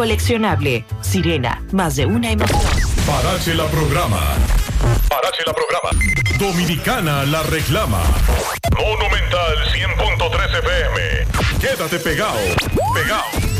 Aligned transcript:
coleccionable. 0.00 0.82
Sirena, 1.02 1.62
más 1.72 1.96
de 1.96 2.06
una 2.06 2.30
emoción. 2.30 2.62
Parache 3.06 3.52
la 3.52 3.66
programa. 3.66 4.18
Parache 5.10 5.42
la 5.46 5.52
programa. 5.52 5.90
Dominicana 6.38 7.24
la 7.24 7.42
reclama. 7.42 8.00
Monumental 8.78 9.58
100.13 9.74 10.58
FM. 10.58 11.60
Quédate 11.60 11.98
pegado. 11.98 12.38
Pegado. 12.94 13.59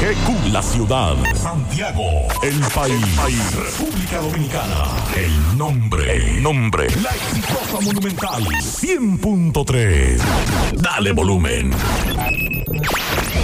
GQ, 0.00 0.52
la 0.52 0.60
ciudad. 0.60 1.16
Santiago, 1.34 2.28
el 2.42 2.60
país. 2.74 3.00
República 3.54 4.18
Dominicana. 4.18 4.84
El 5.16 5.56
nombre. 5.56 6.16
El 6.16 6.42
nombre. 6.42 6.86
La 7.02 7.08
exitosa 7.10 7.80
monumental. 7.80 8.44
100.3. 8.44 10.20
Dale 10.74 11.12
volumen. 11.12 11.70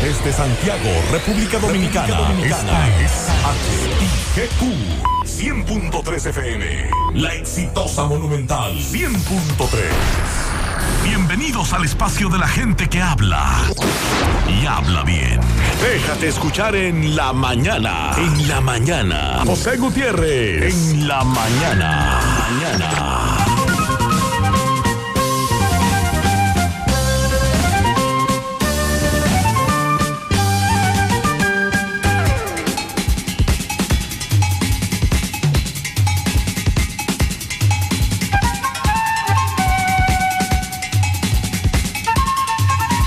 Desde 0.03 0.31
Santiago, 0.31 0.91
República 1.11 1.59
Dominicana. 1.59 2.35
Esta 2.45 3.01
es 3.01 3.29
HIGQ. 4.37 5.25
100.3 5.25 6.27
FM. 6.27 6.91
La 7.15 7.33
exitosa 7.33 8.05
monumental. 8.05 8.75
100.3. 8.77 10.52
Bienvenidos 11.05 11.73
al 11.73 11.85
espacio 11.85 12.29
de 12.29 12.39
la 12.39 12.49
gente 12.49 12.89
que 12.89 13.01
habla 13.01 13.63
y 14.49 14.67
habla 14.67 15.03
bien. 15.03 15.41
Déjate 15.81 16.29
escuchar 16.29 16.75
en 16.75 17.17
la 17.17 17.33
mañana. 17.33 18.13
En 18.17 18.49
la 18.49 18.61
mañana. 18.61 19.43
José 19.45 19.77
Gutiérrez. 19.77 20.75
En 20.75 21.09
la 21.09 21.25
mañana. 21.25 22.21
Mañana. 22.51 23.52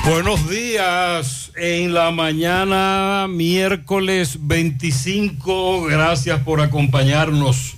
Buenos 0.06 0.48
días 0.48 1.52
en 1.56 1.96
la 1.96 2.12
mañana, 2.12 3.26
miércoles 3.28 4.38
25. 4.40 5.86
Gracias 5.86 6.42
por 6.42 6.62
acompañarnos. 6.62 7.74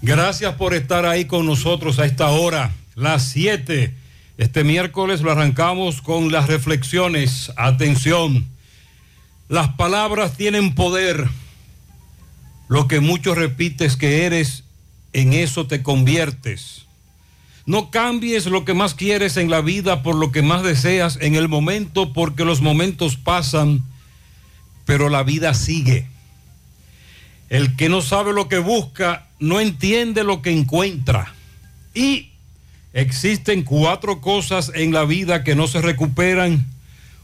Gracias 0.00 0.54
por 0.54 0.72
estar 0.72 1.04
ahí 1.04 1.26
con 1.26 1.44
nosotros 1.44 1.98
a 1.98 2.06
esta 2.06 2.28
hora, 2.28 2.72
las 2.94 3.24
7. 3.24 3.92
Este 4.38 4.64
miércoles 4.64 5.20
lo 5.20 5.30
arrancamos 5.30 6.00
con 6.00 6.32
las 6.32 6.46
reflexiones. 6.46 7.52
Atención, 7.56 8.46
las 9.50 9.68
palabras 9.74 10.38
tienen 10.38 10.74
poder. 10.74 11.28
Lo 12.68 12.88
que 12.88 13.00
muchos 13.00 13.36
repites 13.36 13.98
que 13.98 14.24
eres, 14.24 14.64
en 15.12 15.34
eso 15.34 15.66
te 15.66 15.82
conviertes. 15.82 16.85
No 17.66 17.90
cambies 17.90 18.46
lo 18.46 18.64
que 18.64 18.74
más 18.74 18.94
quieres 18.94 19.36
en 19.36 19.50
la 19.50 19.60
vida 19.60 20.04
por 20.04 20.14
lo 20.14 20.30
que 20.30 20.40
más 20.40 20.62
deseas 20.62 21.18
en 21.20 21.34
el 21.34 21.48
momento, 21.48 22.12
porque 22.12 22.44
los 22.44 22.60
momentos 22.60 23.16
pasan, 23.16 23.82
pero 24.84 25.08
la 25.08 25.24
vida 25.24 25.52
sigue. 25.52 26.06
El 27.48 27.74
que 27.74 27.88
no 27.88 28.02
sabe 28.02 28.32
lo 28.32 28.48
que 28.48 28.58
busca, 28.58 29.26
no 29.40 29.58
entiende 29.58 30.22
lo 30.22 30.42
que 30.42 30.52
encuentra. 30.52 31.34
Y 31.92 32.30
existen 32.92 33.64
cuatro 33.64 34.20
cosas 34.20 34.70
en 34.74 34.92
la 34.92 35.04
vida 35.04 35.42
que 35.42 35.56
no 35.56 35.66
se 35.66 35.82
recuperan. 35.82 36.66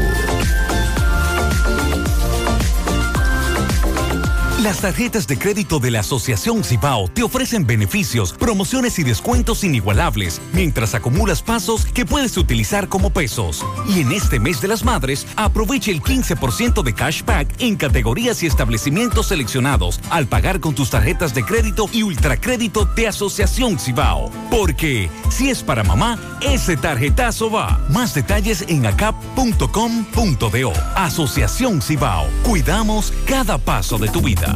Las 4.63 4.80
tarjetas 4.80 5.27
de 5.27 5.38
crédito 5.38 5.80
de 5.80 5.92
la 5.92 6.00
Asociación 6.00 6.63
Cibao 6.63 7.10
te 7.10 7.21
ofrecen 7.21 7.68
beneficios, 7.68 8.31
promociones 8.31 8.98
y 8.98 9.04
descuentos 9.04 9.65
inigualables 9.65 10.39
mientras 10.54 10.95
acumulas 10.95 11.42
pasos 11.42 11.86
que 11.86 12.06
puedes 12.06 12.38
utilizar 12.38 12.88
como 12.88 13.10
pesos. 13.10 13.65
Y 13.89 14.00
en 14.00 14.13
este 14.13 14.39
mes 14.39 14.62
de 14.62 14.69
las 14.69 14.86
madres, 14.86 15.27
aprovecha 15.36 15.92
el 15.92 16.01
15% 16.01 16.81
de 16.81 16.94
cashback 16.94 17.54
en 17.60 17.75
categorías 17.75 18.42
y 18.42 18.45
establecimientos 18.45 19.27
seleccionados 19.27 20.00
al 20.10 20.27
pagar 20.27 20.62
con 20.62 20.74
tus 20.74 20.92
tarjetas 20.92 21.33
de 21.33 21.44
crédito 21.44 21.89
y 21.92 22.04
ultracrédito 22.04 22.86
de 22.86 23.10
Asociación 23.10 23.77
Cibao. 23.77 24.31
Porque 24.50 25.10
si 25.30 25.50
es 25.50 25.62
para 25.62 25.83
mamá, 25.83 26.18
ese 26.45 26.75
tarjetazo 26.75 27.50
va. 27.50 27.80
Más 27.90 28.13
detalles 28.13 28.66
en 28.68 28.86
acap.com.do. 28.86 30.74
Asociación 30.95 31.81
Cibao. 31.81 32.28
Cuidamos 32.44 33.13
cada 33.25 33.57
paso 33.57 33.98
de 33.98 34.10
tu 34.10 34.22
vida. 34.22 34.56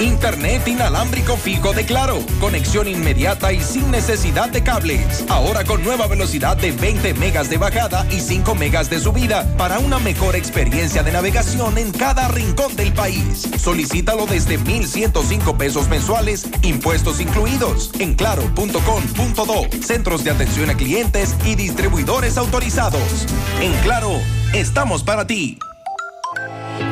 Internet 0.00 0.68
inalámbrico 0.68 1.36
fijo 1.36 1.72
de 1.72 1.84
Claro. 1.84 2.18
Conexión 2.40 2.86
inmediata 2.86 3.52
y 3.52 3.60
sin 3.60 3.90
necesidad 3.90 4.48
de 4.50 4.62
cables. 4.62 5.24
Ahora 5.28 5.64
con 5.64 5.82
nueva 5.82 6.06
velocidad 6.06 6.56
de 6.56 6.72
20 6.72 7.14
megas 7.14 7.50
de 7.50 7.58
bajada 7.58 8.06
y 8.10 8.20
5 8.20 8.54
megas 8.54 8.90
de 8.90 9.00
subida 9.00 9.44
para 9.56 9.78
una 9.78 9.98
mejor 9.98 10.36
experiencia 10.36 11.02
de 11.02 11.12
navegación 11.12 11.78
en 11.78 11.90
cada 11.90 12.28
rincón 12.28 12.76
del 12.76 12.92
país. 12.92 13.48
Solicítalo 13.58 14.26
desde 14.26 14.58
1,105 14.58 15.58
pesos 15.58 15.88
mensuales, 15.88 16.46
impuestos 16.62 17.20
incluidos, 17.20 17.90
en 17.98 18.14
claro.com.do. 18.14 19.82
Centros 19.82 20.22
de 20.22 20.30
atención 20.30 20.70
a 20.70 20.74
clientes 20.74 20.97
y 21.44 21.54
distribuidores 21.54 22.36
autorizados. 22.36 23.24
En 23.60 23.72
Claro, 23.84 24.10
estamos 24.52 25.04
para 25.04 25.28
ti. 25.28 25.56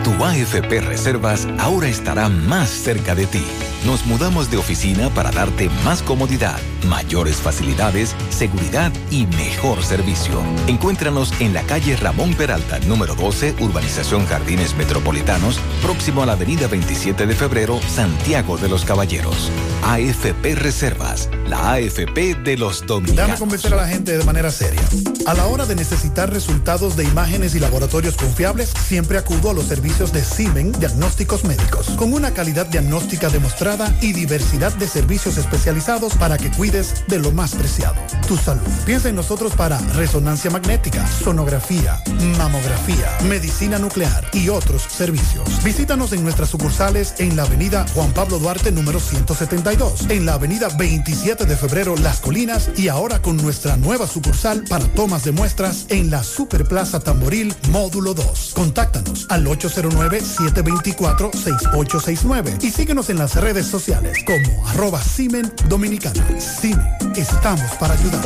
Tu 0.06 0.12
AFP 0.24 0.82
Reservas 0.82 1.48
ahora 1.58 1.88
estará 1.88 2.28
más 2.28 2.70
cerca 2.70 3.16
de 3.16 3.26
ti. 3.26 3.44
Nos 3.84 4.06
mudamos 4.06 4.48
de 4.52 4.56
oficina 4.56 5.10
para 5.10 5.32
darte 5.32 5.68
más 5.84 6.00
comodidad, 6.00 6.60
mayores 6.88 7.38
facilidades, 7.38 8.14
seguridad 8.30 8.92
y 9.10 9.26
mejor 9.26 9.82
servicio. 9.82 10.40
Encuéntranos 10.68 11.32
en 11.40 11.52
la 11.52 11.62
calle 11.62 11.96
Ramón 11.96 12.34
Peralta, 12.34 12.78
número 12.86 13.16
12, 13.16 13.56
Urbanización 13.58 14.26
Jardines 14.26 14.76
Metropolitanos, 14.76 15.58
próximo 15.82 16.22
a 16.22 16.26
la 16.26 16.34
avenida 16.34 16.68
27 16.68 17.26
de 17.26 17.34
febrero, 17.34 17.80
Santiago 17.88 18.56
de 18.58 18.68
los 18.68 18.84
Caballeros. 18.84 19.50
AFP 19.82 20.54
Reservas, 20.54 21.28
la 21.48 21.72
AFP 21.72 22.36
de 22.44 22.56
los 22.56 22.86
dominicanos. 22.86 23.26
Déjame 23.26 23.38
convencer 23.38 23.74
a 23.74 23.76
la 23.76 23.88
gente 23.88 24.16
de 24.16 24.24
manera 24.24 24.52
seria. 24.52 24.82
A 25.26 25.34
la 25.34 25.46
hora 25.46 25.66
de 25.66 25.74
necesitar 25.74 26.32
resultados 26.32 26.96
de 26.96 27.02
imágenes 27.02 27.56
y 27.56 27.58
laboratorios 27.60 28.16
confiables, 28.16 28.72
siempre 28.86 29.18
acudo 29.18 29.50
a 29.50 29.54
los 29.54 29.66
servicios 29.66 29.95
de 29.96 30.22
Simen 30.22 30.72
Diagnósticos 30.72 31.44
Médicos, 31.44 31.88
con 31.96 32.12
una 32.12 32.32
calidad 32.32 32.66
diagnóstica 32.66 33.30
demostrada 33.30 33.96
y 34.02 34.12
diversidad 34.12 34.74
de 34.74 34.86
servicios 34.86 35.38
especializados 35.38 36.12
para 36.16 36.36
que 36.36 36.50
cuides 36.50 37.06
de 37.08 37.18
lo 37.18 37.32
más 37.32 37.54
preciado, 37.54 37.96
tu 38.28 38.36
salud. 38.36 38.60
Piensa 38.84 39.08
en 39.08 39.16
nosotros 39.16 39.54
para 39.54 39.78
resonancia 39.94 40.50
magnética, 40.50 41.06
sonografía, 41.06 41.98
mamografía, 42.36 43.10
medicina 43.26 43.78
nuclear 43.78 44.28
y 44.34 44.50
otros 44.50 44.82
servicios. 44.82 45.64
Visítanos 45.64 46.12
en 46.12 46.22
nuestras 46.22 46.50
sucursales 46.50 47.14
en 47.16 47.34
la 47.34 47.44
avenida 47.44 47.86
Juan 47.94 48.12
Pablo 48.12 48.38
Duarte 48.38 48.72
número 48.72 49.00
172, 49.00 50.10
en 50.10 50.26
la 50.26 50.34
avenida 50.34 50.68
27 50.76 51.46
de 51.46 51.56
febrero 51.56 51.96
Las 51.96 52.20
Colinas 52.20 52.68
y 52.76 52.88
ahora 52.88 53.22
con 53.22 53.38
nuestra 53.38 53.78
nueva 53.78 54.06
sucursal 54.06 54.62
para 54.68 54.84
tomas 54.88 55.24
de 55.24 55.32
muestras 55.32 55.86
en 55.88 56.10
la 56.10 56.22
Superplaza 56.22 57.00
Tamboril 57.00 57.54
Módulo 57.70 58.12
2. 58.12 58.52
Contáctanos 58.54 59.26
al 59.30 59.46
809-724-6869 59.90 62.62
y 62.62 62.70
síguenos 62.70 63.10
en 63.10 63.18
las 63.18 63.34
redes 63.36 63.66
sociales 63.66 64.16
como 64.24 64.66
arroba 64.68 65.02
Simen 65.02 65.52
Dominicana. 65.68 66.24
Simen, 66.40 66.86
estamos 67.14 67.70
para 67.78 67.92
ayudar. 67.94 68.24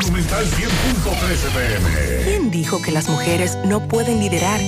Monumental 0.00 0.44
100.13 0.46 1.52
pm. 1.54 2.24
¿Quién 2.24 2.50
dijo 2.50 2.82
que 2.82 2.90
las 2.92 3.08
mujeres 3.08 3.56
no 3.64 3.88
pueden 3.88 4.20
liderar? 4.20 4.60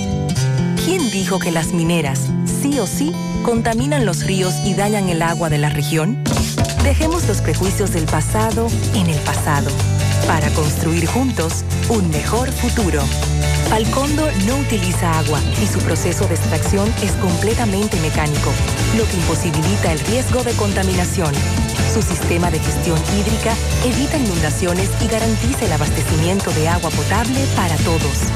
¿Quién 0.83 1.11
dijo 1.11 1.37
que 1.39 1.51
las 1.51 1.73
mineras, 1.73 2.27
sí 2.61 2.79
o 2.79 2.87
sí, 2.87 3.13
contaminan 3.43 4.05
los 4.05 4.25
ríos 4.25 4.53
y 4.65 4.73
dañan 4.73 5.07
el 5.09 5.21
agua 5.21 5.49
de 5.49 5.57
la 5.57 5.69
región? 5.69 6.23
Dejemos 6.83 7.27
los 7.27 7.41
prejuicios 7.41 7.91
del 7.93 8.05
pasado 8.05 8.67
en 8.93 9.07
el 9.07 9.19
pasado 9.21 9.69
para 10.27 10.49
construir 10.51 11.05
juntos 11.07 11.63
un 11.89 12.09
mejor 12.09 12.51
futuro. 12.51 13.01
Falcondo 13.69 14.29
no 14.45 14.57
utiliza 14.57 15.19
agua 15.19 15.39
y 15.61 15.65
su 15.65 15.79
proceso 15.79 16.27
de 16.27 16.35
extracción 16.35 16.91
es 17.01 17.11
completamente 17.13 17.99
mecánico, 18.01 18.51
lo 18.97 19.05
que 19.05 19.15
imposibilita 19.15 19.91
el 19.91 19.99
riesgo 20.01 20.43
de 20.43 20.53
contaminación. 20.53 21.33
Su 21.93 22.01
sistema 22.01 22.51
de 22.51 22.59
gestión 22.59 22.99
hídrica 23.17 23.53
evita 23.85 24.17
inundaciones 24.17 24.89
y 25.01 25.07
garantiza 25.07 25.65
el 25.65 25.73
abastecimiento 25.73 26.51
de 26.51 26.67
agua 26.67 26.89
potable 26.91 27.39
para 27.55 27.75
todos. 27.77 28.29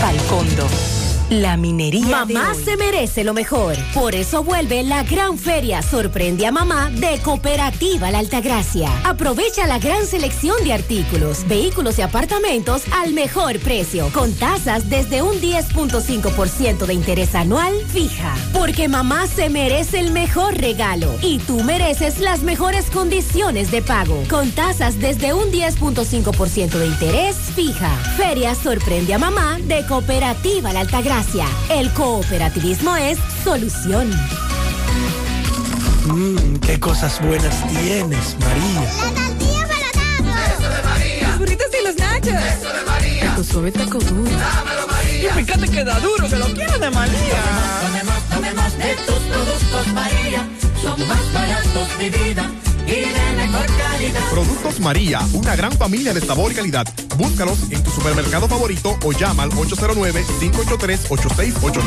Falcondo. 0.00 1.03
La 1.30 1.56
minería. 1.56 2.24
Mamá 2.24 2.52
se 2.54 2.76
merece 2.76 3.24
lo 3.24 3.32
mejor. 3.32 3.76
Por 3.94 4.14
eso 4.14 4.44
vuelve 4.44 4.82
la 4.82 5.02
gran 5.04 5.38
feria 5.38 5.80
Sorprende 5.80 6.46
a 6.46 6.52
Mamá 6.52 6.90
de 6.90 7.18
Cooperativa 7.22 8.10
La 8.10 8.18
Altagracia. 8.18 8.90
Aprovecha 9.04 9.66
la 9.66 9.78
gran 9.78 10.04
selección 10.04 10.54
de 10.64 10.74
artículos, 10.74 11.48
vehículos 11.48 11.98
y 11.98 12.02
apartamentos 12.02 12.82
al 12.92 13.14
mejor 13.14 13.58
precio, 13.60 14.10
con 14.12 14.34
tasas 14.34 14.90
desde 14.90 15.22
un 15.22 15.40
10.5% 15.40 16.84
de 16.84 16.94
interés 16.94 17.34
anual 17.34 17.72
fija. 17.86 18.34
Porque 18.52 18.86
mamá 18.88 19.26
se 19.26 19.48
merece 19.48 20.00
el 20.00 20.10
mejor 20.10 20.58
regalo 20.58 21.10
y 21.22 21.38
tú 21.38 21.64
mereces 21.64 22.20
las 22.20 22.42
mejores 22.42 22.90
condiciones 22.90 23.70
de 23.70 23.80
pago, 23.80 24.22
con 24.28 24.50
tasas 24.50 25.00
desde 25.00 25.32
un 25.32 25.50
10.5% 25.50 26.70
de 26.70 26.86
interés 26.86 27.36
fija. 27.54 27.96
Feria 28.18 28.54
Sorprende 28.54 29.14
a 29.14 29.18
Mamá 29.18 29.58
de 29.62 29.86
Cooperativa 29.86 30.72
La 30.72 30.80
Altagracia. 30.80 31.14
El 31.70 31.90
cooperativismo 31.94 32.94
es 32.96 33.18
solución. 33.42 34.10
Mmm, 36.06 36.56
qué 36.58 36.78
cosas 36.78 37.20
buenas 37.20 37.66
tienes, 37.68 38.36
María. 38.38 38.80
La 38.82 39.26
tortilla 39.26 39.66
para 39.66 40.46
Eso 40.46 40.68
de 40.68 40.82
María. 40.82 41.28
Los 41.28 41.38
burritos 41.38 41.66
y 41.80 41.84
los 41.84 41.96
nachos. 41.96 42.34
Eso 42.34 42.72
de 42.72 42.84
María. 42.86 43.20
Taco 43.30 43.42
suave, 43.42 43.72
taco 43.72 43.98
duro. 43.98 44.30
Dámelo, 44.30 44.86
María. 44.86 45.30
Y 45.30 45.44
fíjate 45.44 45.68
que 45.68 45.84
da 45.84 45.98
duro, 45.98 46.28
que 46.28 46.36
lo 46.36 46.46
quiero 46.46 46.78
de 46.78 46.90
María. 46.90 47.42
Tomemos, 47.82 48.22
tomemos, 48.30 48.72
tomemos 48.72 48.78
de 48.78 48.94
tus 49.06 49.18
productos, 49.18 49.86
María. 49.94 50.48
Son 50.82 51.08
más 51.08 51.32
baratos 51.32 51.98
de 51.98 52.10
vida 52.10 52.50
y 52.86 52.90
de 52.90 53.32
mejor 53.36 53.66
calidad. 53.66 54.30
Productos 54.30 54.80
María, 54.80 55.20
una 55.32 55.56
gran 55.56 55.72
familia 55.72 56.14
de 56.14 56.20
sabor 56.20 56.52
y 56.52 56.54
calidad. 56.54 56.86
Búscalos 57.16 57.58
en 57.70 57.82
tu 57.82 57.90
supermercado 57.90 58.46
favorito 58.48 58.96
o 59.04 59.12
llama 59.12 59.42
al 59.44 59.50
809-583-8689. 59.50 61.82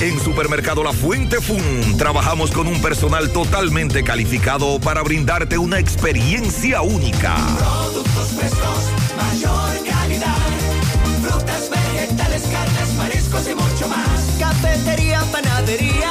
En 0.00 0.18
Supermercado 0.18 0.82
La 0.82 0.92
Fuente 0.92 1.40
Fun 1.40 1.96
trabajamos 1.96 2.50
con 2.50 2.66
un 2.66 2.82
personal 2.82 3.30
totalmente 3.30 4.02
calificado 4.02 4.80
para 4.80 5.02
brindarte 5.02 5.58
una 5.58 5.78
experiencia 5.78 6.82
única. 6.82 7.36
Productos 7.56 8.30
frescos, 8.36 8.88
mayor 9.16 9.84
calidad. 9.84 10.36
Frutas, 11.22 11.70
vegetales, 11.70 12.42
carnes, 12.42 12.94
mariscos 12.96 13.46
y 13.48 13.54
mucho 13.54 13.86
más. 13.88 14.36
Cafetería, 14.40 15.20
panadería, 15.30 16.10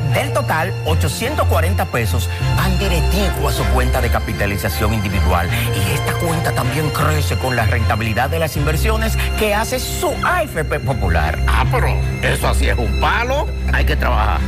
Del 0.13 0.33
total, 0.33 0.73
840 0.85 1.85
pesos 1.85 2.29
van 2.57 2.77
directivo 2.77 3.47
a 3.47 3.51
su 3.51 3.63
cuenta 3.65 4.01
de 4.01 4.09
capitalización 4.09 4.93
individual. 4.93 5.49
Y 5.75 5.93
esta 5.93 6.13
cuenta 6.13 6.51
también 6.51 6.89
crece 6.89 7.37
con 7.37 7.55
la 7.55 7.65
rentabilidad 7.65 8.29
de 8.29 8.39
las 8.39 8.57
inversiones 8.57 9.17
que 9.39 9.55
hace 9.55 9.79
su 9.79 10.13
AFP 10.23 10.79
Popular. 10.79 11.39
Ah, 11.47 11.65
pero 11.71 11.87
eso 12.21 12.47
así 12.47 12.67
es 12.67 12.77
un 12.77 12.99
palo. 12.99 13.47
Hay 13.73 13.85
que 13.85 13.95
trabajar. 13.95 14.41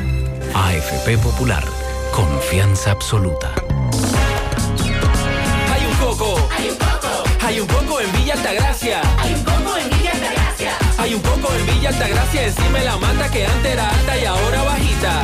AFP 0.53 1.17
Popular, 1.17 1.63
confianza 2.11 2.91
absoluta. 2.91 3.49
Hay 5.73 5.85
un 5.85 5.95
coco. 5.95 6.49
Hay 6.57 6.69
un 6.69 6.77
coco. 6.77 7.23
Hay 7.45 7.59
un 7.59 7.67
coco 7.67 8.01
en 8.01 8.11
Villa 8.11 8.33
Altagracia. 8.33 9.01
Hay 9.19 9.33
un 9.33 9.43
coco 9.43 9.77
en 9.77 9.89
Villa 9.89 10.11
Altagracia. 10.11 10.71
Hay 10.97 11.13
un 11.13 11.21
coco 11.21 11.53
en 11.53 11.65
Villa 11.65 11.89
Altagracia 11.89 12.45
encima 12.45 12.79
de 12.79 12.85
la 12.85 12.97
mata 12.97 13.31
que 13.31 13.45
antes 13.45 13.71
era 13.71 13.89
alta 13.89 14.17
y 14.17 14.25
ahora 14.25 14.63
bajita. 14.63 15.23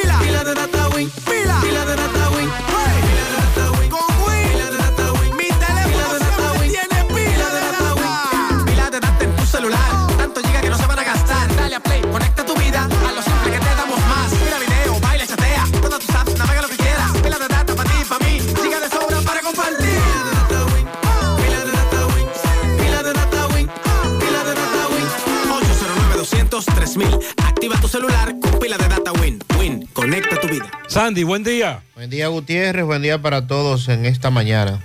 celular 27.91 28.33
con 28.41 28.59
pila 28.59 28.77
de 28.77 28.87
data 28.87 29.11
Win. 29.13 29.39
Win, 29.59 29.85
conecta 29.93 30.39
tu 30.39 30.47
vida. 30.47 30.69
Sandy, 30.87 31.23
buen 31.23 31.43
día. 31.43 31.81
Buen 31.95 32.09
día, 32.09 32.27
Gutiérrez. 32.27 32.85
Buen 32.85 33.01
día 33.01 33.21
para 33.21 33.47
todos 33.47 33.89
en 33.89 34.05
esta 34.05 34.29
mañana. 34.29 34.79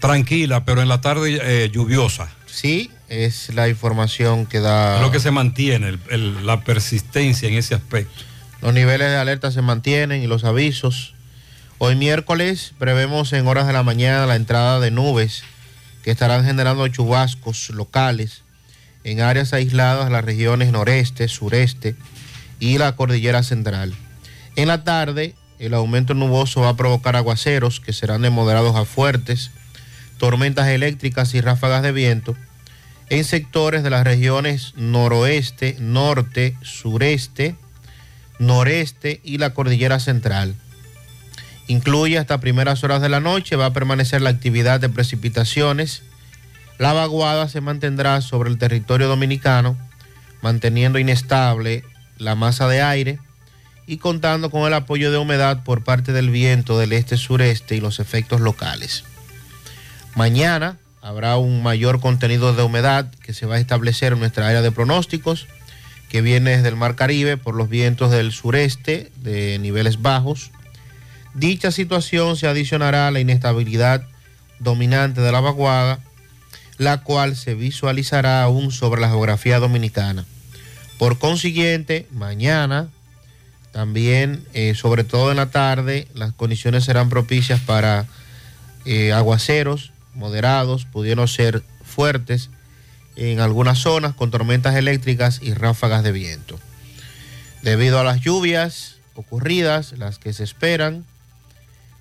Tranquila, 0.00 0.64
pero 0.64 0.80
en 0.82 0.88
la 0.88 1.00
tarde 1.00 1.38
eh, 1.42 1.70
lluviosa. 1.72 2.28
Sí, 2.46 2.90
es 3.08 3.52
la 3.54 3.68
información 3.68 4.46
que 4.46 4.60
da. 4.60 4.96
Es 4.96 5.02
lo 5.02 5.10
que 5.10 5.20
se 5.20 5.30
mantiene, 5.30 5.88
el- 5.88 6.00
el- 6.10 6.46
la 6.46 6.62
persistencia 6.62 7.48
en 7.48 7.54
ese 7.54 7.74
aspecto. 7.74 8.22
Los 8.60 8.72
niveles 8.74 9.08
de 9.10 9.16
alerta 9.16 9.50
se 9.50 9.62
mantienen 9.62 10.22
y 10.22 10.26
los 10.28 10.44
avisos. 10.44 11.14
Hoy 11.78 11.96
miércoles 11.96 12.74
prevemos 12.78 13.32
en 13.32 13.46
horas 13.48 13.66
de 13.66 13.72
la 13.72 13.82
mañana 13.82 14.26
la 14.26 14.36
entrada 14.36 14.78
de 14.78 14.92
nubes 14.92 15.42
que 16.04 16.12
estarán 16.12 16.44
generando 16.44 16.86
chubascos 16.88 17.70
locales 17.70 18.42
en 19.04 19.20
áreas 19.20 19.52
aisladas 19.52 20.04
de 20.06 20.12
las 20.12 20.24
regiones 20.24 20.70
noreste, 20.70 21.26
sureste 21.26 21.96
y 22.62 22.78
la 22.78 22.94
cordillera 22.94 23.42
central. 23.42 23.92
En 24.54 24.68
la 24.68 24.84
tarde, 24.84 25.34
el 25.58 25.74
aumento 25.74 26.14
nuboso 26.14 26.60
va 26.60 26.68
a 26.68 26.76
provocar 26.76 27.16
aguaceros 27.16 27.80
que 27.80 27.92
serán 27.92 28.22
de 28.22 28.30
moderados 28.30 28.76
a 28.76 28.84
fuertes, 28.84 29.50
tormentas 30.16 30.68
eléctricas 30.68 31.34
y 31.34 31.40
ráfagas 31.40 31.82
de 31.82 31.90
viento 31.90 32.36
en 33.10 33.24
sectores 33.24 33.82
de 33.82 33.90
las 33.90 34.04
regiones 34.04 34.74
noroeste, 34.76 35.74
norte, 35.80 36.56
sureste, 36.62 37.56
noreste 38.38 39.20
y 39.24 39.38
la 39.38 39.54
cordillera 39.54 39.98
central. 39.98 40.54
Incluye 41.66 42.16
hasta 42.16 42.38
primeras 42.38 42.84
horas 42.84 43.02
de 43.02 43.08
la 43.08 43.18
noche, 43.18 43.56
va 43.56 43.66
a 43.66 43.72
permanecer 43.72 44.22
la 44.22 44.30
actividad 44.30 44.78
de 44.78 44.88
precipitaciones. 44.88 46.04
La 46.78 46.92
vaguada 46.92 47.48
se 47.48 47.60
mantendrá 47.60 48.20
sobre 48.20 48.50
el 48.50 48.58
territorio 48.58 49.08
dominicano, 49.08 49.76
manteniendo 50.42 51.00
inestable 51.00 51.82
la 52.22 52.34
masa 52.34 52.68
de 52.68 52.82
aire 52.82 53.18
y 53.86 53.98
contando 53.98 54.50
con 54.50 54.66
el 54.66 54.74
apoyo 54.74 55.10
de 55.10 55.18
humedad 55.18 55.64
por 55.64 55.84
parte 55.84 56.12
del 56.12 56.30
viento 56.30 56.78
del 56.78 56.92
este-sureste 56.92 57.76
y 57.76 57.80
los 57.80 58.00
efectos 58.00 58.40
locales. 58.40 59.04
Mañana 60.14 60.78
habrá 61.00 61.36
un 61.36 61.62
mayor 61.62 62.00
contenido 62.00 62.54
de 62.54 62.62
humedad 62.62 63.12
que 63.22 63.34
se 63.34 63.46
va 63.46 63.56
a 63.56 63.60
establecer 63.60 64.12
en 64.12 64.20
nuestra 64.20 64.46
área 64.48 64.62
de 64.62 64.70
pronósticos, 64.70 65.48
que 66.08 66.22
viene 66.22 66.56
desde 66.56 66.68
el 66.68 66.76
Mar 66.76 66.94
Caribe 66.94 67.36
por 67.36 67.54
los 67.54 67.68
vientos 67.68 68.10
del 68.10 68.32
sureste 68.32 69.10
de 69.16 69.58
niveles 69.58 70.00
bajos. 70.00 70.50
Dicha 71.34 71.72
situación 71.72 72.36
se 72.36 72.46
adicionará 72.46 73.08
a 73.08 73.10
la 73.10 73.20
inestabilidad 73.20 74.06
dominante 74.58 75.22
de 75.22 75.32
la 75.32 75.40
vaguada, 75.40 76.00
la 76.78 77.02
cual 77.02 77.34
se 77.36 77.54
visualizará 77.54 78.42
aún 78.42 78.70
sobre 78.70 79.00
la 79.00 79.08
geografía 79.08 79.58
dominicana. 79.58 80.26
Por 81.02 81.18
consiguiente, 81.18 82.06
mañana, 82.12 82.88
también, 83.72 84.46
eh, 84.54 84.76
sobre 84.76 85.02
todo 85.02 85.32
en 85.32 85.36
la 85.36 85.50
tarde, 85.50 86.06
las 86.14 86.32
condiciones 86.32 86.84
serán 86.84 87.08
propicias 87.08 87.58
para 87.58 88.06
eh, 88.84 89.12
aguaceros 89.12 89.90
moderados, 90.14 90.84
pudieron 90.84 91.26
ser 91.26 91.64
fuertes 91.84 92.50
en 93.16 93.40
algunas 93.40 93.80
zonas 93.80 94.14
con 94.14 94.30
tormentas 94.30 94.76
eléctricas 94.76 95.40
y 95.42 95.54
ráfagas 95.54 96.04
de 96.04 96.12
viento. 96.12 96.60
Debido 97.62 97.98
a 97.98 98.04
las 98.04 98.20
lluvias 98.20 98.98
ocurridas, 99.16 99.98
las 99.98 100.20
que 100.20 100.32
se 100.32 100.44
esperan, 100.44 101.04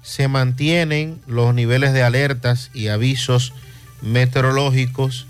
se 0.03 0.27
mantienen 0.27 1.19
los 1.25 1.55
niveles 1.55 1.93
de 1.93 2.03
alertas 2.03 2.69
y 2.71 2.89
avisos 2.89 3.51
meteorológicos 4.03 5.25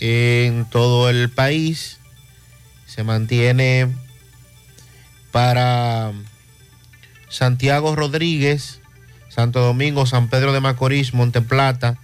en 0.00 0.64
todo 0.64 1.08
el 1.08 1.30
país 1.30 1.98
Se 2.94 3.02
mantiene 3.02 3.88
para 5.32 6.12
Santiago 7.28 7.96
Rodríguez, 7.96 8.80
Santo 9.28 9.58
Domingo, 9.58 10.06
San 10.06 10.28
Pedro 10.28 10.52
de 10.52 10.60
Macorís, 10.60 11.12
Monteplata, 11.12 11.98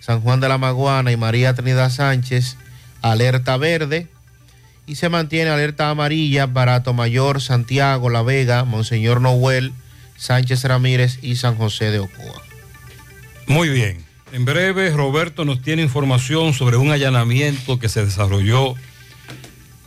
San 0.00 0.20
Juan 0.20 0.40
de 0.40 0.50
la 0.50 0.58
Maguana 0.58 1.12
y 1.12 1.16
María 1.16 1.54
Trinidad 1.54 1.90
Sánchez, 1.90 2.58
alerta 3.00 3.56
verde. 3.56 4.08
Y 4.86 4.96
se 4.96 5.08
mantiene 5.08 5.48
alerta 5.48 5.88
amarilla 5.88 6.46
para 6.46 6.82
Tomayor, 6.82 7.40
Santiago, 7.40 8.10
La 8.10 8.22
Vega, 8.22 8.64
Monseñor 8.64 9.22
Noel, 9.22 9.72
Sánchez 10.18 10.62
Ramírez 10.64 11.20
y 11.22 11.36
San 11.36 11.56
José 11.56 11.90
de 11.90 12.00
Ocoa. 12.00 12.42
Muy 13.46 13.70
bien. 13.70 14.04
En 14.30 14.44
breve, 14.44 14.90
Roberto 14.90 15.46
nos 15.46 15.62
tiene 15.62 15.80
información 15.80 16.52
sobre 16.52 16.76
un 16.76 16.90
allanamiento 16.90 17.78
que 17.78 17.88
se 17.88 18.04
desarrolló 18.04 18.74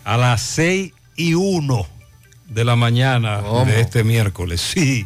a 0.07 0.15
las 0.15 0.41
6 0.41 0.93
y 1.17 1.33
1 1.33 1.85
de 2.47 2.63
la 2.63 2.77
mañana 2.77 3.41
de 3.65 3.81
este 3.81 4.05
miércoles. 4.05 4.61
Sí, 4.61 5.05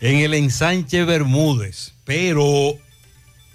en 0.00 0.16
el 0.16 0.34
ensanche 0.34 1.04
Bermúdez. 1.04 1.94
Pero 2.04 2.74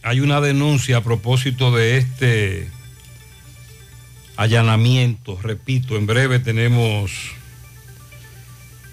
hay 0.02 0.22
una 0.22 0.40
denuncia 0.40 0.96
a 0.96 1.04
propósito 1.04 1.76
de 1.76 1.98
este 1.98 2.70
allanamiento. 4.38 5.38
Repito, 5.42 5.98
en 5.98 6.08
breve 6.08 6.40
tenemos 6.40 7.12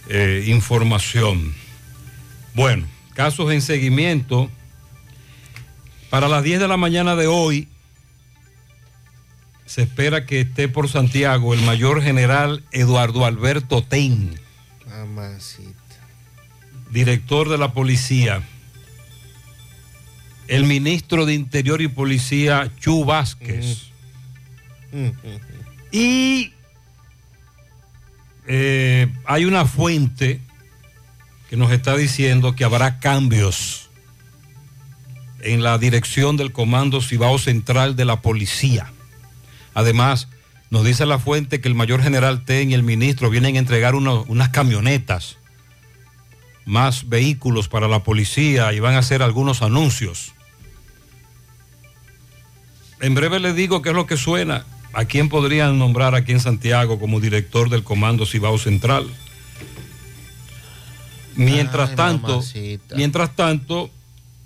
eh, 0.09 0.42
información. 0.49 1.54
Bueno, 2.54 2.88
casos 3.14 3.52
en 3.52 3.62
seguimiento. 3.62 4.50
Para 6.11 6.28
las 6.28 6.42
10 6.42 6.59
de 6.59 6.66
la 6.66 6.76
mañana 6.76 7.14
de 7.14 7.28
hoy 7.28 7.69
se 9.66 9.83
espera 9.83 10.26
que 10.26 10.40
esté 10.40 10.69
por 10.69 10.88
Santiago 10.88 11.54
el 11.54 11.62
mayor 11.62 12.02
general 12.02 12.62
Eduardo 12.73 13.25
Alberto 13.25 13.83
Ten, 13.83 14.38
Mamacita. 14.87 15.73
director 16.90 17.49
de 17.49 17.59
la 17.59 17.73
policía, 17.73 18.42
el 20.49 20.64
ministro 20.64 21.26
de 21.26 21.35
Interior 21.35 21.81
y 21.81 21.88
Policía 21.88 22.71
Chu 22.81 23.04
Vázquez 23.04 23.92
y 25.90 26.52
eh, 28.47 29.09
hay 29.25 29.45
una 29.45 29.66
fuente 29.66 30.40
que 31.49 31.57
nos 31.57 31.71
está 31.71 31.97
diciendo 31.97 32.54
que 32.54 32.64
habrá 32.64 32.99
cambios 32.99 33.90
en 35.40 35.62
la 35.62 35.78
dirección 35.78 36.37
del 36.37 36.52
Comando 36.52 37.00
Cibao 37.00 37.38
Central 37.38 37.97
de 37.97 38.04
la 38.04 38.21
Policía. 38.21 38.90
Además, 39.75 40.29
nos 40.71 40.85
dice 40.85 41.07
la 41.07 41.19
fuente 41.19 41.61
que 41.61 41.69
el 41.69 41.75
mayor 41.75 42.02
general 42.02 42.45
Ten 42.45 42.71
y 42.71 42.75
el 42.75 42.83
ministro 42.83 43.31
vienen 43.31 43.57
a 43.57 43.59
entregar 43.59 43.95
uno- 43.95 44.25
unas 44.29 44.49
camionetas, 44.50 45.37
más 46.64 47.09
vehículos 47.09 47.69
para 47.69 47.88
la 47.88 48.05
policía 48.05 48.73
y 48.73 48.81
van 48.81 48.95
a 48.95 48.99
hacer 48.99 49.23
algunos 49.23 49.62
anuncios. 49.62 50.33
En 53.00 53.14
breve 53.14 53.41
les 53.41 53.57
digo 53.57 53.83
qué 53.83 53.88
es 53.91 53.95
lo 53.95 54.07
que 54.07 54.17
suena. 54.17 54.64
¿A 54.93 55.07
quién 55.07 55.29
podrían 55.29 55.79
nombrar 55.79 56.14
aquí 56.14 56.33
en 56.33 56.41
Santiago 56.41 57.00
como 57.00 57.19
director 57.19 57.69
del 57.71 57.83
Comando 57.83 58.26
Cibao 58.26 58.59
Central? 58.59 59.07
Mientras 61.35 61.91
Ay, 61.91 61.97
tanto, 61.97 62.29
mamacita. 62.29 62.95
mientras 62.95 63.35
tanto, 63.35 63.91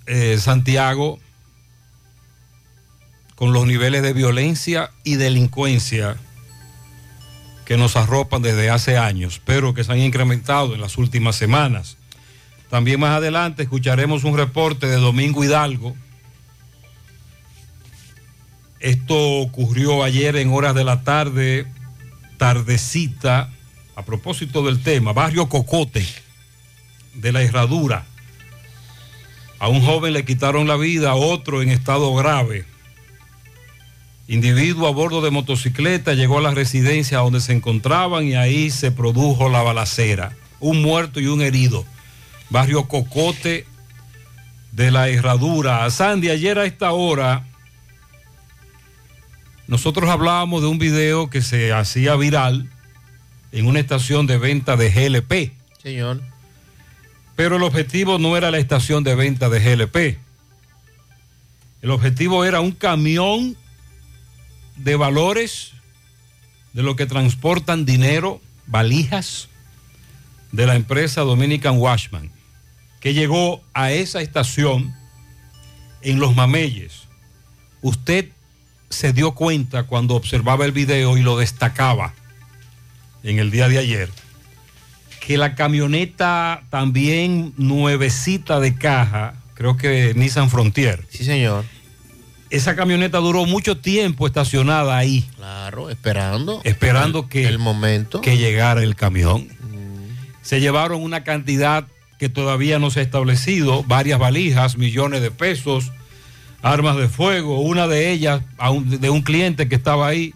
eh, 0.07 0.39
Santiago, 0.41 1.19
con 3.37 3.53
los 3.53 3.67
niveles 3.67 4.03
de 4.03 4.13
violencia 4.13 4.91
y 5.05 5.15
delincuencia 5.15 6.17
que 7.67 7.77
nos 7.77 7.97
arropan 7.97 8.43
desde 8.43 8.71
hace 8.71 8.97
años, 8.97 9.41
pero 9.45 9.75
que 9.75 9.85
se 9.85 9.93
han 9.93 9.99
incrementado 9.99 10.75
en 10.75 10.81
las 10.81 10.99
últimas 10.99 11.37
semanas. 11.37 11.99
También 12.71 12.99
más 12.99 13.17
adelante 13.17 13.65
escucharemos 13.65 14.25
un 14.25 14.37
reporte 14.37 14.87
de 14.87 14.97
Domingo 14.97 15.45
Hidalgo. 15.45 15.95
Esto 18.81 19.41
ocurrió 19.41 20.03
ayer 20.03 20.37
en 20.37 20.53
horas 20.53 20.75
de 20.75 20.85
la 20.85 21.03
tarde, 21.03 21.67
tardecita, 22.39 23.51
a 23.95 24.05
propósito 24.05 24.65
del 24.65 24.83
tema, 24.83 25.13
Barrio 25.13 25.49
Cocote 25.49 26.07
de 27.15 27.33
la 27.33 27.43
Herradura. 27.43 28.07
A 29.59 29.69
un 29.69 29.81
joven 29.81 30.13
le 30.13 30.25
quitaron 30.25 30.69
la 30.69 30.77
vida, 30.77 31.11
a 31.11 31.15
otro 31.15 31.63
en 31.63 31.71
estado 31.71 32.15
grave. 32.15 32.67
Individuo 34.29 34.89
a 34.89 34.91
bordo 34.91 35.21
de 35.21 35.31
motocicleta 35.31 36.15
llegó 36.15 36.39
a 36.39 36.43
la 36.43 36.51
residencia 36.51 37.19
donde 37.19 37.41
se 37.41 37.53
encontraban 37.53 38.27
y 38.27 38.35
ahí 38.35 38.71
se 38.71 38.91
produjo 38.91 39.49
la 39.49 39.63
balacera. 39.63 40.37
Un 40.59 40.83
muerto 40.83 41.21
y 41.21 41.27
un 41.27 41.43
herido. 41.43 41.85
Barrio 42.51 42.89
Cocote 42.89 43.67
de 44.73 44.91
la 44.91 45.09
Herradura. 45.09 45.89
Sandy, 45.91 46.31
ayer 46.31 46.59
a 46.59 46.65
esta 46.65 46.93
hora 46.93 47.45
nosotros 49.69 50.09
hablábamos 50.11 50.63
de 50.63 50.69
un 50.69 50.79
video 50.79 51.29
que 51.31 51.43
se 51.43 51.73
hacía 51.73 52.15
viral 52.17 52.71
en 53.53 53.67
una 53.67 53.81
estación 53.81 54.27
de 54.27 54.39
venta 54.39 54.77
de 54.77 54.91
GLP. 54.91 55.53
Señor. 55.83 56.21
Pero 57.37 57.57
el 57.57 57.63
objetivo 57.63 58.19
no 58.19 58.37
era 58.37 58.51
la 58.51 58.59
estación 58.59 59.05
de 59.05 59.15
venta 59.15 59.49
de 59.49 59.61
GLP. 59.61 60.19
El 61.83 61.91
objetivo 61.91 62.45
era 62.45 62.61
un 62.61 62.73
camión 62.73 63.57
de 64.77 64.97
valores 64.97 65.73
de 66.73 66.83
lo 66.83 66.97
que 66.97 67.07
transportan 67.07 67.85
dinero, 67.85 68.41
valijas 68.67 69.49
de 70.53 70.67
la 70.67 70.75
empresa 70.75 71.23
Dominican 71.23 71.79
Washman, 71.79 72.31
que 73.01 73.15
llegó 73.15 73.63
a 73.75 73.93
esa 73.93 74.21
estación 74.21 74.95
en 76.03 76.19
Los 76.19 76.35
Mameyes. 76.35 77.05
Usted 77.83 78.29
se 78.91 79.13
dio 79.13 79.33
cuenta 79.33 79.85
cuando 79.85 80.15
observaba 80.15 80.65
el 80.65 80.73
video 80.73 81.17
y 81.19 81.23
lo 81.23 81.39
destacaba 81.39 82.15
en 83.23 83.39
el 83.39 83.51
día 83.51 83.69
de 83.69 83.79
ayer 83.79 84.11
que 85.27 85.37
la 85.39 85.57
camioneta 85.57 86.63
también 86.71 87.53
nuevecita 87.57 88.61
de 88.61 88.77
caja, 88.77 89.35
creo 89.55 89.77
que 89.77 90.13
Nissan 90.15 90.51
Frontier. 90.51 91.05
Sí, 91.11 91.25
señor. 91.25 91.65
Esa 92.51 92.77
camioneta 92.77 93.19
duró 93.19 93.45
mucho 93.45 93.77
tiempo 93.79 94.27
estacionada 94.27 94.97
ahí. 94.97 95.25
Claro, 95.37 95.91
esperando. 95.91 96.61
Esperando 96.65 97.29
que 97.29 97.47
el 97.47 97.59
momento 97.59 98.21
que 98.21 98.37
llegara 98.39 98.83
el 98.83 98.95
camión. 98.95 99.49
Se 100.43 100.61
llevaron 100.61 101.03
una 101.03 101.25
cantidad 101.25 101.87
que 102.19 102.29
todavía 102.29 102.79
no 102.79 102.91
se 102.91 103.01
ha 103.01 103.03
establecido, 103.03 103.83
varias 103.83 104.19
valijas, 104.21 104.77
millones 104.79 105.23
de 105.23 105.31
pesos, 105.33 105.91
armas 106.63 106.97
de 106.97 107.09
fuego, 107.09 107.61
una 107.61 107.89
de 107.89 108.13
ellas 108.13 108.43
un- 108.71 109.01
de 109.01 109.11
un 109.11 109.23
cliente 109.23 109.69
que 109.69 109.75
estaba 109.75 110.07
ahí. 110.07 110.33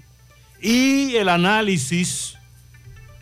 Y 0.60 1.14
el 1.14 1.28
análisis 1.28 2.34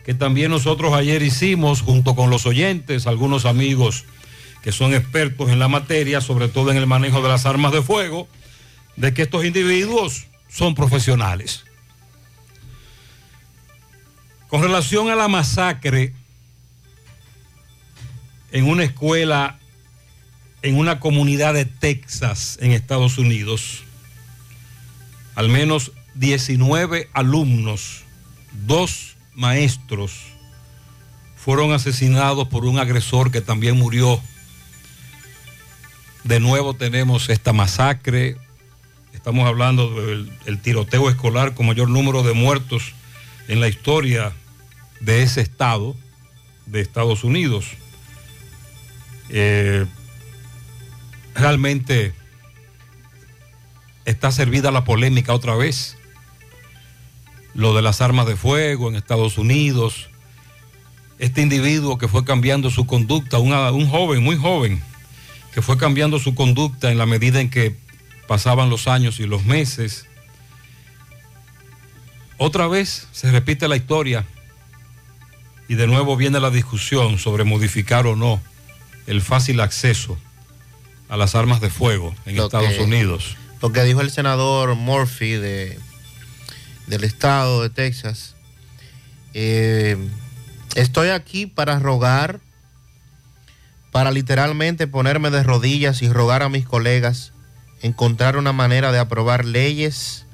que 0.03 0.13
también 0.15 0.49
nosotros 0.49 0.93
ayer 0.93 1.21
hicimos 1.21 1.81
junto 1.81 2.15
con 2.15 2.31
los 2.31 2.47
oyentes, 2.47 3.05
algunos 3.05 3.45
amigos 3.45 4.05
que 4.63 4.71
son 4.71 4.93
expertos 4.95 5.49
en 5.49 5.59
la 5.59 5.67
materia, 5.67 6.19
sobre 6.21 6.47
todo 6.47 6.71
en 6.71 6.77
el 6.77 6.87
manejo 6.87 7.21
de 7.21 7.29
las 7.29 7.45
armas 7.45 7.71
de 7.71 7.83
fuego, 7.83 8.27
de 8.99 9.13
que 9.13 9.23
estos 9.23 9.43
individuos 9.45 10.27
son 10.47 10.75
profesionales. 10.75 11.63
Con 14.47 14.61
relación 14.61 15.09
a 15.09 15.15
la 15.15 15.27
masacre 15.27 16.13
en 18.51 18.65
una 18.65 18.83
escuela 18.83 19.59
en 20.61 20.77
una 20.77 20.99
comunidad 20.99 21.53
de 21.53 21.65
Texas, 21.65 22.57
en 22.61 22.71
Estados 22.71 23.17
Unidos, 23.17 23.83
al 25.35 25.47
menos 25.47 25.93
19 26.15 27.09
alumnos, 27.13 28.03
dos 28.65 29.15
maestros, 29.33 30.19
fueron 31.37 31.71
asesinados 31.71 32.49
por 32.49 32.65
un 32.65 32.77
agresor 32.77 33.31
que 33.31 33.39
también 33.39 33.77
murió. 33.77 34.21
De 36.25 36.41
nuevo 36.41 36.73
tenemos 36.73 37.29
esta 37.29 37.53
masacre. 37.53 38.37
Estamos 39.29 39.47
hablando 39.47 39.91
del 39.91 40.31
el 40.47 40.59
tiroteo 40.59 41.07
escolar 41.07 41.53
con 41.53 41.67
mayor 41.67 41.87
número 41.87 42.23
de 42.23 42.33
muertos 42.33 42.95
en 43.47 43.59
la 43.59 43.67
historia 43.67 44.33
de 45.01 45.21
ese 45.21 45.41
estado, 45.41 45.95
de 46.65 46.81
Estados 46.81 47.23
Unidos. 47.23 47.67
Eh, 49.29 49.85
realmente 51.35 52.11
está 54.05 54.31
servida 54.31 54.71
la 54.71 54.83
polémica 54.83 55.31
otra 55.35 55.55
vez. 55.55 55.95
Lo 57.53 57.75
de 57.75 57.83
las 57.83 58.01
armas 58.01 58.25
de 58.25 58.35
fuego 58.35 58.89
en 58.89 58.95
Estados 58.95 59.37
Unidos. 59.37 60.09
Este 61.19 61.43
individuo 61.43 61.99
que 61.99 62.07
fue 62.07 62.25
cambiando 62.25 62.71
su 62.71 62.87
conducta, 62.87 63.37
un 63.37 63.87
joven, 63.87 64.23
muy 64.23 64.37
joven, 64.37 64.81
que 65.53 65.61
fue 65.61 65.77
cambiando 65.77 66.17
su 66.17 66.33
conducta 66.33 66.91
en 66.91 66.97
la 66.97 67.05
medida 67.05 67.39
en 67.39 67.51
que 67.51 67.77
pasaban 68.29 68.69
los 68.69 68.87
años 68.87 69.19
y 69.19 69.25
los 69.25 69.43
meses. 69.43 70.05
Otra 72.37 72.67
vez 72.67 73.07
se 73.11 73.31
repite 73.31 73.67
la 73.67 73.75
historia 73.75 74.23
y 75.67 75.73
de 75.73 75.87
nuevo 75.87 76.15
viene 76.15 76.39
la 76.39 76.51
discusión 76.51 77.17
sobre 77.17 77.43
modificar 77.43 78.05
o 78.05 78.15
no 78.15 78.39
el 79.07 79.21
fácil 79.23 79.59
acceso 79.59 80.15
a 81.09 81.17
las 81.17 81.33
armas 81.33 81.59
de 81.59 81.71
fuego 81.71 82.15
en 82.27 82.35
Lo 82.37 82.45
Estados 82.45 82.69
que- 82.73 82.83
Unidos. 82.83 83.35
Lo 83.63 83.71
que 83.73 83.83
dijo 83.83 83.99
el 84.01 84.11
senador 84.11 84.75
Murphy 84.75 85.31
de, 85.31 85.79
del 86.85 87.03
estado 87.03 87.63
de 87.63 87.71
Texas. 87.71 88.35
eh, 89.33 89.97
estoy 90.75 91.09
aquí 91.09 91.47
para 91.47 91.79
rogar, 91.79 92.39
para 93.91 94.11
literalmente 94.11 94.85
ponerme 94.85 95.31
de 95.31 95.41
rodillas 95.41 96.03
y 96.03 96.09
rogar 96.09 96.43
a 96.43 96.49
mis 96.49 96.65
colegas 96.67 97.33
encontrar 97.81 98.37
una 98.37 98.53
manera 98.53 98.91
de 98.91 98.99
aprobar 98.99 99.45
leyes 99.45 100.25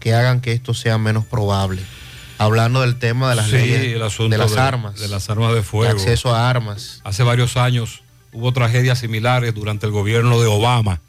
que 0.00 0.14
hagan 0.14 0.40
que 0.40 0.52
esto 0.52 0.74
sea 0.74 0.98
menos 0.98 1.24
probable. 1.24 1.82
Hablando 2.38 2.82
del 2.82 2.98
tema 2.98 3.30
de 3.30 3.36
las 3.36 3.46
Sí, 3.46 3.52
leyes 3.52 3.80
de 3.82 3.98
las 3.98 4.16
de- 4.54 4.60
armas. 4.60 4.98
de 5.00 5.08
las 5.08 5.28
armas 5.28 5.54
de 5.54 5.62
fuego. 5.62 5.92
de 5.92 6.00
acceso 6.00 6.34
a 6.34 6.48
armas. 6.48 7.00
Hace 7.04 7.22
varios 7.24 7.56
años 7.56 8.02
hubo 8.32 8.52
tragedias 8.52 9.00
similares 9.00 9.54
durante 9.54 9.86
el 9.86 9.92
gobierno 9.92 10.40
de 10.40 10.46
Obama 10.46 11.00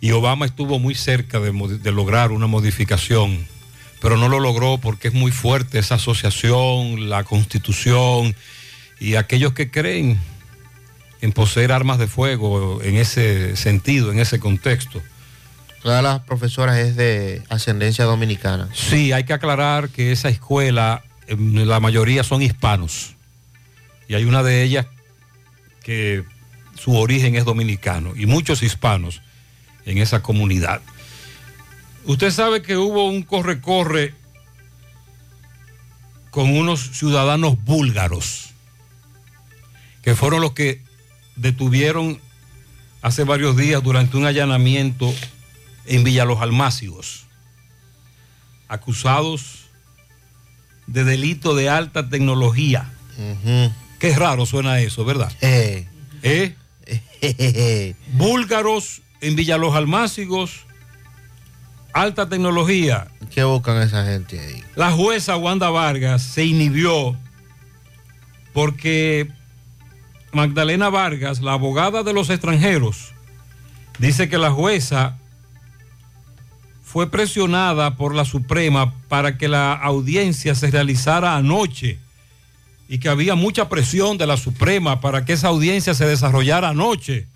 y 0.00 0.12
Obama 0.12 0.46
estuvo 0.46 0.78
muy 0.78 0.94
cerca 0.94 1.40
de 1.40 1.92
lograr 1.92 2.30
una 2.30 2.46
modificación, 2.46 3.46
pero 4.00 4.16
no 4.16 4.28
lo 4.28 4.38
logró 4.38 4.78
porque 4.78 5.08
es 5.08 5.14
muy 5.14 5.32
fuerte 5.32 5.78
esa 5.80 5.96
asociación, 5.96 7.08
la 7.10 7.24
constitución 7.24 8.34
y 9.00 9.16
aquellos 9.16 9.52
que 9.54 9.70
creen 9.70 10.20
en 11.22 11.32
poseer 11.32 11.72
armas 11.72 11.98
de 11.98 12.08
fuego 12.08 12.82
en 12.82 12.96
ese 12.96 13.56
sentido, 13.56 14.10
en 14.12 14.18
ese 14.18 14.40
contexto. 14.40 15.00
Todas 15.80 16.02
las 16.02 16.20
profesoras 16.20 16.76
es 16.78 16.96
de 16.96 17.42
ascendencia 17.48 18.04
dominicana. 18.04 18.68
Sí, 18.74 19.12
hay 19.12 19.24
que 19.24 19.32
aclarar 19.32 19.88
que 19.88 20.12
esa 20.12 20.28
escuela, 20.28 21.04
em, 21.28 21.54
la 21.64 21.80
mayoría 21.80 22.24
son 22.24 22.42
hispanos. 22.42 23.14
Y 24.08 24.14
hay 24.14 24.24
una 24.24 24.42
de 24.42 24.62
ellas 24.62 24.86
que 25.84 26.24
su 26.74 26.96
origen 26.96 27.36
es 27.36 27.44
dominicano 27.44 28.14
y 28.16 28.26
muchos 28.26 28.62
hispanos 28.62 29.22
en 29.86 29.98
esa 29.98 30.22
comunidad. 30.22 30.82
Usted 32.04 32.32
sabe 32.32 32.62
que 32.62 32.76
hubo 32.76 33.06
un 33.06 33.22
corre-corre 33.22 34.14
con 36.30 36.56
unos 36.56 36.98
ciudadanos 36.98 37.62
búlgaros, 37.62 38.50
que 40.02 40.16
fueron 40.16 40.40
los 40.40 40.52
que 40.52 40.80
detuvieron 41.36 42.20
hace 43.00 43.24
varios 43.24 43.56
días 43.56 43.82
durante 43.82 44.16
un 44.16 44.26
allanamiento 44.26 45.12
en 45.86 46.04
Villa 46.04 46.24
Los 46.24 46.38
acusados 48.68 49.68
de 50.86 51.04
delito 51.04 51.54
de 51.54 51.68
alta 51.68 52.08
tecnología. 52.08 52.90
Qué 53.98 54.16
raro 54.16 54.46
suena 54.46 54.80
eso, 54.80 55.04
¿verdad? 55.04 55.32
Eh. 55.40 55.86
¿Eh? 56.22 57.94
Búlgaros 58.12 59.02
en 59.20 59.36
Villa 59.36 59.56
Los 59.58 59.74
Almácigos, 59.74 60.66
alta 61.92 62.28
tecnología. 62.28 63.08
¿Qué 63.30 63.44
buscan 63.44 63.80
esa 63.82 64.04
gente 64.04 64.40
ahí? 64.40 64.62
La 64.74 64.90
jueza 64.92 65.36
Wanda 65.36 65.70
Vargas 65.70 66.22
se 66.22 66.44
inhibió 66.44 67.16
porque 68.52 69.30
Magdalena 70.32 70.88
Vargas, 70.88 71.40
la 71.40 71.52
abogada 71.52 72.02
de 72.02 72.12
los 72.12 72.30
extranjeros, 72.30 73.12
dice 73.98 74.28
que 74.28 74.38
la 74.38 74.50
jueza 74.50 75.18
fue 76.82 77.10
presionada 77.10 77.96
por 77.96 78.14
la 78.14 78.24
Suprema 78.24 78.94
para 79.08 79.38
que 79.38 79.48
la 79.48 79.72
audiencia 79.72 80.54
se 80.54 80.70
realizara 80.70 81.36
anoche 81.36 81.98
y 82.88 82.98
que 82.98 83.08
había 83.08 83.34
mucha 83.34 83.68
presión 83.68 84.18
de 84.18 84.26
la 84.26 84.36
Suprema 84.36 85.00
para 85.00 85.24
que 85.24 85.32
esa 85.32 85.48
audiencia 85.48 85.94
se 85.94 86.06
desarrollara 86.06 86.70
anoche. 86.70 87.26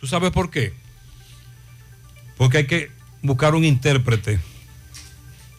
¿Tú 0.00 0.06
sabes 0.06 0.30
por 0.32 0.50
qué? 0.50 0.72
Porque 2.36 2.58
hay 2.58 2.66
que 2.66 2.90
buscar 3.22 3.54
un 3.54 3.64
intérprete 3.64 4.40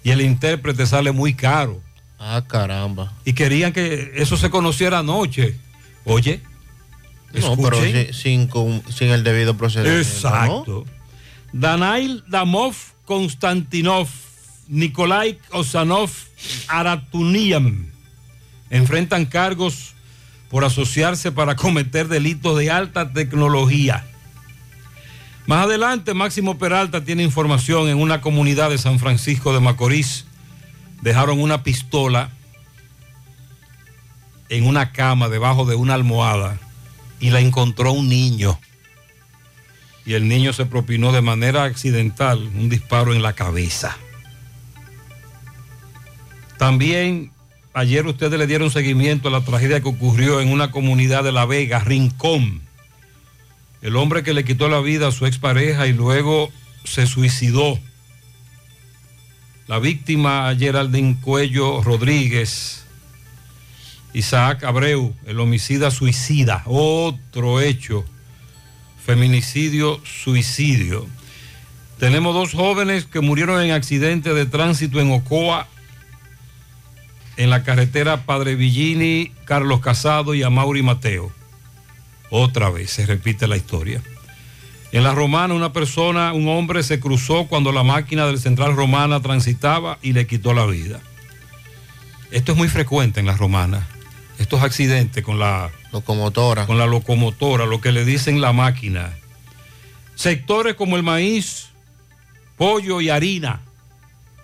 y 0.03 0.11
el 0.11 0.21
intérprete 0.21 0.85
sale 0.85 1.11
muy 1.11 1.33
caro. 1.33 1.81
Ah, 2.19 2.43
caramba. 2.47 3.13
Y 3.23 3.33
querían 3.33 3.71
que 3.71 4.11
eso 4.15 4.35
se 4.35 4.49
conociera 4.49 4.99
anoche. 4.99 5.55
Oye, 6.03 6.41
No, 7.33 7.55
pero 7.57 7.83
escuchen. 7.83 8.13
sin, 8.13 8.49
sin 8.91 9.09
el 9.09 9.23
debido 9.23 9.55
procedimiento. 9.55 10.01
Exacto. 10.01 10.85
Danail 11.53 12.23
Damov 12.27 12.75
Konstantinov, 13.05 14.07
Nikolai 14.67 15.39
Osanov 15.51 16.11
Aratunian 16.67 17.91
enfrentan 18.69 19.25
cargos 19.25 19.93
por 20.49 20.63
asociarse 20.63 21.31
para 21.31 21.55
cometer 21.55 22.07
delitos 22.07 22.57
de 22.57 22.71
alta 22.71 23.11
tecnología. 23.11 24.05
Más 25.47 25.65
adelante, 25.65 26.13
Máximo 26.13 26.59
Peralta 26.59 27.03
tiene 27.03 27.23
información 27.23 27.89
en 27.89 27.97
una 27.97 28.21
comunidad 28.21 28.69
de 28.69 28.77
San 28.77 28.99
Francisco 28.99 29.53
de 29.53 29.59
Macorís. 29.59 30.25
Dejaron 31.01 31.39
una 31.39 31.63
pistola 31.63 32.29
en 34.49 34.65
una 34.65 34.91
cama 34.91 35.29
debajo 35.29 35.65
de 35.65 35.75
una 35.75 35.95
almohada 35.95 36.59
y 37.19 37.29
la 37.29 37.39
encontró 37.39 37.91
un 37.91 38.09
niño 38.09 38.59
y 40.09 40.15
el 40.15 40.27
niño 40.27 40.53
se 40.53 40.65
propinó 40.65 41.11
de 41.11 41.21
manera 41.21 41.65
accidental 41.65 42.39
un 42.55 42.67
disparo 42.67 43.13
en 43.13 43.21
la 43.21 43.33
cabeza. 43.33 43.95
También 46.57 47.31
ayer 47.73 48.07
ustedes 48.07 48.39
le 48.39 48.47
dieron 48.47 48.71
seguimiento 48.71 49.27
a 49.27 49.31
la 49.31 49.41
tragedia 49.41 49.81
que 49.81 49.87
ocurrió 49.87 50.41
en 50.41 50.51
una 50.51 50.71
comunidad 50.71 51.23
de 51.23 51.31
La 51.31 51.45
Vega, 51.45 51.77
Rincón. 51.79 52.61
El 53.83 53.95
hombre 53.97 54.23
que 54.23 54.33
le 54.33 54.43
quitó 54.43 54.67
la 54.67 54.79
vida 54.79 55.09
a 55.09 55.11
su 55.11 55.27
expareja 55.27 55.85
y 55.85 55.93
luego 55.93 56.49
se 56.85 57.05
suicidó. 57.05 57.77
La 59.67 59.77
víctima 59.77 60.51
Geraldine 60.57 61.17
Cuello 61.21 61.83
Rodríguez, 61.83 62.83
Isaac 64.13 64.63
Abreu, 64.63 65.15
el 65.25 65.39
homicida 65.39 65.91
suicida, 65.91 66.63
otro 66.65 67.61
hecho 67.61 68.05
feminicidio, 69.09 69.99
suicidio. 70.03 71.07
Tenemos 71.99 72.33
dos 72.33 72.53
jóvenes 72.53 73.05
que 73.05 73.21
murieron 73.21 73.61
en 73.61 73.71
accidente 73.71 74.33
de 74.33 74.45
tránsito 74.45 74.99
en 74.99 75.11
Ocoa, 75.11 75.67
en 77.37 77.49
la 77.49 77.63
carretera 77.63 78.25
Padre 78.25 78.55
Villini, 78.55 79.31
Carlos 79.45 79.79
Casado 79.79 80.35
y 80.35 80.43
Amauri 80.43 80.83
Mateo. 80.83 81.31
Otra 82.29 82.69
vez 82.69 82.91
se 82.91 83.05
repite 83.05 83.47
la 83.47 83.57
historia. 83.57 84.01
En 84.91 85.03
la 85.03 85.13
Romana, 85.13 85.53
una 85.53 85.73
persona, 85.73 86.33
un 86.33 86.47
hombre 86.47 86.83
se 86.83 86.99
cruzó 86.99 87.47
cuando 87.47 87.71
la 87.71 87.83
máquina 87.83 88.25
del 88.25 88.39
Central 88.39 88.75
Romana 88.75 89.21
transitaba 89.21 89.99
y 90.01 90.13
le 90.13 90.27
quitó 90.27 90.53
la 90.53 90.65
vida. 90.65 90.99
Esto 92.31 92.51
es 92.51 92.57
muy 92.57 92.67
frecuente 92.67 93.19
en 93.19 93.25
la 93.25 93.37
Romana. 93.37 93.87
Estos 94.39 94.63
accidentes 94.63 95.23
con 95.23 95.37
la 95.37 95.69
locomotora. 95.91 96.65
Con 96.65 96.77
la 96.77 96.87
locomotora, 96.87 97.65
lo 97.65 97.81
que 97.81 97.91
le 97.91 98.05
dicen 98.05 98.41
la 98.41 98.53
máquina. 98.53 99.13
Sectores 100.15 100.75
como 100.75 100.97
el 100.97 101.03
maíz, 101.03 101.67
pollo 102.57 102.99
y 103.01 103.09
harina 103.09 103.61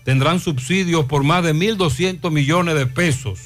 tendrán 0.05 0.39
subsidios 0.39 1.05
por 1.05 1.23
más 1.23 1.43
de 1.43 1.55
1.200 1.55 2.29
millones 2.29 2.75
de 2.75 2.85
pesos. 2.85 3.39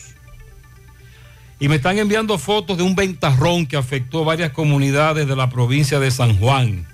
Y 1.59 1.69
me 1.69 1.75
están 1.75 1.97
enviando 1.97 2.37
fotos 2.37 2.77
de 2.77 2.83
un 2.83 2.95
ventarrón 2.95 3.65
que 3.65 3.77
afectó 3.77 4.25
varias 4.25 4.51
comunidades 4.51 5.27
de 5.27 5.35
la 5.35 5.49
provincia 5.49 5.99
de 5.99 6.11
San 6.11 6.37
Juan. 6.37 6.85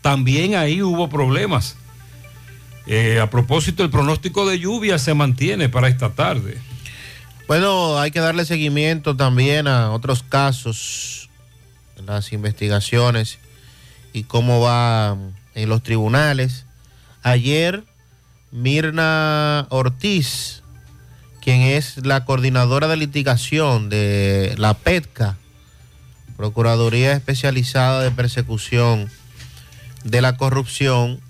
También 0.00 0.56
ahí 0.56 0.82
hubo 0.82 1.08
problemas. 1.08 1.76
Eh, 2.86 3.20
a 3.20 3.30
propósito, 3.30 3.82
el 3.82 3.90
pronóstico 3.90 4.48
de 4.48 4.58
lluvia 4.58 4.98
se 4.98 5.14
mantiene 5.14 5.68
para 5.68 5.88
esta 5.88 6.10
tarde. 6.10 6.58
Bueno, 7.46 7.96
hay 7.98 8.10
que 8.10 8.18
darle 8.18 8.44
seguimiento 8.44 9.14
también 9.14 9.68
a 9.68 9.92
otros 9.92 10.24
casos, 10.24 11.30
las 12.04 12.32
investigaciones 12.32 13.38
y 14.12 14.24
cómo 14.24 14.60
va 14.60 15.16
en 15.54 15.68
los 15.68 15.82
tribunales. 15.84 16.64
Ayer, 17.22 17.84
Mirna 18.50 19.68
Ortiz, 19.70 20.62
quien 21.40 21.60
es 21.60 22.04
la 22.04 22.24
coordinadora 22.24 22.88
de 22.88 22.96
litigación 22.96 23.90
de 23.90 24.54
la 24.58 24.74
PETCA, 24.74 25.36
Procuraduría 26.36 27.12
Especializada 27.12 28.02
de 28.02 28.10
Persecución 28.10 29.08
de 30.02 30.20
la 30.20 30.36
Corrupción, 30.36 31.20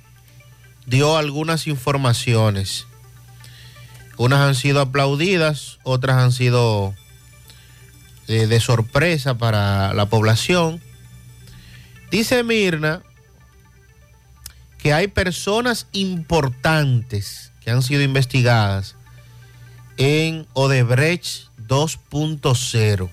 dio 0.86 1.18
algunas 1.18 1.66
informaciones. 1.66 2.86
Unas 4.18 4.40
han 4.40 4.54
sido 4.54 4.80
aplaudidas, 4.80 5.78
otras 5.82 6.16
han 6.16 6.32
sido 6.32 6.94
eh, 8.28 8.46
de 8.46 8.60
sorpresa 8.60 9.38
para 9.38 9.92
la 9.94 10.06
población. 10.06 10.80
Dice 12.10 12.42
Mirna 12.42 13.02
que 14.78 14.92
hay 14.92 15.08
personas 15.08 15.86
importantes 15.92 17.52
que 17.62 17.70
han 17.70 17.82
sido 17.82 18.02
investigadas 18.02 18.94
en 19.96 20.46
Odebrecht 20.52 21.48
2.0 21.66 23.10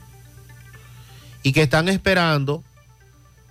y 1.41 1.51
que 1.51 1.63
están 1.63 1.89
esperando 1.89 2.63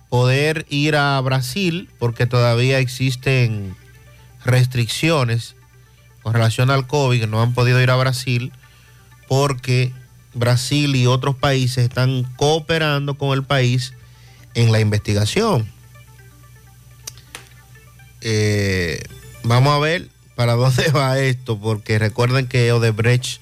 poder 0.09 0.65
ir 0.69 0.95
a 0.95 1.19
Brasil 1.21 1.89
porque 1.99 2.25
todavía 2.25 2.79
existen 2.79 3.75
restricciones 4.45 5.55
con 6.23 6.33
relación 6.33 6.71
al 6.71 6.87
COVID, 6.87 7.25
no 7.27 7.41
han 7.41 7.53
podido 7.53 7.81
ir 7.81 7.91
a 7.91 7.95
Brasil 7.95 8.51
porque 9.27 9.93
Brasil 10.33 10.95
y 10.95 11.05
otros 11.05 11.35
países 11.35 11.83
están 11.83 12.23
cooperando 12.37 13.17
con 13.17 13.33
el 13.37 13.43
país 13.43 13.93
en 14.55 14.71
la 14.71 14.79
investigación. 14.79 15.67
Eh, 18.21 19.03
vamos 19.43 19.73
a 19.73 19.79
ver 19.79 20.09
para 20.35 20.53
dónde 20.55 20.89
va 20.91 21.19
esto, 21.19 21.59
porque 21.59 21.99
recuerden 21.99 22.47
que 22.47 22.71
Odebrecht, 22.71 23.39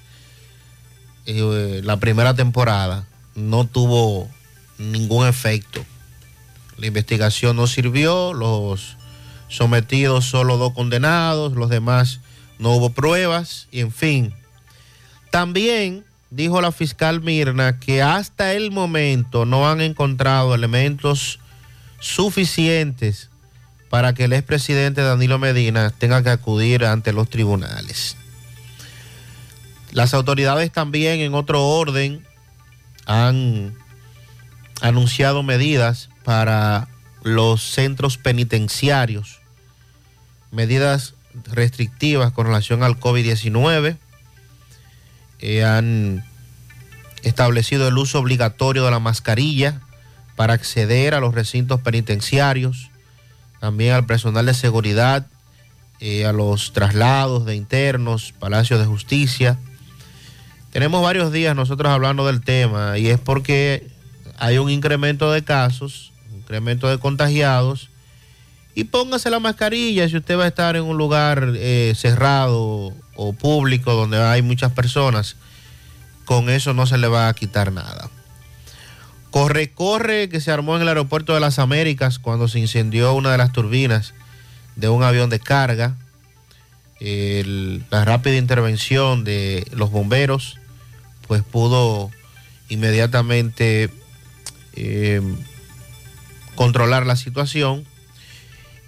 eh, 1.26 1.82
la 1.84 1.98
primera 1.98 2.34
temporada, 2.34 3.08
no 3.36 3.66
tuvo 3.66 4.30
ningún 4.78 5.28
efecto. 5.28 5.86
La 6.78 6.88
investigación 6.88 7.56
no 7.56 7.68
sirvió, 7.68 8.34
los 8.34 8.98
sometidos 9.48 10.26
solo 10.26 10.58
dos 10.58 10.74
condenados, 10.74 11.54
los 11.54 11.70
demás 11.70 12.22
no 12.62 12.74
hubo 12.76 12.92
pruebas, 12.92 13.68
y 13.72 13.80
en 13.80 13.92
fin. 13.92 14.34
También 15.32 16.06
dijo 16.30 16.62
la 16.62 16.72
fiscal 16.72 17.20
Mirna 17.20 17.80
que 17.80 18.04
hasta 18.04 18.54
el 18.54 18.72
momento 18.72 19.46
no 19.46 19.68
han 19.68 19.82
encontrado 19.82 20.54
elementos 20.54 21.40
suficientes 22.00 23.30
para 23.90 24.14
que 24.14 24.26
el 24.26 24.34
expresidente 24.34 25.02
Danilo 25.02 25.40
Medina 25.40 25.90
tenga 25.90 26.24
que 26.24 26.30
acudir 26.30 26.86
ante 26.86 27.14
los 27.14 27.30
tribunales. 27.30 28.16
Las 29.92 30.14
autoridades 30.14 30.72
también 30.72 31.20
en 31.20 31.34
otro 31.34 31.68
orden 31.68 32.26
han 33.08 33.76
anunciado 34.82 35.42
medidas 35.42 36.10
para 36.24 36.88
los 37.24 37.64
centros 37.64 38.18
penitenciarios, 38.18 39.42
medidas 40.52 41.16
restrictivas 41.52 42.32
con 42.32 42.48
relación 42.48 42.84
al 42.84 43.00
COVID-19. 43.00 43.98
Eh, 45.40 45.64
han 45.64 46.24
establecido 47.24 47.88
el 47.88 47.98
uso 47.98 48.20
obligatorio 48.20 48.86
de 48.86 48.92
la 48.92 49.00
mascarilla 49.00 49.82
para 50.36 50.54
acceder 50.54 51.14
a 51.14 51.20
los 51.20 51.34
recintos 51.34 51.82
penitenciarios 51.82 52.92
también 53.62 53.94
al 53.94 54.08
personal 54.08 54.48
de 54.48 54.56
seguridad, 54.56 55.28
eh, 56.00 56.26
a 56.26 56.34
los 56.34 56.74
traslados 56.74 57.46
de 57.46 57.56
internos, 57.56 58.34
Palacio 58.40 58.80
de 58.80 58.86
Justicia. 58.86 59.60
Tenemos 60.72 61.04
varios 61.04 61.32
días 61.32 61.56
nosotros 61.56 61.92
hablando 61.92 62.26
del 62.26 62.42
tema 62.42 62.98
y 62.98 63.10
es 63.10 63.20
porque 63.20 63.88
hay 64.40 64.58
un 64.58 64.72
incremento 64.72 65.32
de 65.32 65.44
casos, 65.44 66.12
un 66.32 66.40
incremento 66.40 66.90
de 66.90 66.98
contagiados. 66.98 67.91
Y 68.74 68.86
póngase 68.86 69.30
la 69.30 69.40
mascarilla 69.40 70.08
si 70.08 70.18
usted 70.18 70.38
va 70.38 70.46
a 70.46 70.48
estar 70.48 70.76
en 70.76 70.84
un 70.84 70.98
lugar 70.98 71.54
eh, 71.56 71.94
cerrado 71.96 72.94
o 73.16 73.34
público 73.34 73.94
donde 73.94 74.22
hay 74.22 74.42
muchas 74.42 74.72
personas. 74.72 75.36
Con 76.26 76.50
eso 76.50 76.74
no 76.74 76.86
se 76.86 76.98
le 76.98 77.08
va 77.08 77.28
a 77.28 77.34
quitar 77.34 77.72
nada. 77.72 78.10
Corre, 79.30 79.72
corre 79.72 80.30
que 80.30 80.42
se 80.42 80.52
armó 80.52 80.76
en 80.76 80.82
el 80.82 80.88
aeropuerto 80.88 81.34
de 81.34 81.40
las 81.40 81.60
Américas 81.60 82.20
cuando 82.20 82.48
se 82.48 82.60
incendió 82.60 83.14
una 83.14 83.32
de 83.32 83.38
las 83.38 83.52
turbinas 83.52 84.14
de 84.76 84.90
un 84.90 85.04
avión 85.04 85.30
de 85.30 85.40
carga. 85.40 85.96
La 87.00 88.06
rápida 88.06 88.38
intervención 88.38 89.24
de 89.24 89.66
los 89.72 89.90
bomberos 89.90 90.58
pues 91.28 91.44
pudo 91.44 92.12
inmediatamente 92.68 93.90
eh, 94.74 95.22
controlar 96.56 97.06
la 97.06 97.16
situación. 97.16 97.86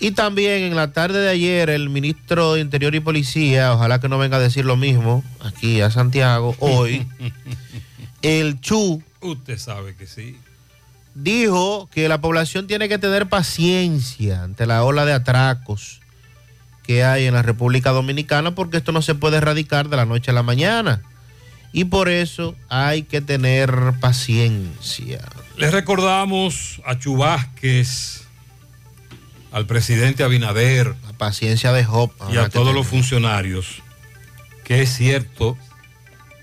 Y 0.04 0.12
también 0.12 0.64
en 0.64 0.76
la 0.76 0.92
tarde 0.92 1.22
de 1.22 1.30
ayer 1.30 1.70
el 1.70 1.90
ministro 1.90 2.56
de 2.56 2.60
Interior 2.60 2.94
y 2.94 3.00
Policía, 3.00 3.72
ojalá 3.72 4.02
que 4.02 4.10
no 4.10 4.18
venga 4.18 4.36
a 4.36 4.40
decir 4.42 4.66
lo 4.66 4.76
mismo 4.76 5.24
aquí 5.40 5.80
a 5.80 5.90
Santiago, 5.92 6.58
hoy, 6.60 7.08
el 8.22 8.60
Chu 8.60 9.02
Usted 9.22 9.58
sabe 9.58 9.96
que 9.96 10.06
sí. 10.06 10.36
dijo 11.16 11.90
que 11.90 12.10
la 12.10 12.20
población 12.20 12.68
tiene 12.68 12.90
que 12.90 12.98
tener 12.98 13.30
paciencia 13.30 14.44
ante 14.44 14.66
la 14.66 14.84
ola 14.84 15.06
de 15.06 15.14
atracos 15.14 16.02
que 16.86 17.06
hay 17.06 17.26
en 17.26 17.34
la 17.34 17.42
República 17.42 17.92
Dominicana 17.92 18.54
porque 18.54 18.76
esto 18.76 18.92
no 18.92 19.02
se 19.02 19.16
puede 19.16 19.38
erradicar 19.38 19.88
de 19.88 19.96
la 19.96 20.06
noche 20.06 20.32
a 20.32 20.34
la 20.34 20.44
mañana. 20.44 21.02
Y 21.72 21.86
por 21.86 22.10
eso 22.10 22.58
hay 22.68 23.04
que 23.04 23.22
tener 23.22 23.72
paciencia. 24.02 25.22
Les 25.56 25.72
recordamos 25.72 26.82
a 26.86 27.00
Chubásquez, 27.00 28.23
al 29.54 29.68
presidente 29.68 30.24
Abinader. 30.24 30.96
La 31.06 31.14
paciencia 31.14 31.72
de 31.72 31.86
Job. 31.86 32.12
Y 32.32 32.38
a 32.38 32.50
todos 32.50 32.74
los 32.74 32.88
funcionarios, 32.88 33.82
que 34.66 34.82
es 34.82 34.94
cierto, 34.94 35.58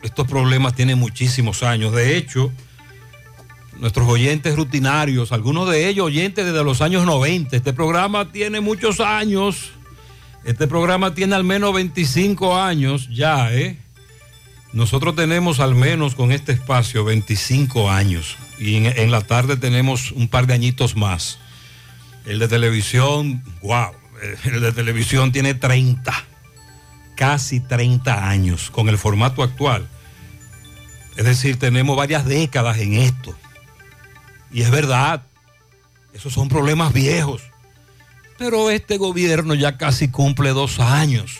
estos 0.03 0.27
problemas 0.27 0.75
tienen 0.75 0.99
muchísimos 0.99 1.65
años. 1.65 1.93
De 1.93 2.17
hecho, 2.17 2.53
nuestros 3.79 4.09
oyentes 4.09 4.55
rutinarios, 4.55 5.33
algunos 5.33 5.69
de 5.69 5.89
ellos 5.89 6.07
oyentes 6.07 6.47
desde 6.47 6.63
los 6.63 6.81
años 6.81 7.05
90, 7.05 7.57
este 7.57 7.73
programa 7.73 8.31
tiene 8.31 8.61
muchos 8.61 9.01
años. 9.01 9.73
Este 10.45 10.69
programa 10.69 11.13
tiene 11.13 11.35
al 11.35 11.45
menos 11.45 11.75
25 11.75 12.59
años 12.59 13.09
ya, 13.13 13.53
¿eh? 13.53 13.77
Nosotros 14.73 15.17
tenemos 15.17 15.59
al 15.59 15.75
menos 15.75 16.15
con 16.15 16.31
este 16.31 16.53
espacio 16.53 17.05
25 17.05 17.91
años 17.91 18.37
y 18.61 18.77
en, 18.77 18.87
en 18.87 19.11
la 19.11 19.21
tarde 19.21 19.57
tenemos 19.57 20.13
un 20.13 20.29
par 20.29 20.47
de 20.47 20.55
añitos 20.55 20.95
más. 20.95 21.41
El 22.27 22.39
de 22.39 22.49
televisión, 22.49 23.43
wow, 23.63 23.93
el 24.45 24.61
de 24.61 24.73
televisión 24.73 25.33
tiene 25.33 25.55
30, 25.55 26.13
casi 27.17 27.61
30 27.61 28.29
años 28.29 28.71
con 28.71 28.89
el 28.89 28.99
formato 28.99 29.43
actual. 29.43 29.89
Es 31.17 31.25
decir, 31.25 31.59
tenemos 31.59 31.97
varias 31.97 32.25
décadas 32.25 32.79
en 32.79 32.95
esto. 32.95 33.37
Y 34.53 34.63
es 34.63 34.71
verdad, 34.71 35.23
esos 36.13 36.33
son 36.33 36.49
problemas 36.49 36.93
viejos. 36.93 37.43
Pero 38.39 38.71
este 38.71 38.97
gobierno 38.97 39.55
ya 39.55 39.77
casi 39.77 40.09
cumple 40.09 40.51
dos 40.51 40.81
años. 40.81 41.39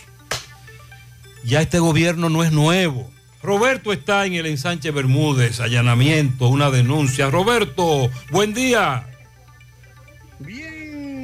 Ya 1.45 1.63
este 1.63 1.79
gobierno 1.79 2.29
no 2.29 2.45
es 2.45 2.53
nuevo. 2.53 3.11
Roberto 3.43 3.93
está 3.93 4.27
en 4.27 4.35
el 4.35 4.45
ensanche 4.45 4.91
Bermúdez, 4.91 5.61
allanamiento, 5.61 6.49
una 6.49 6.71
denuncia. 6.71 7.31
Roberto, 7.31 8.11
buen 8.31 8.53
día. 8.53 9.10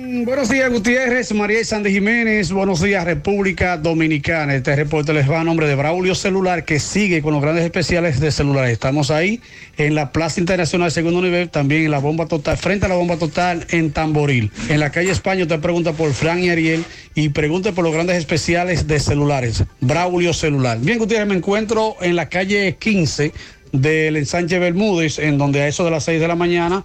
Buenos 0.08 0.48
días, 0.48 0.70
Gutiérrez, 0.70 1.32
María 1.34 1.60
y 1.60 1.64
Sandy 1.64 1.90
Jiménez. 1.90 2.52
Buenos 2.52 2.80
días, 2.80 3.04
República 3.04 3.76
Dominicana. 3.76 4.54
Este 4.54 4.76
reporte 4.76 5.12
les 5.12 5.28
va 5.28 5.40
a 5.40 5.44
nombre 5.44 5.66
de 5.66 5.74
Braulio 5.74 6.14
Celular, 6.14 6.64
que 6.64 6.78
sigue 6.78 7.22
con 7.22 7.32
los 7.32 7.42
grandes 7.42 7.64
especiales 7.64 8.20
de 8.20 8.30
celulares. 8.30 8.70
Estamos 8.70 9.10
ahí 9.10 9.40
en 9.76 9.96
la 9.96 10.12
Plaza 10.12 10.38
Internacional 10.38 10.92
Segundo 10.92 11.20
Nivel, 11.22 11.50
también 11.50 11.86
en 11.86 11.90
la 11.90 11.98
bomba 11.98 12.26
total, 12.26 12.56
frente 12.56 12.86
a 12.86 12.88
la 12.88 12.94
bomba 12.94 13.16
total 13.16 13.66
en 13.70 13.90
Tamboril. 13.90 14.52
En 14.68 14.78
la 14.78 14.92
calle 14.92 15.10
España, 15.10 15.42
usted 15.42 15.58
pregunta 15.58 15.92
por 15.92 16.12
Fran 16.12 16.38
y 16.38 16.50
Ariel 16.50 16.84
y 17.16 17.30
pregunte 17.30 17.72
por 17.72 17.82
los 17.82 17.92
grandes 17.92 18.16
especiales 18.16 18.86
de 18.86 19.00
celulares. 19.00 19.64
Braulio 19.80 20.32
Celular. 20.32 20.78
Bien, 20.80 21.00
Gutiérrez, 21.00 21.26
me 21.26 21.34
encuentro 21.34 21.96
en 22.00 22.14
la 22.14 22.28
calle 22.28 22.76
15 22.78 23.32
del 23.72 24.16
ensanche 24.16 24.60
Bermúdez, 24.60 25.18
en 25.18 25.36
donde 25.36 25.62
a 25.62 25.66
eso 25.66 25.84
de 25.84 25.90
las 25.90 26.04
6 26.04 26.20
de 26.20 26.28
la 26.28 26.36
mañana 26.36 26.84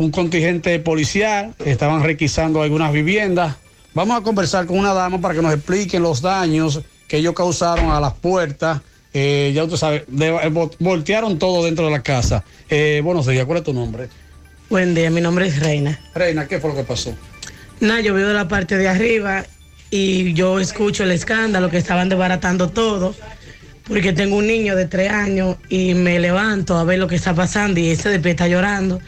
un 0.00 0.10
contingente 0.10 0.78
policial, 0.78 1.54
estaban 1.62 2.02
requisando 2.02 2.62
algunas 2.62 2.90
viviendas. 2.90 3.56
Vamos 3.92 4.18
a 4.18 4.22
conversar 4.22 4.64
con 4.64 4.78
una 4.78 4.94
dama 4.94 5.20
para 5.20 5.34
que 5.34 5.42
nos 5.42 5.52
expliquen 5.52 6.02
los 6.02 6.22
daños 6.22 6.80
que 7.06 7.18
ellos 7.18 7.34
causaron 7.34 7.90
a 7.90 8.00
las 8.00 8.14
puertas. 8.14 8.80
Eh, 9.12 9.52
ya 9.54 9.62
usted 9.62 9.76
sabe, 9.76 9.96
eh, 9.98 10.48
vo- 10.50 10.74
voltearon 10.78 11.38
todo 11.38 11.62
dentro 11.66 11.84
de 11.84 11.90
la 11.90 12.02
casa. 12.02 12.42
Eh, 12.70 13.02
buenos 13.04 13.26
días, 13.26 13.44
¿cuál 13.44 13.58
es 13.58 13.64
tu 13.64 13.74
nombre? 13.74 14.08
Buen 14.70 14.94
día, 14.94 15.10
mi 15.10 15.20
nombre 15.20 15.48
es 15.48 15.60
Reina. 15.60 16.00
Reina, 16.14 16.48
¿qué 16.48 16.58
fue 16.60 16.70
lo 16.70 16.76
que 16.76 16.84
pasó? 16.84 17.14
Nada, 17.80 18.00
yo 18.00 18.14
vivo 18.14 18.28
de 18.28 18.34
la 18.34 18.48
parte 18.48 18.78
de 18.78 18.88
arriba 18.88 19.44
y 19.90 20.32
yo 20.32 20.60
escucho 20.60 21.04
el 21.04 21.10
escándalo 21.10 21.68
que 21.68 21.76
estaban 21.76 22.08
desbaratando 22.08 22.70
todo, 22.70 23.14
porque 23.86 24.14
tengo 24.14 24.36
un 24.36 24.46
niño 24.46 24.76
de 24.76 24.86
tres 24.86 25.10
años 25.12 25.56
y 25.68 25.92
me 25.92 26.18
levanto 26.20 26.78
a 26.78 26.84
ver 26.84 26.98
lo 26.98 27.06
que 27.06 27.16
está 27.16 27.34
pasando 27.34 27.80
y 27.80 27.90
ese 27.90 28.16
de 28.18 28.30
está 28.30 28.48
llorando. 28.48 28.98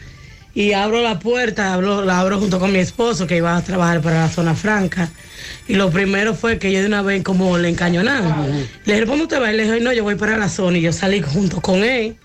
Y 0.55 0.73
abro 0.73 1.01
la 1.01 1.19
puerta, 1.19 1.73
abro, 1.73 2.03
la 2.05 2.19
abro 2.19 2.39
junto 2.39 2.59
con 2.59 2.71
mi 2.71 2.79
esposo 2.79 3.25
que 3.25 3.37
iba 3.37 3.55
a 3.57 3.63
trabajar 3.63 4.01
para 4.01 4.21
la 4.21 4.29
zona 4.29 4.53
franca. 4.55 5.11
Y 5.67 5.75
lo 5.75 5.89
primero 5.89 6.35
fue 6.35 6.59
que 6.59 6.71
yo 6.71 6.81
de 6.81 6.87
una 6.87 7.01
vez 7.01 7.23
como 7.23 7.57
le 7.57 7.69
encañonaron. 7.69 8.69
Le 8.85 8.93
dije, 8.93 9.05
¿cómo 9.07 9.23
usted 9.23 9.41
va? 9.41 9.51
Y 9.51 9.57
le 9.57 9.63
dije, 9.63 9.79
no, 9.81 9.93
yo 9.93 10.03
voy 10.03 10.15
para 10.15 10.37
la 10.37 10.49
zona. 10.49 10.77
Y 10.77 10.81
yo 10.81 10.93
salí 10.93 11.21
junto 11.21 11.61
con 11.61 11.83
él 11.83 12.17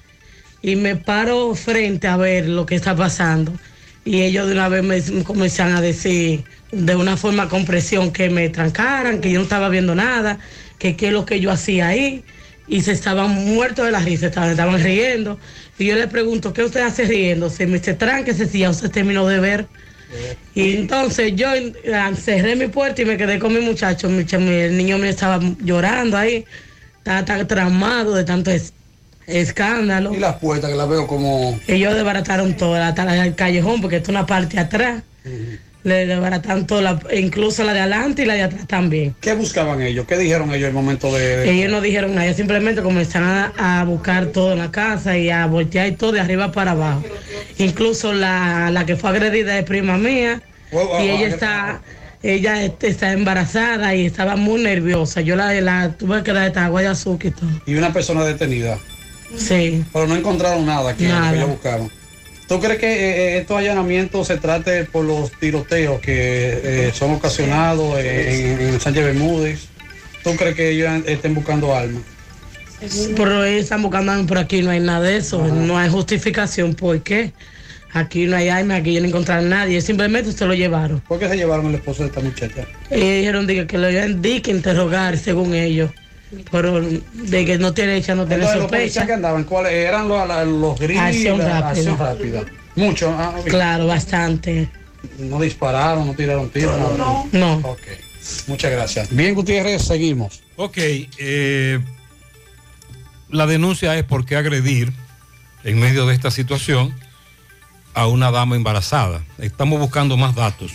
y 0.62 0.76
me 0.76 0.96
paro 0.96 1.54
frente 1.54 2.06
a 2.08 2.16
ver 2.16 2.48
lo 2.48 2.66
que 2.66 2.74
está 2.74 2.94
pasando. 2.96 3.52
Y 4.04 4.22
ellos 4.22 4.46
de 4.46 4.52
una 4.54 4.68
vez 4.68 5.10
me 5.10 5.24
comenzaron 5.24 5.76
a 5.76 5.80
decir 5.80 6.44
de 6.72 6.96
una 6.96 7.16
forma 7.16 7.48
con 7.48 7.64
presión 7.64 8.12
que 8.12 8.30
me 8.30 8.48
trancaran, 8.50 9.20
que 9.20 9.30
yo 9.30 9.38
no 9.38 9.44
estaba 9.44 9.68
viendo 9.68 9.94
nada, 9.94 10.38
que 10.78 10.96
qué 10.96 11.08
es 11.08 11.12
lo 11.12 11.24
que 11.26 11.40
yo 11.40 11.50
hacía 11.50 11.88
ahí. 11.88 12.24
y 12.66 12.82
se 12.82 12.92
estaban 12.92 13.30
muertos 13.30 13.86
de 13.86 13.92
la 13.92 14.00
risa, 14.00 14.26
estaban, 14.26 14.50
estaban 14.50 14.82
riendo. 14.82 15.38
Y 15.78 15.86
yo 15.86 15.94
le 15.94 16.08
pregunto, 16.08 16.52
¿qué 16.52 16.64
usted 16.64 16.80
hace 16.80 17.04
riéndose? 17.04 17.66
Me 17.66 17.78
dice, 17.78 17.94
tránquese 17.94 18.46
si 18.46 18.60
ya 18.60 18.70
usted 18.70 18.90
terminó 18.90 19.26
de 19.26 19.38
ver. 19.40 19.66
Y 20.54 20.76
entonces 20.76 21.34
yo 21.36 21.54
eh, 21.54 21.72
cerré 22.16 22.56
mi 22.56 22.66
puerta 22.66 23.02
y 23.02 23.04
me 23.04 23.16
quedé 23.16 23.38
con 23.38 23.52
mi 23.54 23.60
muchacho. 23.60 24.08
Mi, 24.08 24.24
el 24.30 24.76
niño 24.76 24.98
mío 24.98 25.06
estaba 25.10 25.38
llorando 25.62 26.16
ahí, 26.16 26.44
estaba 26.98 27.24
tan 27.24 27.46
traumado 27.46 28.14
de 28.14 28.24
tanto 28.24 28.50
es- 28.50 28.72
escándalo. 29.26 30.12
Y 30.14 30.18
las 30.18 30.36
puertas 30.36 30.70
que 30.70 30.76
las 30.76 30.88
veo 30.88 31.06
como. 31.06 31.58
Ellos 31.68 31.94
desbarataron 31.94 32.56
todo, 32.56 32.74
hasta 32.74 33.04
del 33.04 33.34
callejón, 33.34 33.80
porque 33.80 33.96
esto 33.96 34.10
es 34.10 34.16
una 34.16 34.26
parte 34.26 34.58
atrás. 34.58 35.02
Le 35.88 36.06
desbarataron 36.06 36.66
todo, 36.66 36.80
la- 36.80 37.00
incluso 37.16 37.64
la 37.64 37.72
de 37.72 37.80
adelante 37.80 38.22
y 38.22 38.26
la 38.26 38.34
de 38.34 38.42
atrás 38.42 38.66
también. 38.66 39.14
¿Qué 39.20 39.32
buscaban 39.34 39.80
ellos? 39.82 40.06
¿Qué 40.06 40.16
dijeron 40.18 40.52
ellos 40.54 40.68
el 40.68 40.74
momento 40.74 41.12
de.? 41.12 41.38
de- 41.38 41.50
Ellos 41.50 41.70
no 41.72 41.80
dijeron 41.80 42.10
nada, 42.14 42.26
ellos 42.26 42.36
simplemente 42.36 42.82
comenzaron 42.82 43.28
a, 43.28 43.80
a 43.80 43.84
buscar 43.84 44.26
todo 44.26 44.52
en 44.52 44.58
la 44.58 44.70
casa 44.70 45.16
y 45.18 45.30
a 45.30 45.46
voltear 45.46 45.88
y 45.88 45.92
todo 45.92 46.12
de 46.12 46.20
arriba 46.20 46.52
para 46.52 46.72
abajo. 46.72 47.02
Incluso 47.58 48.12
la, 48.12 48.70
la 48.70 48.86
que 48.86 48.96
fue 48.96 49.10
agredida 49.10 49.58
es 49.58 49.64
prima 49.64 49.96
mía 49.98 50.40
y 51.00 51.08
ella 51.08 51.26
está 51.28 51.80
ella 52.22 52.64
está 52.64 53.12
embarazada 53.12 53.94
y 53.94 54.06
estaba 54.06 54.34
muy 54.36 54.60
nerviosa. 54.62 55.20
Yo 55.20 55.36
la, 55.36 55.52
la 55.60 55.90
tuve 55.96 56.22
que 56.24 56.32
dar 56.32 56.48
esta 56.48 56.64
agua 56.66 56.80
de 56.82 56.88
azúcar 56.88 57.28
y 57.28 57.30
todo. 57.30 57.50
Y 57.66 57.74
una 57.76 57.92
persona 57.92 58.24
detenida. 58.24 58.76
Sí. 59.36 59.84
Pero 59.92 60.06
no 60.08 60.16
encontraron 60.16 60.66
nada 60.66 60.90
aquí, 60.90 61.04
lo 61.04 61.10
Nada. 61.10 61.30
que 61.30 61.36
ellos 61.36 61.48
buscaban. 61.50 61.90
¿Tú 62.48 62.58
crees 62.60 62.78
que 62.78 62.90
eh, 62.90 63.34
eh, 63.34 63.38
estos 63.40 63.58
allanamientos 63.58 64.26
se 64.26 64.38
trate 64.38 64.84
por 64.84 65.04
los 65.04 65.30
tiroteos 65.32 66.00
que 66.00 66.86
eh, 66.86 66.92
son 66.94 67.10
ocasionados 67.12 67.98
en, 68.00 68.58
en 68.60 68.80
Sánchez 68.80 69.04
Bermúdez? 69.04 69.68
¿Tú 70.24 70.34
crees 70.34 70.54
que 70.54 70.70
ellos 70.70 70.90
estén 71.06 71.34
buscando 71.34 71.74
armas? 71.74 72.02
Pero 73.16 73.44
ellos 73.44 73.64
están 73.64 73.82
buscando 73.82 74.12
armas, 74.12 74.26
por 74.26 74.38
aquí 74.38 74.62
no 74.62 74.70
hay 74.70 74.80
nada 74.80 75.02
de 75.02 75.18
eso, 75.18 75.46
no 75.46 75.76
hay 75.76 75.90
justificación. 75.90 76.74
¿Por 76.74 77.02
qué? 77.02 77.34
Aquí 77.92 78.24
no 78.24 78.36
hay 78.36 78.48
armas, 78.48 78.80
aquí 78.80 78.98
no 78.98 79.08
encontraron 79.08 79.50
nadie, 79.50 79.82
simplemente 79.82 80.32
se 80.32 80.46
lo 80.46 80.54
llevaron. 80.54 81.00
¿Por 81.00 81.18
qué 81.18 81.28
se 81.28 81.36
llevaron 81.36 81.66
el 81.66 81.74
esposo 81.74 82.02
de 82.02 82.08
esta 82.08 82.20
muchacha? 82.20 82.66
Ellos 82.90 83.16
dijeron 83.16 83.46
que, 83.46 83.66
que 83.66 83.76
lo 83.76 83.90
iban 83.90 84.22
que 84.22 84.50
interrogar, 84.50 85.18
según 85.18 85.54
ellos. 85.54 85.90
Pero 86.50 86.80
de 86.80 87.46
que 87.46 87.58
no 87.58 87.72
tiene 87.72 87.96
hecha, 87.96 88.14
no 88.14 88.26
tiene 88.26 88.42
Entonces, 88.42 88.60
los 88.62 88.70
policías 88.70 88.92
sospecha. 88.92 89.06
que 89.06 89.12
andaban, 89.14 89.44
¿cuáles 89.44 89.72
eran 89.72 90.08
los, 90.08 90.28
los 90.46 90.78
grillos? 90.78 91.02
Acción 91.02 91.38
rápida. 91.38 91.68
Acción 91.68 91.98
rápida. 91.98 92.44
Mucho. 92.76 93.14
ah. 93.18 93.34
Claro, 93.46 93.86
bastante. 93.86 94.68
No 95.18 95.40
dispararon, 95.40 96.06
no 96.06 96.14
tiraron 96.14 96.50
tiros. 96.50 96.76
No. 96.98 97.28
No. 97.32 97.54
Ok. 97.64 97.80
Muchas 98.46 98.70
gracias. 98.70 99.14
Bien, 99.14 99.34
Gutiérrez, 99.34 99.82
seguimos. 99.82 100.42
Ok, 100.56 100.76
eh, 100.78 101.78
la 103.30 103.46
denuncia 103.46 103.96
es 103.96 104.04
por 104.04 104.26
qué 104.26 104.36
agredir 104.36 104.92
en 105.64 105.78
medio 105.78 106.06
de 106.06 106.14
esta 106.14 106.30
situación 106.30 106.94
a 107.94 108.06
una 108.06 108.30
dama 108.30 108.56
embarazada. 108.56 109.22
Estamos 109.38 109.80
buscando 109.80 110.16
más 110.16 110.34
datos. 110.34 110.72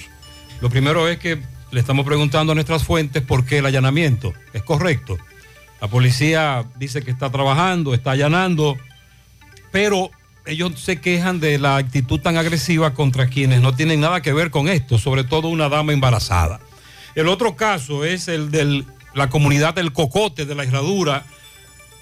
Lo 0.62 0.70
primero 0.70 1.08
es 1.08 1.20
que 1.20 1.40
le 1.72 1.80
estamos 1.80 2.06
preguntando 2.06 2.52
a 2.52 2.56
nuestras 2.56 2.84
fuentes 2.84 3.22
por 3.24 3.46
qué 3.46 3.60
el 3.60 3.66
allanamiento. 3.66 4.34
¿Es 4.54 4.64
correcto? 4.64 5.18
La 5.84 5.90
policía 5.90 6.64
dice 6.78 7.02
que 7.02 7.12
está 7.12 7.30
trabajando, 7.30 7.94
está 7.94 8.12
allanando, 8.12 8.78
pero 9.70 10.12
ellos 10.46 10.80
se 10.80 11.02
quejan 11.02 11.42
de 11.42 11.60
la 11.60 11.76
actitud 11.76 12.22
tan 12.22 12.38
agresiva 12.38 12.94
contra 12.94 13.28
quienes 13.28 13.60
no 13.60 13.76
tienen 13.76 14.00
nada 14.00 14.22
que 14.22 14.32
ver 14.32 14.50
con 14.50 14.70
esto, 14.70 14.98
sobre 14.98 15.26
todo 15.26 15.50
una 15.50 15.68
dama 15.68 15.92
embarazada. 15.92 16.62
El 17.16 17.28
otro 17.28 17.58
caso 17.58 18.06
es 18.06 18.30
el 18.30 18.50
de 18.50 18.86
la 19.14 19.30
comunidad 19.30 19.74
del 19.74 19.92
Cocote, 19.92 20.46
de 20.46 20.56
la 20.56 20.64
Herradura. 20.64 21.26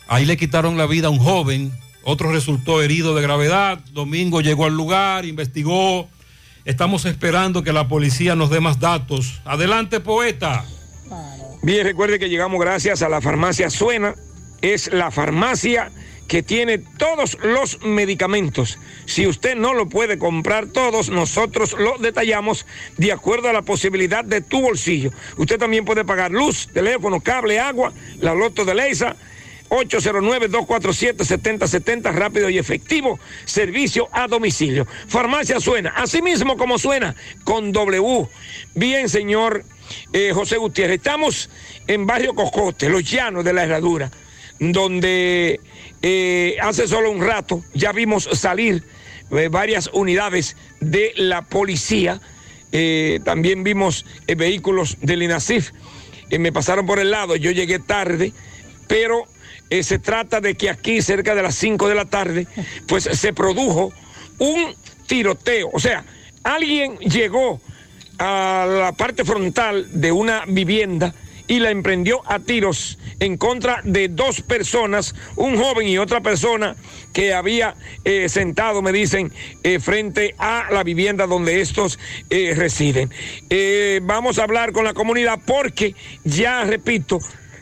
Ahí 0.08 0.26
le 0.26 0.38
quitaron 0.38 0.78
la 0.78 0.86
vida 0.86 1.08
a 1.08 1.10
un 1.10 1.18
joven, 1.18 1.72
otro 2.04 2.32
resultó 2.32 2.84
herido 2.84 3.16
de 3.16 3.24
gravedad. 3.24 3.80
Domingo 3.94 4.42
llegó 4.42 4.66
al 4.66 4.78
lugar, 4.78 5.26
investigó. 5.26 6.08
Estamos 6.66 7.06
esperando 7.06 7.64
que 7.64 7.74
la 7.74 7.88
policía 7.88 8.36
nos 8.36 8.52
dé 8.52 8.60
más 8.60 8.80
datos. 8.80 9.42
Adelante, 9.44 10.00
poeta. 10.02 10.66
Bien, 11.64 11.86
recuerde 11.86 12.18
que 12.18 12.28
llegamos 12.28 12.60
gracias 12.60 13.04
a 13.04 13.10
la 13.10 13.22
farmacia 13.22 13.70
Suena. 13.70 14.16
Es 14.64 14.92
la 14.92 15.12
farmacia 15.12 15.92
que 16.28 16.42
tiene 16.42 16.80
todos 16.80 17.38
los 17.44 17.84
medicamentos. 17.84 18.80
Si 19.06 19.28
usted 19.28 19.56
no 19.56 19.76
lo 19.76 19.88
puede 19.88 20.18
comprar 20.18 20.66
todos, 20.68 21.10
nosotros 21.10 21.76
lo 21.78 22.00
detallamos 22.00 22.66
de 22.98 23.12
acuerdo 23.12 23.50
a 23.50 23.54
la 23.54 23.62
posibilidad 23.62 24.26
de 24.26 24.42
tu 24.42 24.62
bolsillo. 24.62 25.12
Usted 25.38 25.60
también 25.60 25.86
puede 25.86 26.04
pagar 26.04 26.32
luz, 26.32 26.68
teléfono, 26.74 27.22
cable, 27.22 27.60
agua, 27.60 27.94
la 28.20 28.34
loto 28.34 28.66
de 28.66 28.74
Leisa. 28.74 29.16
809-247-7070, 29.70 32.12
rápido 32.14 32.50
y 32.50 32.58
efectivo, 32.58 33.20
servicio 33.46 34.10
a 34.12 34.28
domicilio. 34.28 34.86
Farmacia 35.08 35.62
suena, 35.62 35.94
así 35.96 36.22
mismo 36.22 36.58
como 36.58 36.78
suena, 36.78 37.16
con 37.46 37.72
W. 37.72 38.28
Bien, 38.76 39.08
señor 39.08 39.64
eh, 40.14 40.32
José 40.34 40.58
Gutiérrez, 40.58 40.98
estamos 40.98 41.50
en 41.88 42.06
Barrio 42.06 42.34
Cocote, 42.34 42.90
Los 42.90 43.10
Llanos 43.10 43.44
de 43.44 43.54
la 43.54 43.64
Herradura, 43.64 44.12
donde 44.60 45.60
eh, 46.04 46.58
hace 46.62 46.88
solo 46.88 47.12
un 47.12 47.22
rato 47.22 47.64
ya 47.74 47.92
vimos 47.92 48.30
salir 48.34 48.84
eh, 49.32 49.50
varias 49.50 49.90
unidades 49.94 50.56
de 50.80 51.14
la 51.16 51.44
policía. 51.44 52.22
También 53.26 53.64
vimos 53.64 54.06
eh, 54.28 54.36
vehículos 54.36 54.98
del 55.02 55.24
INASIF. 55.24 55.72
Me 56.30 56.54
pasaron 56.54 56.86
por 56.86 57.00
el 57.00 57.12
lado, 57.12 57.36
yo 57.36 57.52
llegué 57.52 57.80
tarde, 57.80 58.32
pero 58.88 59.26
se 59.82 60.00
trata 60.00 60.40
de 60.40 60.56
que 60.56 60.70
aquí, 60.70 61.02
cerca 61.02 61.36
de 61.36 61.42
las 61.42 61.56
5 61.56 61.90
de 61.90 61.96
la 61.96 62.06
tarde, 62.06 62.48
pues 62.88 63.04
se 63.04 63.34
produjo 63.34 63.92
un 64.38 64.74
tiroteo. 65.08 65.70
O 65.74 65.80
sea, 65.80 66.06
alguien 66.44 66.98
llegó 67.00 67.60
a 68.22 68.68
la 68.68 68.92
parte 68.92 69.26
frontal 69.26 69.88
de 70.00 70.12
una 70.12 70.44
vivienda 70.46 71.16
y 71.48 71.58
la 71.60 71.72
emprendió 71.72 72.22
a 72.32 72.38
tiros 72.38 73.00
en 73.20 73.36
contra 73.36 73.82
de 73.84 74.10
dos 74.10 74.42
personas, 74.42 75.16
un 75.36 75.58
joven 75.58 75.88
y 75.88 75.98
otra 75.98 76.22
persona 76.22 76.76
que 77.14 77.34
había 77.34 77.74
eh, 78.06 78.30
sentado, 78.30 78.84
me 78.84 78.92
dicen, 78.92 79.34
eh, 79.64 79.80
frente 79.80 80.36
a 80.38 80.68
la 80.72 80.84
vivienda 80.84 81.26
donde 81.26 81.62
estos 81.62 81.98
eh, 82.30 82.54
residen. 82.56 83.10
Vamos 84.04 84.38
a 84.38 84.44
hablar 84.44 84.72
con 84.72 84.86
la 84.86 84.94
comunidad 84.94 85.40
porque 85.44 85.96
ya, 86.24 86.64
repito, 86.64 87.18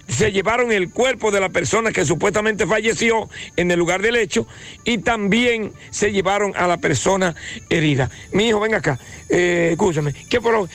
se 0.09 0.31
llevaron 0.31 0.71
el 0.71 0.89
cuerpo 0.89 1.31
de 1.31 1.39
la 1.39 1.49
persona 1.49 1.91
que 1.91 2.03
supuestamente 2.03 2.65
falleció 2.67 3.29
en 3.55 3.71
el 3.71 3.79
lugar 3.79 4.01
del 4.01 4.15
hecho 4.17 4.45
y 4.83 4.97
también 4.97 5.71
se 5.91 6.11
llevaron 6.11 6.51
a 6.57 6.67
la 6.67 6.77
persona 6.77 7.35
herida. 7.69 8.09
Mi 8.33 8.47
hijo, 8.49 8.59
venga 8.59 8.77
acá, 8.77 8.99
eh, 9.29 9.69
escúchame, 9.71 10.13
¿qué, 10.29 10.39
lo- 10.39 10.67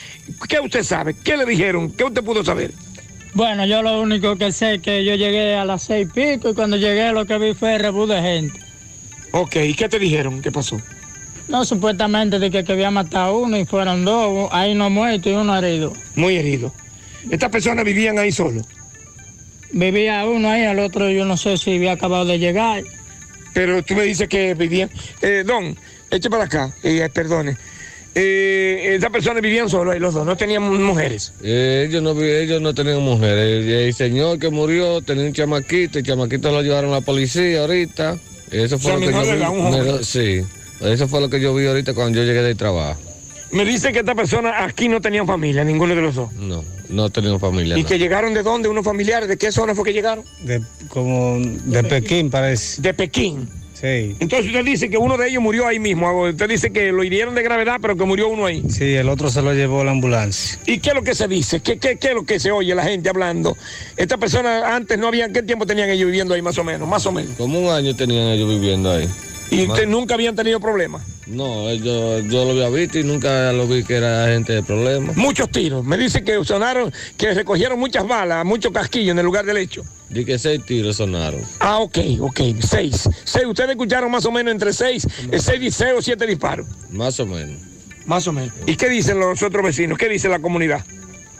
¿qué 0.47 0.59
usted 0.59 0.83
sabe? 0.83 1.13
¿Qué 1.23 1.37
le 1.37 1.45
dijeron? 1.45 1.91
¿Qué 1.91 2.03
usted 2.05 2.23
pudo 2.23 2.43
saber? 2.43 2.71
Bueno, 3.33 3.65
yo 3.65 3.81
lo 3.83 4.01
único 4.01 4.37
que 4.37 4.51
sé 4.53 4.75
es 4.75 4.81
que 4.81 5.03
yo 5.03 5.15
llegué 5.15 5.55
a 5.55 5.65
las 5.65 5.83
seis 5.83 6.07
y 6.07 6.11
pico 6.11 6.49
y 6.49 6.53
cuando 6.53 6.77
llegué 6.77 7.11
lo 7.11 7.25
que 7.25 7.37
vi 7.37 7.53
fue 7.53 7.77
rebú 7.77 8.07
de 8.07 8.21
gente. 8.21 8.59
Ok, 9.31 9.57
¿y 9.57 9.73
qué 9.73 9.89
te 9.89 9.99
dijeron? 9.99 10.41
¿Qué 10.41 10.51
pasó? 10.53 10.79
No, 11.49 11.65
supuestamente 11.65 12.39
de 12.39 12.49
que, 12.49 12.63
que 12.63 12.71
había 12.71 12.89
matado 12.89 13.25
a 13.25 13.37
uno 13.37 13.57
y 13.57 13.65
fueron 13.65 14.05
dos, 14.05 14.47
hay 14.51 14.71
uno 14.71 14.89
muerto 14.89 15.29
y 15.29 15.33
uno 15.33 15.55
herido. 15.57 15.91
Muy 16.15 16.37
herido. 16.37 16.73
¿Estas 17.29 17.49
personas 17.49 17.83
vivían 17.83 18.17
ahí 18.17 18.31
solo? 18.31 18.61
Vivía 19.75 20.25
uno 20.25 20.49
ahí, 20.49 20.61
el 20.61 20.79
otro 20.79 21.09
yo 21.09 21.25
no 21.25 21.35
sé 21.35 21.57
si 21.57 21.75
había 21.75 21.91
acabado 21.91 22.23
de 22.23 22.39
llegar. 22.39 22.81
Pero 23.53 23.83
tú 23.83 23.93
me 23.93 24.03
dices 24.03 24.29
que 24.29 24.53
vivían... 24.53 24.89
Eh, 25.21 25.43
don, 25.45 25.75
eche 26.09 26.29
para 26.29 26.45
acá, 26.45 26.73
eh, 26.81 27.09
perdone. 27.13 27.57
Eh, 28.15 28.93
estas 28.95 29.11
personas 29.11 29.41
vivían 29.43 29.69
solo 29.69 29.91
ahí 29.91 29.99
los 29.99 30.13
dos, 30.13 30.25
no 30.25 30.37
tenían 30.37 30.63
mujeres. 30.63 31.33
Eh, 31.43 31.87
ellos, 31.89 32.01
no, 32.01 32.17
ellos 32.21 32.61
no 32.61 32.73
tenían 32.73 33.01
mujeres. 33.01 33.65
El, 33.65 33.69
el 33.69 33.93
señor 33.93 34.39
que 34.39 34.49
murió 34.49 35.01
tenía 35.01 35.25
un 35.25 35.33
chamaquito, 35.33 35.99
el 35.99 36.05
chamaquito 36.05 36.51
lo 36.53 36.61
llevaron 36.61 36.91
a 36.91 36.99
la 36.99 37.01
policía 37.01 37.59
ahorita. 37.59 38.17
Eso 38.51 38.79
fue 38.79 38.93
O 38.93 38.99
sea, 38.99 39.11
lo 39.11 39.23
que 39.33 39.39
yo 39.39 39.97
vi. 39.97 40.03
sí, 40.05 40.41
eso 40.79 41.07
fue 41.09 41.19
lo 41.19 41.29
que 41.29 41.41
yo 41.41 41.53
vi 41.53 41.67
ahorita 41.67 41.93
cuando 41.93 42.17
yo 42.19 42.23
llegué 42.23 42.43
del 42.43 42.55
trabajo. 42.55 42.97
Me 43.51 43.63
dice 43.63 43.91
que 43.93 43.99
estas 43.99 44.15
personas 44.15 44.53
aquí 44.57 44.87
no 44.87 45.01
tenían 45.01 45.25
familia, 45.27 45.63
ninguno 45.63 45.95
de 45.95 46.01
los 46.01 46.15
dos. 46.15 46.33
No, 46.33 46.63
no 46.89 47.09
tenían 47.09 47.39
familia. 47.39 47.77
¿Y 47.77 47.83
no. 47.83 47.87
que 47.87 47.97
llegaron 47.97 48.33
de 48.33 48.43
dónde? 48.43 48.67
¿Unos 48.67 48.83
familiares? 48.83 49.29
¿De 49.29 49.37
qué 49.37 49.51
zona 49.51 49.75
fue 49.75 49.85
que 49.85 49.93
llegaron? 49.93 50.25
De, 50.43 50.61
como 50.89 51.37
de 51.39 51.83
Pekín 51.83 52.29
parece. 52.29 52.81
De 52.81 52.93
Pekín. 52.93 53.47
Sí. 53.73 54.15
Entonces 54.19 54.47
usted 54.47 54.63
dice 54.63 54.89
que 54.89 54.97
uno 54.97 55.17
de 55.17 55.29
ellos 55.29 55.43
murió 55.43 55.67
ahí 55.67 55.79
mismo. 55.79 56.23
Usted 56.23 56.47
dice 56.47 56.71
que 56.71 56.91
lo 56.93 57.03
hirieron 57.03 57.35
de 57.35 57.43
gravedad, 57.43 57.77
pero 57.81 57.97
que 57.97 58.05
murió 58.05 58.29
uno 58.29 58.45
ahí. 58.45 58.63
Sí, 58.69 58.95
el 58.95 59.09
otro 59.09 59.29
se 59.29 59.41
lo 59.41 59.53
llevó 59.53 59.83
la 59.83 59.91
ambulancia. 59.91 60.57
¿Y 60.65 60.79
qué 60.79 60.89
es 60.89 60.95
lo 60.95 61.03
que 61.03 61.13
se 61.13 61.27
dice? 61.27 61.59
¿Qué, 61.59 61.77
qué, 61.77 61.97
qué 61.97 62.07
es 62.09 62.13
lo 62.13 62.23
que 62.25 62.39
se 62.39 62.51
oye 62.51 62.73
la 62.73 62.83
gente 62.83 63.09
hablando? 63.09 63.57
Estas 63.97 64.17
personas 64.17 64.63
antes 64.63 64.97
no 64.97 65.09
habían, 65.09 65.33
¿qué 65.33 65.43
tiempo 65.43 65.65
tenían 65.65 65.89
ellos 65.89 66.07
viviendo 66.07 66.33
ahí 66.33 66.41
más 66.41 66.57
o 66.57 66.63
menos? 66.63 66.87
Más 66.87 67.05
o 67.05 67.11
menos. 67.11 67.35
Como 67.37 67.59
un 67.59 67.69
año 67.69 67.93
tenían 67.95 68.27
ellos 68.29 68.49
viviendo 68.49 68.91
ahí. 68.91 69.09
¿Y 69.51 69.67
usted 69.67 69.87
nunca 69.87 70.15
habían 70.15 70.35
tenido 70.35 70.59
problemas? 70.59 71.03
No, 71.27 71.69
ellos, 71.69 72.23
yo 72.29 72.45
lo 72.45 72.51
había 72.51 72.69
visto 72.69 72.99
y 72.99 73.03
nunca 73.03 73.51
lo 73.51 73.67
vi 73.67 73.83
que 73.83 73.95
era 73.95 74.27
gente 74.27 74.53
de 74.53 74.63
problemas. 74.63 75.15
Muchos 75.15 75.49
tiros. 75.49 75.83
Me 75.83 75.97
dice 75.97 76.23
que 76.23 76.43
sonaron, 76.43 76.93
que 77.17 77.33
recogieron 77.33 77.79
muchas 77.79 78.07
balas, 78.07 78.45
muchos 78.45 78.71
casquillos 78.71 79.11
en 79.11 79.19
el 79.19 79.25
lugar 79.25 79.45
del 79.45 79.57
hecho. 79.57 79.83
Di 80.09 80.23
que 80.23 80.37
seis 80.37 80.63
tiros 80.65 80.97
sonaron. 80.97 81.41
Ah, 81.59 81.79
ok, 81.79 81.97
ok, 82.19 82.41
seis. 82.59 83.09
Seis, 83.23 83.45
ustedes 83.45 83.71
escucharon 83.71 84.11
más 84.11 84.25
o 84.25 84.31
menos 84.31 84.51
entre 84.51 84.71
seis, 84.73 85.07
eh, 85.31 85.39
seis, 85.39 85.73
seis 85.75 85.93
o 85.97 86.01
siete 86.01 86.27
disparos. 86.27 86.67
Más 86.91 87.19
o 87.19 87.25
menos. 87.25 87.59
Más 88.05 88.27
o 88.27 88.31
menos. 88.31 88.53
¿Y 88.67 88.75
qué 88.75 88.87
dicen 88.87 89.19
los 89.19 89.41
otros 89.41 89.63
vecinos? 89.63 89.97
¿Qué 89.97 90.07
dice 90.07 90.29
la 90.29 90.39
comunidad? 90.39 90.85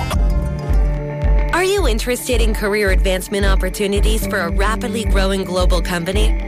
Are 1.52 1.64
you 1.64 1.86
interested 1.86 2.40
in 2.40 2.54
career 2.54 2.90
advancement 2.90 3.44
opportunities 3.44 4.26
for 4.26 4.38
a 4.38 4.50
rapidly 4.50 5.04
growing 5.04 5.44
global 5.44 5.82
company? 5.82 6.47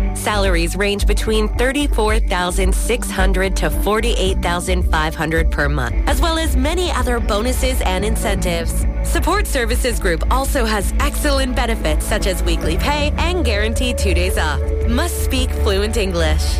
Salaries 0.13 0.75
range 0.75 1.07
between 1.07 1.47
34,600 1.57 3.55
to 3.55 3.69
48,500 3.69 5.51
per 5.51 5.69
month, 5.69 5.95
as 6.07 6.21
well 6.21 6.37
as 6.37 6.55
many 6.55 6.91
other 6.91 7.19
bonuses 7.19 7.81
and 7.81 8.05
incentives. 8.05 8.85
Support 9.03 9.47
Services 9.47 9.99
Group 9.99 10.23
also 10.31 10.65
has 10.65 10.93
excellent 10.99 11.55
benefits 11.55 12.05
such 12.05 12.27
as 12.27 12.43
weekly 12.43 12.77
pay 12.77 13.11
and 13.17 13.43
guaranteed 13.43 13.97
two 13.97 14.13
days 14.13 14.37
off. 14.37 14.59
Must 14.87 15.23
speak 15.23 15.49
fluent 15.49 15.97
English. 15.97 16.59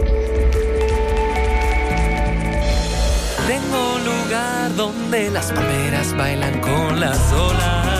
Donde 4.77 5.29
las 5.29 5.51
palmeras 5.51 6.15
bailan 6.15 6.61
con 6.61 6.99
las 7.01 7.33
olas. 7.33 7.90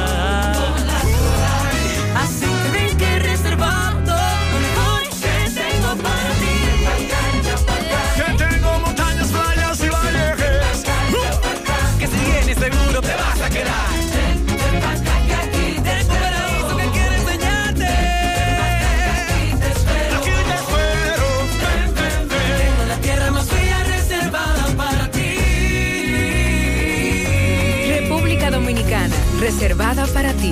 Reservada 29.51 30.07
para 30.07 30.33
ti. 30.33 30.51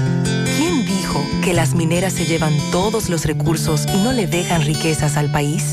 ¿Quién 0.59 0.85
dijo 0.85 1.25
que 1.43 1.55
las 1.55 1.75
mineras 1.75 2.13
se 2.13 2.27
llevan 2.27 2.53
todos 2.71 3.09
los 3.09 3.25
recursos 3.25 3.87
y 3.87 3.97
no 4.03 4.13
le 4.13 4.27
dejan 4.27 4.61
riquezas 4.63 5.17
al 5.17 5.33
país? 5.33 5.73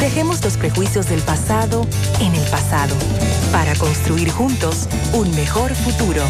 Dejemos 0.00 0.42
los 0.42 0.56
prejuicios 0.56 1.10
del 1.10 1.20
pasado 1.20 1.86
en 2.20 2.34
el 2.34 2.50
pasado 2.50 2.96
para 3.52 3.74
construir 3.74 4.30
juntos 4.30 4.88
un 5.12 5.30
mejor 5.36 5.74
futuro. 5.74 6.22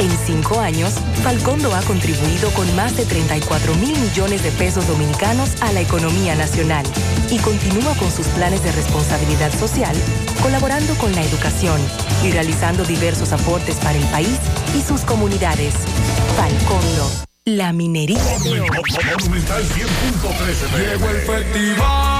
En 0.00 0.10
cinco 0.26 0.58
años, 0.58 0.94
Falcondo 1.22 1.72
ha 1.76 1.80
contribuido 1.82 2.50
con 2.50 2.74
más 2.74 2.96
de 2.96 3.04
34 3.04 3.76
mil 3.76 3.96
millones 4.00 4.42
de 4.42 4.50
pesos 4.50 4.88
dominicanos 4.88 5.62
a 5.62 5.72
la 5.72 5.80
economía 5.80 6.34
nacional 6.34 6.84
y 7.30 7.38
continúa 7.38 7.94
con 7.94 8.10
sus 8.10 8.26
planes 8.28 8.64
de 8.64 8.72
responsabilidad 8.72 9.52
social, 9.56 9.94
colaborando 10.42 10.94
con 10.96 11.14
la 11.14 11.22
educación 11.22 11.80
y 12.24 12.32
realizando 12.32 12.84
diversos 12.84 13.32
aportes 13.32 13.76
para 13.76 13.96
el 13.96 14.04
país 14.06 14.38
y 14.76 14.82
sus 14.82 15.02
comunidades. 15.02 15.74
Falcondo, 16.36 17.08
la 17.44 17.72
minería 17.72 18.38
de 18.42 18.60
oro. 18.60 18.82
Monumental 19.20 19.62
100.13 19.62 20.90
Llegó 20.90 21.10
el 21.10 21.20
festival 21.20 22.11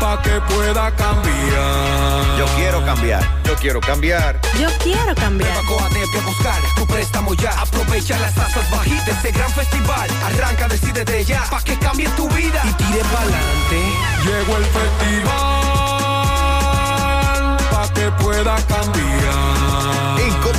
para 0.00 0.22
que 0.22 0.40
pueda 0.52 0.90
cambiar. 0.96 2.38
Yo 2.38 2.46
quiero 2.56 2.84
cambiar. 2.84 3.22
Yo 3.44 3.54
quiero 3.56 3.80
cambiar. 3.80 4.40
Yo 4.58 4.68
quiero 4.82 5.14
cambiar. 5.14 5.64
Coatete 5.64 6.18
a 6.18 6.20
buscar 6.24 6.60
tu 6.76 6.86
préstamo 6.86 7.34
ya. 7.34 7.60
Aprovecha 7.60 8.18
las 8.18 8.34
tasas 8.34 8.70
bajitas 8.70 9.06
de 9.06 9.12
este 9.12 9.32
gran 9.32 9.50
festival. 9.50 10.10
Arranca, 10.26 10.68
decide 10.68 11.04
de 11.04 11.24
ya, 11.24 11.44
pa' 11.50 11.62
que 11.62 11.78
cambie 11.78 12.08
tu 12.10 12.28
vida 12.30 12.62
y 12.64 12.72
tire 12.74 13.02
pa'lante. 13.12 13.82
Llegó 14.24 14.56
el 14.56 14.64
festival, 14.64 15.28
pa' 17.70 17.92
que 17.94 18.10
pueda 18.22 18.56
cambiar. 18.66 20.07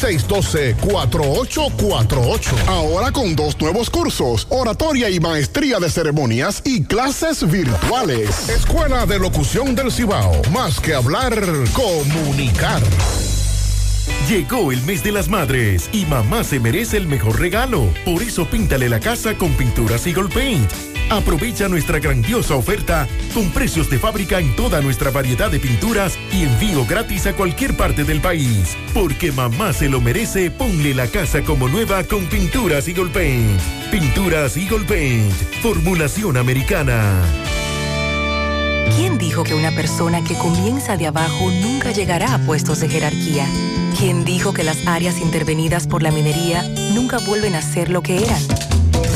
612-4848. 0.00 2.68
Ahora 2.68 3.12
con 3.12 3.36
dos 3.36 3.60
nuevos 3.60 3.88
cursos, 3.88 4.48
oratoria 4.50 5.08
y 5.10 5.20
maestría 5.20 5.78
de 5.78 5.90
ceremonias 5.90 6.62
y 6.64 6.82
clases 6.84 7.48
virtuales. 7.48 8.48
Escuela 8.48 9.06
de 9.06 9.18
Locución 9.18 9.74
del 9.74 9.92
Cibao. 9.92 10.40
Más 10.52 10.80
que 10.80 10.94
hablar, 10.94 11.34
comunicar. 11.72 12.82
Llegó 14.28 14.72
el 14.72 14.82
mes 14.82 15.04
de 15.04 15.12
las 15.12 15.28
madres 15.28 15.88
y 15.92 16.06
mamá 16.06 16.42
se 16.42 16.58
merece 16.58 16.96
el 16.96 17.06
mejor 17.06 17.38
regalo. 17.40 17.88
Por 18.04 18.22
eso 18.22 18.46
píntale 18.46 18.88
la 18.88 19.00
casa 19.00 19.36
con 19.36 19.52
pinturas 19.54 20.06
Eagle 20.06 20.28
Paint. 20.28 20.91
Aprovecha 21.12 21.68
nuestra 21.68 21.98
grandiosa 21.98 22.56
oferta 22.56 23.06
con 23.34 23.50
precios 23.50 23.90
de 23.90 23.98
fábrica 23.98 24.38
en 24.38 24.56
toda 24.56 24.80
nuestra 24.80 25.10
variedad 25.10 25.50
de 25.50 25.60
pinturas 25.60 26.18
y 26.32 26.44
envío 26.44 26.86
gratis 26.86 27.26
a 27.26 27.34
cualquier 27.34 27.76
parte 27.76 28.04
del 28.04 28.22
país. 28.22 28.74
Porque 28.94 29.30
mamá 29.30 29.74
se 29.74 29.90
lo 29.90 30.00
merece, 30.00 30.50
ponle 30.50 30.94
la 30.94 31.06
casa 31.06 31.42
como 31.42 31.68
nueva 31.68 32.02
con 32.04 32.24
pinturas 32.28 32.88
Eagle 32.88 33.10
Paint. 33.10 33.60
Pinturas 33.90 34.56
Eagle 34.56 34.86
Paint, 34.86 35.30
formulación 35.60 36.38
americana. 36.38 37.20
¿Quién 38.96 39.18
dijo 39.18 39.44
que 39.44 39.54
una 39.54 39.70
persona 39.72 40.24
que 40.24 40.34
comienza 40.38 40.96
de 40.96 41.08
abajo 41.08 41.50
nunca 41.60 41.92
llegará 41.92 42.32
a 42.32 42.38
puestos 42.38 42.80
de 42.80 42.88
jerarquía? 42.88 43.46
¿Quién 43.98 44.24
dijo 44.24 44.54
que 44.54 44.64
las 44.64 44.86
áreas 44.86 45.20
intervenidas 45.20 45.86
por 45.86 46.02
la 46.02 46.10
minería 46.10 46.62
nunca 46.94 47.18
vuelven 47.18 47.54
a 47.54 47.60
ser 47.60 47.90
lo 47.90 48.00
que 48.00 48.16
eran? 48.16 48.81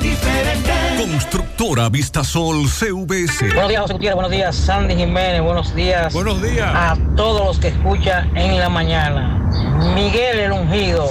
diferente. 0.00 0.72
Constructora 0.98 1.88
Vistasol 1.88 2.68
CVS. 2.68 3.54
Buenos 3.54 3.68
días, 3.68 3.80
José 3.82 3.92
Gutiérrez. 3.94 4.14
Buenos 4.14 4.30
días, 4.30 4.56
Sandy 4.56 4.94
Jiménez. 4.96 5.42
Buenos 5.42 5.74
días. 5.74 6.12
Buenos 6.12 6.42
días. 6.42 6.70
A 6.74 6.96
todos 7.16 7.46
los 7.46 7.58
que 7.58 7.68
escuchan 7.68 8.36
en 8.36 8.58
la 8.58 8.68
mañana. 8.68 9.48
Miguel 9.94 10.40
el 10.40 10.52
Ungido. 10.52 11.08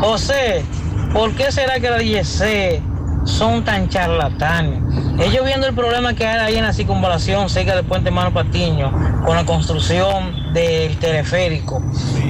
José, 0.00 0.64
¿por 1.12 1.34
qué 1.34 1.50
será 1.50 1.80
que 1.80 1.90
la 1.90 1.98
DGC 1.98 2.82
son 3.24 3.64
tan 3.64 3.88
charlatanes? 3.88 4.80
Ellos 5.18 5.44
viendo 5.44 5.66
el 5.66 5.74
problema 5.74 6.14
que 6.14 6.26
hay 6.26 6.38
ahí 6.38 6.56
en 6.56 6.64
la 6.64 6.72
circunvalación 6.72 7.48
cerca 7.48 7.74
del 7.74 7.84
puente 7.84 8.10
Mano 8.10 8.32
Patiño 8.32 8.92
con 9.24 9.34
la 9.34 9.44
construcción 9.44 10.52
del 10.52 10.96
teleférico. 10.98 11.82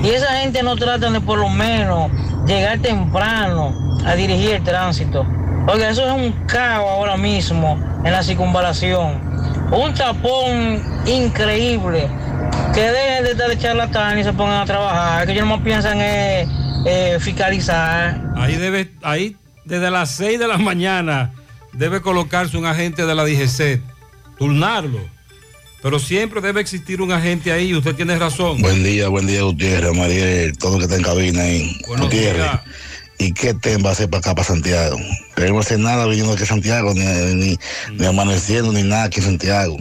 Y 0.03 0.09
esa 0.09 0.29
gente 0.39 0.63
no 0.63 0.77
tratan 0.77 1.13
de 1.13 1.21
por 1.21 1.39
lo 1.39 1.49
menos 1.49 2.11
llegar 2.47 2.79
temprano 2.79 3.75
a 4.07 4.15
dirigir 4.15 4.53
el 4.53 4.63
tránsito. 4.63 5.27
Oiga, 5.71 5.91
eso 5.91 6.07
es 6.07 6.13
un 6.15 6.33
caos 6.47 6.89
ahora 6.89 7.19
mismo 7.19 7.79
en 8.03 8.11
la 8.11 8.23
circunvalación. 8.23 9.21
Un 9.71 9.93
tapón 9.93 10.83
increíble. 11.07 12.09
Que 12.75 12.81
dejen 12.81 13.25
de 13.25 13.31
estar 13.33 13.51
de 13.51 13.59
charlatán 13.59 14.19
y 14.19 14.25
se 14.25 14.33
pongan 14.33 14.63
a 14.63 14.65
trabajar. 14.65 15.27
Que 15.27 15.33
ellos 15.33 15.47
no 15.47 15.63
piensan 15.63 16.01
en 16.01 16.49
eh, 16.87 17.19
fiscalizar. 17.21 18.19
Ahí 18.37 18.57
debe, 18.57 18.91
ahí 19.03 19.37
desde 19.67 19.91
las 19.91 20.11
6 20.13 20.39
de 20.39 20.49
la 20.49 20.57
mañana 20.57 21.33
debe 21.75 22.01
colocarse 22.01 22.57
un 22.57 22.65
agente 22.65 23.05
de 23.05 23.15
la 23.15 23.25
DGC 23.25 23.83
turnarlo. 24.39 25.01
Pero 25.83 25.99
siempre 25.99 26.41
debe 26.41 26.61
existir 26.61 27.03
un 27.03 27.13
agente 27.13 27.53
ahí, 27.53 27.75
usted 27.75 27.95
tiene 27.95 28.19
razón. 28.19 28.61
Buen 28.61 28.83
día, 28.83 29.09
buen 29.09 29.27
día, 29.27 29.43
Gutiérrez, 29.43 29.95
María, 29.95 30.53
todo 30.55 30.73
lo 30.73 30.79
que 30.79 30.85
está 30.85 30.97
en 30.97 31.03
cabina 31.03 31.43
ahí. 31.43 31.79
Buenos 31.87 32.07
Gutiérrez, 32.07 32.43
días. 32.43 32.61
¿Y 33.19 33.33
qué 33.33 33.55
tema 33.55 33.85
va 33.85 33.91
a 33.91 33.93
hacer 33.93 34.09
para 34.09 34.21
acá, 34.21 34.35
para 34.35 34.47
Santiago? 34.47 34.97
Queremos 35.37 35.67
hacer 35.67 35.81
nada 35.81 36.07
viniendo 36.07 36.33
aquí 36.33 36.45
a 36.45 36.47
Santiago, 36.47 36.95
ni, 36.95 37.59
ni, 37.97 38.07
amaneciendo, 38.07 38.73
ni 38.73 38.83
nada 38.83 39.05
aquí 39.05 39.21
en 39.21 39.27
Santiago. 39.27 39.77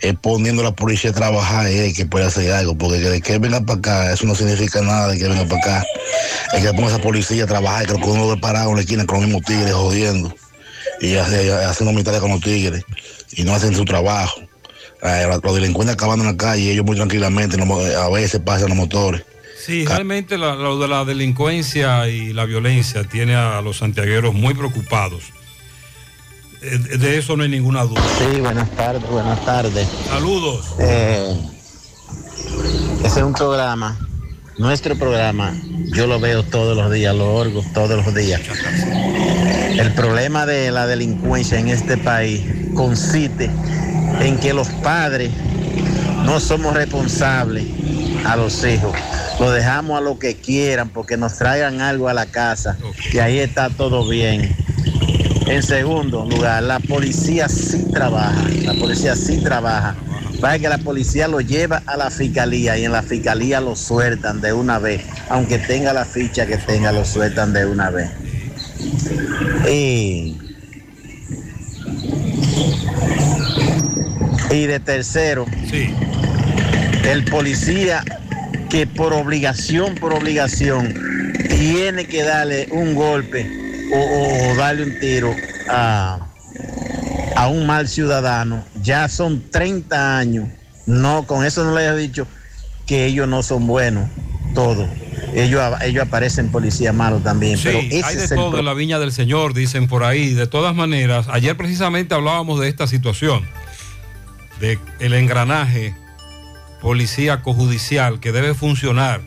Es 0.00 0.14
poniendo 0.20 0.62
a 0.62 0.66
la 0.66 0.72
policía 0.72 1.10
a 1.10 1.12
trabajar 1.12 1.66
eh, 1.66 1.92
que 1.94 2.06
puede 2.06 2.24
hacer 2.24 2.52
algo, 2.52 2.76
porque 2.76 3.00
que, 3.00 3.10
de 3.10 3.20
que 3.20 3.38
venga 3.38 3.60
para 3.60 3.78
acá, 3.78 4.12
eso 4.12 4.26
no 4.26 4.34
significa 4.34 4.80
nada 4.80 5.08
de 5.08 5.18
que 5.18 5.28
venga 5.28 5.44
para 5.44 5.60
acá. 5.60 5.86
Es 6.54 6.64
que 6.64 6.72
ponga 6.72 6.88
esa 6.88 7.00
policía 7.00 7.44
a 7.44 7.46
trabajar, 7.46 7.86
que 7.86 7.94
uno 7.94 8.28
ve 8.28 8.36
parado 8.36 8.70
en 8.70 8.76
la 8.76 8.82
esquina 8.82 9.04
con 9.04 9.20
los 9.20 9.26
mismos 9.26 9.44
tigres 9.44 9.72
jodiendo 9.72 10.34
y 11.00 11.16
haciendo 11.16 11.92
mitad 11.92 12.18
con 12.20 12.30
los 12.30 12.40
tigres 12.40 12.82
y 13.32 13.42
no 13.44 13.54
hacen 13.54 13.74
su 13.74 13.84
trabajo. 13.84 14.40
Eh, 15.02 15.26
los 15.42 15.54
delincuentes 15.54 15.94
acabando 15.94 16.24
en 16.24 16.32
la 16.32 16.36
calle 16.36 16.62
y 16.62 16.70
ellos 16.70 16.84
muy 16.84 16.96
tranquilamente, 16.96 17.56
a 17.96 18.08
veces 18.08 18.40
pasan 18.44 18.68
los 18.68 18.76
motores. 18.76 19.22
Sí, 19.64 19.84
realmente 19.84 20.38
la- 20.38 20.54
lo 20.54 20.78
de 20.78 20.88
la 20.88 21.04
delincuencia 21.04 22.08
y 22.08 22.32
la 22.32 22.44
violencia 22.46 23.04
tiene 23.04 23.34
a 23.34 23.60
los 23.60 23.78
santiagueros 23.78 24.34
muy 24.34 24.54
preocupados. 24.54 25.24
Eh, 26.62 26.78
De 26.98 27.18
eso 27.18 27.36
no 27.36 27.42
hay 27.42 27.48
ninguna 27.48 27.82
duda. 27.84 28.02
Sí, 28.18 28.40
buenas 28.40 28.70
tardes, 28.70 29.08
buenas 29.10 29.44
tardes. 29.44 29.86
Saludos. 30.08 30.74
Eh, 30.78 31.34
ese 33.04 33.20
es 33.20 33.24
un 33.24 33.32
programa, 33.32 33.98
nuestro 34.58 34.96
programa, 34.96 35.54
yo 35.94 36.06
lo 36.06 36.20
veo 36.20 36.42
todos 36.42 36.76
los 36.76 36.90
días, 36.92 37.14
lo 37.14 37.34
orgo 37.34 37.64
todos 37.74 38.04
los 38.04 38.14
días. 38.14 38.40
El 39.78 39.92
problema 39.94 40.44
de 40.46 40.70
la 40.70 40.86
delincuencia 40.86 41.58
en 41.58 41.68
este 41.68 41.96
país 41.96 42.42
consiste 42.74 43.50
en 44.20 44.38
que 44.38 44.52
los 44.52 44.68
padres 44.68 45.30
no 46.24 46.40
somos 46.40 46.74
responsables 46.74 47.64
a 48.26 48.36
los 48.36 48.62
hijos. 48.64 48.92
Lo 49.40 49.50
dejamos 49.50 49.96
a 49.96 50.02
lo 50.02 50.18
que 50.18 50.36
quieran 50.36 50.90
porque 50.90 51.16
nos 51.16 51.38
traigan 51.38 51.80
algo 51.80 52.10
a 52.10 52.14
la 52.14 52.26
casa 52.26 52.76
y 53.10 53.18
ahí 53.18 53.38
está 53.38 53.70
todo 53.70 54.06
bien. 54.06 54.54
En 55.46 55.62
segundo 55.62 56.26
lugar, 56.26 56.62
la 56.62 56.78
policía 56.78 57.48
sí 57.48 57.86
trabaja, 57.90 58.44
la 58.62 58.74
policía 58.74 59.16
sí 59.16 59.38
trabaja. 59.38 59.96
Para 60.42 60.58
que 60.58 60.68
la 60.68 60.76
policía 60.76 61.26
lo 61.26 61.40
lleva 61.40 61.82
a 61.86 61.96
la 61.96 62.10
fiscalía 62.10 62.76
y 62.76 62.84
en 62.84 62.92
la 62.92 63.02
fiscalía 63.02 63.62
lo 63.62 63.76
sueltan 63.76 64.42
de 64.42 64.52
una 64.52 64.78
vez, 64.78 65.02
aunque 65.30 65.58
tenga 65.58 65.94
la 65.94 66.04
ficha 66.04 66.44
que 66.44 66.58
tenga, 66.58 66.92
lo 66.92 67.06
sueltan 67.06 67.54
de 67.54 67.64
una 67.64 67.88
vez. 67.88 68.10
Y, 69.70 70.38
y 74.50 74.66
de 74.66 74.80
tercero, 74.80 75.46
el 77.04 77.24
policía 77.24 78.04
que 78.70 78.86
por 78.86 79.12
obligación, 79.12 79.96
por 79.96 80.14
obligación, 80.14 80.94
tiene 81.48 82.06
que 82.06 82.22
darle 82.22 82.68
un 82.70 82.94
golpe 82.94 83.50
o, 83.92 84.54
darle 84.56 84.84
un 84.84 85.00
tiro 85.00 85.34
a, 85.68 86.28
a 87.36 87.48
un 87.48 87.66
mal 87.66 87.88
ciudadano. 87.88 88.64
Ya 88.80 89.08
son 89.08 89.50
30 89.50 90.18
años. 90.18 90.48
No, 90.86 91.26
con 91.26 91.44
eso 91.44 91.64
no 91.64 91.74
le 91.74 91.84
he 91.84 91.96
dicho 91.96 92.26
que 92.86 93.06
ellos 93.06 93.28
no 93.28 93.42
son 93.42 93.66
buenos, 93.66 94.08
todos. 94.54 94.88
Ellos, 95.34 95.62
ellos 95.82 96.06
aparecen 96.06 96.50
policías 96.50 96.94
malos 96.94 97.22
también, 97.22 97.56
Sí, 97.56 97.64
pero 97.64 97.78
ese 97.78 98.04
hay 98.04 98.16
de 98.16 98.24
es 98.24 98.30
el 98.32 98.36
todo 98.36 98.58
en 98.58 98.64
la 98.64 98.74
viña 98.74 98.98
del 98.98 99.12
Señor, 99.12 99.54
dicen 99.54 99.86
por 99.86 100.02
ahí. 100.02 100.34
De 100.34 100.46
todas 100.46 100.74
maneras, 100.74 101.26
ayer 101.28 101.56
precisamente 101.56 102.14
hablábamos 102.14 102.60
de 102.60 102.68
esta 102.68 102.86
situación, 102.86 103.46
de 104.60 104.78
el 104.98 105.12
engranaje 105.14 105.94
policíaco 106.80 107.52
judicial 107.52 108.20
que 108.20 108.32
debe 108.32 108.54
funcionar, 108.54 109.20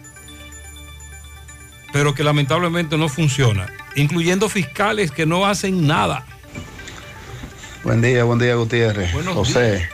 pero 1.92 2.14
que 2.14 2.24
lamentablemente 2.24 2.98
no 2.98 3.10
funciona, 3.10 3.72
incluyendo 3.96 4.50
fiscales 4.50 5.12
que 5.12 5.26
no 5.26 5.46
hacen 5.46 5.88
nada. 5.88 6.26
Buen 7.84 8.02
día, 8.02 8.24
buen 8.24 8.40
día 8.40 8.56
Gutiérrez. 8.56 9.14
Buenos 9.14 9.36
José, 9.36 9.88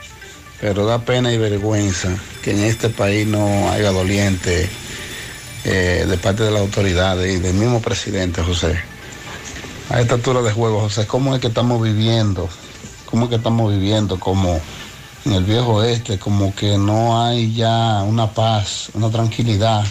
pero 0.60 0.86
da 0.86 1.00
pena 1.00 1.32
y 1.32 1.38
vergüenza 1.38 2.08
que 2.42 2.52
en 2.52 2.60
este 2.60 2.88
país 2.88 3.26
no 3.26 3.70
haya 3.70 3.90
doliente 3.90 4.68
eh, 5.64 6.06
de 6.08 6.16
parte 6.16 6.42
de 6.42 6.50
las 6.50 6.60
autoridades 6.60 7.36
y 7.36 7.40
del 7.40 7.54
mismo 7.54 7.82
presidente, 7.82 8.42
José. 8.42 8.80
A 9.90 10.00
esta 10.00 10.14
altura 10.14 10.40
de 10.40 10.52
juego, 10.52 10.80
José, 10.80 11.06
¿cómo 11.06 11.34
es 11.34 11.40
que 11.40 11.48
estamos 11.48 11.82
viviendo? 11.82 12.48
¿Cómo 13.06 13.24
es 13.24 13.30
que 13.30 13.36
estamos 13.36 13.72
viviendo 13.72 14.20
como 14.20 14.60
en 15.24 15.32
el 15.32 15.44
viejo 15.44 15.74
oeste? 15.74 16.18
Como 16.18 16.54
que 16.54 16.78
no 16.78 17.22
hay 17.22 17.52
ya 17.54 18.02
una 18.02 18.28
paz, 18.28 18.90
una 18.94 19.10
tranquilidad 19.10 19.84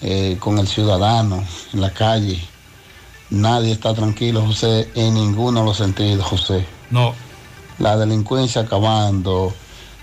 eh, 0.00 0.36
con 0.38 0.58
el 0.58 0.66
ciudadano 0.66 1.44
en 1.72 1.80
la 1.80 1.90
calle. 1.90 2.40
Nadie 3.30 3.72
está 3.72 3.94
tranquilo, 3.94 4.44
José, 4.44 4.90
en 4.94 5.14
ninguno 5.14 5.60
de 5.60 5.66
los 5.66 5.76
sentidos, 5.76 6.26
José. 6.26 6.66
No. 6.90 7.14
La 7.78 7.96
delincuencia 7.96 8.62
acabando, 8.62 9.54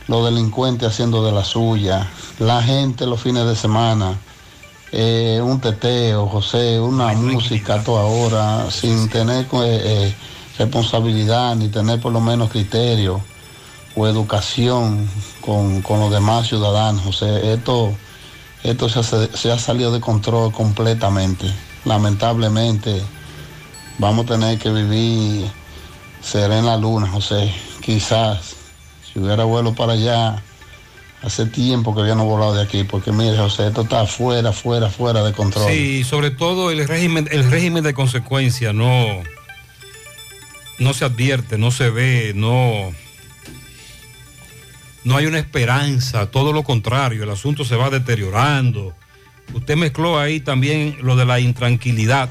los 0.07 0.25
delincuentes 0.25 0.89
haciendo 0.89 1.23
de 1.23 1.31
la 1.31 1.43
suya, 1.43 2.09
la 2.39 2.63
gente 2.63 3.05
los 3.05 3.21
fines 3.21 3.45
de 3.45 3.55
semana, 3.55 4.17
eh, 4.91 5.39
un 5.43 5.59
teteo, 5.61 6.27
José, 6.27 6.79
una 6.79 7.13
música 7.13 7.75
a 7.75 7.83
toda 7.83 8.05
hora, 8.05 8.71
sin 8.71 9.07
tener 9.09 9.45
eh, 9.45 9.47
eh, 9.53 10.15
responsabilidad 10.57 11.55
ni 11.55 11.69
tener 11.69 12.01
por 12.01 12.11
lo 12.11 12.19
menos 12.19 12.49
criterio 12.49 13.21
o 13.99 14.07
educación 14.07 15.09
con, 15.41 15.81
con 15.81 15.99
los 15.99 16.09
demás 16.11 16.47
ciudadanos, 16.47 17.03
José. 17.03 17.51
Esto, 17.53 17.93
esto 18.63 18.87
se, 18.87 19.51
ha- 19.51 19.59
salido 19.59 19.91
de 19.91 19.99
control 19.99 20.53
completamente. 20.53 21.45
Lamentablemente, 21.83 23.01
vamos 23.97 24.25
a 24.25 24.29
tener 24.29 24.57
que 24.57 24.69
vivir 24.71 25.51
será 26.21 26.57
en 26.59 26.65
la 26.65 26.77
luna, 26.77 27.07
José. 27.09 27.53
Quizás, 27.81 28.55
si 29.11 29.19
hubiera 29.19 29.43
vuelo 29.43 29.75
para 29.75 29.93
allá, 29.93 30.41
hace 31.21 31.45
tiempo 31.45 31.93
que 31.93 32.01
había 32.01 32.15
no 32.15 32.23
volado 32.23 32.53
de 32.53 32.61
aquí, 32.63 32.85
porque 32.85 33.11
mire, 33.11 33.37
José, 33.37 33.67
esto 33.67 33.81
está 33.81 34.05
fuera, 34.05 34.53
fuera, 34.53 34.89
fuera 34.89 35.23
de 35.23 35.33
control. 35.33 35.69
Sí, 35.69 36.05
sobre 36.05 36.31
todo 36.31 36.71
el 36.71 36.87
régimen, 36.87 37.27
el 37.31 37.49
régimen 37.51 37.83
de 37.83 37.93
consecuencia 37.93 38.71
no, 38.71 39.23
no 40.79 40.93
se 40.93 41.03
advierte, 41.03 41.57
no 41.57 41.71
se 41.71 41.89
ve, 41.89 42.31
no, 42.35 42.93
no 45.09 45.17
hay 45.17 45.25
una 45.25 45.39
esperanza, 45.39 46.27
todo 46.27 46.53
lo 46.53 46.63
contrario, 46.63 47.23
el 47.23 47.31
asunto 47.31 47.65
se 47.65 47.75
va 47.75 47.89
deteriorando. 47.89 48.93
Usted 49.55 49.75
mezcló 49.75 50.19
ahí 50.19 50.39
también 50.39 50.97
lo 51.01 51.15
de 51.15 51.25
la 51.25 51.39
intranquilidad. 51.39 52.29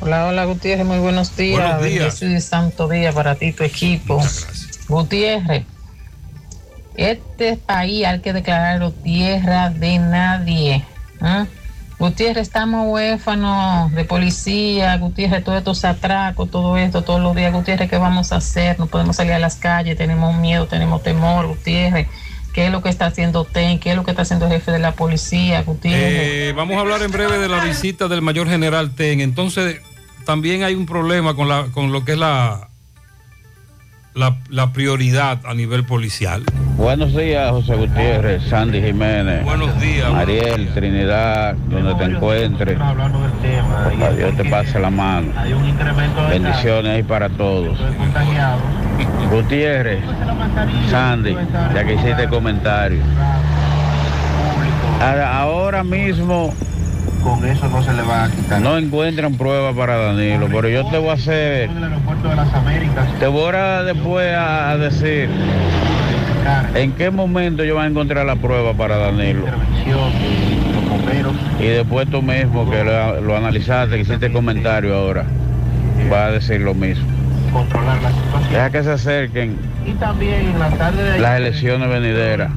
Hola, 0.00 0.28
hola 0.28 0.44
Gutiérrez, 0.44 0.86
muy 0.86 0.98
buenos 0.98 1.36
días. 1.36 1.60
Buenos 1.60 1.82
días. 1.82 1.98
Bendecido 2.20 2.36
y 2.36 2.40
santo 2.40 2.88
día 2.88 3.12
para 3.12 3.34
ti, 3.34 3.52
tu 3.52 3.64
equipo. 3.64 4.22
Gutiérrez, 4.86 5.64
este 6.94 7.56
país 7.56 8.06
hay 8.06 8.20
que 8.20 8.32
declararlo 8.32 8.92
tierra 8.92 9.70
de 9.70 9.98
nadie. 9.98 10.84
¿ah? 11.20 11.46
Gutiérrez, 12.02 12.48
estamos 12.48 12.88
huérfanos 12.88 13.92
de 13.92 14.04
policía, 14.04 14.96
Gutiérrez, 14.96 15.44
todos 15.44 15.58
estos 15.58 15.84
atracos, 15.84 16.50
todo 16.50 16.76
esto, 16.76 17.02
todos 17.02 17.20
los 17.20 17.36
días, 17.36 17.52
Gutiérrez, 17.52 17.88
¿qué 17.88 17.96
vamos 17.96 18.32
a 18.32 18.38
hacer? 18.38 18.76
No 18.80 18.88
podemos 18.88 19.14
salir 19.14 19.34
a 19.34 19.38
las 19.38 19.54
calles, 19.54 19.96
tenemos 19.96 20.36
miedo, 20.36 20.66
tenemos 20.66 21.04
temor, 21.04 21.46
Gutiérrez. 21.46 22.08
¿Qué 22.52 22.66
es 22.66 22.72
lo 22.72 22.82
que 22.82 22.88
está 22.88 23.06
haciendo 23.06 23.44
TEN? 23.44 23.78
¿Qué 23.78 23.90
es 23.90 23.96
lo 23.96 24.02
que 24.02 24.10
está 24.10 24.22
haciendo 24.22 24.46
el 24.46 24.52
jefe 24.52 24.72
de 24.72 24.80
la 24.80 24.96
policía, 24.96 25.62
Gutiérrez? 25.62 26.02
Eh, 26.02 26.52
vamos 26.56 26.76
a 26.76 26.80
hablar 26.80 27.02
en 27.02 27.12
breve 27.12 27.38
de 27.38 27.48
la 27.48 27.64
visita 27.64 28.08
del 28.08 28.20
mayor 28.20 28.48
general 28.48 28.96
TEN. 28.96 29.20
Entonces, 29.20 29.80
también 30.26 30.64
hay 30.64 30.74
un 30.74 30.86
problema 30.86 31.36
con, 31.36 31.48
la, 31.48 31.66
con 31.70 31.92
lo 31.92 32.04
que 32.04 32.14
es 32.14 32.18
la, 32.18 32.68
la, 34.14 34.36
la 34.48 34.72
prioridad 34.72 35.40
a 35.44 35.54
nivel 35.54 35.84
policial. 35.84 36.42
Buenos 36.76 37.14
días, 37.14 37.50
José 37.50 37.74
Gutiérrez, 37.76 38.42
Sandy 38.48 38.82
Jiménez. 38.82 39.44
Buenos 39.44 39.78
días. 39.80 40.12
Ariel, 40.12 40.68
Trinidad, 40.74 41.54
donde 41.68 41.94
te 41.94 42.04
encuentres. 42.04 42.78
Dios 44.16 44.36
te 44.36 44.44
pase 44.46 44.80
la 44.80 44.90
mano. 44.90 45.32
Bendiciones 46.28 46.96
ahí 46.96 47.02
para 47.02 47.28
todos. 47.28 47.78
Gutiérrez, 49.30 50.02
Sandy, 50.90 51.36
ya 51.74 51.84
que 51.84 51.94
hiciste 51.94 52.28
comentario. 52.28 53.00
Ahora 55.00 55.84
mismo 55.84 56.52
Con 57.22 57.44
eso 57.44 57.68
no 57.68 57.82
se 57.82 57.92
le 57.92 58.02
va 58.02 58.24
a 58.24 58.30
quitar. 58.30 58.60
no 58.60 58.76
encuentran 58.76 59.34
pruebas 59.34 59.76
para 59.76 59.96
Danilo, 59.96 60.48
pero 60.50 60.68
yo 60.68 60.84
te 60.86 60.98
voy 60.98 61.10
a 61.10 61.12
hacer, 61.12 61.70
te 63.20 63.26
voy 63.28 63.54
a 63.54 63.82
después 63.84 64.34
a, 64.36 64.76
decir 64.76 65.28
en 66.74 66.92
qué 66.92 67.10
momento 67.10 67.62
yo 67.62 67.74
voy 67.74 67.84
a 67.84 67.86
encontrar 67.86 68.26
la 68.26 68.34
prueba 68.34 68.74
para 68.74 68.96
Danilo. 68.96 69.44
Y 71.60 71.66
después 71.66 72.10
tú 72.10 72.22
mismo 72.22 72.68
que 72.68 72.82
lo, 72.82 73.20
lo 73.20 73.36
analizaste, 73.36 73.94
que 73.94 74.02
hiciste 74.02 74.32
comentario 74.32 74.96
ahora, 74.96 75.24
vas 76.10 76.28
a 76.28 76.30
decir 76.32 76.60
lo 76.60 76.74
mismo. 76.74 77.06
Controlar 77.52 78.02
la 78.02 78.10
situación. 78.10 78.52
Deja 78.52 78.70
que 78.70 78.82
se 78.82 78.90
acerquen 78.92 79.56
Y 79.86 79.92
también 79.92 80.40
en 80.40 80.58
la 80.58 80.70
tarde 80.70 81.04
de 81.04 81.18
las 81.18 81.38
elecciones 81.38 81.88
venideras 81.88 82.50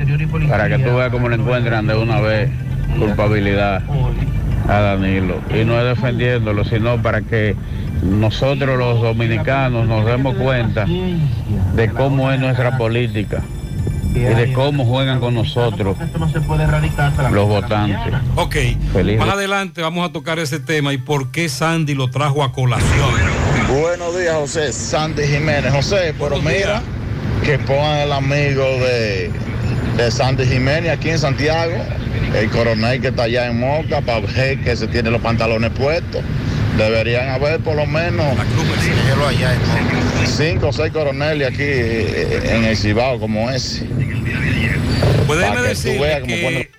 para 0.50 0.70
que 0.70 0.80
tú 0.80 0.96
veas 0.96 1.10
cómo 1.12 1.28
le 1.28 1.36
encuentran 1.36 1.86
de 1.86 1.96
una 1.96 2.22
vez 2.22 2.50
culpabilidad 2.98 3.84
a 4.68 4.80
Danilo. 4.80 5.42
Y 5.54 5.64
no 5.66 5.80
es 5.80 5.86
defendiéndolo, 5.86 6.64
sino 6.66 7.02
para 7.02 7.22
que 7.22 7.56
nosotros 8.04 8.78
los 8.78 9.02
dominicanos 9.02 9.88
nos 9.88 10.06
demos 10.06 10.36
cuenta 10.36 10.86
de 10.86 11.90
cómo 11.90 12.32
es 12.32 12.40
nuestra 12.40 12.78
política 12.78 13.42
y 14.14 14.20
de 14.20 14.54
cómo 14.54 14.86
juegan 14.86 15.20
con 15.20 15.34
nosotros 15.34 15.98
no 16.18 16.30
se 16.30 16.40
puede 16.40 16.64
erradicar 16.64 17.08
hasta 17.08 17.24
la 17.24 17.30
los 17.32 17.48
votantes. 17.50 18.14
Ok, 18.36 18.56
Feliz 18.94 19.18
más 19.18 19.28
de- 19.28 19.34
adelante 19.34 19.82
vamos 19.82 20.08
a 20.10 20.14
tocar 20.14 20.40
ese 20.40 20.60
tema 20.60 20.94
y 20.94 20.98
por 20.98 21.32
qué 21.32 21.50
Sandy 21.50 21.96
lo 21.96 22.10
trajo 22.10 22.42
a 22.44 22.52
colación. 22.54 23.10
Buenos 23.82 24.18
días, 24.18 24.36
José. 24.36 24.72
Sandy 24.72 25.24
Jiménez. 25.24 25.74
José, 25.74 26.14
pero 26.18 26.42
mira 26.42 26.82
que 27.44 27.60
pongan 27.60 28.00
el 28.00 28.12
amigo 28.14 28.64
de, 28.64 29.32
de 29.98 30.12
Sandy 30.12 30.46
Jiménez 30.46 30.92
aquí 30.92 31.10
en 31.10 31.20
Santiago, 31.20 31.74
el 32.36 32.50
coronel 32.50 33.02
que 33.02 33.08
está 33.10 33.24
allá 33.24 33.48
en 33.48 33.60
Moca, 33.60 34.02
para 34.02 34.22
ver 34.22 34.60
que 34.62 34.76
se 34.76 34.88
tiene 34.88 35.12
los 35.12 35.22
pantalones 35.22 35.72
puestos. 35.72 36.22
Deberían 36.78 37.30
haber 37.30 37.60
por 37.62 37.76
lo 37.76 37.86
menos 37.86 38.26
cinco 40.26 40.70
o 40.70 40.74
seis 40.74 40.92
coroneles 40.92 41.48
aquí 41.48 41.64
eh, 41.64 42.56
en 42.56 42.66
el 42.66 42.78
Cibao 42.78 43.20
como 43.20 43.50
ese. 43.50 43.86
Déjeme 43.86 45.76
Pa' 46.00 46.22
que 46.22 46.28
que 46.28 46.44
ponen- 46.44 46.70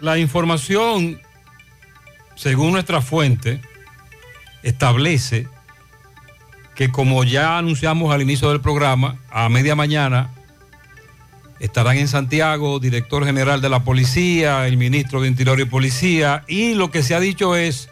la 0.00 0.18
información, 0.18 1.20
según 2.36 2.72
nuestra 2.72 3.00
fuente, 3.00 3.60
establece 4.62 5.46
que 6.74 6.90
como 6.90 7.24
ya 7.24 7.58
anunciamos 7.58 8.14
al 8.14 8.22
inicio 8.22 8.50
del 8.50 8.60
programa, 8.60 9.16
a 9.30 9.48
media 9.48 9.74
mañana 9.74 10.30
estarán 11.60 11.96
en 11.96 12.08
Santiago 12.08 12.78
director 12.78 13.24
general 13.24 13.60
de 13.60 13.68
la 13.68 13.84
policía, 13.84 14.66
el 14.66 14.76
ministro 14.76 15.20
de 15.20 15.28
Interior 15.28 15.60
y 15.60 15.64
Policía, 15.64 16.44
y 16.48 16.74
lo 16.74 16.90
que 16.90 17.02
se 17.02 17.14
ha 17.14 17.20
dicho 17.20 17.56
es 17.56 17.88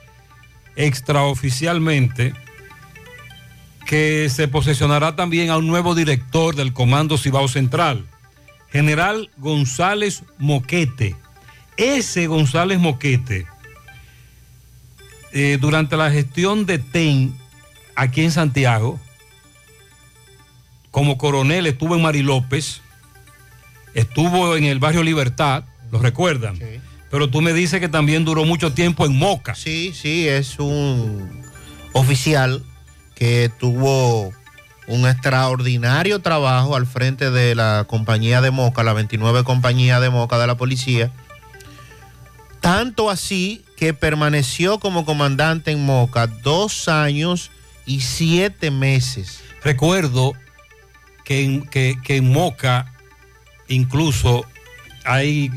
extraoficialmente 0.77 2.35
que 3.87 4.29
se 4.31 4.49
posesionará 4.49 5.17
también 5.17 5.51
a 5.51 5.57
un 5.57 5.67
nuevo 5.67 5.95
director 5.95 6.55
del 6.55 6.73
Comando 6.73 7.17
Cibao 7.17 7.49
Central, 7.49 8.05
General 8.71 9.31
González 9.39 10.25
Moquete. 10.39 11.15
Ese 11.77 12.27
González 12.27 12.79
Moquete, 12.79 13.47
eh, 15.33 15.59
durante 15.61 15.97
la 15.97 16.11
gestión 16.11 16.67
de 16.67 16.79
TEN 16.79 17.37
aquí 17.95 18.23
en 18.23 18.33
Santiago, 18.33 18.99
como 20.91 21.19
coronel 21.19 21.67
estuvo 21.67 21.95
en 21.95 22.03
Mari 22.03 22.23
López, 22.23 22.81
estuvo 23.97 24.57
en 24.57 24.65
el 24.65 24.79
barrio 24.79 25.03
Libertad, 25.03 25.65
¿lo 25.91 25.99
recuerdan? 25.99 26.59
Pero 27.11 27.31
tú 27.31 27.41
me 27.41 27.55
dices 27.55 27.81
que 27.81 27.89
también 27.89 28.25
duró 28.25 28.45
mucho 28.45 28.73
tiempo 28.73 29.07
en 29.07 29.17
Moca. 29.17 29.55
Sí, 29.55 29.93
sí, 29.95 30.29
es 30.29 30.59
un 30.59 31.43
oficial 31.93 32.63
que 33.15 33.51
tuvo 33.59 34.33
un 34.87 35.09
extraordinario 35.09 36.21
trabajo 36.21 36.77
al 36.77 36.87
frente 36.87 37.31
de 37.31 37.55
la 37.55 37.87
compañía 37.89 38.43
de 38.43 38.51
Moca, 38.51 38.83
la 38.83 38.93
29 38.93 39.45
compañía 39.45 39.99
de 39.99 40.11
Moca 40.11 40.39
de 40.39 40.47
la 40.47 40.57
policía. 40.57 41.11
Tanto 42.61 43.09
así 43.09 43.65
que 43.79 43.95
permaneció 43.95 44.79
como 44.79 45.07
comandante 45.07 45.71
en 45.71 45.85
Moca 45.87 46.27
dos 46.27 46.89
años 46.89 47.51
y 47.87 48.01
siete 48.01 48.71
meses. 48.71 49.41
Recuerdo 49.65 50.35
que 51.25 51.45
en, 51.45 51.63
que, 51.67 51.97
que 52.05 52.17
en 52.17 52.31
Moca 52.31 52.93
incluso 53.69 54.45
hay 55.05 55.51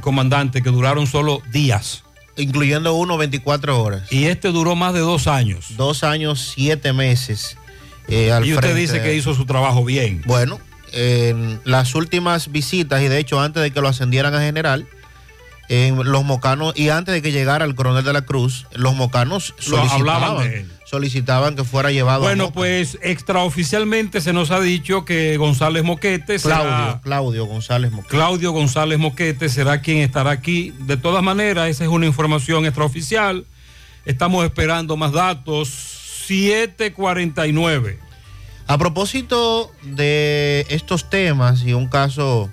comandantes 0.00 0.62
que 0.62 0.70
duraron 0.70 1.06
solo 1.06 1.42
días. 1.50 2.02
Incluyendo 2.36 2.92
uno 2.94 3.16
24 3.16 3.82
horas. 3.82 4.12
Y 4.12 4.24
este 4.26 4.48
duró 4.48 4.76
más 4.76 4.92
de 4.92 5.00
dos 5.00 5.26
años. 5.26 5.76
Dos 5.76 6.04
años, 6.04 6.52
siete 6.54 6.92
meses. 6.92 7.56
eh, 8.08 8.30
al 8.30 8.44
y 8.44 8.52
usted 8.52 8.62
frente 8.62 8.80
dice 8.80 9.02
que 9.02 9.14
hizo 9.14 9.34
su 9.34 9.46
trabajo 9.46 9.84
bien. 9.84 10.22
Bueno, 10.26 10.60
en 10.92 11.60
las 11.64 11.94
últimas 11.94 12.52
visitas 12.52 13.02
y 13.02 13.08
de 13.08 13.18
hecho 13.18 13.40
antes 13.40 13.62
de 13.62 13.70
que 13.70 13.80
lo 13.80 13.88
ascendieran 13.88 14.34
a 14.34 14.40
general, 14.40 14.86
en 15.68 15.96
los 15.96 16.24
mocanos 16.24 16.74
y 16.76 16.90
antes 16.90 17.14
de 17.14 17.22
que 17.22 17.32
llegara 17.32 17.64
el 17.64 17.74
coronel 17.74 18.04
de 18.04 18.12
la 18.12 18.22
Cruz, 18.22 18.66
los 18.72 18.94
mocanos 18.94 19.54
Lo 19.68 19.78
hablaban 19.78 19.90
solicitaban, 19.90 20.38
de 20.50 20.60
él. 20.60 20.72
Solicitaban 20.96 21.54
que 21.56 21.62
fuera 21.64 21.90
llevado 21.90 22.22
a 22.24 22.28
Bueno, 22.28 22.44
Moca. 22.44 22.54
pues 22.54 22.98
extraoficialmente 23.02 24.20
se 24.22 24.32
nos 24.32 24.50
ha 24.50 24.60
dicho 24.60 25.04
que 25.04 25.36
González 25.36 25.84
Moquete 25.84 26.38
será- 26.38 26.56
Claudio, 26.60 27.00
Claudio 27.02 27.44
González 27.46 27.92
Moquete. 27.92 28.16
Claudio 28.16 28.52
González 28.52 28.98
Moquete 28.98 29.48
será 29.50 29.82
quien 29.82 29.98
estará 29.98 30.30
aquí. 30.30 30.72
De 30.80 30.96
todas 30.96 31.22
maneras, 31.22 31.68
esa 31.68 31.84
es 31.84 31.90
una 31.90 32.06
información 32.06 32.64
extraoficial. 32.64 33.44
Estamos 34.06 34.44
esperando 34.44 34.96
más 34.96 35.12
datos. 35.12 35.68
749. 36.26 37.98
A 38.66 38.78
propósito 38.78 39.70
de 39.82 40.66
estos 40.70 41.08
temas 41.10 41.62
y 41.62 41.72
un 41.74 41.86
caso 41.88 42.50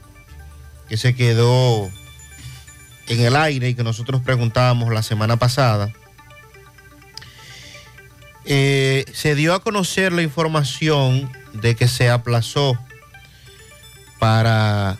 que 0.89 0.97
se 0.97 1.15
quedó 1.15 1.89
en 3.07 3.21
el 3.21 3.35
aire 3.35 3.69
y 3.69 3.73
que 3.75 3.83
nosotros 3.83 4.21
preguntábamos 4.21 4.93
la 4.93 5.01
semana 5.01 5.37
pasada, 5.37 5.91
eh, 8.45 9.05
se 9.13 9.35
dio 9.35 9.53
a 9.53 9.61
conocer 9.61 10.11
la 10.11 10.21
información 10.21 11.31
de 11.53 11.75
que 11.75 11.87
se 11.87 12.09
aplazó 12.09 12.77
para 14.19 14.97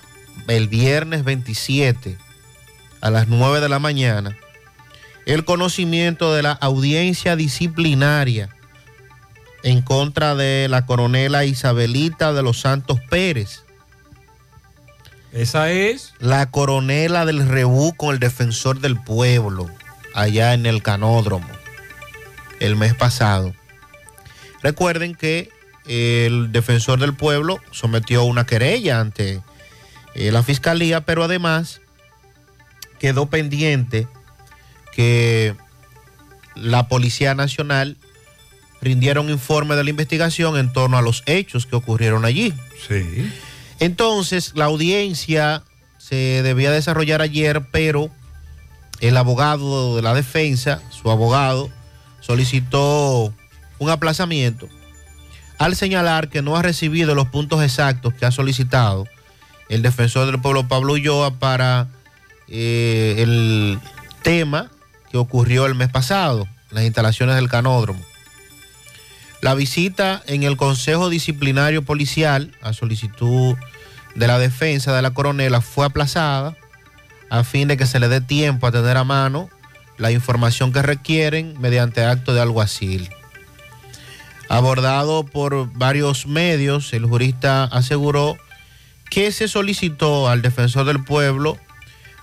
el 0.48 0.68
viernes 0.68 1.24
27 1.24 2.18
a 3.02 3.10
las 3.10 3.28
9 3.28 3.60
de 3.60 3.70
la 3.70 3.80
mañana 3.80 4.38
el 5.26 5.46
conocimiento 5.46 6.34
de 6.34 6.44
la 6.44 6.52
audiencia 6.52 7.36
disciplinaria 7.36 8.50
en 9.64 9.82
contra 9.82 10.36
de 10.36 10.68
la 10.70 10.86
coronela 10.86 11.46
Isabelita 11.46 12.34
de 12.34 12.44
los 12.44 12.60
Santos 12.60 13.00
Pérez. 13.10 13.64
Esa 15.32 15.72
es. 15.72 16.14
La 16.20 16.52
coronela 16.52 17.26
del 17.26 17.48
Rebú 17.48 17.94
con 17.96 18.14
el 18.14 18.20
defensor 18.20 18.82
del 18.82 19.02
pueblo, 19.02 19.70
allá 20.14 20.54
en 20.54 20.66
el 20.66 20.84
canódromo, 20.84 21.48
el 22.60 22.76
mes 22.76 22.94
pasado. 22.94 23.54
Recuerden 24.62 25.16
que 25.16 25.50
el 25.86 26.52
defensor 26.52 27.00
del 27.00 27.14
pueblo 27.14 27.60
sometió 27.72 28.24
una 28.24 28.46
querella 28.46 29.00
ante 29.00 29.42
eh, 30.16 30.32
la 30.32 30.44
fiscalía, 30.44 31.02
pero 31.02 31.24
además 31.24 31.82
quedó 33.00 33.26
pendiente 33.26 34.08
que 34.94 35.56
la 36.56 36.88
Policía 36.88 37.36
Nacional 37.36 37.98
rindiera 38.82 39.22
un 39.22 39.30
informe 39.30 39.76
de 39.76 39.84
la 39.84 39.90
investigación 39.90 40.58
en 40.58 40.72
torno 40.72 40.98
a 40.98 41.02
los 41.02 41.24
hechos 41.26 41.66
que 41.66 41.76
ocurrieron 41.76 42.26
allí. 42.26 42.54
Sí. 42.88 43.32
Entonces, 43.80 44.54
la 44.56 44.66
audiencia 44.66 45.64
se 45.98 46.44
debía 46.44 46.72
desarrollar 46.72 47.22
ayer, 47.22 47.66
pero 47.72 48.10
el 49.00 49.18
abogado 49.18 49.96
de 49.96 50.02
la 50.02 50.14
defensa, 50.14 50.82
su 50.90 51.10
abogado, 51.10 51.70
solicitó 52.26 53.34
un 53.80 53.90
aplazamiento 53.90 54.70
al 55.60 55.76
señalar 55.76 56.30
que 56.30 56.42
no 56.42 56.56
ha 56.56 56.62
recibido 56.62 57.16
los 57.16 57.28
puntos 57.28 57.62
exactos 57.62 58.14
que 58.14 58.26
ha 58.26 58.32
solicitado 58.32 59.06
el 59.70 59.82
defensor 59.82 60.26
del 60.26 60.42
pueblo 60.42 60.68
Pablo 60.68 60.94
Ulloa 60.94 61.40
para 61.40 61.88
eh, 62.48 63.16
el 63.20 63.80
tema 64.22 64.72
que 65.12 65.18
ocurrió 65.18 65.66
el 65.66 65.76
mes 65.76 65.90
pasado, 65.90 66.48
las 66.72 66.84
instalaciones 66.84 67.36
del 67.36 67.50
canódromo. 67.50 68.02
La 69.42 69.54
visita 69.54 70.24
en 70.26 70.44
el 70.44 70.56
Consejo 70.56 71.10
Disciplinario 71.10 71.84
Policial 71.84 72.56
a 72.62 72.72
solicitud 72.74 73.56
de 74.16 74.28
la 74.28 74.40
defensa 74.40 74.96
de 74.96 75.02
la 75.02 75.12
coronela 75.12 75.60
fue 75.60 75.86
aplazada 75.86 76.56
a 77.30 77.44
fin 77.44 77.68
de 77.68 77.76
que 77.76 77.86
se 77.86 78.00
le 78.00 78.08
dé 78.08 78.22
tiempo 78.22 78.68
a 78.68 78.72
tener 78.72 78.96
a 78.96 79.04
mano 79.04 79.50
la 79.98 80.12
información 80.12 80.72
que 80.72 80.82
requieren 80.82 81.56
mediante 81.60 82.04
acto 82.04 82.34
de 82.34 82.42
alguacil. 82.42 83.10
Abordado 84.50 85.26
por 85.26 85.72
varios 85.74 86.28
medios, 86.28 86.94
el 86.94 87.06
jurista 87.06 87.64
aseguró 87.66 88.38
que 89.10 89.32
se 89.32 89.48
solicitó 89.48 90.28
al 90.28 90.42
defensor 90.42 90.86
del 90.86 91.04
pueblo 91.04 91.58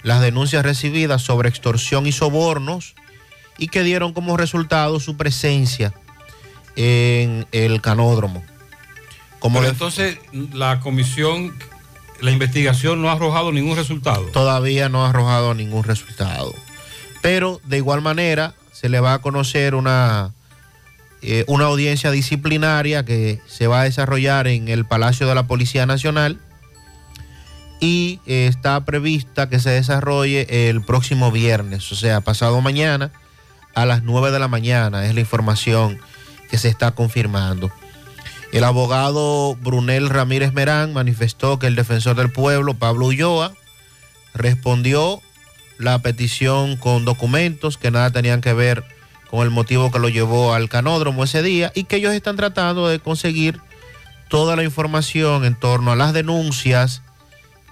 las 0.03 0.21
denuncias 0.21 0.65
recibidas 0.65 1.23
sobre 1.23 1.49
extorsión 1.49 2.07
y 2.07 2.13
sobornos 2.13 2.95
y 3.59 3.69
que 3.69 3.83
dieron 3.83 4.13
como 4.13 4.37
resultado 4.37 5.01
su 5.01 5.17
presencia 5.17 5.93
en 6.77 7.47
el 7.53 7.81
canódromo. 7.81 8.43
Como 9.39 9.61
Pero 9.61 9.71
entonces 9.73 10.19
la 10.53 10.81
comisión, 10.81 11.55
la 12.21 12.31
investigación 12.31 13.03
no 13.03 13.09
ha 13.09 13.13
arrojado 13.13 13.53
ningún 13.53 13.77
resultado. 13.77 14.27
todavía 14.27 14.89
no 14.89 15.05
ha 15.05 15.11
arrojado 15.11 15.55
ningún 15.55 15.85
resultado. 15.85 16.55
Pero 17.21 17.61
de 17.65 17.77
igual 17.79 18.01
manera 18.01 18.55
se 18.73 18.89
le 18.89 19.01
va 19.01 19.15
a 19.15 19.19
conocer 19.21 19.75
una 19.75 20.33
eh, 21.23 21.45
una 21.49 21.67
audiencia 21.67 22.11
disciplinaria 22.11 23.05
que 23.05 23.41
se 23.47 23.67
va 23.67 23.83
a 23.83 23.85
desarrollar 23.85 24.47
en 24.47 24.69
el 24.69 24.87
Palacio 24.87 25.29
de 25.29 25.35
la 25.35 25.47
Policía 25.47 25.85
Nacional 25.85 26.41
y 27.79 28.21
eh, 28.27 28.47
está 28.47 28.85
prevista 28.87 29.51
que 29.51 29.59
se 29.59 29.69
desarrolle 29.69 30.71
el 30.71 30.83
próximo 30.83 31.31
viernes, 31.31 31.93
o 31.93 31.95
sea, 31.95 32.23
pasado 32.23 32.63
mañana 32.63 33.11
a 33.75 33.85
las 33.85 34.03
9 34.03 34.31
de 34.31 34.39
la 34.39 34.49
mañana, 34.49 35.05
es 35.05 35.15
la 35.15 35.21
información 35.21 35.99
que 36.51 36.57
se 36.57 36.69
está 36.69 36.93
confirmando. 36.93 37.71
El 38.53 38.65
abogado 38.65 39.57
Brunel 39.57 40.09
Ramírez 40.09 40.55
Merán 40.55 40.95
manifestó 40.95 41.59
que 41.59 41.67
el 41.67 41.77
defensor 41.77 42.17
del 42.17 42.33
pueblo, 42.33 42.75
Pablo 42.75 43.07
Ulloa, 43.07 43.53
respondió 44.35 45.21
la 45.81 45.99
petición 46.01 46.77
con 46.77 47.07
documentos 47.07 47.79
que 47.79 47.91
nada 47.91 48.11
tenían 48.11 48.43
que 48.43 48.53
ver 48.53 48.85
con 49.31 49.43
el 49.45 49.51
motivo 49.51 49.91
que 49.91 49.99
lo 49.99 50.11
llevó 50.11 50.53
al 50.53 50.69
canódromo 50.69 51.25
ese 51.25 51.43
día 51.43 51.73
y 51.75 51.85
que 51.85 51.97
ellos 51.97 52.13
están 52.13 52.37
tratando 52.37 52.87
de 52.87 52.99
conseguir 52.99 53.61
toda 54.29 54.57
la 54.57 54.63
información 54.63 55.45
en 55.47 55.55
torno 55.55 55.91
a 55.91 55.97
las 55.97 56.13
denuncias 56.13 57.03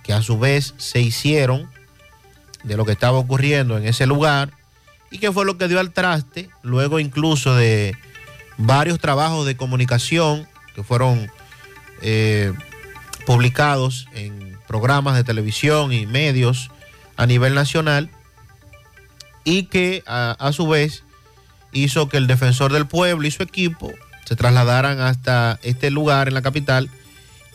que 0.05 0.15
a 0.15 0.23
su 0.23 0.39
vez 0.39 0.75
se 0.79 1.01
hicieron 1.01 1.69
de 2.65 2.79
lo 2.79 2.87
que 2.87 2.93
estaba 2.93 3.19
ocurriendo 3.19 3.77
en 3.77 3.87
ese 3.87 4.07
lugar 4.07 4.53
y 5.11 5.19
que 5.19 5.31
fue 5.31 5.45
lo 5.45 5.59
que 5.59 5.69
dio 5.69 5.79
al 5.79 5.93
traste, 5.93 6.49
luego 6.63 7.01
incluso 7.01 7.55
de 7.55 7.95
varios 8.57 8.99
trabajos 9.01 9.45
de 9.45 9.57
comunicación 9.57 10.49
que 10.75 10.83
fueron 10.83 11.31
eh, 12.01 12.55
publicados 13.27 14.07
en 14.15 14.57
programas 14.67 15.15
de 15.15 15.25
televisión 15.25 15.93
y 15.93 16.07
medios 16.07 16.71
a 17.19 17.27
nivel 17.27 17.55
nacional 17.55 18.09
y 19.45 19.65
que 19.65 20.03
a, 20.07 20.51
su 20.53 20.67
vez 20.69 21.03
hizo 21.73 22.09
que 22.09 22.17
el 22.17 22.27
defensor 22.27 22.73
del 22.73 22.87
pueblo 22.87 23.27
y 23.27 23.31
su 23.31 23.43
equipo 23.43 23.93
se 24.25 24.37
trasladaran 24.37 25.01
hasta 25.01 25.59
este 25.63 25.91
lugar 25.91 26.29
en 26.29 26.35
la 26.35 26.43
capital 26.43 26.89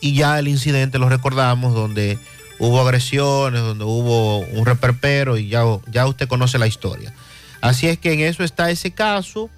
y 0.00 0.14
ya 0.14 0.38
el 0.38 0.48
incidente 0.48 0.98
lo 0.98 1.08
recordamos 1.08 1.72
donde 1.72 2.18
hubo 2.58 2.80
agresiones, 2.80 3.62
donde 3.62 3.84
hubo 3.84 4.40
un 4.40 4.66
reperpero 4.66 5.38
y 5.38 5.48
ya, 5.48 5.62
ya 5.90 6.06
usted 6.06 6.28
conoce 6.28 6.58
la 6.58 6.66
historia. 6.66 7.14
Así 7.62 7.88
es 7.88 7.98
que 7.98 8.12
en 8.12 8.20
eso 8.20 8.44
está 8.44 8.70
ese 8.70 8.90
caso, 8.90 9.48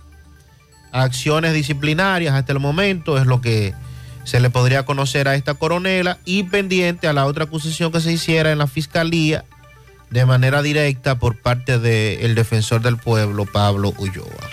acciones 0.93 1.53
disciplinarias 1.53 2.35
hasta 2.35 2.53
el 2.53 2.61
momento 2.61 3.19
es 3.19 3.27
lo 3.27 3.41
que 3.41 3.75
se 4.23 4.39
le 4.39 4.51
podría 4.51 4.85
conocer 4.85 5.27
a 5.27 5.35
esta 5.35 5.55
coronela 5.55 6.19
y 6.25 6.45
pendiente 6.45 7.09
a 7.09 7.13
la 7.13 7.27
otra 7.27 7.45
acusación 7.45 7.91
que 7.91 8.01
se 8.01 8.13
hiciera 8.13 8.53
en 8.53 8.59
la 8.59 8.67
fiscalía 8.69 9.45
de 10.11 10.25
manera 10.27 10.63
directa 10.63 11.19
por 11.19 11.37
parte 11.37 11.79
del 11.79 12.35
defensor 12.35 12.81
del 12.81 12.97
pueblo, 12.97 13.45
Pablo 13.45 13.93
Ulloa. 13.99 14.51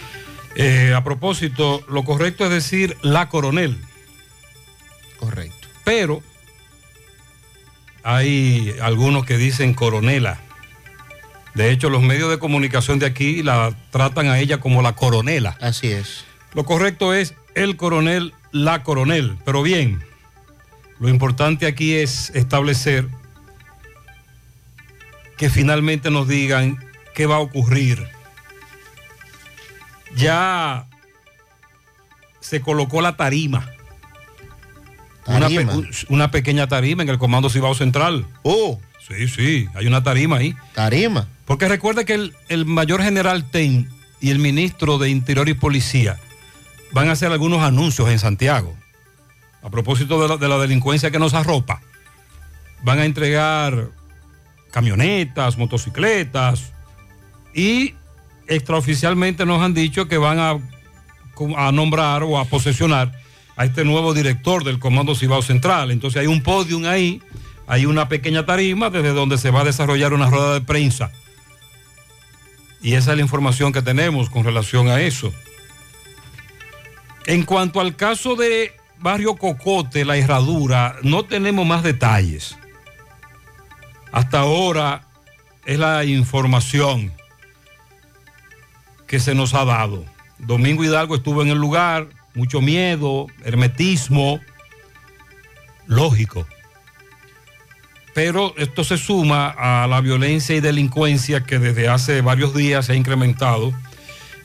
Eh, 0.55 0.93
a 0.95 1.03
propósito, 1.03 1.83
lo 1.89 2.03
correcto 2.03 2.45
es 2.45 2.51
decir 2.51 2.97
la 3.01 3.29
coronel. 3.29 3.77
Correcto. 5.17 5.67
Pero 5.83 6.21
hay 8.03 8.75
algunos 8.81 9.25
que 9.25 9.37
dicen 9.37 9.73
coronela. 9.73 10.39
De 11.55 11.71
hecho, 11.71 11.89
los 11.89 12.01
medios 12.01 12.29
de 12.29 12.39
comunicación 12.39 12.99
de 12.99 13.05
aquí 13.05 13.43
la 13.43 13.75
tratan 13.91 14.27
a 14.27 14.39
ella 14.39 14.59
como 14.59 14.81
la 14.81 14.95
coronela. 14.95 15.55
Así 15.61 15.87
es. 15.87 16.25
Lo 16.53 16.65
correcto 16.65 17.13
es 17.13 17.35
el 17.55 17.77
coronel, 17.77 18.33
la 18.51 18.83
coronel. 18.83 19.37
Pero 19.45 19.61
bien, 19.61 20.03
lo 20.99 21.09
importante 21.09 21.67
aquí 21.67 21.93
es 21.93 22.31
establecer 22.31 23.07
que 25.37 25.49
finalmente 25.49 26.09
nos 26.11 26.27
digan 26.27 26.77
qué 27.15 27.25
va 27.25 27.35
a 27.35 27.39
ocurrir. 27.39 28.07
Ya 30.15 30.87
se 32.39 32.61
colocó 32.61 33.01
la 33.01 33.15
tarima. 33.15 33.69
Una, 35.25 35.47
pe- 35.47 35.67
una 36.09 36.31
pequeña 36.31 36.67
tarima 36.67 37.03
en 37.03 37.09
el 37.09 37.17
Comando 37.17 37.49
Cibao 37.49 37.73
Central. 37.75 38.25
Oh. 38.43 38.79
Sí, 39.07 39.27
sí, 39.27 39.67
hay 39.75 39.87
una 39.87 40.01
tarima 40.03 40.37
ahí. 40.37 40.55
Tarima. 40.73 41.27
Porque 41.45 41.67
recuerda 41.67 42.05
que 42.05 42.13
el, 42.13 42.35
el 42.47 42.65
mayor 42.65 43.01
general 43.03 43.49
Ten 43.49 43.89
y 44.21 44.29
el 44.31 44.39
ministro 44.39 44.97
de 44.97 45.09
Interior 45.09 45.49
y 45.49 45.53
Policía 45.53 46.17
van 46.93 47.09
a 47.09 47.13
hacer 47.13 47.31
algunos 47.31 47.61
anuncios 47.63 48.09
en 48.09 48.19
Santiago. 48.19 48.75
A 49.61 49.69
propósito 49.69 50.21
de 50.21 50.27
la, 50.29 50.37
de 50.37 50.47
la 50.47 50.57
delincuencia 50.57 51.11
que 51.11 51.19
nos 51.19 51.33
arropa. 51.33 51.81
Van 52.83 52.99
a 52.99 53.05
entregar 53.05 53.89
camionetas, 54.73 55.55
motocicletas 55.55 56.73
y 57.53 57.93
extraoficialmente 58.47 59.45
nos 59.45 59.61
han 59.61 59.75
dicho 59.75 60.07
que 60.07 60.17
van 60.17 60.39
a, 60.39 61.71
nombrar 61.71 62.23
o 62.23 62.39
a 62.39 62.45
posesionar 62.45 63.11
a 63.55 63.65
este 63.65 63.85
nuevo 63.85 64.15
director 64.15 64.63
del 64.63 64.79
Comando 64.79 65.13
Cibao 65.13 65.43
Central. 65.43 65.91
Entonces 65.91 66.21
hay 66.21 66.27
un 66.27 66.41
podium 66.41 66.85
ahí, 66.85 67.21
hay 67.67 67.85
una 67.85 68.09
pequeña 68.09 68.47
tarima 68.47 68.89
desde 68.89 69.13
donde 69.13 69.37
se 69.37 69.51
va 69.51 69.61
a 69.61 69.63
desarrollar 69.63 70.11
una 70.11 70.29
rueda 70.29 70.55
de 70.55 70.61
prensa. 70.61 71.11
Y 72.81 72.95
esa 72.95 73.11
es 73.11 73.17
la 73.17 73.23
información 73.23 73.73
que 73.73 73.83
tenemos 73.83 74.31
con 74.31 74.43
relación 74.43 74.89
a 74.89 75.01
eso. 75.01 75.31
En 77.27 77.43
cuanto 77.43 77.79
al 77.79 77.95
caso 77.95 78.35
de 78.35 78.73
Barrio 78.99 79.35
Cocote, 79.35 80.03
la 80.03 80.17
herradura, 80.17 80.95
no 81.03 81.25
tenemos 81.25 81.65
más 81.65 81.83
detalles. 81.83 82.57
Hasta 84.13 84.41
ahora 84.41 85.01
es 85.65 85.79
la 85.79 86.05
información 86.05 87.11
que 89.07 89.19
se 89.19 89.33
nos 89.33 89.55
ha 89.55 89.65
dado. 89.65 90.05
Domingo 90.37 90.83
Hidalgo 90.83 91.15
estuvo 91.15 91.41
en 91.41 91.47
el 91.47 91.57
lugar, 91.57 92.09
mucho 92.35 92.61
miedo, 92.61 93.25
hermetismo, 93.43 94.39
lógico. 95.87 96.47
Pero 98.13 98.53
esto 98.57 98.83
se 98.83 98.99
suma 98.99 99.49
a 99.49 99.87
la 99.87 99.99
violencia 99.99 100.55
y 100.55 100.59
delincuencia 100.59 101.43
que 101.43 101.57
desde 101.57 101.89
hace 101.89 102.21
varios 102.21 102.53
días 102.53 102.85
se 102.85 102.93
ha 102.93 102.95
incrementado 102.95 103.73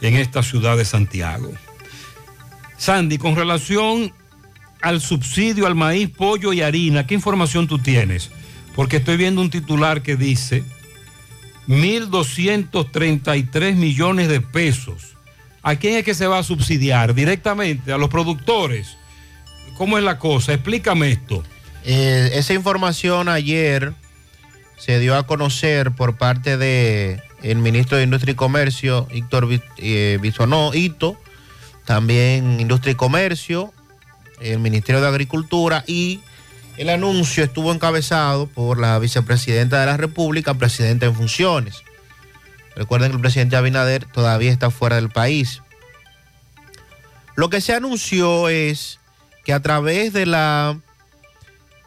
en 0.00 0.16
esta 0.16 0.42
ciudad 0.42 0.78
de 0.78 0.86
Santiago. 0.86 1.52
Sandy, 2.78 3.18
con 3.18 3.36
relación 3.36 4.14
al 4.80 5.02
subsidio 5.02 5.66
al 5.66 5.74
maíz, 5.74 6.08
pollo 6.08 6.54
y 6.54 6.62
harina, 6.62 7.06
¿qué 7.06 7.12
información 7.12 7.68
tú 7.68 7.78
tienes? 7.78 8.30
Porque 8.78 8.98
estoy 8.98 9.16
viendo 9.16 9.40
un 9.40 9.50
titular 9.50 10.02
que 10.02 10.14
dice 10.14 10.62
1.233 11.66 13.74
millones 13.74 14.28
de 14.28 14.40
pesos. 14.40 15.16
¿A 15.64 15.74
quién 15.74 15.96
es 15.96 16.04
que 16.04 16.14
se 16.14 16.28
va 16.28 16.38
a 16.38 16.44
subsidiar? 16.44 17.12
¿Directamente 17.12 17.92
a 17.92 17.98
los 17.98 18.08
productores? 18.08 18.96
¿Cómo 19.76 19.98
es 19.98 20.04
la 20.04 20.20
cosa? 20.20 20.54
Explícame 20.54 21.10
esto. 21.10 21.42
Eh, 21.84 22.30
esa 22.34 22.54
información 22.54 23.28
ayer 23.28 23.94
se 24.76 25.00
dio 25.00 25.16
a 25.16 25.26
conocer 25.26 25.90
por 25.90 26.16
parte 26.16 26.56
de 26.56 27.20
el 27.42 27.58
ministro 27.58 27.96
de 27.96 28.04
Industria 28.04 28.30
y 28.30 28.36
Comercio, 28.36 29.08
Héctor 29.10 29.48
Vi- 29.48 29.60
eh, 29.78 30.20
también 31.84 32.60
Industria 32.60 32.92
y 32.92 32.94
Comercio, 32.94 33.72
el 34.40 34.60
Ministerio 34.60 35.00
de 35.00 35.08
Agricultura 35.08 35.82
y 35.88 36.20
el 36.78 36.88
anuncio 36.90 37.42
estuvo 37.42 37.72
encabezado 37.72 38.46
por 38.46 38.78
la 38.78 38.96
vicepresidenta 39.00 39.80
de 39.80 39.86
la 39.86 39.96
República, 39.96 40.54
presidenta 40.54 41.06
en 41.06 41.14
funciones. 41.14 41.82
Recuerden 42.76 43.10
que 43.10 43.16
el 43.16 43.20
presidente 43.20 43.56
Abinader 43.56 44.04
todavía 44.04 44.52
está 44.52 44.70
fuera 44.70 44.94
del 44.94 45.10
país. 45.10 45.60
Lo 47.34 47.50
que 47.50 47.60
se 47.60 47.74
anunció 47.74 48.48
es 48.48 49.00
que 49.44 49.52
a 49.52 49.60
través 49.60 50.12
de 50.12 50.26
la 50.26 50.78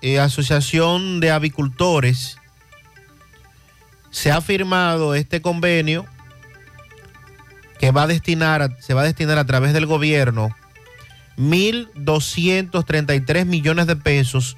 eh, 0.01 0.19
Asociación 0.19 1.21
de 1.21 1.31
Avicultores 1.31 2.37
se 4.09 4.29
ha 4.29 4.41
firmado 4.41 5.15
este 5.15 5.41
convenio 5.41 6.05
que 7.79 7.91
va 7.91 8.03
a 8.03 8.07
destinar, 8.07 8.75
se 8.81 8.93
va 8.93 8.99
a 9.01 9.05
destinar 9.05 9.37
a 9.37 9.45
través 9.45 9.71
del 9.71 9.85
gobierno 9.85 10.53
1.233 11.37 13.45
millones 13.45 13.87
de 13.87 13.95
pesos 13.95 14.57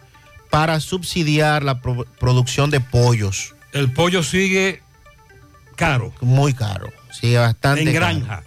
para 0.54 0.80
subsidiar 0.80 1.64
la 1.64 1.82
pro- 1.82 2.06
producción 2.20 2.70
de 2.70 2.80
pollos. 2.80 3.56
El 3.72 3.92
pollo 3.92 4.22
sigue 4.22 4.84
caro. 5.76 6.14
Muy 6.22 6.54
caro, 6.54 6.92
sigue 7.12 7.40
bastante 7.40 7.82
en 7.82 7.88
caro. 7.88 8.00
granja. 8.20 8.44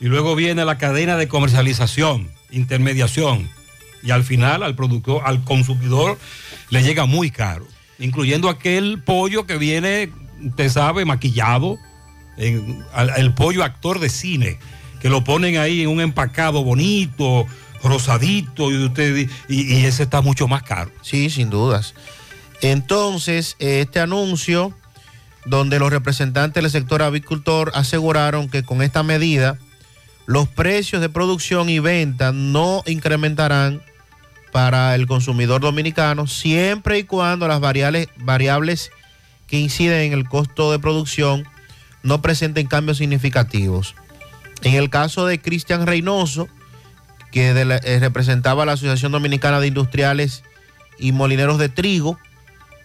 Y 0.00 0.06
luego 0.06 0.36
viene 0.36 0.64
la 0.64 0.78
cadena 0.78 1.18
de 1.18 1.28
comercialización, 1.28 2.30
intermediación. 2.50 3.50
Y 4.02 4.10
al 4.10 4.24
final 4.24 4.62
al 4.62 4.74
productor, 4.74 5.20
al 5.26 5.44
consumidor 5.44 6.18
le 6.70 6.82
llega 6.82 7.04
muy 7.04 7.30
caro. 7.30 7.66
Incluyendo 7.98 8.48
aquel 8.48 9.02
pollo 9.02 9.44
que 9.44 9.58
viene, 9.58 10.10
usted 10.42 10.70
sabe, 10.70 11.04
maquillado. 11.04 11.76
en- 12.38 12.82
al- 12.94 13.12
el 13.18 13.34
pollo 13.34 13.62
actor 13.62 14.00
de 14.00 14.08
cine. 14.08 14.58
Que 15.02 15.10
lo 15.10 15.22
ponen 15.24 15.58
ahí 15.58 15.82
en 15.82 15.88
un 15.90 16.00
empacado 16.00 16.64
bonito, 16.64 17.46
rosadito. 17.84 18.72
Y, 18.72 18.84
usted, 18.84 19.28
y 19.48 19.84
ese 19.84 20.02
está 20.02 20.20
mucho 20.20 20.48
más 20.48 20.64
caro. 20.64 20.90
Sí, 21.02 21.30
sin 21.30 21.50
dudas. 21.50 21.94
Entonces, 22.60 23.56
este 23.58 24.00
anuncio, 24.00 24.72
donde 25.44 25.78
los 25.78 25.90
representantes 25.90 26.62
del 26.62 26.72
sector 26.72 27.02
avicultor 27.02 27.70
aseguraron 27.74 28.48
que 28.48 28.62
con 28.62 28.82
esta 28.82 29.02
medida, 29.02 29.58
los 30.26 30.48
precios 30.48 31.02
de 31.02 31.10
producción 31.10 31.68
y 31.68 31.78
venta 31.78 32.32
no 32.32 32.82
incrementarán 32.86 33.82
para 34.52 34.94
el 34.94 35.06
consumidor 35.06 35.60
dominicano 35.60 36.26
siempre 36.26 37.00
y 37.00 37.04
cuando 37.04 37.48
las 37.48 37.60
variables, 37.60 38.08
variables 38.16 38.90
que 39.46 39.58
inciden 39.58 40.00
en 40.00 40.12
el 40.12 40.28
costo 40.28 40.72
de 40.72 40.78
producción 40.78 41.44
no 42.02 42.22
presenten 42.22 42.66
cambios 42.66 42.98
significativos. 42.98 43.94
En 44.62 44.74
el 44.74 44.88
caso 44.88 45.26
de 45.26 45.40
Cristian 45.40 45.86
Reynoso, 45.86 46.48
que 47.34 47.52
de 47.52 47.64
la- 47.64 47.78
eh, 47.78 47.98
representaba 47.98 48.64
la 48.64 48.72
Asociación 48.74 49.10
Dominicana 49.10 49.58
de 49.58 49.66
Industriales 49.66 50.44
y 51.00 51.10
Molineros 51.10 51.58
de 51.58 51.68
Trigo, 51.68 52.16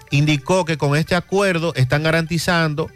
indicó 0.10 0.66
que 0.66 0.76
con 0.76 0.96
este 0.98 1.14
acuerdo 1.14 1.72
están 1.76 2.02
garantizando 2.02 2.90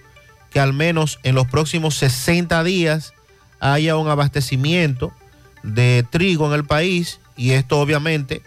que 0.49 0.59
al 0.59 0.73
menos 0.73 1.19
en 1.21 1.35
los 1.35 1.45
próximos 1.47 1.93
60 1.95 2.63
días 2.63 3.13
haya 3.59 3.95
un 3.97 4.09
abastecimiento 4.09 5.13
de 5.61 6.03
trigo 6.09 6.47
en 6.47 6.53
el 6.53 6.65
país 6.65 7.19
y 7.37 7.51
esto 7.51 7.79
obviamente 7.79 8.41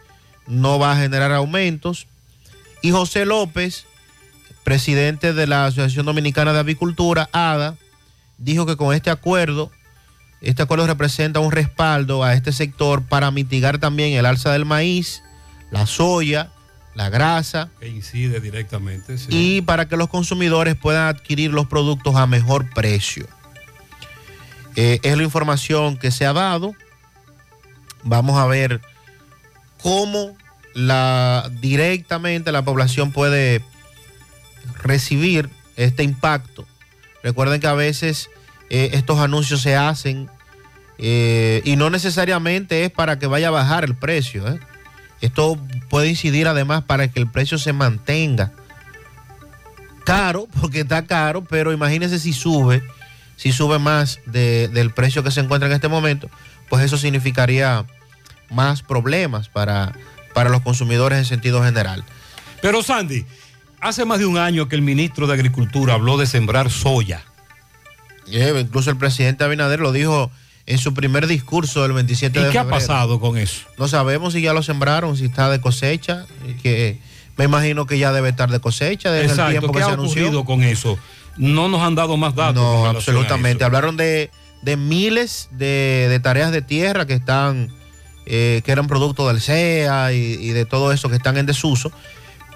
no 0.48 0.80
va 0.80 0.90
a 0.92 0.96
generar 0.96 1.30
aumentos. 1.30 2.08
Y 2.82 2.90
José 2.90 3.24
López, 3.24 3.86
presidente 4.64 5.32
de 5.32 5.46
la 5.46 5.66
Asociación 5.66 6.06
Dominicana 6.06 6.52
de 6.52 6.58
Avicultura, 6.58 7.28
ADA, 7.32 7.76
dijo 8.38 8.66
que 8.66 8.76
con 8.76 8.92
este 8.94 9.10
acuerdo, 9.10 9.70
este 10.40 10.62
acuerdo 10.62 10.86
representa 10.86 11.40
un 11.40 11.52
respaldo 11.52 12.22
a 12.24 12.34
este 12.34 12.52
sector 12.52 13.02
para 13.02 13.30
mitigar 13.30 13.78
también 13.78 14.12
el 14.14 14.26
alza 14.26 14.52
del 14.52 14.64
maíz, 14.64 15.22
la 15.70 15.86
soya, 15.86 16.50
la 16.94 17.10
grasa 17.10 17.68
Que 17.80 17.88
incide 17.88 18.40
directamente. 18.40 19.18
sí. 19.18 19.26
y 19.30 19.60
para 19.62 19.88
que 19.88 19.96
los 19.96 20.08
consumidores 20.08 20.74
puedan 20.76 21.08
adquirir 21.08 21.50
los 21.52 21.66
productos 21.66 22.16
a 22.16 22.26
mejor 22.26 22.68
precio. 22.70 23.26
Eh, 24.76 25.00
es 25.02 25.16
la 25.16 25.22
información 25.22 25.96
que 25.96 26.10
se 26.10 26.26
ha 26.26 26.32
dado. 26.32 26.74
Vamos 28.02 28.38
a 28.38 28.46
ver 28.46 28.80
cómo 29.82 30.36
la, 30.74 31.50
directamente 31.60 32.52
la 32.52 32.62
población 32.62 33.10
puede 33.10 33.62
recibir 34.82 35.48
este 35.76 36.02
impacto. 36.02 36.66
Recuerden 37.22 37.60
que 37.60 37.66
a 37.66 37.74
veces 37.74 38.30
eh, 38.70 38.90
estos 38.94 39.18
anuncios 39.18 39.60
se 39.62 39.76
hacen 39.76 40.28
eh, 40.98 41.60
y 41.64 41.76
no 41.76 41.90
necesariamente 41.90 42.84
es 42.84 42.90
para 42.90 43.18
que 43.18 43.26
vaya 43.26 43.48
a 43.48 43.52
bajar 43.52 43.84
el 43.84 43.94
precio. 43.94 44.46
¿eh? 44.48 44.58
Esto 45.20 45.58
puede 45.88 46.08
incidir 46.08 46.48
además 46.48 46.82
para 46.84 47.08
que 47.08 47.20
el 47.20 47.30
precio 47.30 47.58
se 47.58 47.72
mantenga 47.72 48.52
caro, 50.04 50.46
porque 50.60 50.80
está 50.80 51.04
caro, 51.06 51.44
pero 51.44 51.72
imagínense 51.72 52.18
si 52.18 52.32
sube, 52.32 52.82
si 53.36 53.52
sube 53.52 53.78
más 53.78 54.20
de- 54.26 54.68
del 54.68 54.92
precio 54.92 55.22
que 55.24 55.30
se 55.30 55.40
encuentra 55.40 55.68
en 55.68 55.74
este 55.74 55.88
momento, 55.88 56.30
pues 56.68 56.84
eso 56.84 56.96
significaría 56.96 57.84
más 58.50 58.82
problemas 58.82 59.48
para, 59.48 59.92
para 60.32 60.50
los 60.50 60.62
consumidores 60.62 61.18
en 61.18 61.24
sentido 61.24 61.62
general. 61.64 62.04
Pero 62.62 62.82
Sandy, 62.82 63.26
hace 63.80 64.04
más 64.04 64.18
de 64.20 64.26
un 64.26 64.38
año 64.38 64.68
que 64.68 64.76
el 64.76 64.82
ministro 64.82 65.26
de 65.26 65.34
Agricultura 65.34 65.94
habló 65.94 66.16
de 66.16 66.26
sembrar 66.26 66.70
soya. 66.70 67.24
Eh, 68.30 68.54
incluso 68.60 68.90
el 68.90 68.96
presidente 68.96 69.44
Abinader 69.44 69.80
lo 69.80 69.92
dijo 69.92 70.30
en 70.66 70.78
su 70.78 70.94
primer 70.94 71.26
discurso 71.26 71.82
del 71.82 71.92
27 71.92 72.40
¿Y 72.40 72.42
de 72.44 72.50
qué 72.50 72.58
ha 72.58 72.68
pasado 72.68 73.20
con 73.20 73.38
eso? 73.38 73.62
No 73.78 73.86
sabemos 73.88 74.32
si 74.32 74.40
ya 74.42 74.52
lo 74.52 74.62
sembraron, 74.62 75.16
si 75.16 75.26
está 75.26 75.48
de 75.48 75.60
cosecha, 75.60 76.26
y 76.48 76.54
que 76.54 76.98
me 77.36 77.44
imagino 77.44 77.86
que 77.86 77.98
ya 77.98 78.12
debe 78.12 78.30
estar 78.30 78.50
de 78.50 78.58
cosecha 78.60 79.12
desde 79.12 79.26
el 79.26 79.30
Exacto, 79.30 79.50
tiempo 79.52 79.72
¿qué 79.72 79.78
que 79.78 79.84
se 79.84 79.90
ha 79.90 79.94
anunció. 79.94 80.22
ocurrido 80.22 80.44
con 80.44 80.62
eso? 80.64 80.98
No 81.36 81.68
nos 81.68 81.82
han 81.82 81.94
dado 81.94 82.16
más 82.16 82.34
datos. 82.34 82.54
No, 82.56 82.86
absolutamente. 82.86 83.62
Hablaron 83.62 83.96
de, 83.96 84.30
de 84.62 84.76
miles 84.76 85.48
de, 85.52 86.06
de 86.08 86.18
tareas 86.18 86.50
de 86.50 86.62
tierra 86.62 87.06
que 87.06 87.12
están, 87.14 87.70
eh, 88.24 88.62
que 88.64 88.72
eran 88.72 88.86
producto 88.88 89.28
del 89.28 89.40
CEA 89.40 90.12
y, 90.14 90.16
y 90.16 90.48
de 90.48 90.64
todo 90.64 90.92
eso 90.92 91.08
que 91.10 91.16
están 91.16 91.36
en 91.36 91.46
desuso, 91.46 91.92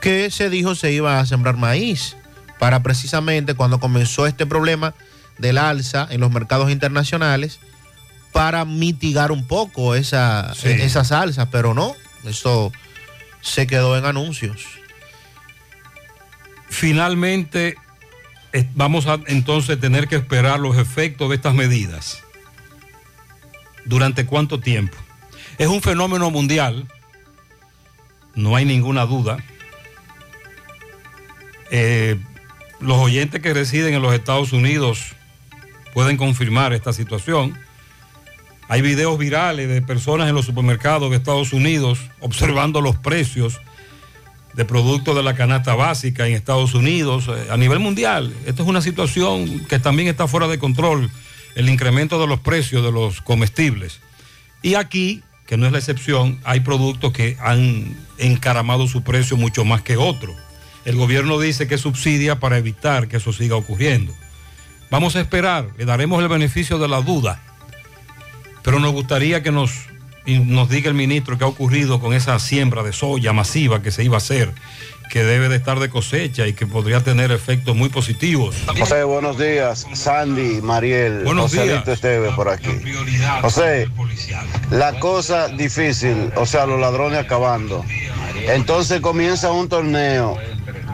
que 0.01 0.31
se 0.31 0.49
dijo 0.51 0.75
se 0.75 0.93
iba 0.93 1.21
a 1.21 1.27
sembrar 1.27 1.59
maíz 1.59 2.17
para 2.59 2.83
precisamente 2.83 3.55
cuando 3.55 3.79
comenzó 3.81 4.27
este 4.27 4.47
problema 4.47 4.95
del 5.41 5.59
alza 5.59 6.07
en 6.11 6.21
los 6.21 6.31
mercados 6.31 6.71
internacionales 6.71 7.59
para 8.33 8.65
mitigar 8.65 9.33
un 9.33 9.47
poco 9.47 9.95
esa, 9.95 10.55
Sí. 10.55 10.69
esa 10.69 11.05
salsa, 11.05 11.51
pero 11.51 11.75
no, 11.75 11.95
eso 12.25 12.73
se 13.41 13.67
quedó 13.67 13.97
en 13.97 14.05
anuncios. 14.05 14.67
Finalmente, 16.69 17.77
vamos 18.75 19.07
a 19.07 19.19
entonces 19.27 19.81
tener 19.81 20.07
que 20.09 20.17
esperar 20.17 20.61
los 20.61 20.77
efectos 20.79 21.29
de 21.31 21.37
estas 21.37 21.55
medidas. 21.55 22.23
¿Durante 23.85 24.27
cuánto 24.27 24.61
tiempo? 24.61 24.97
Es 25.59 25.67
un 25.69 25.83
fenómeno 25.83 26.31
mundial, 26.31 26.87
no 28.35 28.55
hay 28.57 28.65
ninguna 28.65 29.05
duda. 29.07 29.39
Eh, 31.71 32.19
los 32.81 32.99
oyentes 32.99 33.43
que 33.43 33.53
residen 33.53 33.95
en 33.95 34.03
los 34.03 34.15
Estados 34.15 34.53
Unidos 34.53 35.15
pueden 35.93 36.17
confirmar 36.17 36.73
esta 36.73 36.93
situación. 36.93 37.59
Hay 38.69 38.83
videos 38.83 39.19
virales 39.19 39.69
de 39.69 39.83
personas 39.83 40.29
en 40.29 40.35
los 40.35 40.47
supermercados 40.47 41.11
de 41.11 41.17
Estados 41.17 41.53
Unidos 41.53 41.99
observando 42.21 42.81
los 42.81 42.97
precios 42.97 43.61
de 44.55 44.65
productos 44.65 45.17
de 45.17 45.23
la 45.23 45.35
canasta 45.35 45.75
básica 45.75 46.27
en 46.27 46.35
Estados 46.35 46.75
Unidos, 46.75 47.29
eh, 47.29 47.49
a 47.51 47.57
nivel 47.57 47.79
mundial. 47.79 48.35
Esto 48.47 48.63
es 48.63 48.69
una 48.69 48.83
situación 48.83 49.61
que 49.67 49.79
también 49.79 50.09
está 50.09 50.27
fuera 50.27 50.49
de 50.49 50.59
control, 50.59 51.11
el 51.55 51.69
incremento 51.69 52.21
de 52.21 52.27
los 52.27 52.41
precios 52.41 52.85
de 52.85 52.93
los 52.93 53.21
comestibles. 53.21 54.01
Y 54.63 54.75
aquí, 54.75 55.23
que 55.47 55.57
no 55.57 55.67
es 55.67 55.73
la 55.73 55.79
excepción, 55.79 56.41
hay 56.45 56.61
productos 56.61 57.13
que 57.13 57.37
han 57.41 57.97
encaramado 58.19 58.87
su 58.87 59.03
precio 59.03 59.37
mucho 59.37 59.65
más 59.65 59.83
que 59.83 59.97
otros. 59.97 60.37
El 60.85 60.97
gobierno 60.97 61.39
dice 61.39 61.69
que 61.69 61.79
subsidia 61.79 62.41
para 62.41 62.59
evitar 62.59 63.09
que 63.09 63.19
eso 63.19 63.33
siga 63.33 63.57
ocurriendo. 63.57 64.15
Vamos 64.91 65.15
a 65.15 65.21
esperar, 65.21 65.67
le 65.79 65.85
daremos 65.85 66.21
el 66.21 66.29
beneficio 66.29 66.79
de 66.79 66.89
la 66.89 67.01
duda, 67.01 67.41
pero 68.63 68.81
nos 68.81 68.93
gustaría 68.93 69.41
que 69.41 69.53
nos, 69.53 69.71
nos 70.27 70.69
diga 70.69 70.89
el 70.89 70.95
ministro 70.95 71.39
qué 71.39 71.45
ha 71.45 71.47
ocurrido 71.47 72.01
con 72.01 72.13
esa 72.13 72.39
siembra 72.41 72.83
de 72.83 72.93
soya 72.93 73.33
masiva 73.33 73.83
que 73.83 73.93
se 73.93 74.03
iba 74.03 74.17
a 74.17 74.19
hacer, 74.19 74.53
que 75.09 75.23
debe 75.23 75.49
de 75.49 75.57
estar 75.57 75.79
de 75.79 75.91
cosecha 75.91 76.49
y 76.49 76.55
que 76.55 76.67
podría 76.67 77.05
tener 77.05 77.31
efectos 77.31 77.77
muy 77.77 77.89
positivos. 77.89 78.57
José, 78.79 79.05
buenos 79.05 79.39
días. 79.39 79.87
Sandy, 79.93 80.61
Mariel, 80.61 81.23
Buenos 81.23 81.53
Joselito 81.53 81.95
días. 81.95 82.35
Por 82.35 82.49
aquí. 82.49 82.71
José, 83.43 83.89
la 84.73 84.99
cosa 84.99 85.49
difícil, 85.49 86.33
o 86.35 86.47
sea, 86.47 86.67
los 86.67 86.81
ladrones 86.81 87.21
acabando. 87.21 87.85
Entonces 88.49 89.01
comienza 89.01 89.53
un 89.53 89.69
torneo 89.69 90.37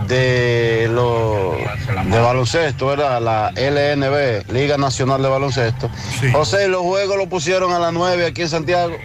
de 0.06 0.88
lo 0.90 1.56
de 2.04 2.20
baloncesto, 2.20 2.92
era 2.92 3.18
la 3.20 3.52
LNB, 3.56 4.52
Liga 4.52 4.76
Nacional 4.76 5.22
de 5.22 5.28
Baloncesto. 5.28 5.90
José, 6.32 6.68
los 6.68 6.82
juegos 6.82 7.16
lo 7.16 7.28
pusieron 7.28 7.72
a 7.72 7.78
las 7.78 7.92
9 7.92 8.26
aquí 8.26 8.42
en 8.42 8.48
Santiago. 8.48 8.96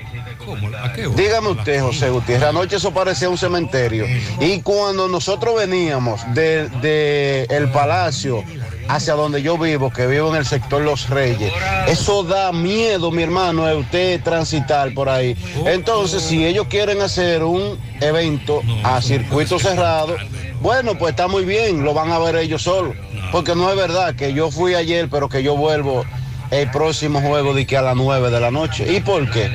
Dígame 1.15 1.49
usted, 1.49 1.81
José 1.81 2.09
Gutiérrez, 2.09 2.49
anoche 2.49 2.75
eso 2.77 2.91
parecía 2.91 3.29
un 3.29 3.37
cementerio. 3.37 4.05
Y 4.39 4.61
cuando 4.61 5.07
nosotros 5.07 5.55
veníamos 5.55 6.21
de, 6.33 6.67
de 6.81 7.43
el 7.49 7.71
palacio 7.71 8.43
hacia 8.91 9.13
donde 9.13 9.41
yo 9.41 9.57
vivo, 9.57 9.89
que 9.89 10.05
vivo 10.05 10.29
en 10.29 10.35
el 10.35 10.45
sector 10.45 10.81
Los 10.81 11.09
Reyes, 11.09 11.53
eso 11.87 12.23
da 12.23 12.51
miedo, 12.51 13.09
mi 13.09 13.23
hermano, 13.23 13.65
a 13.65 13.73
usted 13.75 14.21
transitar 14.21 14.93
por 14.93 15.07
ahí. 15.07 15.35
Entonces, 15.65 16.21
si 16.21 16.45
ellos 16.45 16.67
quieren 16.67 17.01
hacer 17.01 17.43
un 17.43 17.79
evento 18.01 18.61
a 18.83 19.01
circuito 19.01 19.57
cerrado, 19.59 20.17
bueno, 20.59 20.97
pues 20.97 21.11
está 21.11 21.29
muy 21.29 21.45
bien, 21.45 21.83
lo 21.83 21.93
van 21.93 22.11
a 22.11 22.19
ver 22.19 22.35
ellos 22.35 22.63
solos. 22.63 22.95
Porque 23.31 23.55
no 23.55 23.69
es 23.69 23.77
verdad 23.77 24.13
que 24.13 24.33
yo 24.33 24.51
fui 24.51 24.75
ayer, 24.75 25.07
pero 25.09 25.29
que 25.29 25.41
yo 25.41 25.55
vuelvo 25.55 26.05
el 26.51 26.69
próximo 26.69 27.21
juego 27.21 27.53
de 27.53 27.65
que 27.65 27.77
a 27.77 27.81
las 27.81 27.95
9 27.95 28.29
de 28.29 28.39
la 28.39 28.51
noche. 28.51 28.85
¿Y 28.93 28.99
por 28.99 29.29
qué? 29.31 29.45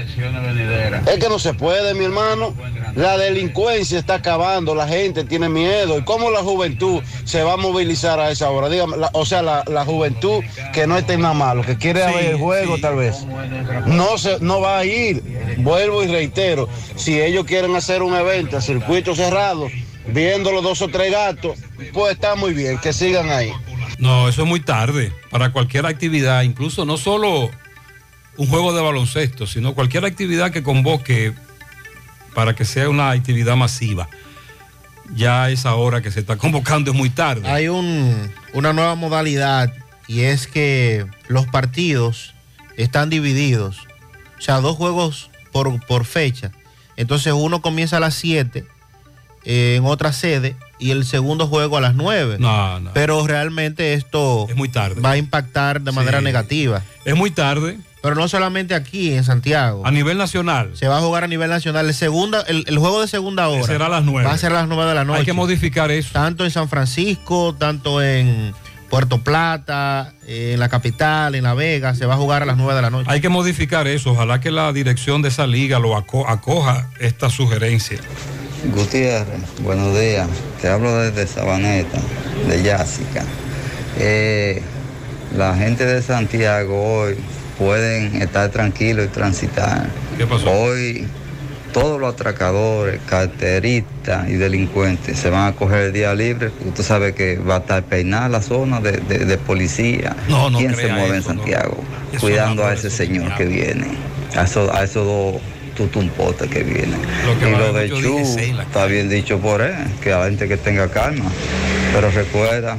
Es 1.07 1.19
que 1.19 1.29
no 1.29 1.39
se 1.39 1.55
puede, 1.55 1.95
mi 1.95 2.05
hermano. 2.07 2.55
La 2.95 3.19
delincuencia 3.19 3.99
está 3.99 4.15
acabando, 4.15 4.75
la 4.75 4.89
gente 4.89 5.25
tiene 5.25 5.49
miedo. 5.51 5.99
¿Y 5.99 6.05
cómo 6.05 6.31
la 6.31 6.41
juventud 6.41 7.03
se 7.25 7.43
va 7.43 7.53
a 7.53 7.57
movilizar 7.59 8.19
a 8.19 8.31
esa 8.31 8.49
hora? 8.51 8.71
Dígame, 8.71 8.97
la- 8.97 9.11
o 9.13 9.27
sea, 9.27 9.43
la, 9.43 9.63
la 9.67 9.85
juventud 9.85 10.43
que 10.73 10.87
no 10.87 10.97
esté 10.97 11.19
nada 11.19 11.35
malo, 11.35 11.63
que 11.63 11.77
quiere 11.77 12.01
Sí, 12.09 12.15
ver 12.15 12.25
el 12.31 12.37
juego 12.39 12.79
tal 12.79 12.97
vez. 12.97 13.27
No, 13.85 14.17
se, 14.17 14.39
no 14.41 14.61
va 14.63 14.79
a 14.79 14.85
ir. 14.87 15.23
Vuelvo 15.59 16.03
y 16.03 16.07
reitero, 16.07 16.69
si 16.97 17.21
ellos 17.21 17.45
quieren 17.45 17.77
hacer 17.77 18.03
un 18.03 18.15
evento 18.17 18.57
a 18.57 18.63
circuito 18.63 19.15
cerrado, 19.15 19.69
viendo 20.07 20.51
los 20.51 20.63
dos 20.63 20.81
o 20.81 20.89
tres 20.89 21.13
gatos, 21.13 21.59
pues 21.93 22.15
está 22.15 22.35
muy 22.37 22.55
bien, 22.55 22.79
que 22.79 22.93
sigan 22.95 23.29
ahí. 23.31 23.53
No, 23.99 24.29
eso 24.29 24.43
es 24.43 24.49
muy 24.49 24.61
tarde 24.61 25.13
para 25.31 25.53
cualquier 25.53 25.87
actividad, 25.87 26.43
incluso 26.43 26.85
no 26.85 26.97
solo 26.99 27.51
un 28.37 28.47
juego 28.49 28.75
de 28.75 28.83
baloncesto, 28.83 29.47
sino 29.47 29.75
cualquier 29.75 30.05
actividad 30.05 30.51
que 30.51 30.63
convoque 30.63 31.33
para 32.35 32.55
que 32.55 32.65
sea 32.67 32.89
una 32.91 33.11
actividad 33.11 33.57
masiva. 33.57 34.09
Ya 35.15 35.49
esa 35.51 35.75
hora 35.77 36.03
que 36.03 36.11
se 36.11 36.21
está 36.21 36.37
convocando 36.39 36.91
es 36.91 36.97
muy 36.97 37.11
tarde. 37.11 37.49
Hay 37.49 37.69
un- 37.69 38.31
una 38.53 38.73
nueva 38.73 38.95
modalidad 38.95 39.73
y 40.07 40.21
es 40.23 40.47
que 40.47 41.07
los 41.29 41.47
partidos 41.47 42.35
están 42.77 43.09
divididos. 43.09 43.87
O 44.39 44.43
sea, 44.43 44.61
dos 44.61 44.77
juegos 44.77 45.31
por, 45.53 45.85
por 45.87 46.05
fecha. 46.05 46.53
Entonces 46.97 47.33
uno 47.33 47.63
comienza 47.63 47.97
a 47.97 48.01
las 48.01 48.15
7 48.17 48.59
eh, 48.61 48.65
en 49.47 49.85
otra 49.87 50.13
sede 50.13 50.57
y 50.79 50.91
el 50.91 51.05
segundo 51.07 51.47
juego 51.47 51.77
a 51.79 51.81
las 51.81 51.95
9. 51.95 52.37
No, 52.41 52.81
no. 52.81 52.91
Pero 52.93 53.27
realmente 53.27 53.95
esto 53.95 54.47
Es 54.51 54.57
muy 54.57 54.69
tarde. 54.69 55.01
va 55.01 55.13
a 55.13 55.17
impactar 55.17 55.81
de 55.81 55.93
manera 55.93 56.19
Sí. 56.19 56.25
negativa. 56.25 56.83
Es 57.05 57.15
muy 57.17 57.31
tarde. 57.31 57.79
Pero 58.03 58.15
no 58.15 58.29
solamente 58.29 58.75
aquí 58.75 59.13
en 59.15 59.25
Santiago. 59.25 59.85
A 59.87 59.91
nivel 59.91 60.17
nacional. 60.19 60.71
Se 60.75 60.87
va 60.87 60.99
a 60.99 61.01
jugar 61.01 61.25
a 61.25 61.27
nivel 61.27 61.51
nacional. 61.51 61.87
El, 61.87 61.95
segunda, 61.95 62.43
el, 62.43 62.65
el 62.69 62.79
juego 62.79 63.01
de 63.01 63.09
segunda 63.09 63.49
hora. 63.49 63.65
Será 63.65 63.87
a 63.87 63.89
las 63.89 64.05
9. 64.05 64.29
Va 64.29 64.35
a 64.35 64.39
ser 64.39 64.53
a 64.53 64.57
las 64.57 64.69
9 64.69 64.89
de 64.89 64.95
la 64.95 65.05
noche. 65.05 65.21
Hay 65.21 65.25
que 65.25 65.33
modificar 65.33 65.91
eso. 65.91 66.11
Tanto 66.13 66.45
en 66.45 66.51
San 66.53 66.69
Francisco, 66.69 67.57
tanto 67.59 68.01
en 68.03 68.53
Puerto 68.91 69.19
Plata, 69.25 70.13
eh, 70.27 70.53
en 70.55 70.61
la 70.61 70.69
capital, 70.69 71.35
en 71.35 71.43
La 71.45 71.55
Vega. 71.55 71.97
Se 71.97 72.07
va 72.07 72.15
a 72.15 72.17
jugar 72.17 72.43
a 72.43 72.47
las 72.47 72.57
9 72.57 72.75
de 72.75 72.83
la 72.83 72.91
noche. 72.91 73.11
Hay 73.11 73.21
que 73.21 73.29
modificar 73.29 73.89
eso. 73.89 74.13
Ojalá 74.13 74.41
que 74.41 74.53
la 74.53 74.73
dirección 74.73 75.21
de 75.23 75.29
esa 75.29 75.49
liga 75.49 75.81
lo 75.81 75.97
aco- 75.97 76.29
acoja 76.29 76.91
esta 77.01 77.29
sugerencia. 77.29 77.99
Gutiérrez, 78.65 79.41
buenos 79.63 79.95
días. 79.99 80.27
Te 80.61 80.69
hablo 80.69 80.97
desde 80.99 81.27
Sabaneta, 81.27 81.99
de 82.49 82.63
Yásica. 82.63 83.23
Eh, 83.99 84.61
la 85.37 85.55
gente 85.55 85.85
de 85.85 86.03
Santiago 86.03 87.01
hoy 87.01 87.17
pueden 87.59 88.21
estar 88.23 88.51
tranquilos 88.51 89.07
y 89.07 89.09
transitar. 89.09 89.87
¿Qué 90.19 90.27
pasó? 90.27 90.51
Hoy 90.51 91.07
todos 91.73 92.01
los 92.01 92.15
atracadores, 92.15 93.01
carteristas 93.07 94.29
y 94.31 94.33
delincuentes 94.35 95.19
se 95.19 95.29
van 95.31 95.49
a 95.49 95.53
coger 95.57 95.83
el 95.87 95.93
día 95.93 96.15
libre. 96.15 96.51
Usted 96.67 96.83
sabe 96.83 97.15
que 97.15 97.37
va 97.37 97.57
a 97.57 97.59
estar 97.59 97.83
peinada 97.85 98.29
la 98.31 98.43
zona 98.43 98.81
de, 98.81 98.93
de- 98.93 99.27
de 99.27 99.39
policía. 99.39 100.17
No, 100.29 100.49
no 100.51 100.59
¿Quién 100.59 100.75
se 100.75 100.89
mueve 100.89 101.19
eso, 101.19 101.31
en. 101.33 101.37
Santiago? 101.39 101.77
Eso 102.13 102.21
Cuidando 102.23 102.65
a 102.67 102.73
ese 102.73 102.91
señor 102.91 103.35
que 103.37 103.45
viene, 103.45 103.89
a 104.35 104.43
esos, 104.45 104.71
a 104.75 104.83
esos 104.85 105.07
dos 105.07 105.35
tutumpotes 105.77 106.51
que. 106.51 106.65
Lo 106.65 107.39
que 107.39 107.49
y 107.49 107.53
lo 107.53 107.73
de 107.73 107.91
Chu, 107.91 108.19
está 108.61 108.87
bien 108.87 109.09
dicho 109.09 109.39
por 109.39 109.61
él, 109.61 109.75
que 110.03 110.11
la 110.11 110.25
gente 110.25 110.49
que 110.49 110.57
tenga 110.57 110.89
calma. 110.89 111.31
Pero 111.93 112.11
recuerda 112.11 112.77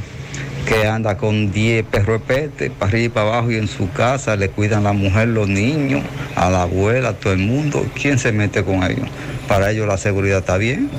que 0.68 0.86
anda 0.86 1.18
con 1.18 1.52
10 1.52 1.86
perros 1.86 2.22
pete, 2.28 2.70
para 2.70 2.89
arriba 2.89 3.06
y 3.06 3.10
para 3.10 3.28
abajo, 3.30 3.52
y 3.52 3.56
en 3.56 3.70
su 3.70 3.89
casa 3.91 4.36
le 4.36 4.50
cuidan 4.50 4.84
la 4.84 4.91
mujer, 4.91 5.30
los 5.30 5.48
niños, 5.48 6.04
a 6.36 6.50
la 6.50 6.64
abuela, 6.64 7.10
a 7.10 7.14
todo 7.14 7.32
el 7.32 7.39
mundo. 7.39 7.86
¿Quién 8.00 8.20
se 8.20 8.34
mete 8.34 8.64
con 8.64 8.84
ellos? 8.84 9.08
Para 9.48 9.72
ellos 9.72 9.88
la 9.88 9.98
seguridad 9.98 10.39
está 10.39 10.58
bien. 10.58 10.89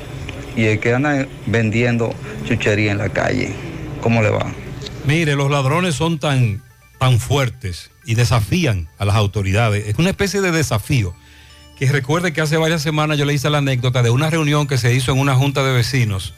Y 0.57 0.64
el 0.64 0.80
que 0.80 0.94
anda 0.94 1.26
vendiendo 1.46 2.14
chuchería 2.46 2.92
en 2.92 2.99
la 2.99 3.11
calle, 3.11 3.53
¿cómo 4.01 4.22
le 4.22 4.30
va? 4.30 4.46
Mire, 5.05 5.36
los 5.36 5.51
ladrones 5.51 5.94
son 5.94 6.18
tan, 6.18 6.62
tan 6.99 7.20
fuertes 7.20 7.90
y 8.05 8.14
desafían 8.14 8.88
a 8.99 9.05
las 9.05 9.16
autoridades. 9.16 9.86
Es 9.86 9.99
una 9.99 10.11
especie 10.11 10.40
de 10.40 10.51
desafío. 10.51 11.14
Que 11.79 11.87
recuerde 11.87 12.33
que 12.33 12.41
hace 12.41 12.57
varias 12.57 12.83
semanas 12.83 13.18
yo 13.18 13.24
le 13.24 13.35
hice 13.35 13.51
la 13.51 13.59
anécdota 13.59 14.03
de 14.03 14.11
una 14.11 14.31
reunión 14.31 14.66
que 14.66 14.79
se 14.79 14.95
hizo 14.95 15.12
en 15.12 15.18
una 15.18 15.35
junta 15.37 15.62
de 15.62 15.72
vecinos 15.72 16.35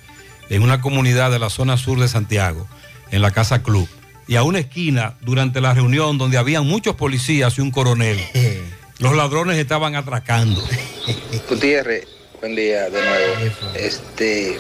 en 0.50 0.62
una 0.62 0.80
comunidad 0.80 1.30
de 1.30 1.38
la 1.38 1.48
zona 1.48 1.76
sur 1.76 1.98
de 1.98 2.08
Santiago, 2.08 2.68
en 3.10 3.22
la 3.22 3.30
Casa 3.30 3.62
Club. 3.62 3.88
Y 4.26 4.36
a 4.36 4.42
una 4.42 4.58
esquina, 4.58 5.16
durante 5.22 5.60
la 5.60 5.72
reunión 5.72 6.18
donde 6.18 6.38
habían 6.38 6.66
muchos 6.66 6.96
policías 6.96 7.56
y 7.56 7.60
un 7.62 7.70
coronel, 7.70 8.18
los 8.98 9.16
ladrones 9.16 9.56
estaban 9.56 9.94
atracando. 9.94 10.62
Gutiérrez, 11.48 12.06
buen 12.40 12.54
día 12.54 12.90
de 12.90 13.00
nuevo. 13.00 13.54
Este, 13.76 14.58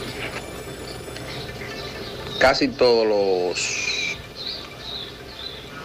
casi 2.38 2.68
todos 2.68 3.06
los 3.06 3.89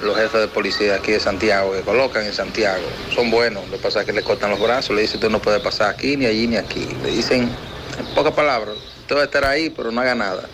los 0.02 0.16
jefes 0.18 0.42
de 0.42 0.48
policía 0.48 0.96
aquí 0.96 1.12
de 1.14 1.20
Santiago 1.20 1.72
que 1.74 1.82
colocan 1.82 2.26
en 2.26 2.34
Santiago 2.34 2.84
son 3.14 3.32
buenos. 3.32 3.66
Lo 3.70 3.78
que 3.78 3.84
pasa 3.84 4.02
es 4.02 4.06
que 4.06 4.14
le 4.14 4.24
cortan 4.24 4.50
los 4.52 4.60
brazos, 4.60 4.96
le 4.96 5.02
dicen 5.04 5.20
tú 5.20 5.30
no 5.30 5.40
puedes 5.42 5.62
pasar 5.62 5.90
aquí, 5.90 6.18
ni 6.18 6.26
allí, 6.26 6.48
ni 6.48 6.58
aquí. 6.58 6.88
Le 7.04 7.12
dicen, 7.12 7.44
en 7.98 8.06
pocas 8.14 8.34
palabras, 8.34 8.76
usted 9.02 9.16
va 9.16 9.22
a 9.22 9.26
estar 9.26 9.46
ahí, 9.46 9.70
pero 9.70 9.92
no 9.92 10.02
haga 10.02 10.16
nada. 10.16 10.48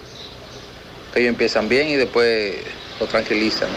Ellos 1.16 1.30
empiezan 1.30 1.68
bien 1.68 1.89
y 1.89 1.96
después 1.96 2.56
lo 3.00 3.08
tranquilizan. 3.08 3.70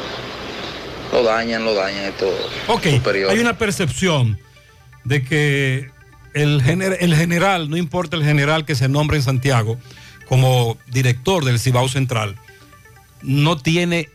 Lo 1.12 1.22
dañan, 1.22 1.64
lo 1.64 1.74
dañan, 1.74 2.04
esto 2.04 2.26
Ok, 2.68 2.86
superior. 2.88 3.30
hay 3.30 3.38
una 3.38 3.56
percepción 3.56 4.38
de 5.04 5.22
que 5.24 5.90
el, 6.34 6.62
gener- 6.62 6.96
el 7.00 7.14
general, 7.14 7.70
no 7.70 7.76
importa 7.76 8.16
el 8.16 8.24
general 8.24 8.64
que 8.64 8.74
se 8.74 8.88
nombre 8.88 9.16
en 9.16 9.22
Santiago 9.22 9.78
como 10.28 10.76
director 10.88 11.44
del 11.44 11.58
Cibao 11.60 11.88
Central, 11.88 12.36
no 13.22 13.56
tiene 13.58 14.08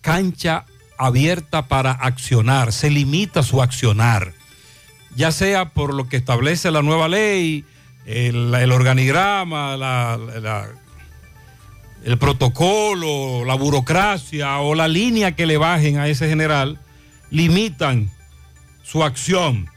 cancha 0.00 0.64
abierta 0.98 1.66
para 1.68 1.92
accionar, 1.92 2.72
se 2.72 2.90
limita 2.90 3.42
su 3.42 3.62
accionar, 3.62 4.32
ya 5.16 5.32
sea 5.32 5.66
por 5.70 5.94
lo 5.94 6.08
que 6.08 6.16
establece 6.16 6.70
la 6.70 6.82
nueva 6.82 7.08
ley, 7.08 7.64
el, 8.06 8.54
el 8.54 8.72
organigrama, 8.72 9.76
la- 9.76 10.16
la- 10.18 10.68
el 12.04 12.18
protocolo, 12.18 13.44
la 13.44 13.54
burocracia 13.54 14.58
o 14.58 14.74
la 14.74 14.88
línea 14.88 15.36
que 15.36 15.46
le 15.46 15.56
bajen 15.56 15.98
a 15.98 16.08
ese 16.08 16.28
general, 16.28 16.80
limitan 17.30 18.10
su 18.82 19.04
acción. 19.04 19.68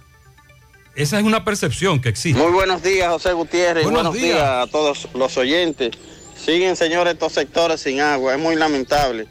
Esa 0.95 1.19
es 1.19 1.23
una 1.25 1.43
percepción 1.43 2.01
que 2.01 2.09
existe. 2.09 2.41
Muy 2.41 2.51
buenos 2.51 2.81
días, 2.81 3.09
José 3.09 3.33
Gutiérrez. 3.33 3.83
Buenos 3.83 4.03
Buenos, 4.03 4.13
días. 4.15 4.37
días. 4.37 4.67
a 4.67 4.67
todos 4.71 5.07
los 5.13 5.37
oyentes. 5.37 5.91
Siguen, 6.35 6.75
señores, 6.75 7.13
estos 7.13 7.33
sectores 7.33 7.81
sin 7.81 7.99
agua. 8.01 8.33
Es 8.33 8.39
muy 8.41 8.55
lamentable 8.55 9.27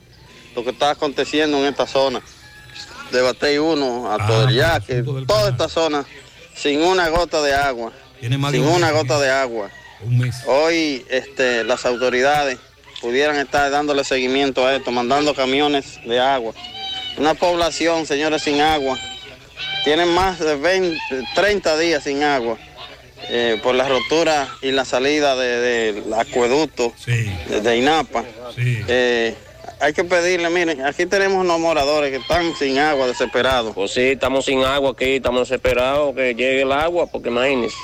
lo 0.54 0.64
que 0.64 0.70
está 0.70 0.90
aconteciendo 0.90 1.58
en 1.58 1.66
esta 1.66 1.86
zona. 1.86 2.20
De 3.10 3.20
Batey 3.20 3.58
1 3.58 4.12
a 4.12 4.26
todo 4.26 4.48
el 4.48 4.54
Yaque, 4.56 5.02
toda 5.26 5.50
esta 5.50 5.68
zona 5.68 6.04
sin 6.56 6.82
una 6.82 7.08
gota 7.08 7.42
de 7.42 7.54
agua. 7.54 7.92
Tiene 8.20 8.38
más 8.38 8.52
de 8.52 8.58
Sin 8.58 8.66
un 8.66 8.74
una 8.76 8.86
mes, 8.92 8.96
gota 8.96 9.20
de 9.20 9.30
agua. 9.30 9.70
Un 10.02 10.18
mes. 10.18 10.34
Hoy 10.46 11.04
este, 11.10 11.64
las 11.64 11.84
autoridades 11.84 12.58
pudieran 13.00 13.36
estar 13.36 13.70
dándole 13.70 14.02
seguimiento 14.04 14.66
a 14.66 14.74
esto, 14.74 14.90
mandando 14.90 15.34
camiones 15.34 16.00
de 16.06 16.18
agua. 16.20 16.54
Una 17.18 17.34
población, 17.34 18.06
señores, 18.06 18.42
sin 18.42 18.60
agua. 18.60 18.98
Tienen 19.84 20.08
más 20.08 20.38
de 20.40 20.56
20, 20.56 20.98
30 21.34 21.76
días 21.78 22.02
sin 22.04 22.22
agua 22.24 22.56
eh, 23.28 23.60
por 23.62 23.74
la 23.74 23.86
rotura 23.88 24.48
y 24.62 24.70
la 24.72 24.84
salida 24.84 25.36
de- 25.36 25.92
del 25.92 26.14
acueducto 26.14 26.92
de, 27.48 27.60
de 27.60 27.76
INAPA. 27.76 28.24
Eh, 28.56 29.36
hay 29.80 29.92
que 29.92 30.04
pedirle, 30.04 30.48
miren, 30.50 30.84
aquí 30.84 31.06
tenemos 31.06 31.38
unos 31.44 31.58
moradores 31.60 32.10
que 32.10 32.16
están 32.18 32.54
sin 32.56 32.78
agua, 32.78 33.06
desesperados. 33.06 33.74
Pues 33.74 33.92
sí, 33.92 34.00
estamos 34.12 34.44
sin 34.44 34.64
agua 34.64 34.92
aquí, 34.92 35.16
estamos 35.16 35.48
desesperados 35.48 36.14
que 36.14 36.34
llegue 36.34 36.62
el 36.62 36.72
agua, 36.72 37.06
porque 37.06 37.28
imagínese. 37.28 37.76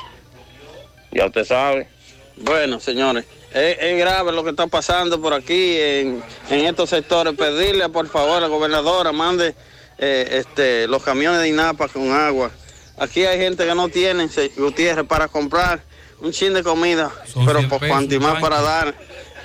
Ya 1.12 1.26
usted 1.26 1.45
sabe. 1.45 1.88
Bueno, 2.36 2.80
señores, 2.80 3.25
es, 3.53 3.76
es 3.80 3.99
grave 3.99 4.33
lo 4.33 4.42
que 4.45 4.50
está 4.50 4.67
pasando 4.67 5.21
por 5.21 5.34
aquí 5.34 5.76
en, 5.79 6.22
en 6.49 6.67
estos 6.67 6.91
sectores. 6.91 7.34
Pedirle, 7.34 7.88
por 7.88 8.08
favor, 8.08 8.38
a 8.38 8.41
la 8.41 8.46
gobernadora 8.46 9.12
mande 9.12 9.54
eh, 9.99 10.29
este, 10.30 10.87
los 10.87 11.03
camiones 11.03 11.41
de 11.41 11.49
INAPA 11.49 11.88
con 11.88 12.12
agua. 12.12 12.50
Aquí 12.99 13.25
hay 13.25 13.38
gente 13.38 13.67
que 13.67 13.75
no 13.75 13.88
tiene, 13.88 14.29
se- 14.29 14.49
Gutiérrez, 14.57 15.07
para 15.07 15.29
comprar 15.29 15.83
un 16.21 16.33
chin 16.33 16.54
de 16.54 16.62
comida, 16.62 17.11
Son 17.26 17.45
pero 17.45 17.58
100 17.61 17.68
por 17.71 17.80
pesos, 17.80 17.95
cuanto 17.96 18.14
y 18.14 18.18
más 18.18 18.41
para 18.41 18.61
dar 18.61 18.95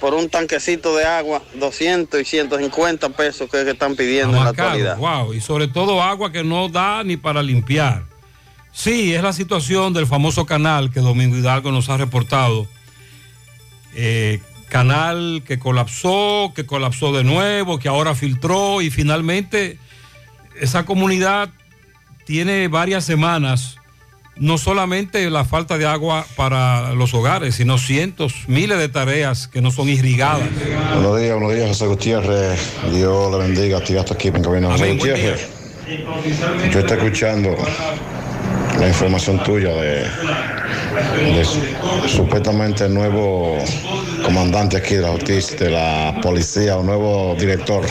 por 0.05 0.13
un 0.13 0.29
tanquecito 0.29 0.95
de 0.95 1.03
agua, 1.03 1.41
200 1.55 2.21
y 2.21 2.25
150 2.25 3.09
pesos 3.09 3.49
que, 3.49 3.65
que 3.65 3.71
están 3.71 3.95
pidiendo 3.95 4.37
en 4.37 4.43
la 4.43 4.49
actualidad. 4.51 4.97
wow, 4.97 5.33
y 5.33 5.41
sobre 5.41 5.67
todo 5.67 5.99
agua 5.99 6.31
que 6.31 6.43
no 6.43 6.69
da 6.69 7.03
ni 7.03 7.17
para 7.17 7.41
limpiar. 7.41 8.03
Sí, 8.71 9.15
es 9.15 9.23
la 9.23 9.33
situación 9.33 9.93
del 9.93 10.05
famoso 10.05 10.45
canal 10.45 10.91
que 10.91 10.99
Domingo 10.99 11.35
Hidalgo 11.35 11.71
nos 11.71 11.89
ha 11.89 11.97
reportado. 11.97 12.67
Eh, 13.95 14.41
canal 14.69 15.41
que 15.43 15.57
colapsó, 15.57 16.53
que 16.55 16.67
colapsó 16.67 17.11
de 17.11 17.23
nuevo, 17.23 17.79
que 17.79 17.87
ahora 17.87 18.13
filtró 18.13 18.83
y 18.83 18.91
finalmente 18.91 19.79
esa 20.61 20.85
comunidad 20.85 21.49
tiene 22.27 22.67
varias 22.67 23.05
semanas, 23.05 23.77
no 24.37 24.57
solamente 24.57 25.29
la 25.29 25.45
falta 25.45 25.77
de 25.77 25.85
agua 25.85 26.25
para 26.35 26.93
los 26.93 27.13
hogares, 27.13 27.55
sino 27.55 27.77
cientos, 27.77 28.33
miles 28.47 28.77
de 28.77 28.89
tareas 28.89 29.47
que 29.47 29.61
no 29.61 29.71
son 29.71 29.89
irrigadas. 29.89 30.47
Buenos 30.93 31.19
días, 31.19 31.33
buenos 31.33 31.53
días, 31.53 31.67
José 31.69 31.87
Gutiérrez. 31.87 32.73
Dios 32.91 33.31
le 33.31 33.37
bendiga 33.37 33.77
a 33.77 33.83
ti 33.83 33.97
hasta 33.97 34.13
aquí 34.13 34.29
en 34.29 34.41
cabina. 34.41 34.71
José 34.71 34.93
Gutiérrez, 34.93 35.49
yo 36.71 36.79
estoy 36.79 36.97
escuchando 36.97 37.55
la 38.79 38.87
información 38.87 39.41
tuya 39.43 39.69
de, 39.69 40.05
de 41.35 41.43
su- 41.45 41.61
supuestamente 42.07 42.85
el 42.85 42.93
nuevo 42.93 43.57
comandante 44.23 44.77
aquí 44.77 44.95
de 44.95 45.01
la 45.01 45.09
justicia, 45.09 45.57
de 45.57 45.69
la 45.71 46.19
policía, 46.21 46.77
un 46.77 46.85
nuevo 46.87 47.35
director. 47.39 47.83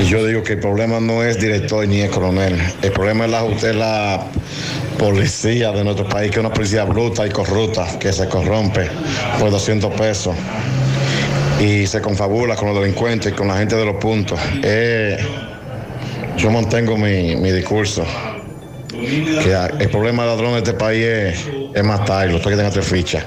Y 0.00 0.04
yo 0.06 0.24
digo 0.26 0.42
que 0.42 0.54
el 0.54 0.58
problema 0.60 1.00
no 1.00 1.22
es 1.22 1.38
director 1.40 1.86
ni 1.86 2.00
es 2.00 2.10
coronel. 2.10 2.56
El 2.82 2.92
problema 2.92 3.24
es 3.26 3.30
la, 3.30 3.46
es 3.46 3.74
la 3.76 4.26
policía 4.98 5.72
de 5.72 5.84
nuestro 5.84 6.08
país, 6.08 6.30
que 6.30 6.38
es 6.38 6.44
una 6.44 6.52
policía 6.52 6.84
bruta 6.84 7.26
y 7.26 7.30
corrupta, 7.30 7.86
que 7.98 8.12
se 8.12 8.28
corrompe 8.28 8.88
por 9.38 9.50
200 9.50 9.92
pesos 9.94 10.34
y 11.60 11.86
se 11.86 12.00
confabula 12.00 12.56
con 12.56 12.68
los 12.68 12.80
delincuentes 12.80 13.32
y 13.32 13.34
con 13.34 13.48
la 13.48 13.58
gente 13.58 13.76
de 13.76 13.84
los 13.84 13.96
puntos. 13.96 14.38
Eh, 14.62 15.16
yo 16.36 16.50
mantengo 16.50 16.96
mi, 16.96 17.36
mi 17.36 17.50
discurso. 17.52 18.04
Que 18.90 19.56
el 19.80 19.88
problema 19.90 20.22
de 20.24 20.28
ladrones 20.28 20.64
de 20.64 20.70
este 20.70 20.72
país 20.74 21.04
es, 21.04 21.46
es 21.74 21.84
matarlos, 21.84 22.40
que 22.42 22.50
tengan 22.50 22.72
tres 22.72 22.86
fichas. 22.86 23.26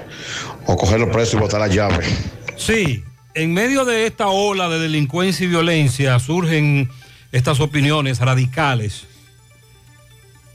O 0.66 0.76
cogerlos 0.76 1.10
presos 1.10 1.36
y 1.36 1.38
botar 1.38 1.60
la 1.60 1.68
llave. 1.68 2.06
Sí, 2.58 3.04
en 3.34 3.54
medio 3.54 3.86
de 3.86 4.08
esta 4.08 4.28
ola 4.28 4.70
de 4.70 4.80
delincuencia 4.80 5.46
y 5.46 5.48
violencia 5.48 6.18
surgen 6.20 6.90
estas 7.32 7.60
opiniones 7.60 8.20
radicales. 8.20 9.06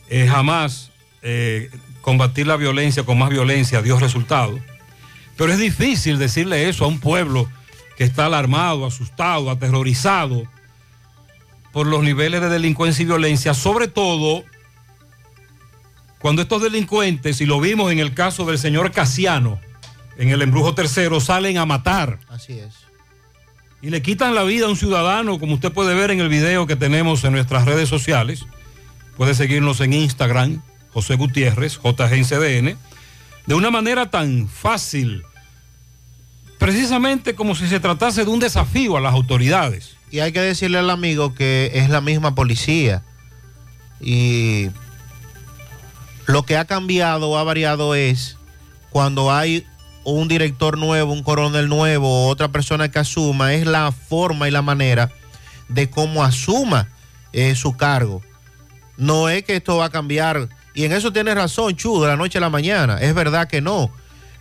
Eh, 0.09 0.27
jamás 0.27 0.91
eh, 1.23 1.71
combatir 2.01 2.47
la 2.47 2.57
violencia 2.57 3.05
con 3.05 3.19
más 3.19 3.31
violencia 3.31 3.83
dio 3.83 3.99
resultado. 3.99 4.59
Pero 5.37 5.53
es 5.53 5.59
difícil 5.59 6.19
decirle 6.19 6.69
eso 6.69 6.85
a 6.85 6.89
un 6.89 7.01
pueblo 7.01 7.49
que 7.97 8.05
está 8.05 8.27
alarmado, 8.27 8.87
asustado, 8.87 9.51
aterrorizado 9.51 10.45
por 11.73 11.87
los 11.87 12.03
niveles 12.03 12.41
de 12.41 12.49
delincuencia 12.49 13.03
y 13.03 13.07
violencia, 13.07 13.55
sobre 13.55 13.89
todo 13.89 14.45
cuando 16.21 16.43
estos 16.43 16.63
delincuentes, 16.63 17.41
y 17.41 17.47
lo 17.47 17.61
vimos 17.61 17.91
en 17.91 17.99
el 17.99 18.13
caso 18.15 18.45
del 18.45 18.59
señor 18.59 18.93
Casiano, 18.93 19.59
en 20.19 20.29
el 20.29 20.43
embrujo 20.43 20.75
tercero, 20.75 21.19
salen 21.19 21.57
a 21.57 21.65
matar 21.65 22.19
Así 22.29 22.59
es. 22.59 22.75
y 23.81 23.89
le 23.89 24.03
quitan 24.03 24.35
la 24.35 24.43
vida 24.45 24.67
a 24.67 24.69
un 24.69 24.77
ciudadano, 24.77 25.39
como 25.39 25.55
usted 25.55 25.73
puede 25.73 25.95
ver 25.95 26.11
en 26.11 26.21
el 26.21 26.29
video 26.29 26.67
que 26.67 26.77
tenemos 26.77 27.25
en 27.25 27.33
nuestras 27.33 27.65
redes 27.65 27.89
sociales. 27.89 28.45
Puede 29.17 29.35
seguirnos 29.35 29.81
en 29.81 29.95
Instagram, 29.95 30.63
José 30.93 31.17
Gutiérrez, 31.17 31.81
JGNCDN, 31.83 32.77
de 33.47 33.55
una 33.55 33.71
manera 33.71 34.11
tan 34.11 34.47
fácil, 34.47 35.23
precisamente 36.59 37.35
como 37.35 37.55
si 37.55 37.67
se 37.67 37.81
tratase 37.81 38.25
de 38.25 38.31
un 38.31 38.41
desafío 38.41 38.99
a 38.99 39.01
las 39.01 39.15
autoridades. 39.15 39.97
Y 40.11 40.19
hay 40.19 40.33
que 40.33 40.41
decirle 40.41 40.79
al 40.79 40.91
amigo 40.91 41.35
que 41.35 41.71
es 41.75 41.89
la 41.89 42.01
misma 42.03 42.35
policía. 42.35 43.03
Y 44.01 44.69
lo 46.27 46.45
que 46.45 46.57
ha 46.57 46.65
cambiado 46.65 47.31
o 47.31 47.39
ha 47.39 47.45
variado 47.45 47.95
es 47.95 48.37
cuando 48.91 49.33
hay 49.33 49.67
un 50.05 50.29
director 50.29 50.79
nuevo, 50.79 51.13
un 51.13 51.23
coronel 51.23 51.69
nuevo, 51.69 52.27
otra 52.29 52.49
persona 52.49 52.91
que 52.91 52.99
asuma, 52.99 53.55
es 53.55 53.67
la 53.67 53.93
forma 53.93 54.49
y 54.49 54.51
la 54.51 54.63
manera 54.63 55.11
de 55.69 55.91
cómo 55.91 56.25
asuma 56.25 56.89
eh, 57.33 57.55
su 57.55 57.77
cargo. 57.77 58.23
No 58.97 59.29
es 59.29 59.45
que 59.45 59.57
esto 59.57 59.77
va 59.77 59.87
a 59.87 59.91
cambiar. 59.91 60.49
Y 60.75 60.85
en 60.85 60.93
eso 60.93 61.13
tiene 61.13 61.35
razón, 61.35 61.75
Chu, 61.77 62.01
de 62.01 62.09
la 62.09 62.17
noche 62.17 62.39
a 62.39 62.41
la 62.41 62.51
mañana. 62.51 62.99
Es 63.01 63.15
verdad 63.15 63.49
que 63.49 63.61
no. 63.61 63.91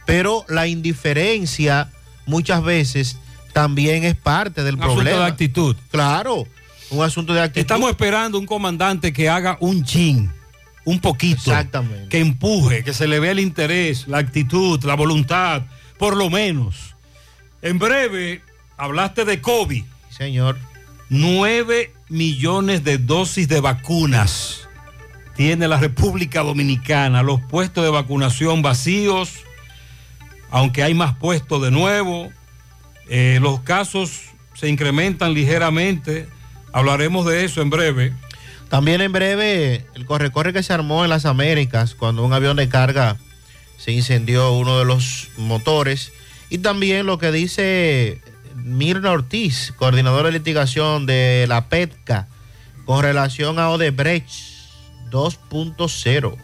Pero 0.06 0.46
la 0.48 0.68
indiferencia 0.68 1.90
muchas 2.26 2.64
veces 2.64 3.18
también 3.54 4.04
es 4.04 4.16
parte 4.16 4.64
del 4.64 4.76
Un 4.76 4.82
asunto 4.82 4.96
problema. 5.04 5.20
de 5.26 5.26
actitud. 5.32 5.76
Claro, 5.92 6.46
un 6.90 7.04
asunto 7.04 7.34
de 7.34 7.42
actitud. 7.42 7.62
Estamos 7.62 7.90
esperando 7.90 8.38
un 8.40 8.46
comandante 8.46 9.14
que 9.14 9.30
haga 9.30 9.58
un 9.60 9.84
chin, 9.84 10.32
un 10.86 11.00
poquito. 11.00 11.52
Exactamente. 11.52 12.10
Que 12.10 12.20
empuje, 12.20 12.84
que 12.84 12.94
se 12.94 13.08
le 13.08 13.20
vea 13.20 13.32
el 13.32 13.40
interés, 13.40 14.08
la 14.08 14.18
actitud, 14.18 14.84
la 14.84 14.96
voluntad, 14.96 15.64
por 15.98 16.16
lo 16.16 16.30
menos. 16.30 16.96
En 17.62 17.80
breve, 17.80 18.42
hablaste 18.78 19.26
de 19.26 19.42
COVID. 19.42 19.84
Señor. 20.10 20.58
9 21.10 21.92
millones 22.10 22.84
de 22.84 22.98
dosis 22.98 23.48
de 23.48 23.62
vacunas 23.62 24.68
tiene 25.40 25.70
la 25.70 25.78
República 25.78 26.42
Dominicana. 26.42 27.24
Los 27.24 27.40
puestos 27.40 27.84
de 27.84 27.90
vacunación 27.90 28.62
vacíos, 28.62 29.32
aunque 30.52 30.84
hay 30.84 30.94
más 30.94 31.16
puestos 31.16 31.62
de 31.62 31.72
nuevo. 31.72 32.30
Eh, 33.08 33.40
los 33.42 33.62
casos 33.62 34.24
se 34.54 34.68
incrementan 34.68 35.34
ligeramente. 35.34 36.28
Hablaremos 36.74 37.26
de 37.26 37.46
eso 37.46 37.62
en 37.62 37.70
breve. 37.70 38.14
También 38.70 39.02
en 39.02 39.12
breve, 39.12 39.86
el 39.96 40.06
corre-corre 40.06 40.54
que 40.54 40.62
se 40.62 40.74
armó 40.74 41.04
en 41.04 41.10
las 41.10 41.26
Américas 41.26 41.96
cuando 41.96 42.24
un 42.24 42.34
avión 42.34 42.58
de 42.58 42.70
carga 42.70 43.18
se 43.78 43.92
incendió 43.92 44.52
uno 44.52 44.78
de 44.78 44.86
los 44.86 45.30
motores. 45.38 46.12
Y 46.50 46.60
también 46.60 47.08
lo 47.08 47.18
que 47.18 47.32
dice 47.32 48.22
Mirna 48.56 49.12
Ortiz, 49.12 49.74
coordinadora 49.76 50.28
de 50.28 50.34
litigación 50.34 51.06
de 51.06 51.46
la 51.48 51.68
PETCA, 51.68 52.28
con 52.86 53.02
relación 53.02 53.58
a 53.58 53.70
Odebrecht 53.70 54.30
2.0. 55.10 56.36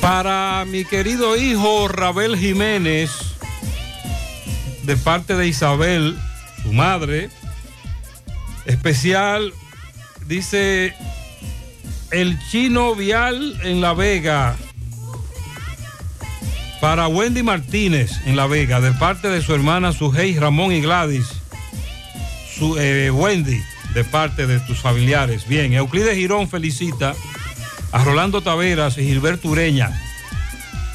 Para 0.00 0.64
mi 0.66 0.84
querido 0.84 1.36
hijo 1.36 1.88
Rabel 1.88 2.38
Jiménez, 2.38 3.10
de 4.84 4.96
parte 4.96 5.36
de 5.36 5.46
Isabel, 5.46 6.18
su 6.62 6.72
madre, 6.72 7.28
especial, 8.70 9.52
dice 10.26 10.94
el 12.10 12.38
chino 12.50 12.94
vial 12.94 13.58
en 13.62 13.80
La 13.80 13.92
Vega. 13.92 14.56
Para 16.80 17.08
Wendy 17.08 17.42
Martínez 17.42 18.12
en 18.24 18.36
La 18.36 18.46
Vega, 18.46 18.80
de 18.80 18.92
parte 18.92 19.28
de 19.28 19.42
su 19.42 19.54
hermana 19.54 19.92
Sujei, 19.92 20.38
Ramón 20.38 20.72
y 20.72 20.80
Gladys. 20.80 21.26
Su, 22.56 22.78
eh, 22.78 23.10
Wendy, 23.10 23.60
de 23.94 24.04
parte 24.04 24.46
de 24.46 24.60
tus 24.60 24.78
familiares. 24.78 25.46
Bien, 25.46 25.72
Euclides 25.72 26.16
Girón 26.16 26.48
felicita 26.48 27.14
a 27.92 28.04
Rolando 28.04 28.40
Taveras 28.40 28.96
y 28.98 29.02
Gilberto 29.02 29.48
Ureña. 29.48 29.90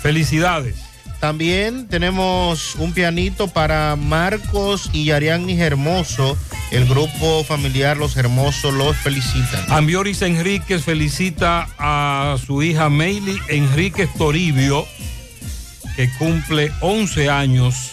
Felicidades. 0.02 0.85
También 1.20 1.88
tenemos 1.88 2.76
un 2.76 2.94
pianito 2.94 3.48
para 3.48 3.96
Marcos 3.96 4.90
y 4.94 5.06
Yariani 5.06 5.60
Hermoso. 5.60 6.38
El 6.72 6.88
grupo 6.88 7.44
familiar 7.44 7.98
Los 7.98 8.18
Hermosos 8.18 8.74
los 8.74 8.96
felicitan. 8.98 9.66
Ambioris 9.70 10.22
Enríquez 10.22 10.84
felicita 10.84 11.68
a 11.78 12.38
su 12.46 12.62
hija 12.62 12.90
Meili 12.90 13.40
Enríquez 13.48 14.10
Toribio, 14.18 14.86
que 15.96 16.10
cumple 16.18 16.72
11 16.82 17.30
años. 17.30 17.92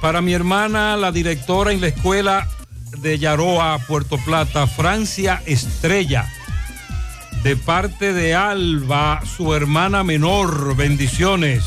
Para 0.00 0.20
mi 0.20 0.32
hermana, 0.32 0.96
la 0.96 1.12
directora 1.12 1.72
en 1.72 1.80
la 1.80 1.88
escuela 1.88 2.48
de 2.98 3.18
Yaroa, 3.18 3.78
Puerto 3.86 4.18
Plata, 4.18 4.66
Francia 4.66 5.42
Estrella. 5.46 6.26
De 7.42 7.56
parte 7.56 8.12
de 8.12 8.34
Alba, 8.34 9.22
su 9.24 9.54
hermana 9.54 10.04
menor. 10.04 10.76
Bendiciones. 10.76 11.64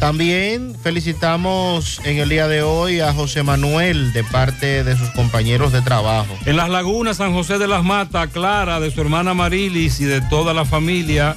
También 0.00 0.76
felicitamos 0.82 2.00
en 2.04 2.18
el 2.18 2.28
día 2.28 2.48
de 2.48 2.62
hoy 2.62 3.00
a 3.00 3.12
José 3.12 3.42
Manuel 3.42 4.12
de 4.12 4.24
parte 4.24 4.84
de 4.84 4.96
sus 4.96 5.08
compañeros 5.10 5.72
de 5.72 5.82
trabajo. 5.82 6.36
En 6.46 6.56
las 6.56 6.68
lagunas 6.68 7.18
San 7.18 7.32
José 7.32 7.58
de 7.58 7.68
las 7.68 7.84
Matas, 7.84 8.28
Clara, 8.30 8.80
de 8.80 8.90
su 8.90 9.00
hermana 9.00 9.34
Marilis 9.34 10.00
y 10.00 10.04
de 10.04 10.20
toda 10.22 10.52
la 10.52 10.64
familia. 10.64 11.36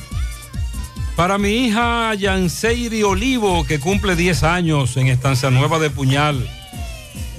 Para 1.16 1.38
mi 1.38 1.66
hija 1.66 2.14
Yanseiri 2.14 3.04
Olivo, 3.04 3.66
que 3.66 3.80
cumple 3.80 4.16
10 4.16 4.44
años 4.44 4.98
en 4.98 5.08
Estancia 5.08 5.50
Nueva 5.50 5.80
de 5.80 5.90
Puñal, 5.90 6.48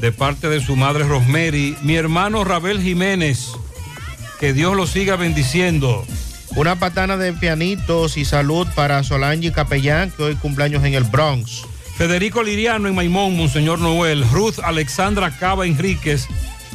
de 0.00 0.12
parte 0.12 0.48
de 0.48 0.60
su 0.60 0.76
madre 0.76 1.04
Rosemary. 1.04 1.76
Mi 1.82 1.94
hermano 1.94 2.42
Rabel 2.44 2.80
Jiménez, 2.80 3.52
que 4.40 4.52
Dios 4.52 4.74
lo 4.74 4.86
siga 4.86 5.16
bendiciendo. 5.16 6.04
Una 6.56 6.76
patana 6.76 7.16
de 7.16 7.32
pianitos 7.32 8.16
y 8.16 8.24
salud 8.24 8.66
para 8.74 9.02
Solange 9.04 9.52
Capellán, 9.52 10.10
que 10.10 10.22
hoy 10.22 10.34
cumpleaños 10.34 10.84
en 10.84 10.94
el 10.94 11.04
Bronx. 11.04 11.62
Federico 11.96 12.42
Liriano 12.42 12.88
en 12.88 12.94
Maimón, 12.94 13.36
Monseñor 13.36 13.78
Noel. 13.80 14.28
Ruth 14.30 14.58
Alexandra 14.62 15.36
Cava 15.36 15.66
Enríquez 15.66 16.26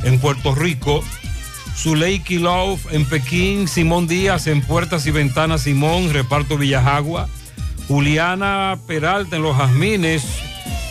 en 0.04 0.20
Puerto 0.20 0.54
Rico. 0.54 1.04
Zuleiki 1.76 2.40
Love 2.40 2.86
en 2.92 3.06
Pekín. 3.06 3.68
Simón 3.68 4.08
Díaz 4.08 4.48
en 4.48 4.62
Puertas 4.62 5.06
y 5.06 5.12
Ventanas 5.12 5.62
Simón, 5.62 6.14
Reparto 6.14 6.58
Villajagua. 6.58 7.30
Juliana 7.88 8.78
Peralta 8.88 9.38
en 9.38 9.44
Los 9.44 9.58
Jazmines. 9.58 10.24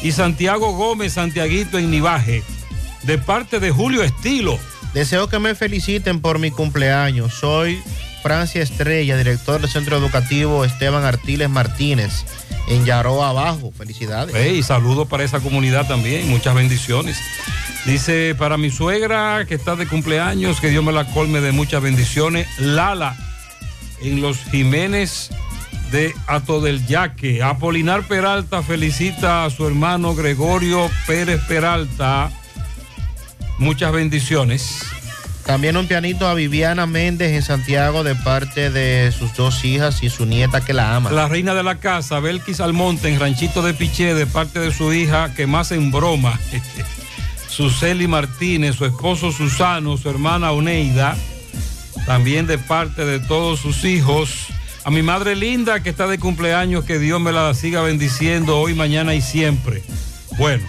Y 0.02 0.12
Santiago 0.12 0.72
Gómez 0.74 1.12
Santiaguito 1.12 1.78
en 1.78 1.90
Nivaje. 1.90 2.42
De 3.04 3.18
parte 3.18 3.60
de 3.60 3.70
Julio 3.70 4.02
Estilo. 4.02 4.59
Deseo 4.94 5.28
que 5.28 5.38
me 5.38 5.54
feliciten 5.54 6.20
por 6.20 6.38
mi 6.38 6.50
cumpleaños. 6.50 7.34
Soy 7.34 7.82
Francia 8.23 8.62
Estrella, 8.62 9.16
director 9.16 9.61
del 9.61 9.70
Centro 9.70 9.97
Educativo 9.97 10.65
Esteban 10.65 11.05
Artiles 11.05 11.51
Martínez, 11.51 12.24
en 12.69 12.85
Yaroa 12.85 13.31
Abajo. 13.31 13.73
Felicidades. 13.77 14.35
Hey, 14.36 14.62
saludos 14.62 15.09
para 15.09 15.24
esa 15.24 15.40
comunidad 15.40 15.86
también, 15.86 16.28
muchas 16.31 16.55
bendiciones. 16.55 17.19
Dice, 17.85 18.36
para 18.36 18.57
mi 18.57 18.70
suegra 18.70 19.44
que 19.47 19.57
está 19.57 19.74
de 19.74 19.86
cumpleaños, 19.86 20.61
que 20.61 20.69
Dios 20.69 20.85
me 20.85 20.93
la 20.93 21.05
colme 21.07 21.40
de 21.40 21.51
muchas 21.51 21.82
bendiciones. 21.82 22.47
Lala, 22.59 23.16
en 24.01 24.20
los 24.20 24.39
Jiménez 24.44 25.31
de 25.90 26.15
Ato 26.27 26.61
del 26.61 26.86
Yaque. 26.86 27.43
Apolinar 27.43 28.07
Peralta 28.09 28.62
felicita 28.62 29.44
a 29.44 29.51
su 29.51 29.66
hermano 29.66 30.15
Gregorio 30.15 30.90
Pérez 31.07 31.40
Peralta. 31.47 32.31
Muchas 33.59 33.93
bendiciones. 33.93 34.81
También 35.44 35.77
un 35.77 35.89
pianito 35.89 36.28
a 36.28 36.35
Viviana 36.35 36.86
Méndez 36.86 37.32
en 37.32 37.43
Santiago 37.43 38.05
de 38.05 38.14
parte 38.14 38.70
de 38.70 39.12
sus 39.12 39.35
dos 39.35 39.64
hijas 39.64 40.02
y 40.02 40.09
su 40.09 40.24
nieta 40.24 40.60
que 40.64 40.73
la 40.73 40.94
ama. 40.94 41.10
La 41.10 41.28
reina 41.28 41.52
de 41.55 41.62
la 41.62 41.78
casa, 41.78 42.20
Belkis 42.20 42.60
Almonte, 42.60 43.09
en 43.09 43.19
Ranchito 43.19 43.60
de 43.62 43.74
Piché, 43.74 44.14
de 44.14 44.27
parte 44.27 44.60
de 44.60 44.73
su 44.73 44.93
hija, 44.93 45.35
que 45.35 45.47
más 45.47 45.73
en 45.73 45.90
broma. 45.90 46.39
Suseli 47.48 48.06
Martínez, 48.06 48.77
su 48.77 48.86
esposo 48.86 49.31
Susano, 49.32 49.97
su 49.98 50.09
hermana 50.09 50.52
Oneida, 50.52 51.16
también 52.06 52.47
de 52.47 52.56
parte 52.56 53.05
de 53.05 53.19
todos 53.19 53.60
sus 53.60 53.85
hijos. 53.85 54.47
A 54.85 54.90
mi 54.90 55.02
madre 55.02 55.36
linda 55.36 55.82
que 55.82 55.90
está 55.90 56.06
de 56.06 56.19
cumpleaños, 56.19 56.85
que 56.85 56.98
Dios 56.98 57.20
me 57.20 57.31
la 57.31 57.52
siga 57.55 57.82
bendiciendo 57.82 58.59
hoy, 58.59 58.74
mañana 58.74 59.14
y 59.14 59.20
siempre. 59.20 59.82
Bueno, 60.39 60.66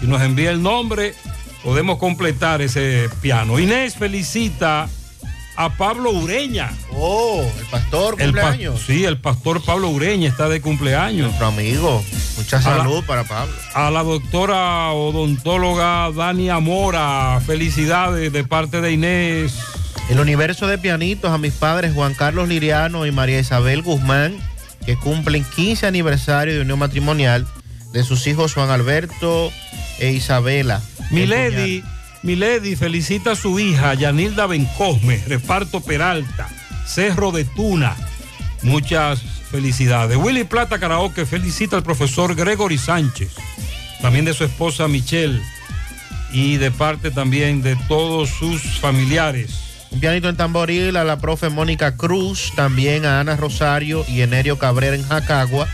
si 0.00 0.06
nos 0.06 0.20
envía 0.22 0.50
el 0.50 0.62
nombre, 0.62 1.14
podemos 1.64 1.98
completar 1.98 2.62
ese 2.62 3.08
piano. 3.20 3.58
Inés 3.58 3.96
felicita 3.96 4.88
a 5.56 5.70
Pablo 5.76 6.10
Ureña. 6.10 6.70
Oh, 6.92 7.42
el 7.58 7.66
pastor 7.66 8.16
El 8.18 8.32
pa- 8.32 8.40
cumpleaños. 8.42 8.80
sí, 8.86 9.04
el 9.04 9.18
pastor 9.18 9.62
Pablo 9.64 9.88
Ureña 9.88 10.28
está 10.28 10.48
de 10.48 10.60
cumpleaños. 10.60 11.26
Nuestro 11.28 11.46
amigo. 11.46 12.04
Mucha 12.36 12.56
la- 12.58 12.62
salud 12.62 13.04
para 13.04 13.24
Pablo. 13.24 13.54
A 13.74 13.90
la 13.90 14.02
doctora 14.02 14.90
odontóloga 14.92 16.10
Dania 16.12 16.58
Mora, 16.60 17.40
felicidades 17.46 18.32
de 18.32 18.44
parte 18.44 18.80
de 18.80 18.92
Inés. 18.92 19.54
El 20.10 20.20
universo 20.20 20.66
de 20.66 20.76
pianitos 20.76 21.30
a 21.30 21.38
mis 21.38 21.54
padres 21.54 21.94
Juan 21.94 22.14
Carlos 22.14 22.48
Liriano 22.48 23.06
y 23.06 23.12
María 23.12 23.38
Isabel 23.38 23.80
Guzmán, 23.80 24.36
que 24.84 24.96
cumplen 24.96 25.44
15 25.56 25.86
aniversario 25.86 26.52
de 26.54 26.60
unión 26.60 26.78
matrimonial 26.78 27.46
de 27.92 28.02
sus 28.04 28.26
hijos 28.26 28.52
Juan 28.52 28.68
Alberto 28.70 29.50
e 30.00 30.10
Isabela. 30.10 30.82
Milady, 31.10 31.84
Milady 32.22 32.76
felicita 32.76 33.32
a 33.32 33.36
su 33.36 33.58
hija 33.58 33.94
Yanilda 33.94 34.46
Bencosme, 34.46 35.22
reparto 35.26 35.80
Peralta, 35.80 36.48
Cerro 36.86 37.32
de 37.32 37.44
Tuna. 37.44 37.96
Muchas 38.62 39.20
felicidades. 39.50 40.16
Willy 40.16 40.44
Plata 40.44 40.78
Karaoke 40.78 41.26
felicita 41.26 41.76
al 41.76 41.82
profesor 41.82 42.34
Gregory 42.34 42.78
Sánchez, 42.78 43.32
también 44.00 44.24
de 44.24 44.34
su 44.34 44.44
esposa 44.44 44.88
Michelle 44.88 45.40
y 46.32 46.56
de 46.56 46.70
parte 46.70 47.10
también 47.10 47.62
de 47.62 47.76
todos 47.88 48.30
sus 48.30 48.62
familiares. 48.80 49.60
Un 49.90 50.00
pianito 50.00 50.28
en 50.28 50.36
tamboril 50.36 50.96
a 50.96 51.04
la 51.04 51.20
profe 51.20 51.50
Mónica 51.50 51.96
Cruz, 51.96 52.52
también 52.56 53.06
a 53.06 53.20
Ana 53.20 53.36
Rosario 53.36 54.04
y 54.08 54.22
Enerio 54.22 54.58
Cabrera 54.58 54.96
en 54.96 55.06
Jacagua, 55.06 55.68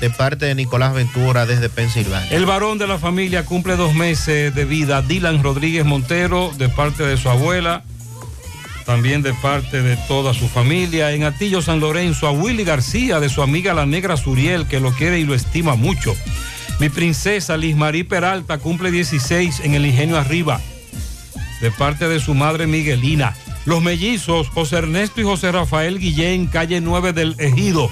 de 0.00 0.10
parte 0.10 0.46
de 0.46 0.54
Nicolás 0.54 0.94
Ventura 0.94 1.46
desde 1.46 1.68
Pensilvania. 1.68 2.28
El 2.30 2.46
varón 2.46 2.78
de 2.78 2.86
la 2.86 2.98
familia 2.98 3.44
cumple 3.44 3.76
dos 3.76 3.94
meses 3.94 4.54
de 4.54 4.64
vida. 4.64 5.02
Dylan 5.02 5.42
Rodríguez 5.42 5.84
Montero, 5.84 6.52
de 6.56 6.68
parte 6.68 7.04
de 7.04 7.16
su 7.16 7.28
abuela, 7.28 7.82
también 8.84 9.22
de 9.22 9.32
parte 9.34 9.82
de 9.82 9.96
toda 10.08 10.34
su 10.34 10.48
familia. 10.48 11.12
En 11.12 11.24
Atillo 11.24 11.62
San 11.62 11.80
Lorenzo, 11.80 12.26
a 12.26 12.32
Willy 12.32 12.64
García, 12.64 13.20
de 13.20 13.28
su 13.28 13.42
amiga 13.42 13.74
la 13.74 13.86
negra 13.86 14.16
Suriel, 14.16 14.66
que 14.66 14.80
lo 14.80 14.92
quiere 14.92 15.18
y 15.18 15.24
lo 15.24 15.34
estima 15.34 15.74
mucho. 15.74 16.14
Mi 16.80 16.88
princesa 16.88 17.56
Liz 17.56 17.76
Marí 17.76 18.02
Peralta 18.02 18.58
cumple 18.58 18.90
16 18.90 19.60
en 19.60 19.74
el 19.74 19.86
Ingenio 19.86 20.18
Arriba, 20.18 20.60
de 21.60 21.70
parte 21.70 22.08
de 22.08 22.20
su 22.20 22.34
madre 22.34 22.66
Miguelina. 22.66 23.34
Los 23.64 23.80
mellizos, 23.80 24.48
José 24.48 24.76
Ernesto 24.76 25.20
y 25.20 25.24
José 25.24 25.52
Rafael 25.52 25.98
Guillén, 25.98 26.46
calle 26.46 26.80
9 26.80 27.12
del 27.12 27.36
Ejido, 27.38 27.90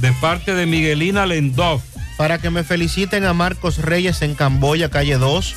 de 0.00 0.12
parte 0.14 0.54
de 0.54 0.66
Miguelina 0.66 1.26
Lendov. 1.26 1.80
Para 2.16 2.38
que 2.38 2.50
me 2.50 2.64
feliciten 2.64 3.24
a 3.24 3.32
Marcos 3.32 3.78
Reyes 3.78 4.22
en 4.22 4.34
Camboya, 4.34 4.90
calle 4.90 5.16
2, 5.16 5.54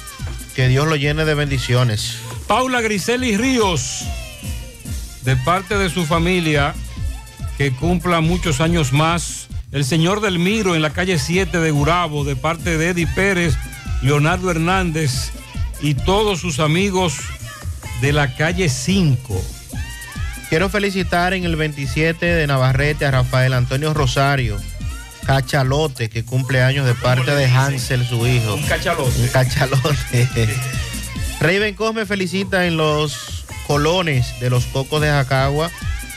que 0.56 0.68
Dios 0.68 0.88
lo 0.88 0.96
llene 0.96 1.26
de 1.26 1.34
bendiciones. 1.34 2.18
Paula 2.48 2.82
Griseli 2.82 3.36
Ríos, 3.36 4.06
de 5.24 5.36
parte 5.36 5.78
de 5.78 5.90
su 5.90 6.06
familia, 6.06 6.74
que 7.58 7.72
cumpla 7.72 8.22
muchos 8.22 8.62
años 8.62 8.94
más. 8.94 9.48
El 9.72 9.84
señor 9.84 10.22
del 10.22 10.40
Miro 10.40 10.76
en 10.76 10.82
la 10.82 10.92
calle 10.92 11.20
7 11.20 11.60
de 11.60 11.72
Gurabo, 11.72 12.24
de 12.24 12.36
parte 12.36 12.78
de 12.78 12.90
Eddie 12.90 13.08
Pérez, 13.08 13.56
Leonardo 14.02 14.52
Hernández 14.52 15.32
y 15.82 15.96
todos 15.96 16.40
sus 16.40 16.60
amigos 16.60 17.16
de 18.02 18.14
la 18.14 18.36
calle 18.36 18.70
5. 18.70 19.63
Quiero 20.54 20.70
felicitar 20.70 21.34
en 21.34 21.46
el 21.46 21.56
27 21.56 22.24
de 22.24 22.46
Navarrete 22.46 23.08
a 23.08 23.10
Rafael 23.10 23.54
Antonio 23.54 23.92
Rosario, 23.92 24.56
Cachalote, 25.26 26.12
que 26.12 26.24
cumple 26.24 26.62
años 26.62 26.86
de 26.86 26.94
parte 26.94 27.34
de 27.34 27.46
Hansel, 27.46 28.06
su 28.06 28.28
hijo. 28.28 28.54
Un 28.54 28.62
cachalote. 28.62 29.20
Un 29.20 29.28
cachalote. 29.30 30.30
Raven 31.40 31.74
Cosme 31.74 32.06
felicita 32.06 32.68
en 32.68 32.78
los 32.78 33.46
colones 33.66 34.40
de 34.40 34.52
los 34.52 34.66
Cocos 34.66 35.02
de 35.02 35.08
Jacagua 35.08 35.72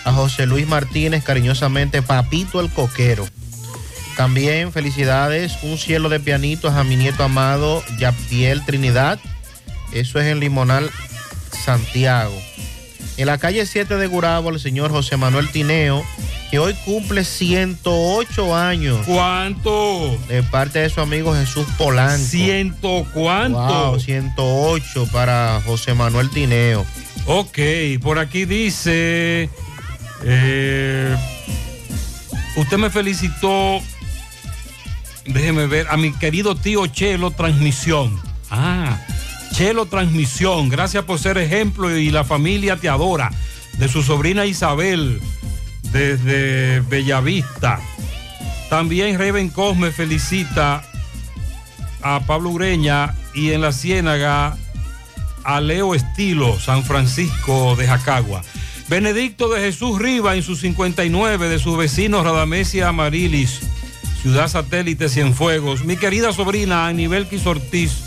a 0.04 0.12
José 0.12 0.44
Luis 0.44 0.66
Martínez, 0.66 1.24
cariñosamente 1.24 2.02
Papito 2.02 2.60
el 2.60 2.68
Coquero. 2.68 3.26
También 4.18 4.70
felicidades, 4.70 5.56
un 5.62 5.78
cielo 5.78 6.10
de 6.10 6.20
pianitos 6.20 6.74
a 6.74 6.84
mi 6.84 6.96
nieto 6.96 7.24
amado 7.24 7.82
Yapiel 7.98 8.66
Trinidad. 8.66 9.18
Eso 9.94 10.20
es 10.20 10.26
en 10.26 10.40
Limonal, 10.40 10.90
Santiago. 11.64 12.38
En 13.16 13.26
la 13.26 13.38
calle 13.38 13.64
7 13.64 13.96
de 13.96 14.06
Gurabo, 14.06 14.50
el 14.50 14.60
señor 14.60 14.90
José 14.90 15.16
Manuel 15.16 15.48
Tineo, 15.50 16.04
que 16.50 16.58
hoy 16.58 16.74
cumple 16.84 17.24
108 17.24 18.54
años. 18.54 19.06
¿Cuánto? 19.06 20.18
De 20.28 20.42
parte 20.42 20.80
de 20.80 20.90
su 20.90 21.00
amigo 21.00 21.34
Jesús 21.34 21.66
Polanco. 21.78 22.22
¿Ciento 22.22 23.06
cuánto? 23.14 23.58
Wow, 23.92 24.00
108 24.00 25.08
para 25.10 25.62
José 25.64 25.94
Manuel 25.94 26.28
Tineo. 26.28 26.84
Ok, 27.24 27.58
por 28.02 28.18
aquí 28.18 28.44
dice, 28.44 29.48
eh, 30.22 31.16
usted 32.56 32.76
me 32.76 32.90
felicitó, 32.90 33.80
déjeme 35.24 35.66
ver, 35.66 35.86
a 35.88 35.96
mi 35.96 36.12
querido 36.12 36.54
tío 36.54 36.86
Chelo 36.86 37.30
Transmisión. 37.30 38.20
Ah, 38.50 38.98
Chelo 39.56 39.86
Transmisión, 39.86 40.68
gracias 40.68 41.04
por 41.04 41.18
ser 41.18 41.38
ejemplo 41.38 41.96
y 41.96 42.10
la 42.10 42.24
familia 42.24 42.76
te 42.76 42.90
adora. 42.90 43.32
De 43.78 43.88
su 43.88 44.02
sobrina 44.02 44.44
Isabel, 44.44 45.18
desde 45.92 46.80
Bellavista. 46.80 47.80
También 48.68 49.18
Reven 49.18 49.48
Cosme 49.48 49.92
felicita 49.92 50.84
a 52.02 52.20
Pablo 52.26 52.50
Ureña 52.50 53.14
y 53.32 53.52
en 53.52 53.62
la 53.62 53.72
Ciénaga 53.72 54.58
a 55.42 55.60
Leo 55.62 55.94
Estilo, 55.94 56.60
San 56.60 56.84
Francisco 56.84 57.76
de 57.76 57.86
Jacagua. 57.86 58.42
Benedicto 58.88 59.48
de 59.48 59.62
Jesús 59.62 59.98
Riva 59.98 60.36
en 60.36 60.42
sus 60.42 60.60
59 60.60 61.48
de 61.48 61.58
sus 61.58 61.78
vecinos 61.78 62.24
Radamesia 62.24 62.88
Amarilis, 62.88 63.60
Ciudad 64.20 64.48
Satélite 64.48 65.08
Cienfuegos. 65.08 65.82
Mi 65.82 65.96
querida 65.96 66.34
sobrina 66.34 66.88
Anibel 66.88 67.26
Ortiz, 67.46 68.05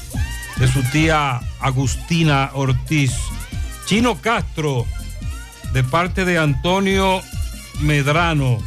de 0.60 0.68
su 0.68 0.84
tía 0.92 1.40
Agustina 1.60 2.52
Ortiz. 2.54 3.14
Chino 3.86 4.22
Castro, 4.22 4.86
de 5.74 5.84
parte 5.84 6.26
de 6.26 6.38
Antonio 6.38 7.22
Medrano. 7.82 8.58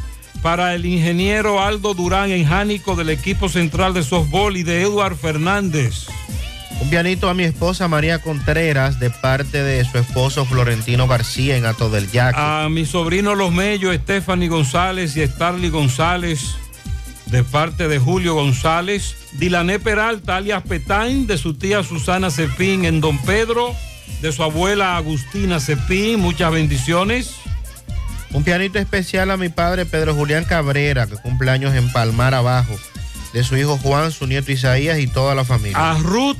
Para 0.42 0.74
el 0.74 0.86
ingeniero 0.86 1.62
Aldo 1.62 1.94
Durán 1.94 2.32
en 2.32 2.44
Jánico 2.44 2.96
del 2.96 3.10
equipo 3.10 3.48
central 3.48 3.94
de 3.94 4.02
softball 4.02 4.56
y 4.56 4.64
de 4.64 4.82
Eduard 4.82 5.14
Fernández. 5.14 6.06
Un 6.80 6.90
pianito 6.90 7.28
a 7.28 7.34
mi 7.34 7.44
esposa 7.44 7.86
María 7.86 8.18
Contreras 8.18 8.98
de 8.98 9.10
parte 9.10 9.62
de 9.62 9.84
su 9.84 9.98
esposo 9.98 10.44
Florentino 10.44 11.06
García 11.06 11.56
en 11.56 11.64
Ato 11.64 11.90
del 11.90 12.10
Yaque. 12.10 12.40
A 12.40 12.68
mi 12.68 12.84
sobrino 12.86 13.36
Los 13.36 13.52
Mellos, 13.52 13.94
Stephanie 13.94 14.48
González 14.48 15.16
y 15.16 15.24
Starly 15.24 15.68
González, 15.68 16.56
de 17.32 17.42
parte 17.42 17.88
de 17.88 17.98
Julio 17.98 18.34
González. 18.34 19.16
Dilané 19.32 19.80
Peralta, 19.80 20.36
alias 20.36 20.62
Petán, 20.62 21.26
de 21.26 21.38
su 21.38 21.54
tía 21.54 21.82
Susana 21.82 22.30
Cepín 22.30 22.84
en 22.84 23.00
Don 23.00 23.18
Pedro, 23.22 23.74
de 24.20 24.30
su 24.32 24.42
abuela 24.42 24.98
Agustina 24.98 25.58
Cepín, 25.58 26.20
muchas 26.20 26.52
bendiciones. 26.52 27.36
Un 28.32 28.44
pianito 28.44 28.78
especial 28.78 29.30
a 29.30 29.38
mi 29.38 29.48
padre 29.48 29.86
Pedro 29.86 30.14
Julián 30.14 30.44
Cabrera, 30.44 31.06
que 31.06 31.16
cumple 31.16 31.50
años 31.50 31.74
en 31.74 31.90
Palmar 31.90 32.34
Abajo, 32.34 32.78
de 33.32 33.42
su 33.42 33.56
hijo 33.56 33.78
Juan, 33.78 34.12
su 34.12 34.26
nieto 34.26 34.52
Isaías 34.52 34.98
y 34.98 35.06
toda 35.06 35.34
la 35.34 35.44
familia. 35.44 35.90
A 35.90 35.98
Ruth, 35.98 36.36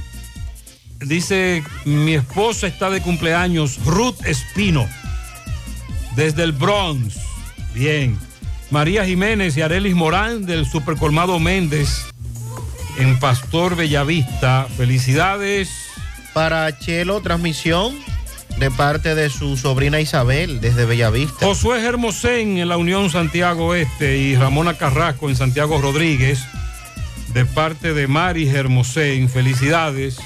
dice, 1.00 1.64
mi 1.86 2.14
esposa 2.14 2.66
está 2.66 2.90
de 2.90 3.00
cumpleaños, 3.00 3.82
Ruth 3.86 4.26
Espino, 4.26 4.86
desde 6.16 6.42
el 6.42 6.52
Bronx. 6.52 7.16
Bien. 7.72 8.18
María 8.72 9.04
Jiménez 9.04 9.54
y 9.58 9.60
Arelis 9.60 9.94
Morán 9.94 10.46
del 10.46 10.64
Supercolmado 10.64 11.38
Méndez 11.38 12.06
en 12.98 13.20
Pastor 13.20 13.76
Bellavista. 13.76 14.66
Felicidades. 14.78 15.68
Para 16.32 16.78
Chelo, 16.78 17.20
transmisión 17.20 17.94
de 18.58 18.70
parte 18.70 19.14
de 19.14 19.28
su 19.28 19.58
sobrina 19.58 20.00
Isabel 20.00 20.62
desde 20.62 20.86
Bellavista. 20.86 21.44
Josué 21.44 21.84
Hermosén 21.84 22.56
en 22.56 22.70
la 22.70 22.78
Unión 22.78 23.10
Santiago 23.10 23.74
Este 23.74 24.16
y 24.16 24.36
Ramona 24.36 24.72
Carrasco 24.72 25.28
en 25.28 25.36
Santiago 25.36 25.78
Rodríguez 25.78 26.42
de 27.34 27.44
parte 27.44 27.92
de 27.92 28.06
Mari 28.06 28.48
Hermosén. 28.48 29.28
Felicidades. 29.28 30.16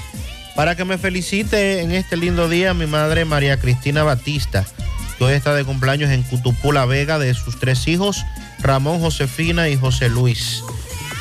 Para 0.55 0.77
que 0.77 0.85
me 0.85 0.97
felicite 0.97 1.81
en 1.81 1.91
este 1.91 2.15
lindo 2.15 2.47
día 2.47 2.73
mi 2.73 2.85
madre 2.85 3.25
María 3.25 3.59
Cristina 3.59 4.03
Batista, 4.03 4.65
que 5.17 5.23
hoy 5.23 5.33
está 5.33 5.53
de 5.53 5.65
cumpleaños 5.65 6.11
en 6.11 6.23
Cutupú, 6.23 6.71
La 6.71 6.85
Vega, 6.85 7.19
de 7.19 7.33
sus 7.33 7.59
tres 7.59 7.87
hijos, 7.87 8.25
Ramón, 8.59 8.99
Josefina 8.99 9.69
y 9.69 9.75
José 9.75 10.09
Luis. 10.09 10.63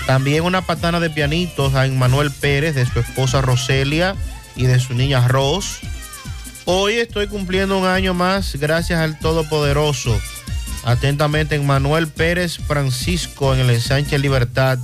También 0.06 0.44
una 0.44 0.62
patana 0.62 1.01
de 1.01 1.10
pianitos 1.10 1.74
a 1.74 1.86
Manuel 1.89 2.31
Pérez, 2.31 2.74
de 2.74 2.86
su 2.86 3.01
esposa 3.01 3.40
Roselia, 3.40 4.14
y 4.56 4.64
de 4.64 4.81
su 4.81 4.94
niña 4.94 5.27
Rose. 5.28 5.86
Hoy 6.64 6.94
estoy 6.94 7.28
cumpliendo 7.28 7.78
un 7.78 7.86
año 7.86 8.14
más 8.14 8.56
gracias 8.56 8.98
al 8.98 9.18
Todopoderoso. 9.18 10.18
Atentamente, 10.85 11.59
Manuel 11.59 12.09
Pérez 12.09 12.59
Francisco 12.59 13.55
en 13.55 13.60
el 13.60 13.70
ensanche 13.70 14.18
Libertad, 14.18 14.78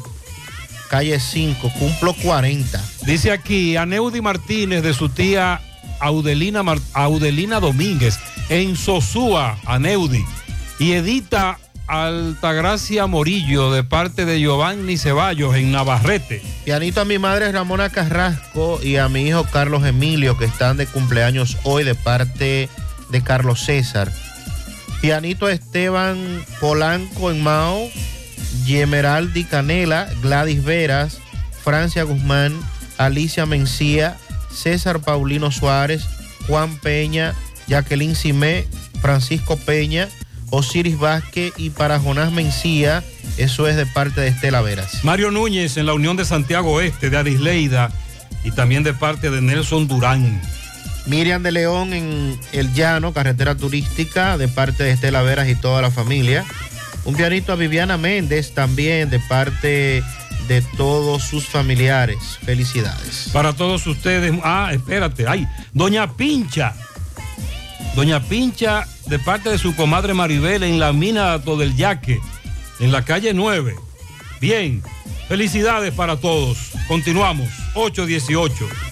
calle 0.90 1.18
5, 1.18 1.72
cumplo 1.78 2.14
40. 2.14 2.80
Dice 3.06 3.32
aquí 3.32 3.76
Aneudi 3.76 4.20
Martínez 4.20 4.82
de 4.82 4.94
su 4.94 5.08
tía 5.08 5.60
Audelina, 6.02 6.62
Audelina 6.92 7.60
Domínguez 7.60 8.18
en 8.48 8.76
Sosúa, 8.76 9.56
Aneudi. 9.64 10.24
Y 10.78 10.92
Edita 10.92 11.58
Altagracia 11.86 13.06
Morillo 13.06 13.70
de 13.70 13.84
parte 13.84 14.24
de 14.24 14.40
Giovanni 14.40 14.96
Ceballos 14.96 15.54
en 15.56 15.72
Navarrete. 15.72 16.42
Pianito 16.64 17.00
a 17.00 17.04
mi 17.04 17.18
madre 17.18 17.52
Ramona 17.52 17.90
Carrasco 17.90 18.80
y 18.82 18.96
a 18.96 19.08
mi 19.08 19.28
hijo 19.28 19.44
Carlos 19.44 19.84
Emilio 19.84 20.38
que 20.38 20.44
están 20.44 20.76
de 20.76 20.86
cumpleaños 20.86 21.58
hoy 21.64 21.84
de 21.84 21.94
parte 21.94 22.68
de 23.10 23.22
Carlos 23.22 23.60
César. 23.64 24.12
Pianito 25.00 25.46
a 25.46 25.52
Esteban 25.52 26.44
Polanco 26.60 27.30
en 27.30 27.42
Mao, 27.42 27.90
Yemeraldi 28.64 29.44
Canela, 29.44 30.08
Gladys 30.22 30.64
Veras, 30.64 31.18
Francia 31.62 32.04
Guzmán, 32.04 32.58
Alicia 32.96 33.44
Mencía, 33.46 34.16
César 34.54 35.00
Paulino 35.00 35.50
Suárez, 35.50 36.04
Juan 36.46 36.76
Peña, 36.78 37.34
Jacqueline 37.68 38.14
Simé, 38.14 38.66
Francisco 39.00 39.56
Peña, 39.56 40.08
Osiris 40.50 40.98
Vázquez 40.98 41.52
y 41.56 41.70
para 41.70 41.98
Jonás 41.98 42.30
Mencía, 42.30 43.02
eso 43.38 43.66
es 43.66 43.76
de 43.76 43.86
parte 43.86 44.20
de 44.20 44.28
Estela 44.28 44.60
Veras. 44.60 45.02
Mario 45.02 45.30
Núñez 45.30 45.76
en 45.76 45.86
la 45.86 45.94
Unión 45.94 46.16
de 46.16 46.24
Santiago 46.24 46.80
Este 46.80 47.08
de 47.08 47.16
Arisleida 47.16 47.90
y 48.44 48.50
también 48.50 48.82
de 48.82 48.92
parte 48.92 49.30
de 49.30 49.40
Nelson 49.40 49.88
Durán. 49.88 50.40
Miriam 51.06 51.42
de 51.42 51.52
León 51.52 51.94
en 51.94 52.38
El 52.52 52.72
Llano, 52.74 53.12
carretera 53.12 53.56
turística, 53.56 54.36
de 54.38 54.46
parte 54.46 54.84
de 54.84 54.92
Estela 54.92 55.22
Veras 55.22 55.48
y 55.48 55.54
toda 55.54 55.82
la 55.82 55.90
familia. 55.90 56.44
Un 57.04 57.16
pianito 57.16 57.52
a 57.52 57.56
Viviana 57.56 57.96
Méndez 57.96 58.52
también, 58.52 59.10
de 59.10 59.18
parte 59.18 60.04
de 60.48 60.62
todos 60.76 61.22
sus 61.22 61.46
familiares. 61.46 62.38
Felicidades. 62.44 63.30
Para 63.32 63.52
todos 63.52 63.86
ustedes. 63.86 64.32
Ah, 64.42 64.70
espérate. 64.72 65.26
Ay, 65.26 65.46
Doña 65.72 66.12
Pincha. 66.12 66.74
Doña 67.94 68.20
Pincha, 68.20 68.86
de 69.06 69.18
parte 69.18 69.50
de 69.50 69.58
su 69.58 69.76
comadre 69.76 70.14
Maribel, 70.14 70.62
en 70.62 70.80
la 70.80 70.92
mina 70.92 71.38
del 71.38 71.76
Yaque, 71.76 72.20
en 72.80 72.92
la 72.92 73.04
calle 73.04 73.34
9. 73.34 73.74
Bien. 74.40 74.82
Felicidades 75.28 75.92
para 75.94 76.16
todos. 76.16 76.72
Continuamos. 76.88 77.48
818. 77.74 78.91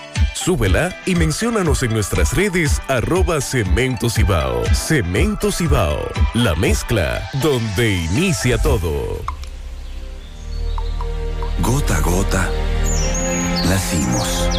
Súbela 0.43 0.95
y 1.05 1.13
menciónanos 1.13 1.83
en 1.83 1.93
nuestras 1.93 2.33
redes 2.33 2.81
arroba 2.87 3.41
Cemento 3.41 4.09
Cibao. 4.09 4.63
Cemento 4.73 5.51
Cibao, 5.51 5.99
la 6.33 6.55
mezcla 6.55 7.29
donde 7.43 7.91
inicia 7.91 8.57
todo. 8.57 9.23
Gota 11.59 11.95
a 11.95 11.99
gota, 11.99 12.49
nacimos. 13.69 14.49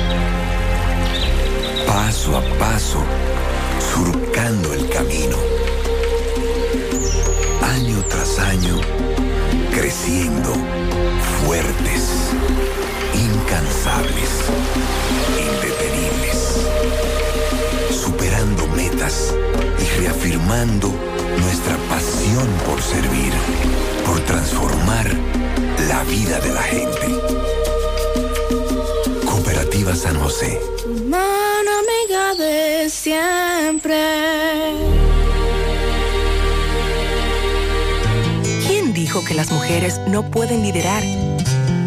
Paso 1.85 2.37
a 2.37 2.43
paso, 2.61 3.03
surcando 3.93 4.73
el 4.75 4.89
camino. 4.89 5.37
Año 7.61 8.05
tras 8.09 8.39
año, 8.39 8.81
creciendo, 9.75 10.55
fuertes, 11.45 12.31
incansables, 13.15 14.45
nuestra 20.53 21.79
pasión 21.89 22.47
por 22.66 22.83
servir, 22.83 23.33
por 24.05 24.20
transformar 24.20 25.11
la 25.89 26.05
vida 26.05 26.39
de 26.41 26.53
la 26.53 26.62
gente. 26.62 27.07
Cooperativa 29.24 29.97
San 29.97 30.20
José. 30.20 30.61
Mano 31.09 31.70
amiga 31.81 32.35
de 32.35 32.91
siempre. 32.91 33.97
¿Quién 38.66 38.93
dijo 38.93 39.24
que 39.24 39.33
las 39.33 39.51
mujeres 39.51 40.03
no 40.07 40.31
pueden 40.31 40.62
liderar? 40.62 41.03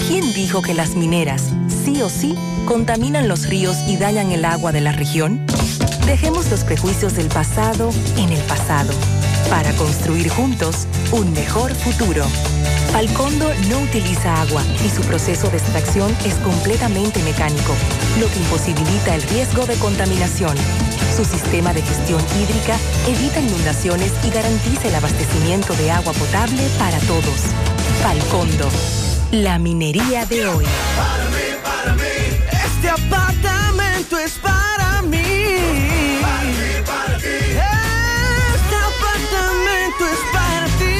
¿Quién 0.07 0.33
dijo 0.33 0.63
que 0.63 0.73
las 0.73 0.95
mineras, 0.95 1.51
sí 1.83 2.01
o 2.01 2.09
sí, 2.09 2.35
contaminan 2.65 3.27
los 3.27 3.47
ríos 3.47 3.77
y 3.87 3.97
dañan 3.97 4.31
el 4.31 4.43
agua 4.43 4.71
de 4.71 4.81
la 4.81 4.91
región? 4.91 5.45
Dejemos 6.05 6.51
los 6.51 6.63
prejuicios 6.63 7.15
del 7.15 7.27
pasado 7.27 7.89
en 8.17 8.31
el 8.31 8.41
pasado 8.43 8.93
para 9.49 9.71
construir 9.73 10.29
juntos 10.29 10.87
un 11.11 11.33
mejor 11.33 11.73
futuro. 11.73 12.23
Falcondo 12.91 13.51
no 13.69 13.79
utiliza 13.79 14.41
agua 14.41 14.63
y 14.85 14.89
su 14.89 15.01
proceso 15.01 15.49
de 15.49 15.57
extracción 15.57 16.15
es 16.23 16.35
completamente 16.35 17.21
mecánico, 17.23 17.73
lo 18.19 18.27
que 18.27 18.37
imposibilita 18.37 19.15
el 19.15 19.23
riesgo 19.23 19.65
de 19.65 19.75
contaminación. 19.75 20.55
Su 21.15 21.25
sistema 21.25 21.73
de 21.73 21.81
gestión 21.81 22.21
hídrica 22.39 22.77
evita 23.07 23.39
inundaciones 23.39 24.11
y 24.23 24.29
garantiza 24.29 24.87
el 24.87 24.95
abastecimiento 24.95 25.73
de 25.73 25.91
agua 25.91 26.13
potable 26.13 26.67
para 26.77 26.99
todos. 26.99 27.41
Falcondo, 28.03 28.69
la 29.31 29.57
minería 29.57 30.25
de 30.25 30.47
hoy. 30.47 30.65
Este 32.51 32.89
apartamento 32.89 34.19
es 34.19 34.33
para 34.33 34.54
mí. 35.15 35.55
Este 38.55 38.75
apartamento 38.75 40.05
es 40.11 40.19
para 40.31 40.65
ti. 40.77 40.95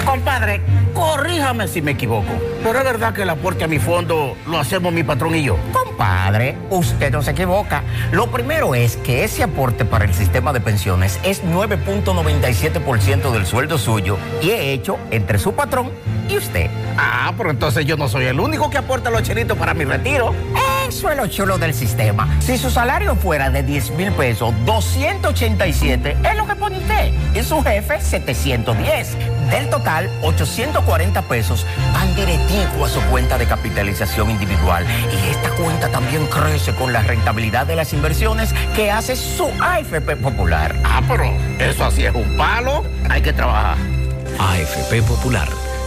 Compadre, 0.05 0.61
corríjame 1.03 1.67
si 1.67 1.81
me 1.81 1.91
equivoco, 1.91 2.31
pero 2.63 2.79
es 2.79 2.85
verdad 2.85 3.13
que 3.13 3.23
el 3.23 3.29
aporte 3.29 3.65
a 3.65 3.67
mi 3.67 3.77
fondo 3.77 4.37
lo 4.47 4.57
hacemos 4.57 4.93
mi 4.93 5.03
patrón 5.03 5.35
y 5.35 5.43
yo. 5.43 5.57
Compadre, 5.73 6.57
usted 6.69 7.11
no 7.11 7.21
se 7.21 7.31
equivoca. 7.31 7.83
Lo 8.11 8.31
primero 8.31 8.73
es 8.73 8.95
que 8.97 9.25
ese 9.25 9.43
aporte 9.43 9.83
para 9.83 10.05
el 10.05 10.13
sistema 10.13 10.53
de 10.53 10.61
pensiones 10.61 11.19
es 11.23 11.43
9.97% 11.43 13.31
del 13.31 13.45
sueldo 13.45 13.77
suyo 13.77 14.17
y 14.41 14.51
he 14.51 14.71
hecho 14.71 14.97
entre 15.11 15.39
su 15.39 15.53
patrón 15.53 15.91
y 16.29 16.37
usted. 16.37 16.69
Ah, 16.97 17.33
pero 17.37 17.51
entonces 17.51 17.85
yo 17.85 17.97
no 17.97 18.07
soy 18.07 18.25
el 18.25 18.39
único 18.39 18.69
que 18.69 18.77
aporta 18.77 19.09
los 19.09 19.23
chelitos 19.23 19.57
para 19.57 19.73
mi 19.73 19.83
retiro. 19.83 20.33
Eso 20.87 21.09
es 21.09 21.17
lo 21.17 21.27
chulo 21.27 21.57
del 21.57 21.73
sistema. 21.73 22.27
Si 22.41 22.57
su 22.57 22.69
salario 22.69 23.15
fuera 23.15 23.49
de 23.49 23.63
10 23.63 23.91
mil 23.91 24.11
pesos, 24.11 24.53
287 24.65 26.17
es 26.23 26.35
lo 26.35 26.45
que 26.45 26.55
pone 26.55 26.77
usted. 26.77 27.11
Y 27.33 27.43
su 27.43 27.61
jefe, 27.63 27.99
710. 28.01 29.17
Del 29.49 29.69
total, 29.69 30.09
840 30.23 31.21
pesos 31.23 31.65
van 31.93 32.13
directivo 32.15 32.85
a 32.85 32.89
su 32.89 32.99
cuenta 33.03 33.37
de 33.37 33.45
capitalización 33.45 34.31
individual. 34.31 34.85
Y 35.11 35.29
esta 35.31 35.49
cuenta 35.51 35.89
también 35.89 36.25
crece 36.27 36.73
con 36.75 36.91
la 36.91 37.01
rentabilidad 37.01 37.65
de 37.65 37.75
las 37.75 37.93
inversiones 37.93 38.53
que 38.75 38.91
hace 38.91 39.15
su 39.15 39.49
AFP 39.61 40.17
Popular. 40.17 40.75
Ah, 40.83 41.01
pero 41.07 41.23
eso 41.59 41.85
así 41.85 42.05
es 42.05 42.13
un 42.13 42.35
palo. 42.35 42.83
Hay 43.09 43.21
que 43.21 43.33
trabajar. 43.33 43.77
AFP 44.39 45.01
Popular. 45.03 45.47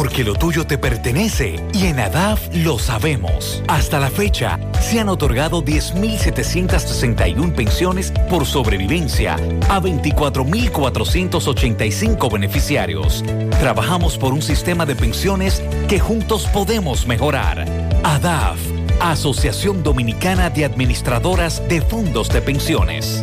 Porque 0.00 0.24
lo 0.24 0.32
tuyo 0.32 0.66
te 0.66 0.78
pertenece 0.78 1.62
y 1.74 1.84
en 1.84 2.00
ADAF 2.00 2.48
lo 2.54 2.78
sabemos. 2.78 3.62
Hasta 3.68 4.00
la 4.00 4.08
fecha, 4.08 4.58
se 4.80 4.98
han 4.98 5.10
otorgado 5.10 5.62
10.761 5.62 7.54
pensiones 7.54 8.10
por 8.30 8.46
sobrevivencia 8.46 9.34
a 9.68 9.78
24.485 9.78 12.32
beneficiarios. 12.32 13.22
Trabajamos 13.60 14.16
por 14.16 14.32
un 14.32 14.40
sistema 14.40 14.86
de 14.86 14.96
pensiones 14.96 15.62
que 15.86 16.00
juntos 16.00 16.46
podemos 16.46 17.06
mejorar. 17.06 17.66
ADAF, 18.02 18.58
Asociación 19.00 19.82
Dominicana 19.82 20.48
de 20.48 20.64
Administradoras 20.64 21.62
de 21.68 21.82
Fondos 21.82 22.30
de 22.30 22.40
Pensiones. 22.40 23.22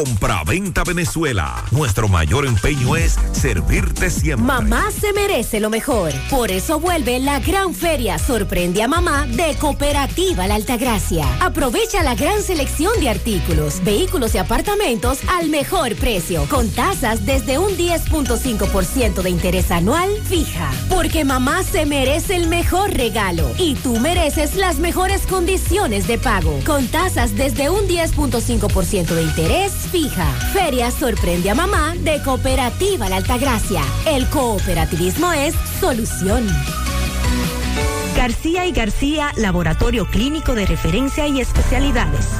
Compra-venta 0.00 0.82
Venezuela. 0.82 1.62
Nuestro 1.72 2.08
mayor 2.08 2.46
empeño 2.46 2.96
es 2.96 3.18
servirte 3.32 4.08
siempre. 4.08 4.46
Mamá 4.46 4.90
se 4.98 5.12
merece 5.12 5.60
lo 5.60 5.68
mejor. 5.68 6.14
Por 6.30 6.50
eso 6.50 6.80
vuelve 6.80 7.18
la 7.18 7.38
gran 7.38 7.74
feria 7.74 8.18
Sorprende 8.18 8.82
a 8.82 8.88
Mamá 8.88 9.26
de 9.26 9.54
Cooperativa 9.56 10.46
La 10.46 10.54
Altagracia. 10.54 11.26
Aprovecha 11.42 12.02
la 12.02 12.14
gran 12.14 12.40
selección 12.40 12.98
de 12.98 13.10
artículos, 13.10 13.84
vehículos 13.84 14.34
y 14.34 14.38
apartamentos 14.38 15.18
al 15.28 15.50
mejor 15.50 15.94
precio, 15.96 16.46
con 16.48 16.70
tasas 16.70 17.26
desde 17.26 17.58
un 17.58 17.72
10.5% 17.72 19.20
de 19.20 19.28
interés 19.28 19.70
anual 19.70 20.08
fija. 20.24 20.70
Porque 20.88 21.26
mamá 21.26 21.62
se 21.62 21.84
merece 21.84 22.36
el 22.36 22.46
mejor 22.46 22.90
regalo 22.94 23.50
y 23.58 23.74
tú 23.74 24.00
mereces 24.00 24.56
las 24.56 24.78
mejores 24.78 25.26
condiciones 25.26 26.06
de 26.06 26.16
pago, 26.16 26.58
con 26.64 26.88
tasas 26.88 27.36
desde 27.36 27.68
un 27.68 27.86
10.5% 27.86 29.06
de 29.08 29.22
interés 29.24 29.89
fija. 29.90 30.26
Feria 30.52 30.90
Sorprende 30.90 31.50
a 31.50 31.54
Mamá 31.54 31.94
de 31.96 32.22
Cooperativa 32.22 33.08
La 33.08 33.16
Altagracia. 33.16 33.82
El 34.06 34.28
cooperativismo 34.28 35.32
es 35.32 35.54
solución. 35.80 36.46
García 38.16 38.66
y 38.66 38.72
García, 38.72 39.32
laboratorio 39.36 40.06
clínico 40.06 40.54
de 40.54 40.66
referencia 40.66 41.26
y 41.26 41.40
especialidades. 41.40 42.39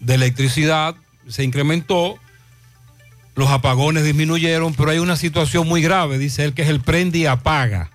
de 0.00 0.16
electricidad 0.16 0.94
se 1.26 1.42
incrementó, 1.42 2.18
los 3.38 3.50
apagones 3.50 4.02
disminuyeron, 4.02 4.74
pero 4.74 4.90
hay 4.90 4.98
una 4.98 5.14
situación 5.14 5.68
muy 5.68 5.80
grave, 5.80 6.18
dice 6.18 6.42
él, 6.42 6.54
que 6.54 6.62
es 6.62 6.68
el 6.68 6.80
prende 6.80 7.18
y 7.18 7.26
apaga. 7.26 7.88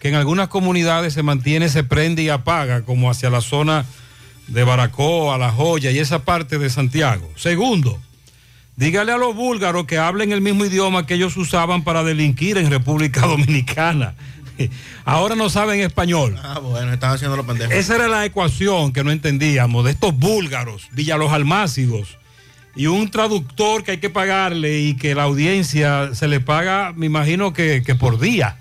Que 0.00 0.08
en 0.08 0.16
algunas 0.16 0.48
comunidades 0.48 1.14
se 1.14 1.22
mantiene 1.22 1.66
ese 1.66 1.84
prende 1.84 2.24
y 2.24 2.30
apaga, 2.30 2.82
como 2.82 3.08
hacia 3.08 3.30
la 3.30 3.42
zona 3.42 3.86
de 4.48 4.64
Baracoa, 4.64 5.38
La 5.38 5.52
Joya 5.52 5.92
y 5.92 6.00
esa 6.00 6.24
parte 6.24 6.58
de 6.58 6.68
Santiago. 6.68 7.30
Segundo, 7.36 8.00
dígale 8.74 9.12
a 9.12 9.18
los 9.18 9.36
búlgaros 9.36 9.86
que 9.86 9.98
hablen 9.98 10.32
el 10.32 10.40
mismo 10.40 10.64
idioma 10.64 11.06
que 11.06 11.14
ellos 11.14 11.36
usaban 11.36 11.84
para 11.84 12.02
delinquir 12.02 12.58
en 12.58 12.70
República 12.70 13.20
Dominicana. 13.28 14.16
Ahora 15.04 15.36
no 15.36 15.48
saben 15.48 15.78
español. 15.78 16.36
Ah, 16.42 16.58
bueno, 16.58 16.92
están 16.92 17.12
haciendo 17.12 17.36
los 17.36 17.46
pendejos. 17.46 17.72
Esa 17.72 17.94
era 17.94 18.08
la 18.08 18.24
ecuación 18.24 18.92
que 18.92 19.04
no 19.04 19.12
entendíamos 19.12 19.84
de 19.84 19.92
estos 19.92 20.12
búlgaros, 20.12 20.88
Villalos 20.90 21.30
Almácigos, 21.30 22.18
y 22.74 22.86
un 22.86 23.10
traductor 23.10 23.82
que 23.82 23.92
hay 23.92 23.98
que 23.98 24.10
pagarle 24.10 24.80
y 24.80 24.94
que 24.96 25.14
la 25.14 25.24
audiencia 25.24 26.14
se 26.14 26.28
le 26.28 26.40
paga, 26.40 26.92
me 26.94 27.06
imagino 27.06 27.52
que, 27.52 27.82
que 27.82 27.94
por 27.94 28.18
día. 28.18 28.56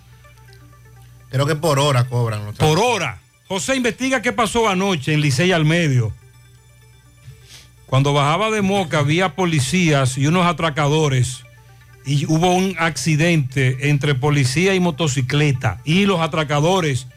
Creo 1.30 1.46
que 1.46 1.56
por 1.56 1.80
hora 1.80 2.06
cobran. 2.08 2.46
los 2.46 2.56
Por 2.56 2.80
hora. 2.80 3.20
José, 3.48 3.76
investiga 3.76 4.22
qué 4.22 4.32
pasó 4.32 4.68
anoche 4.68 5.14
en 5.14 5.22
Licey 5.22 5.52
al 5.52 5.66
medio. 5.66 6.14
Cuando 7.86 8.14
bajaba 8.14 8.52
de 8.52 8.62
Moca 8.62 9.00
había 9.00 9.36
policías 9.36 10.18
y 10.18 10.28
unos 10.28 10.46
atracadores 10.46 11.44
y 12.06 12.26
hubo 12.28 12.54
un 12.54 12.76
accidente 12.78 13.90
entre 13.90 14.16
policía 14.16 14.76
y 14.76 14.80
motocicleta 14.80 15.82
y 15.84 16.06
los 16.06 16.20
atracadores 16.22 17.08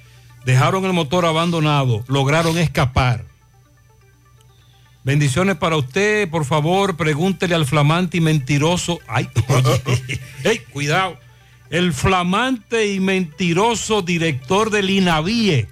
dejaron 0.44 0.84
el 0.84 0.92
motor 0.92 1.26
abandonado, 1.26 2.04
lograron 2.08 2.58
escapar. 2.58 3.24
Bendiciones 5.04 5.56
para 5.56 5.76
usted, 5.76 6.30
por 6.30 6.44
favor, 6.44 6.96
pregúntele 6.96 7.56
al 7.56 7.66
flamante 7.66 8.18
y 8.18 8.20
mentiroso. 8.20 9.00
Ay, 9.08 9.28
oye, 9.48 10.20
ey, 10.44 10.58
cuidado. 10.70 11.18
El 11.70 11.92
flamante 11.92 12.92
y 12.92 13.00
mentiroso 13.00 14.02
director 14.02 14.70
del 14.70 14.90
INAVIE, 14.90 15.68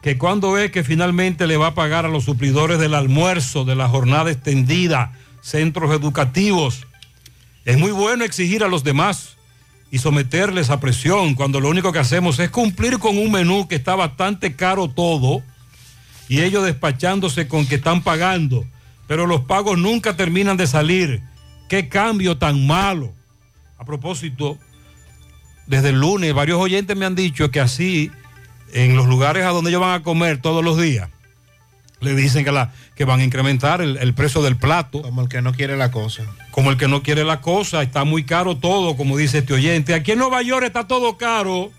que 0.00 0.18
cuando 0.18 0.52
ve 0.52 0.70
que 0.70 0.84
finalmente 0.84 1.46
le 1.46 1.56
va 1.56 1.68
a 1.68 1.74
pagar 1.74 2.04
a 2.04 2.08
los 2.08 2.24
suplidores 2.24 2.78
del 2.78 2.94
almuerzo, 2.94 3.64
de 3.64 3.74
la 3.74 3.88
jornada 3.88 4.30
extendida, 4.30 5.12
centros 5.40 5.90
educativos, 5.92 6.86
es 7.64 7.78
muy 7.78 7.90
bueno 7.90 8.24
exigir 8.24 8.62
a 8.62 8.68
los 8.68 8.84
demás 8.84 9.36
y 9.90 9.98
someterles 9.98 10.70
a 10.70 10.80
presión 10.80 11.34
cuando 11.34 11.60
lo 11.60 11.68
único 11.68 11.92
que 11.92 11.98
hacemos 11.98 12.38
es 12.38 12.50
cumplir 12.50 12.98
con 12.98 13.18
un 13.18 13.32
menú 13.32 13.66
que 13.66 13.74
está 13.74 13.96
bastante 13.96 14.54
caro 14.54 14.88
todo 14.88 15.42
y 16.32 16.40
ellos 16.40 16.64
despachándose 16.64 17.46
con 17.46 17.66
que 17.66 17.74
están 17.74 18.02
pagando, 18.02 18.64
pero 19.06 19.26
los 19.26 19.42
pagos 19.42 19.76
nunca 19.76 20.16
terminan 20.16 20.56
de 20.56 20.66
salir. 20.66 21.20
Qué 21.68 21.90
cambio 21.90 22.38
tan 22.38 22.66
malo. 22.66 23.12
A 23.76 23.84
propósito, 23.84 24.56
desde 25.66 25.90
el 25.90 26.00
lunes 26.00 26.32
varios 26.32 26.58
oyentes 26.58 26.96
me 26.96 27.04
han 27.04 27.14
dicho 27.14 27.50
que 27.50 27.60
así 27.60 28.10
en 28.72 28.96
los 28.96 29.08
lugares 29.08 29.44
a 29.44 29.50
donde 29.50 29.68
ellos 29.68 29.82
van 29.82 30.00
a 30.00 30.02
comer 30.02 30.40
todos 30.40 30.64
los 30.64 30.80
días, 30.80 31.10
le 32.00 32.14
dicen 32.14 32.46
que, 32.46 32.52
la, 32.52 32.72
que 32.94 33.04
van 33.04 33.20
a 33.20 33.24
incrementar 33.24 33.82
el, 33.82 33.98
el 33.98 34.14
precio 34.14 34.40
del 34.40 34.56
plato. 34.56 35.02
Como 35.02 35.20
el 35.20 35.28
que 35.28 35.42
no 35.42 35.52
quiere 35.52 35.76
la 35.76 35.90
cosa. 35.90 36.22
Como 36.50 36.70
el 36.70 36.78
que 36.78 36.88
no 36.88 37.02
quiere 37.02 37.24
la 37.24 37.42
cosa, 37.42 37.82
está 37.82 38.04
muy 38.04 38.24
caro 38.24 38.56
todo, 38.56 38.96
como 38.96 39.18
dice 39.18 39.40
este 39.40 39.52
oyente. 39.52 39.92
Aquí 39.92 40.12
en 40.12 40.18
Nueva 40.18 40.40
York 40.40 40.64
está 40.64 40.88
todo 40.88 41.18
caro. 41.18 41.70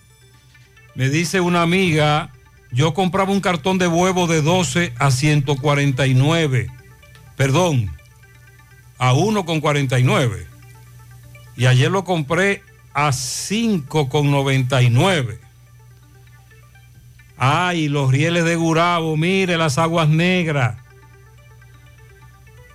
Me 0.94 1.10
dice 1.10 1.40
una 1.40 1.64
amiga, 1.64 2.30
yo 2.74 2.94
compraba 2.96 3.32
un 3.32 3.40
cartón 3.40 3.78
de 3.78 3.88
huevo 3.88 4.26
de 4.26 4.42
12 4.42 4.94
a 4.98 5.12
149. 5.12 6.72
Perdón, 7.38 7.96
a 8.98 9.14
1,49. 9.14 10.48
Y 11.56 11.68
ayer 11.68 11.92
lo 11.92 12.04
compré 12.04 12.64
a 12.96 13.10
5,99. 13.10 15.38
Ay, 17.38 17.90
los 17.90 18.10
rieles 18.12 18.44
de 18.44 18.56
Gurabo, 18.56 19.18
mire 19.18 19.56
las 19.58 19.78
aguas 19.78 20.10
negras. 20.10 20.78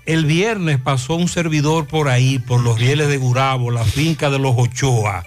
El 0.06 0.26
viernes 0.26 0.78
pasó 0.78 1.16
un 1.16 1.26
servidor 1.26 1.88
por 1.88 2.08
ahí, 2.08 2.38
por 2.38 2.60
los 2.60 2.78
rieles 2.78 3.08
de 3.08 3.18
Gurabo, 3.18 3.72
la 3.72 3.82
finca 3.84 4.30
de 4.30 4.38
los 4.38 4.54
Ochoa, 4.56 5.26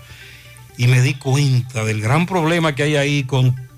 y 0.77 0.88
me 0.88 1.02
di 1.02 1.15
cuenta 1.15 1.84
del 1.84 1.99
gran 2.02 2.26
problema 2.26 2.73
que 2.73 2.84
hay 2.84 2.95
ahí 2.95 3.26
con 3.26 3.69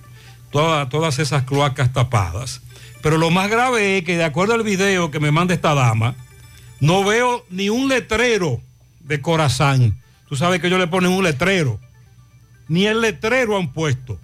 toda- 0.54 0.88
todas 0.88 1.20
esas 1.20 1.44
cloacas 1.44 1.92
tapadas. 1.92 2.62
Pero 3.02 3.18
lo 3.18 3.30
más 3.32 3.50
grave 3.50 3.98
es 3.98 4.06
que 4.06 4.16
de 4.16 4.24
acuerdo 4.24 4.54
al 4.54 4.64
video 4.64 5.12
que 5.12 5.20
me 5.20 5.32
manda 5.32 5.54
esta 5.54 5.74
dama, 5.74 6.16
no 6.80 7.04
veo 7.04 7.46
ni 7.50 7.68
un 7.70 7.90
letrero 7.90 8.62
de 9.02 9.20
Corazán. 9.20 10.00
Tú 10.30 10.38
sabes 10.38 10.62
que 10.62 10.68
ellos 10.68 10.80
le 10.80 10.88
ponen 10.88 11.12
un 11.12 11.24
letrero. 11.24 11.80
Ni 12.70 12.86
el 12.86 13.02
letrero 13.02 13.58
han 13.58 13.74
puesto. 13.74 14.20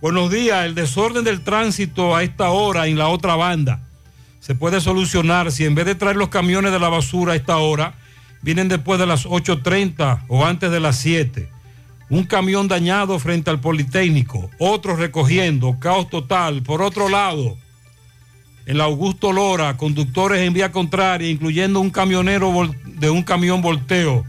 Buenos 0.00 0.30
días, 0.30 0.64
el 0.64 0.74
desorden 0.76 1.24
del 1.24 1.42
tránsito 1.42 2.14
a 2.14 2.22
esta 2.22 2.50
hora 2.50 2.86
en 2.86 2.96
la 2.96 3.08
otra 3.08 3.34
banda 3.34 3.80
se 4.38 4.54
puede 4.54 4.80
solucionar 4.80 5.52
si 5.52 5.66
en 5.66 5.74
vez 5.74 5.84
de 5.84 5.94
traer 5.94 6.16
los 6.16 6.30
camiones 6.30 6.72
de 6.72 6.78
la 6.78 6.88
basura 6.88 7.34
a 7.34 7.36
esta 7.36 7.58
hora, 7.58 7.94
vienen 8.40 8.68
después 8.68 8.98
de 8.98 9.04
las 9.06 9.26
8.30 9.26 10.24
o 10.28 10.46
antes 10.46 10.70
de 10.70 10.80
las 10.80 10.96
7. 10.96 11.50
Un 12.10 12.24
camión 12.24 12.66
dañado 12.66 13.18
frente 13.20 13.50
al 13.50 13.60
Politécnico, 13.60 14.50
otro 14.58 14.96
recogiendo, 14.96 15.78
caos 15.78 16.10
total. 16.10 16.62
Por 16.62 16.82
otro 16.82 17.08
lado, 17.08 17.56
en 18.66 18.78
la 18.78 18.84
Augusto 18.84 19.32
Lora, 19.32 19.76
conductores 19.76 20.40
en 20.40 20.52
vía 20.52 20.72
contraria, 20.72 21.30
incluyendo 21.30 21.80
un 21.80 21.90
camionero 21.90 22.52
de 22.84 23.10
un 23.10 23.22
camión 23.22 23.62
volteo. 23.62 24.24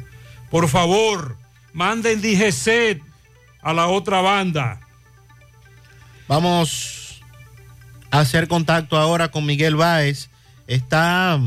Por 0.51 0.67
favor, 0.67 1.37
manden 1.73 2.21
DGC 2.21 3.01
a 3.61 3.73
la 3.73 3.87
otra 3.87 4.21
banda. 4.21 4.79
Vamos 6.27 7.21
a 8.11 8.19
hacer 8.19 8.47
contacto 8.47 8.97
ahora 8.97 9.31
con 9.31 9.45
Miguel 9.45 9.75
Báez. 9.75 10.29
Está 10.67 11.39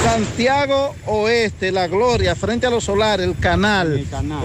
Santiago 0.05 0.95
Oeste, 1.07 1.73
La 1.73 1.89
Gloria, 1.89 2.35
frente 2.35 2.67
a 2.67 2.71
los 2.71 2.85
solares, 2.85 3.27
el 3.27 3.39
canal. 3.39 4.05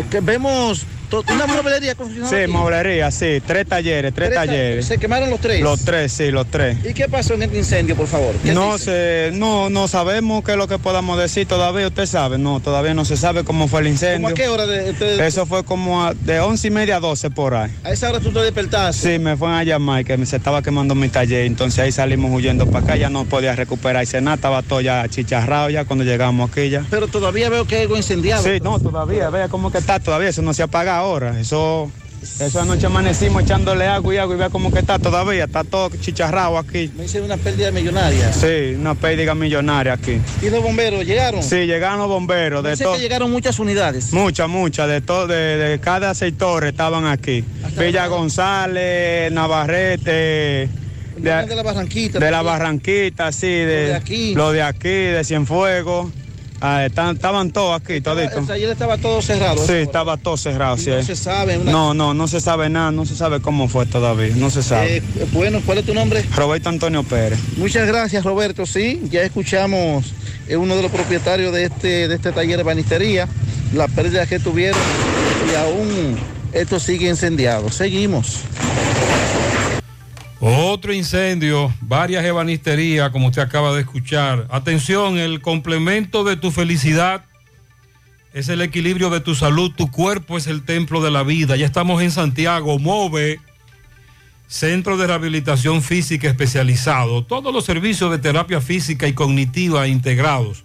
Que 0.09 0.21
vemos 0.21 0.85
Una 1.11 1.47
mueblería 1.47 1.95
Sí, 2.29 2.35
aquí. 2.35 2.51
mueblería, 2.51 3.09
sí. 3.11 3.41
Tres 3.45 3.65
talleres, 3.67 4.13
tres, 4.13 4.29
Tres 4.29 4.39
talleres. 4.39 4.85
¿Se 4.85 4.97
quemaron 4.97 5.29
los 5.29 5.39
tres? 5.39 5.61
Los 5.61 5.83
tres, 5.85 6.11
sí, 6.11 6.31
los 6.31 6.47
tres. 6.47 6.77
¿Y 6.85 6.93
qué 6.93 7.07
pasó 7.07 7.33
en 7.35 7.43
este 7.43 7.57
incendio, 7.57 7.95
por 7.95 8.07
favor? 8.07 8.35
¿Qué 8.43 8.51
No 8.53 8.77
sé, 8.77 9.31
no, 9.33 9.69
no 9.69 9.87
sabemos 9.87 10.43
qué 10.43 10.51
es 10.51 10.57
lo 10.57 10.67
que 10.67 10.77
podamos 10.79 11.17
decir 11.17 11.47
todavía, 11.47 11.87
usted 11.87 12.05
sabe, 12.05 12.37
no, 12.37 12.59
todavía 12.59 12.93
no 12.93 13.05
se 13.05 13.15
sabe 13.15 13.43
cómo 13.43 13.67
fue 13.67 13.81
el 13.81 13.87
incendio. 13.87 14.17
¿Cómo 14.17 14.27
a 14.29 14.33
qué 14.33 14.47
hora 14.49 14.65
de, 14.65 14.91
de- 14.93 15.25
Eso 15.27 15.45
fue 15.45 15.63
como 15.63 16.03
a- 16.05 16.13
de 16.13 16.39
once 16.41 16.67
y 16.67 16.71
media 16.71 16.97
a 16.97 16.99
12 16.99 17.29
por 17.29 17.53
ahí. 17.55 17.71
a 17.83 17.91
esa 17.91 18.09
hora 18.09 18.19
tú 18.19 18.31
te 18.31 18.39
despertaste? 18.39 19.13
Sí, 19.13 19.19
me 19.19 19.37
fueron 19.37 19.55
a 19.57 19.63
llamar 19.63 20.03
que 20.03 20.25
se 20.25 20.35
estaba 20.35 20.61
quemando 20.61 20.93
mi 20.95 21.07
taller, 21.09 21.45
entonces 21.45 21.79
ahí 21.79 21.91
salimos 21.91 22.31
huyendo 22.31 22.65
para 22.69 22.83
acá, 22.83 22.95
ya 22.97 23.09
no 23.09 23.23
podía 23.25 23.55
recuperarse 23.55 24.19
nada, 24.21 24.35
estaba 24.35 24.61
todo 24.61 24.81
ya 24.81 25.07
chicharrado 25.07 25.69
ya 25.69 25.85
cuando 25.85 26.03
llegamos 26.03 26.49
aquí 26.51 26.69
ya. 26.69 26.83
Pero 26.89 27.07
todavía 27.07 27.49
veo 27.49 27.65
que 27.65 27.77
hay 27.77 27.81
algo 27.83 27.95
incendiado. 27.95 28.43
Sí, 28.43 28.59
no, 28.61 28.79
todavía, 28.79 29.29
vea 29.29 29.47
cómo 29.47 29.71
que 29.71 29.77
está 29.77 29.99
todavía, 29.99 30.29
eso 30.29 30.41
no 30.41 30.53
se 30.53 30.63
ahora, 30.97 31.39
eso, 31.39 31.91
eso 32.39 32.61
anoche 32.61 32.85
amanecimos 32.87 33.43
echándole 33.43 33.85
agua 33.87 34.13
y 34.13 34.17
agua 34.17 34.35
y 34.35 34.37
vea 34.39 34.49
cómo 34.49 34.71
que 34.71 34.79
está 34.79 34.99
todavía, 34.99 35.45
está 35.45 35.63
todo 35.63 35.89
chicharrado 35.99 36.57
aquí. 36.57 36.91
Me 36.95 37.03
dicen 37.03 37.23
una 37.23 37.37
pérdida 37.37 37.71
millonaria. 37.71 38.33
Sí, 38.33 38.75
una 38.79 38.95
pérdida 38.95 39.33
millonaria 39.35 39.93
aquí. 39.93 40.19
¿Y 40.41 40.49
los 40.49 40.61
bomberos 40.63 41.05
llegaron? 41.05 41.41
Sí, 41.43 41.65
llegaron 41.65 41.99
los 41.99 42.07
bomberos 42.07 42.63
de 42.63 42.71
Dice 42.71 42.83
todo. 42.83 42.97
llegaron 42.97 43.31
muchas 43.31 43.59
unidades. 43.59 44.11
Muchas, 44.13 44.49
muchas, 44.49 44.87
de 44.89 45.01
todo, 45.01 45.27
de, 45.27 45.57
de 45.57 45.79
cada 45.79 46.13
sector 46.15 46.65
estaban 46.65 47.05
aquí. 47.05 47.43
Villa 47.77 48.07
González, 48.07 49.31
Navarrete, 49.31 50.11
de, 50.11 50.69
de 51.47 51.55
la 51.55 51.63
Barranquita. 51.63 52.19
de 52.19 52.31
la. 52.31 52.41
Barranquita, 52.41 53.31
sí, 53.31 53.47
de, 53.47 53.65
de 53.87 53.95
aquí. 53.95 54.35
lo 54.35 54.51
de 54.51 54.61
aquí, 54.63 54.89
de 54.89 55.23
Cienfuegos. 55.23 56.07
Ah, 56.59 56.85
están- 56.85 57.15
estaban 57.15 57.51
todos 57.51 57.79
aquí, 57.79 58.01
toditos. 58.01 58.37
El 58.39 58.47
taller 58.47 58.69
estaba 58.71 58.97
todo 58.97 59.21
cerrado. 59.21 59.63
Sí, 59.65 59.73
estaba 59.73 60.17
todo 60.17 60.37
cerrado, 60.37 60.77
sí. 60.77 60.89
No 60.89 61.03
se 61.03 61.15
sabe. 61.15 61.57
una- 61.59 61.71
No, 61.71 61.93
no, 61.93 62.13
no 62.15 62.27
se 62.27 62.41
sabe 62.41 62.67
nada, 62.69 62.91
no 62.91 63.05
se 63.05 63.15
sabe 63.15 63.39
cómo 63.41 63.67
fue 63.67 63.85
todavía, 63.85 64.33
no 64.35 64.49
se 64.49 64.63
sabe. 64.63 64.97
Eh, 64.97 65.03
bueno, 65.33 65.61
¿cuál 65.65 65.77
es 65.79 65.85
tu 65.85 65.93
nombre? 65.93 66.23
Roberto 66.35 66.69
Antonio 66.69 67.03
Pérez. 67.03 67.39
Muchas 67.57 67.87
gracias, 67.87 68.23
Roberto. 68.23 68.65
Sí, 68.65 69.01
ya 69.11 69.21
escuchamos 69.21 70.13
eh, 70.47 70.55
uno 70.57 70.75
de 70.75 70.81
los 70.81 70.91
propietarios 70.91 71.53
de 71.53 71.65
este, 71.65 72.07
de 72.07 72.15
este 72.15 72.31
taller 72.31 72.57
de 72.57 72.63
banistería, 72.63 73.27
la 73.75 73.87
pérdida 73.87 74.25
que 74.25 74.39
tuvieron 74.39 74.79
y 75.51 75.55
aún 75.55 76.17
esto 76.53 76.79
sigue 76.79 77.07
incendiado. 77.09 77.69
Seguimos. 77.69 78.37
Otro 80.49 80.93
incendio, 80.93 81.73
varias 81.81 82.23
ebanisterías, 82.23 83.09
como 83.09 83.27
usted 83.27 83.41
acaba 83.41 83.75
de 83.75 83.81
escuchar. 83.81 84.47
Atención, 84.49 85.17
el 85.17 85.41
complemento 85.41 86.23
de 86.23 86.37
tu 86.37 86.51
felicidad 86.51 87.25
es 88.31 88.47
el 88.47 88.61
equilibrio 88.61 89.09
de 89.09 89.19
tu 89.19 89.35
salud. 89.35 89.73
Tu 89.75 89.91
cuerpo 89.91 90.37
es 90.37 90.47
el 90.47 90.63
templo 90.63 91.01
de 91.01 91.11
la 91.11 91.23
vida. 91.23 91.57
Ya 91.57 91.65
estamos 91.65 92.01
en 92.01 92.11
Santiago. 92.11 92.79
Move, 92.79 93.41
Centro 94.47 94.95
de 94.95 95.07
Rehabilitación 95.07 95.81
Física 95.81 96.29
Especializado. 96.29 97.25
Todos 97.25 97.53
los 97.53 97.65
servicios 97.65 98.09
de 98.09 98.19
terapia 98.19 98.61
física 98.61 99.05
y 99.05 99.11
cognitiva 99.11 99.85
integrados. 99.89 100.63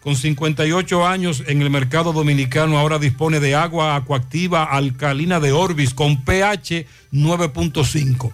con 0.00 0.16
58 0.16 1.06
años 1.06 1.44
en 1.46 1.62
el 1.62 1.70
mercado 1.70 2.12
dominicano, 2.12 2.78
ahora 2.78 2.98
dispone 2.98 3.38
de 3.40 3.54
agua 3.54 3.96
acuactiva 3.96 4.64
alcalina 4.64 5.40
de 5.40 5.52
Orbis 5.52 5.94
con 5.94 6.22
pH 6.24 6.86
9.5 7.12 8.32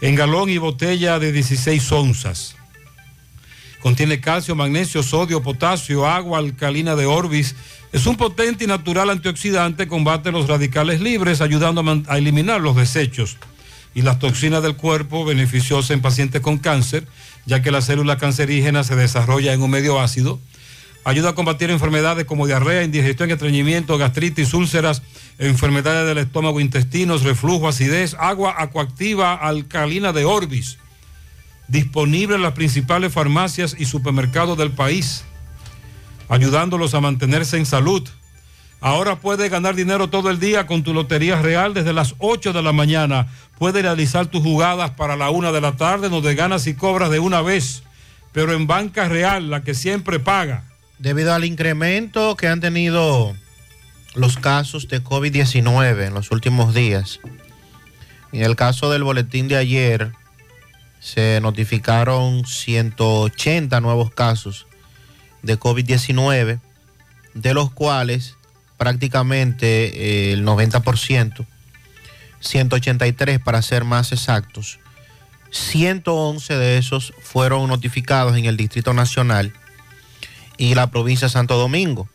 en 0.00 0.14
galón 0.14 0.50
y 0.50 0.58
botella 0.58 1.18
de 1.18 1.32
16 1.32 1.92
onzas. 1.92 2.56
Contiene 3.80 4.20
calcio, 4.20 4.56
magnesio, 4.56 5.02
sodio, 5.02 5.42
potasio, 5.42 6.06
agua 6.06 6.38
alcalina 6.38 6.96
de 6.96 7.06
Orbis. 7.06 7.54
Es 7.92 8.06
un 8.06 8.16
potente 8.16 8.64
y 8.64 8.66
natural 8.66 9.10
antioxidante, 9.10 9.86
combate 9.86 10.32
los 10.32 10.48
radicales 10.48 11.00
libres, 11.00 11.40
ayudando 11.40 11.80
a, 11.80 12.12
a 12.12 12.18
eliminar 12.18 12.60
los 12.60 12.74
desechos 12.74 13.36
y 13.94 14.02
las 14.02 14.18
toxinas 14.18 14.62
del 14.62 14.76
cuerpo, 14.76 15.24
beneficiosa 15.24 15.94
en 15.94 16.02
pacientes 16.02 16.40
con 16.40 16.58
cáncer, 16.58 17.06
ya 17.46 17.62
que 17.62 17.70
la 17.70 17.80
célula 17.80 18.18
cancerígena 18.18 18.84
se 18.84 18.96
desarrolla 18.96 19.52
en 19.52 19.62
un 19.62 19.70
medio 19.70 20.00
ácido. 20.00 20.40
Ayuda 21.06 21.28
a 21.28 21.34
combatir 21.36 21.70
enfermedades 21.70 22.24
como 22.24 22.48
diarrea, 22.48 22.82
indigestión, 22.82 23.30
estreñimiento, 23.30 23.96
gastritis, 23.96 24.52
úlceras, 24.54 25.02
enfermedades 25.38 26.04
del 26.04 26.18
estómago, 26.18 26.58
intestinos, 26.58 27.22
reflujo, 27.22 27.68
acidez, 27.68 28.16
agua 28.18 28.56
acuactiva 28.58 29.32
alcalina 29.34 30.12
de 30.12 30.24
Orbis. 30.24 30.78
Disponible 31.68 32.34
en 32.34 32.42
las 32.42 32.54
principales 32.54 33.12
farmacias 33.12 33.76
y 33.78 33.84
supermercados 33.84 34.58
del 34.58 34.72
país, 34.72 35.22
ayudándolos 36.28 36.92
a 36.94 37.00
mantenerse 37.00 37.56
en 37.56 37.66
salud. 37.66 38.02
Ahora 38.80 39.20
puedes 39.20 39.48
ganar 39.48 39.76
dinero 39.76 40.10
todo 40.10 40.28
el 40.28 40.40
día 40.40 40.66
con 40.66 40.82
tu 40.82 40.92
Lotería 40.92 41.40
Real 41.40 41.72
desde 41.72 41.92
las 41.92 42.16
8 42.18 42.52
de 42.52 42.62
la 42.62 42.72
mañana. 42.72 43.28
Puedes 43.60 43.80
realizar 43.80 44.26
tus 44.26 44.42
jugadas 44.42 44.90
para 44.90 45.14
la 45.14 45.30
1 45.30 45.52
de 45.52 45.60
la 45.60 45.76
tarde, 45.76 46.08
donde 46.08 46.34
ganas 46.34 46.66
y 46.66 46.74
cobras 46.74 47.10
de 47.10 47.20
una 47.20 47.42
vez, 47.42 47.84
pero 48.32 48.54
en 48.54 48.66
Banca 48.66 49.08
Real, 49.08 49.50
la 49.50 49.62
que 49.62 49.72
siempre 49.72 50.18
paga. 50.18 50.64
Debido 50.98 51.34
al 51.34 51.44
incremento 51.44 52.36
que 52.36 52.48
han 52.48 52.60
tenido 52.60 53.36
los 54.14 54.38
casos 54.38 54.88
de 54.88 55.04
COVID-19 55.04 56.06
en 56.06 56.14
los 56.14 56.30
últimos 56.30 56.74
días, 56.74 57.20
en 58.32 58.42
el 58.42 58.56
caso 58.56 58.90
del 58.90 59.04
boletín 59.04 59.46
de 59.46 59.56
ayer, 59.56 60.12
se 61.00 61.38
notificaron 61.42 62.46
180 62.46 63.80
nuevos 63.80 64.10
casos 64.10 64.66
de 65.42 65.58
COVID-19, 65.58 66.60
de 67.34 67.54
los 67.54 67.70
cuales 67.70 68.36
prácticamente 68.78 70.30
eh, 70.30 70.32
el 70.32 70.46
90%, 70.46 71.46
183 72.40 73.38
para 73.38 73.60
ser 73.60 73.84
más 73.84 74.12
exactos, 74.12 74.80
111 75.50 76.56
de 76.56 76.78
esos 76.78 77.12
fueron 77.20 77.68
notificados 77.68 78.36
en 78.36 78.46
el 78.46 78.56
Distrito 78.56 78.94
Nacional 78.94 79.52
y 80.58 80.74
la 80.74 80.90
provincia 80.90 81.26
de 81.26 81.32
Santo 81.32 81.56
Domingo, 81.56 82.08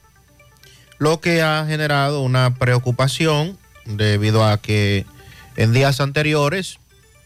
lo 0.97 1.19
que 1.19 1.41
ha 1.41 1.65
generado 1.65 2.21
una 2.21 2.55
preocupación 2.55 3.57
debido 3.85 4.45
a 4.45 4.57
que 4.59 5.05
en 5.55 5.73
días 5.73 5.99
anteriores 5.99 6.79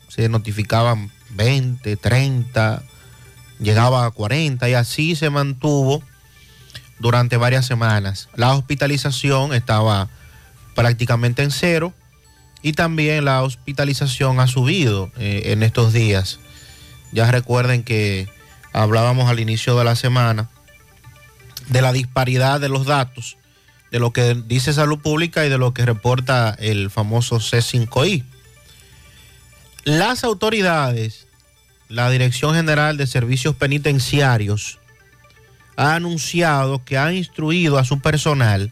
se 0.08 0.30
notificaban 0.30 1.12
20, 1.32 1.98
30, 1.98 2.84
llegaba 3.60 4.06
a 4.06 4.12
40 4.12 4.70
y 4.70 4.74
así 4.74 5.16
se 5.16 5.30
mantuvo 5.30 6.02
durante 7.00 7.38
varias 7.38 7.66
semanas. 7.66 8.30
La 8.36 8.54
hospitalización 8.54 9.54
estaba 9.54 10.10
prácticamente 10.76 11.44
en 11.44 11.52
cero 11.52 11.94
y 12.62 12.74
también 12.74 13.26
la 13.26 13.44
hospitalización 13.44 14.40
ha 14.40 14.48
subido 14.48 15.12
eh, 15.18 15.44
en 15.48 15.64
estos 15.64 15.94
días. 15.94 16.40
Ya 17.12 17.30
recuerden 17.30 17.84
que 17.84 18.28
hablábamos 18.74 19.30
al 19.30 19.40
inicio 19.40 19.78
de 19.78 19.84
la 19.84 19.96
semana 19.96 20.50
de 21.70 21.82
la 21.82 21.94
disparidad 21.94 22.60
de 22.60 22.70
los 22.70 22.86
datos, 22.86 23.38
de 23.92 24.00
lo 24.00 24.12
que 24.12 24.36
dice 24.46 24.74
Salud 24.74 25.00
Pública 25.00 25.46
y 25.46 25.50
de 25.50 25.58
lo 25.58 25.74
que 25.74 25.86
reporta 25.86 26.56
el 26.60 26.90
famoso 26.90 27.38
C5I. 27.38 28.24
Las 29.84 30.24
autoridades, 30.24 31.28
la 31.90 32.10
Dirección 32.10 32.56
General 32.56 32.98
de 32.98 33.08
Servicios 33.08 33.56
Penitenciarios, 33.56 34.80
ha 35.78 35.96
anunciado 35.96 36.84
que 36.84 36.98
ha 36.98 37.14
instruido 37.14 37.78
a 37.78 37.86
su 37.86 38.00
personal 38.00 38.72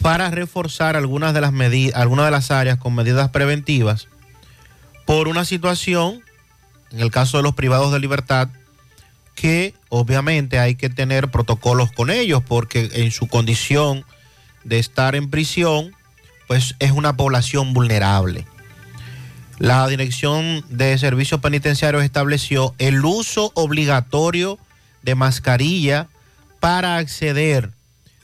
para 0.00 0.30
reforzar 0.30 0.96
algunas 0.96 1.32
de 1.34 1.40
las 1.40 1.52
medidas, 1.52 1.98
algunas 1.98 2.26
de 2.26 2.30
las 2.30 2.50
áreas 2.50 2.78
con 2.78 2.94
medidas 2.94 3.30
preventivas 3.30 4.08
por 5.06 5.28
una 5.28 5.44
situación, 5.44 6.22
en 6.90 7.00
el 7.00 7.10
caso 7.10 7.38
de 7.38 7.44
los 7.44 7.54
privados 7.54 7.92
de 7.92 8.00
libertad, 8.00 8.48
que 9.36 9.74
obviamente 9.90 10.58
hay 10.58 10.74
que 10.74 10.90
tener 10.90 11.30
protocolos 11.30 11.92
con 11.92 12.10
ellos 12.10 12.42
porque 12.42 12.90
en 12.94 13.12
su 13.12 13.28
condición 13.28 14.04
de 14.64 14.80
estar 14.80 15.14
en 15.14 15.30
prisión, 15.30 15.94
pues 16.48 16.74
es 16.80 16.90
una 16.90 17.16
población 17.16 17.72
vulnerable. 17.72 18.46
La 19.58 19.86
Dirección 19.86 20.64
de 20.68 20.98
Servicios 20.98 21.40
Penitenciarios 21.40 22.02
estableció 22.02 22.74
el 22.78 23.04
uso 23.04 23.52
obligatorio 23.54 24.58
de 25.02 25.14
mascarilla 25.14 26.08
para 26.58 26.96
acceder 26.96 27.70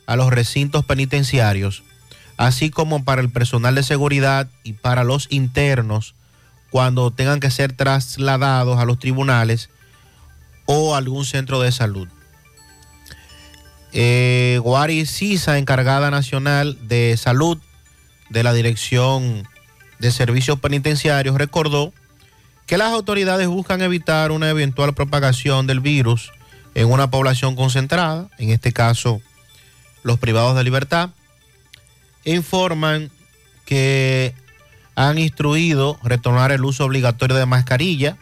a 0.06 0.16
los 0.16 0.30
recintos 0.30 0.84
penitenciarios, 0.84 1.84
así 2.36 2.70
como 2.70 3.04
para 3.04 3.22
el 3.22 3.30
personal 3.30 3.74
de 3.74 3.82
seguridad 3.82 4.48
y 4.64 4.72
para 4.72 5.04
los 5.04 5.28
internos 5.30 6.14
cuando 6.70 7.10
tengan 7.10 7.38
que 7.38 7.50
ser 7.50 7.74
trasladados 7.74 8.78
a 8.78 8.86
los 8.86 8.98
tribunales 8.98 9.68
o 10.66 10.94
algún 10.94 11.24
centro 11.24 11.60
de 11.60 11.72
salud. 11.72 12.08
Eh, 13.92 14.58
Guari 14.62 15.04
Sisa, 15.06 15.58
encargada 15.58 16.10
nacional 16.10 16.78
de 16.88 17.16
salud 17.16 17.58
de 18.30 18.42
la 18.42 18.54
Dirección 18.54 19.46
de 19.98 20.10
Servicios 20.10 20.58
Penitenciarios, 20.58 21.36
recordó 21.36 21.92
que 22.66 22.78
las 22.78 22.92
autoridades 22.92 23.48
buscan 23.48 23.82
evitar 23.82 24.32
una 24.32 24.48
eventual 24.48 24.94
propagación 24.94 25.66
del 25.66 25.80
virus 25.80 26.32
en 26.74 26.90
una 26.90 27.10
población 27.10 27.54
concentrada, 27.54 28.30
en 28.38 28.50
este 28.50 28.72
caso 28.72 29.20
los 30.02 30.18
privados 30.18 30.56
de 30.56 30.64
libertad, 30.64 31.10
informan 32.24 33.10
que 33.66 34.34
han 34.94 35.18
instruido 35.18 35.98
retornar 36.02 36.52
el 36.52 36.64
uso 36.64 36.84
obligatorio 36.84 37.36
de 37.36 37.46
mascarilla, 37.46 38.16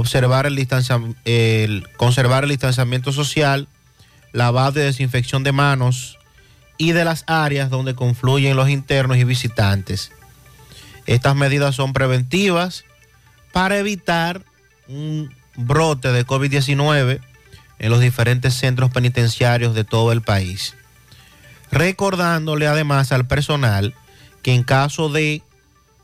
observar 0.00 0.46
el, 0.46 0.56
distancia- 0.56 1.00
el- 1.24 1.86
conservar 1.96 2.44
el 2.44 2.50
distanciamiento 2.50 3.12
social, 3.12 3.68
lavado 4.32 4.80
y 4.80 4.84
desinfección 4.84 5.42
de 5.44 5.52
manos 5.52 6.18
y 6.78 6.92
de 6.92 7.04
las 7.04 7.24
áreas 7.26 7.70
donde 7.70 7.94
confluyen 7.94 8.56
los 8.56 8.68
internos 8.68 9.16
y 9.18 9.24
visitantes. 9.24 10.12
Estas 11.06 11.34
medidas 11.36 11.74
son 11.74 11.92
preventivas 11.92 12.84
para 13.52 13.78
evitar 13.78 14.42
un 14.88 15.34
brote 15.56 16.12
de 16.12 16.26
COVID-19 16.26 17.20
en 17.78 17.90
los 17.90 18.00
diferentes 18.00 18.54
centros 18.54 18.90
penitenciarios 18.90 19.74
de 19.74 19.84
todo 19.84 20.12
el 20.12 20.22
país. 20.22 20.74
Recordándole 21.70 22.66
además 22.66 23.12
al 23.12 23.26
personal 23.26 23.94
que 24.42 24.54
en 24.54 24.62
caso 24.64 25.08
de 25.08 25.42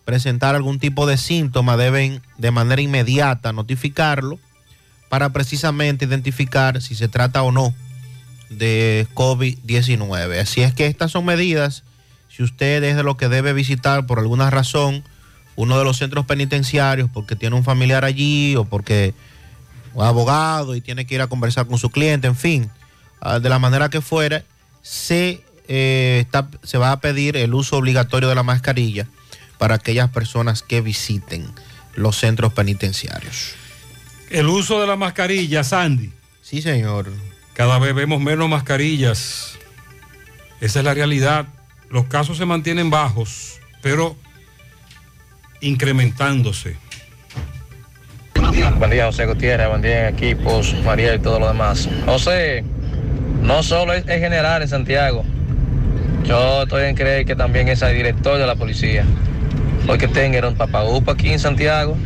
presentar 0.06 0.54
algún 0.54 0.78
tipo 0.78 1.06
de 1.06 1.18
síntoma 1.18 1.76
deben 1.76 2.22
de 2.38 2.50
manera 2.50 2.80
inmediata 2.80 3.52
notificarlo 3.52 4.38
para 5.10 5.30
precisamente 5.30 6.06
identificar 6.06 6.80
si 6.80 6.94
se 6.94 7.08
trata 7.08 7.42
o 7.42 7.52
no 7.52 7.74
de 8.48 9.06
COVID-19. 9.14 10.40
Así 10.40 10.62
es 10.62 10.72
que 10.72 10.86
estas 10.86 11.10
son 11.10 11.24
medidas, 11.24 11.82
si 12.28 12.42
usted 12.42 12.82
es 12.84 12.96
de 12.96 13.02
lo 13.02 13.16
que 13.16 13.28
debe 13.28 13.52
visitar 13.52 14.06
por 14.06 14.18
alguna 14.18 14.48
razón 14.48 15.02
uno 15.56 15.78
de 15.78 15.84
los 15.84 15.96
centros 15.98 16.24
penitenciarios 16.26 17.10
porque 17.12 17.34
tiene 17.34 17.56
un 17.56 17.64
familiar 17.64 18.04
allí 18.04 18.54
o 18.56 18.64
porque 18.64 19.14
un 19.94 20.04
abogado 20.04 20.76
y 20.76 20.80
tiene 20.80 21.04
que 21.06 21.14
ir 21.16 21.20
a 21.22 21.26
conversar 21.28 21.66
con 21.66 21.78
su 21.78 21.90
cliente, 21.90 22.26
en 22.28 22.36
fin, 22.36 22.70
ah, 23.20 23.40
de 23.40 23.48
la 23.48 23.58
manera 23.58 23.88
que 23.88 24.00
fuera, 24.02 24.44
se, 24.82 25.42
eh, 25.66 26.18
está- 26.24 26.48
se 26.62 26.78
va 26.78 26.92
a 26.92 27.00
pedir 27.00 27.36
el 27.36 27.54
uso 27.54 27.76
obligatorio 27.76 28.28
de 28.28 28.34
la 28.36 28.42
mascarilla 28.44 29.08
para 29.58 29.76
aquellas 29.76 30.10
personas 30.10 30.62
que 30.62 30.80
visiten 30.80 31.46
los 31.94 32.16
centros 32.16 32.52
penitenciarios. 32.52 33.54
El 34.30 34.48
uso 34.48 34.80
de 34.80 34.86
la 34.86 34.96
mascarilla, 34.96 35.64
Sandy. 35.64 36.12
Sí, 36.42 36.62
señor. 36.62 37.12
Cada 37.54 37.78
vez 37.78 37.94
vemos 37.94 38.20
menos 38.20 38.48
mascarillas. 38.48 39.58
Esa 40.60 40.78
es 40.80 40.84
la 40.84 40.94
realidad. 40.94 41.46
Los 41.90 42.06
casos 42.06 42.36
se 42.36 42.44
mantienen 42.44 42.90
bajos, 42.90 43.60
pero 43.82 44.16
incrementándose. 45.60 46.76
Buen 48.78 48.90
día, 48.90 49.06
José 49.06 49.26
Gutiérrez, 49.26 49.68
buen 49.68 49.82
día, 49.82 50.08
equipos, 50.08 50.74
María 50.84 51.14
y 51.14 51.18
todo 51.18 51.40
lo 51.40 51.48
demás. 51.48 51.88
José, 52.04 52.64
no 53.42 53.62
solo 53.62 53.92
es, 53.92 54.06
es 54.06 54.20
general 54.20 54.62
en 54.62 54.68
Santiago, 54.68 55.24
yo 56.26 56.64
estoy 56.64 56.86
en 56.86 56.96
creer 56.96 57.24
que 57.24 57.36
también 57.36 57.68
es 57.68 57.82
el 57.82 57.94
director 57.94 58.36
de 58.38 58.46
la 58.46 58.56
policía, 58.56 59.04
porque 59.86 60.08
tenga 60.08 60.38
era 60.38 60.48
un 60.48 60.56
papagupa 60.56 61.12
aquí 61.12 61.30
en 61.30 61.38
Santiago, 61.38 61.96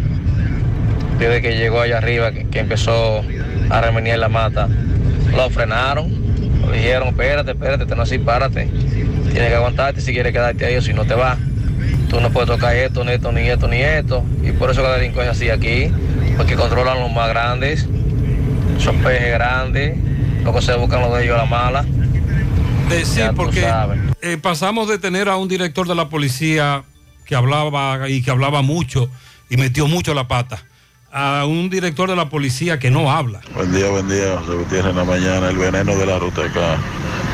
desde 1.18 1.42
que 1.42 1.56
llegó 1.56 1.80
allá 1.80 1.98
arriba, 1.98 2.32
que, 2.32 2.46
que 2.46 2.60
empezó 2.60 3.22
a 3.70 3.80
remeniar 3.80 4.18
la 4.18 4.28
mata, 4.28 4.68
lo 5.34 5.50
frenaron, 5.50 6.12
le 6.70 6.76
dijeron, 6.76 7.08
espérate, 7.08 7.52
espérate, 7.52 7.86
te 7.86 7.96
no 7.96 8.02
así, 8.02 8.18
párate, 8.18 8.68
tienes 9.30 9.48
que 9.48 9.54
aguantarte 9.54 10.00
si 10.00 10.12
quieres 10.12 10.32
quedarte 10.32 10.66
ahí 10.66 10.76
o 10.76 10.82
si 10.82 10.92
no 10.92 11.04
te 11.04 11.14
vas. 11.14 11.38
Tú 12.08 12.20
no 12.20 12.30
puedes 12.30 12.50
tocar 12.50 12.74
esto, 12.74 13.04
ni 13.04 13.12
esto, 13.12 13.30
ni 13.32 13.48
esto, 13.48 13.68
ni 13.68 13.80
esto. 13.80 14.24
Y 14.42 14.50
por 14.52 14.70
eso 14.70 14.82
la 14.82 14.96
delincuencia 14.96 15.30
así 15.30 15.48
aquí, 15.48 15.92
porque 16.36 16.56
controlan 16.56 16.98
los 16.98 17.12
más 17.12 17.28
grandes, 17.28 17.88
son 18.78 18.96
pejes 18.96 19.32
grandes, 19.32 19.96
lo 20.42 20.52
que 20.52 20.60
se 20.60 20.74
buscan 20.76 21.02
los 21.02 21.16
de 21.16 21.24
ellos 21.24 21.36
a 21.36 21.38
la 21.38 21.44
mala. 21.44 21.84
De, 22.88 23.04
sí, 23.04 23.20
porque 23.36 23.64
eh, 24.22 24.36
pasamos 24.42 24.88
de 24.88 24.98
tener 24.98 25.28
a 25.28 25.36
un 25.36 25.46
director 25.46 25.86
de 25.86 25.94
la 25.94 26.08
policía 26.08 26.82
que 27.30 27.36
hablaba 27.36 28.08
y 28.08 28.22
que 28.22 28.32
hablaba 28.32 28.60
mucho 28.60 29.08
y 29.48 29.56
metió 29.56 29.86
mucho 29.86 30.14
la 30.14 30.26
pata, 30.26 30.64
a 31.12 31.44
un 31.46 31.70
director 31.70 32.10
de 32.10 32.16
la 32.16 32.28
policía 32.28 32.80
que 32.80 32.90
no 32.90 33.08
habla. 33.12 33.40
Buen 33.54 33.72
día, 33.72 33.88
buen 33.88 34.08
día, 34.08 34.36
José 34.40 34.58
Gutiérrez 34.58 34.90
en 34.90 34.96
la 34.96 35.04
mañana, 35.04 35.48
el 35.48 35.56
veneno 35.56 35.94
de 35.94 36.06
la 36.06 36.18
ruta 36.18 36.44
acá. 36.46 36.76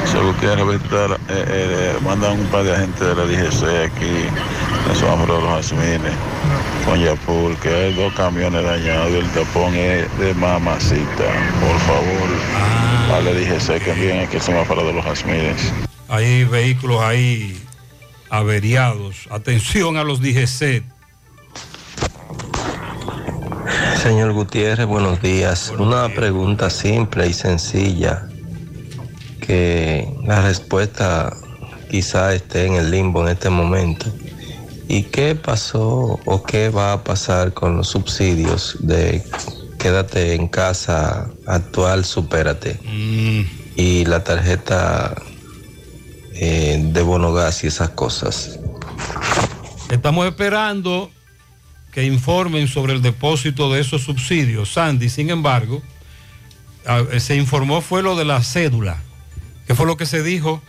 José 0.03 0.19
Gutiérrez, 0.19 0.61
ahorita, 0.61 1.15
eh, 1.31 1.45
eh, 1.49 1.95
mandan 2.05 2.39
un 2.39 2.47
par 2.49 2.65
de 2.65 2.75
agentes 2.75 3.01
de 3.01 3.15
la 3.15 3.25
DGC 3.25 3.87
aquí, 3.87 4.29
en 4.91 4.97
Sombra 4.97 5.35
de 5.35 5.41
los 5.41 5.67
Jazmines, 5.67 6.13
con 6.85 7.01
Yapul, 7.01 7.57
que 7.57 7.71
hay 7.71 7.95
dos 7.95 8.13
camiones 8.13 8.63
dañados 8.65 9.13
el 9.13 9.27
tapón 9.31 9.75
es 9.75 10.19
de 10.19 10.35
mamacita. 10.35 11.25
Por 11.59 11.79
favor, 11.89 13.17
a 13.17 13.21
la 13.23 13.33
DGC 13.33 13.83
que 13.83 13.93
envíen 13.93 14.27
aquí 14.27 14.37
el 14.37 14.43
semáforo 14.43 14.87
de 14.87 14.93
los 14.93 15.03
Jazmines. 15.07 15.73
Hay 16.11 16.45
vehículos 16.45 17.01
ahí 17.01 17.66
averiados. 18.31 19.29
Atención 19.31 19.97
a 19.97 20.05
los 20.05 20.21
DGC. 20.21 20.83
Señor 24.03 24.33
Gutiérrez, 24.33 24.87
buenos 24.87 25.21
días. 25.21 25.73
Una 25.79 26.09
pregunta 26.09 26.71
simple 26.71 27.27
y 27.27 27.33
sencilla, 27.33 28.29
que 29.41 30.09
la 30.25 30.43
respuesta 30.43 31.33
quizá 31.91 32.35
esté 32.35 32.67
en 32.67 32.75
el 32.75 32.91
limbo 32.91 33.23
en 33.23 33.29
este 33.29 33.51
momento. 33.51 34.07
¿Y 34.89 35.03
qué 35.05 35.35
pasó 35.35 36.21
o 36.25 36.43
qué 36.45 36.69
va 36.69 36.93
a 36.93 37.03
pasar 37.03 37.53
con 37.53 37.77
los 37.77 37.89
subsidios 37.89 38.77
de 38.81 39.23
quédate 39.79 40.35
en 40.35 40.47
casa 40.47 41.29
actual, 41.47 42.05
supérate? 42.05 42.79
Y 43.75 44.05
la 44.05 44.23
tarjeta 44.23 45.17
eh, 46.39 46.79
de 46.81 47.03
bono 47.03 47.33
gas 47.33 47.65
y 47.65 47.69
esas 47.69 47.91
cosas. 47.91 48.59
Estamos 49.91 50.27
esperando 50.27 51.11
que 51.93 52.05
informen 52.05 52.69
sobre 52.69 52.93
el 52.93 53.03
depósito 53.03 53.73
de 53.73 53.81
esos 53.81 54.03
subsidios. 54.03 54.73
Sandy, 54.73 55.09
sin 55.09 55.31
embargo, 55.31 55.83
ah, 56.87 57.03
se 57.19 57.37
informó 57.37 57.81
fue 57.81 58.03
lo 58.03 58.17
de 58.17 58.25
la 58.25 58.43
cédula. 58.43 58.99
¿Qué 59.67 59.75
fue 59.75 59.87
lo 59.87 59.97
que 59.97 60.05
se 60.07 60.23
dijo? 60.23 60.63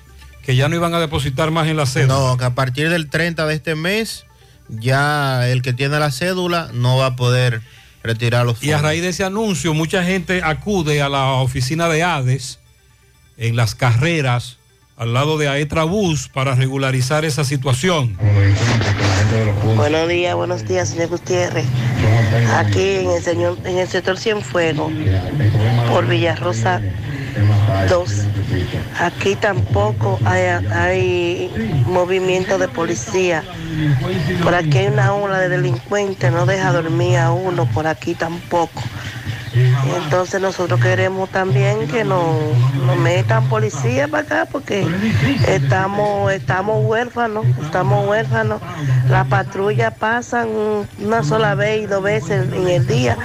Que 0.43 0.55
ya 0.55 0.69
no 0.69 0.75
iban 0.75 0.93
a 0.93 0.99
depositar 0.99 1.51
más 1.51 1.67
en 1.67 1.75
la 1.75 1.85
cédula. 1.85 2.13
No, 2.13 2.37
que 2.37 2.45
a 2.45 2.55
partir 2.55 2.89
del 2.89 3.09
30 3.09 3.45
de 3.45 3.55
este 3.55 3.75
mes 3.75 4.25
ya 4.69 5.49
el 5.49 5.61
que 5.61 5.73
tiene 5.73 5.99
la 5.99 6.11
cédula 6.11 6.69
no 6.73 6.97
va 6.97 7.07
a 7.07 7.15
poder 7.15 7.61
retirar 8.03 8.45
los 8.45 8.63
Y 8.63 8.71
a 8.71 8.77
fondos. 8.77 8.81
raíz 8.83 9.01
de 9.01 9.09
ese 9.09 9.23
anuncio, 9.25 9.73
mucha 9.73 10.03
gente 10.03 10.41
acude 10.43 11.01
a 11.01 11.09
la 11.09 11.33
oficina 11.33 11.89
de 11.89 12.03
ADES 12.03 12.59
en 13.37 13.55
las 13.55 13.75
carreras 13.75 14.57
al 14.97 15.13
lado 15.13 15.37
de 15.37 15.47
Aetra 15.47 15.83
Bus 15.83 16.27
para 16.27 16.55
regularizar 16.55 17.23
esa 17.23 17.43
situación. 17.43 18.17
Buenos 19.75 20.07
días, 20.07 20.35
buenos 20.35 20.67
días, 20.67 20.89
señor 20.89 21.09
Gutiérrez. 21.09 21.65
Aquí 22.55 22.95
en 22.95 23.11
el, 23.11 23.21
señor, 23.21 23.57
en 23.63 23.77
el 23.77 23.87
sector 23.87 24.17
Cienfuegos, 24.17 24.91
por 25.91 26.07
Villarrosa 26.07 26.81
2. 27.89 28.11
Aquí 28.99 29.35
tampoco 29.35 30.19
hay, 30.25 30.65
hay 30.71 31.83
movimiento 31.85 32.57
de 32.57 32.67
policía. 32.67 33.43
Por 34.41 34.55
aquí 34.55 34.79
hay 34.79 34.87
una 34.87 35.13
ola 35.13 35.37
de 35.37 35.49
delincuentes, 35.49 36.31
no 36.31 36.47
deja 36.47 36.71
dormir 36.71 37.17
a 37.17 37.31
uno, 37.31 37.67
por 37.67 37.85
aquí 37.85 38.15
tampoco. 38.15 38.81
Entonces 40.03 40.39
nosotros 40.41 40.79
queremos 40.79 41.29
también 41.29 41.87
que 41.87 42.03
nos, 42.03 42.25
nos 42.85 42.97
metan 42.97 43.47
policía 43.49 44.07
para 44.07 44.23
acá 44.23 44.47
porque 44.51 44.85
estamos, 45.47 46.31
estamos 46.31 46.85
huérfanos, 46.85 47.45
estamos 47.63 48.07
huérfanos. 48.07 48.61
Las 49.09 49.27
patrullas 49.27 49.93
pasan 49.97 50.47
una 50.99 51.23
sola 51.23 51.55
vez 51.55 51.83
y 51.83 51.85
dos 51.85 52.03
veces 52.03 52.51
en 52.53 52.67
el 52.67 52.85
día, 52.87 53.17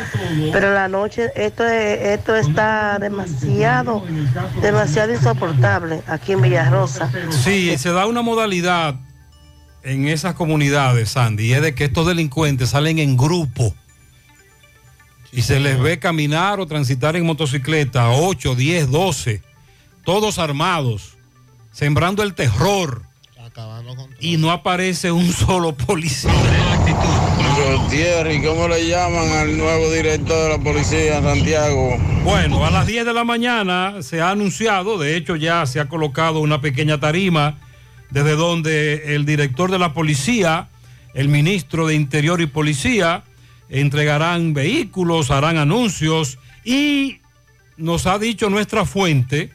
pero 0.53 0.73
la 0.73 0.89
noche 0.89 1.31
esto, 1.37 1.67
es- 1.67 2.01
esto 2.19 2.37
está 2.37 2.99
demasiado, 2.99 4.05
demasiado 4.61 5.13
insoportable 5.13 6.03
aquí 6.07 6.33
en 6.33 6.43
Villarrosa. 6.43 7.11
Sí, 7.31 7.77
se 7.79 7.91
da 7.93 8.07
una 8.07 8.23
modalidad 8.23 8.95
en 9.85 10.07
esas 10.09 10.35
comunidades, 10.35 11.11
Sandy, 11.11 11.47
y 11.47 11.53
es 11.55 11.63
de 11.63 11.75
que 11.75 11.85
estos 11.85 12.07
delincuentes 12.07 12.69
salen 12.71 12.99
en 13.01 13.17
grupo 13.17 13.75
y 15.33 15.43
se 15.43 15.59
les 15.59 15.81
ve 15.81 15.99
caminar 15.99 16.61
o 16.61 16.67
transitar 16.67 17.17
en 17.17 17.25
motocicleta, 17.25 18.11
8, 18.11 18.55
10, 18.55 18.91
12, 18.91 19.43
todos 20.05 20.39
armados, 20.39 21.17
sembrando 21.73 22.23
el 22.23 22.35
terror. 22.35 23.03
Y 24.21 24.37
no 24.37 24.51
aparece 24.51 25.11
un 25.11 25.33
solo 25.33 25.75
policía. 25.75 26.31
Gutiérrez, 27.79 28.47
¿cómo 28.47 28.69
le 28.69 28.87
llaman 28.87 29.29
al 29.31 29.57
nuevo 29.57 29.91
director 29.91 30.37
de 30.45 30.49
la 30.57 30.59
policía, 30.59 31.23
Santiago? 31.23 31.97
Bueno, 32.25 32.65
a 32.65 32.71
las 32.71 32.87
10 32.87 33.05
de 33.05 33.13
la 33.13 33.25
mañana 33.25 34.03
se 34.03 34.21
ha 34.21 34.31
anunciado, 34.31 34.99
de 34.99 35.17
hecho 35.17 35.37
ya 35.37 35.67
se 35.67 35.81
ha 35.81 35.89
colocado 35.89 36.41
una 36.41 36.61
pequeña 36.61 36.99
tarima 36.99 37.59
desde 38.11 38.37
donde 38.37 39.15
el 39.15 39.25
director 39.25 39.71
de 39.71 39.79
la 39.79 39.95
policía, 39.95 40.69
el 41.15 41.29
ministro 41.29 41.87
de 41.87 41.95
Interior 41.95 42.41
y 42.41 42.47
Policía, 42.47 43.25
entregarán 43.73 44.53
vehículos, 44.53 45.31
harán 45.31 45.57
anuncios 45.57 46.39
y 46.63 47.19
nos 47.79 48.07
ha 48.07 48.19
dicho 48.19 48.51
nuestra 48.51 48.85
fuente 48.85 49.51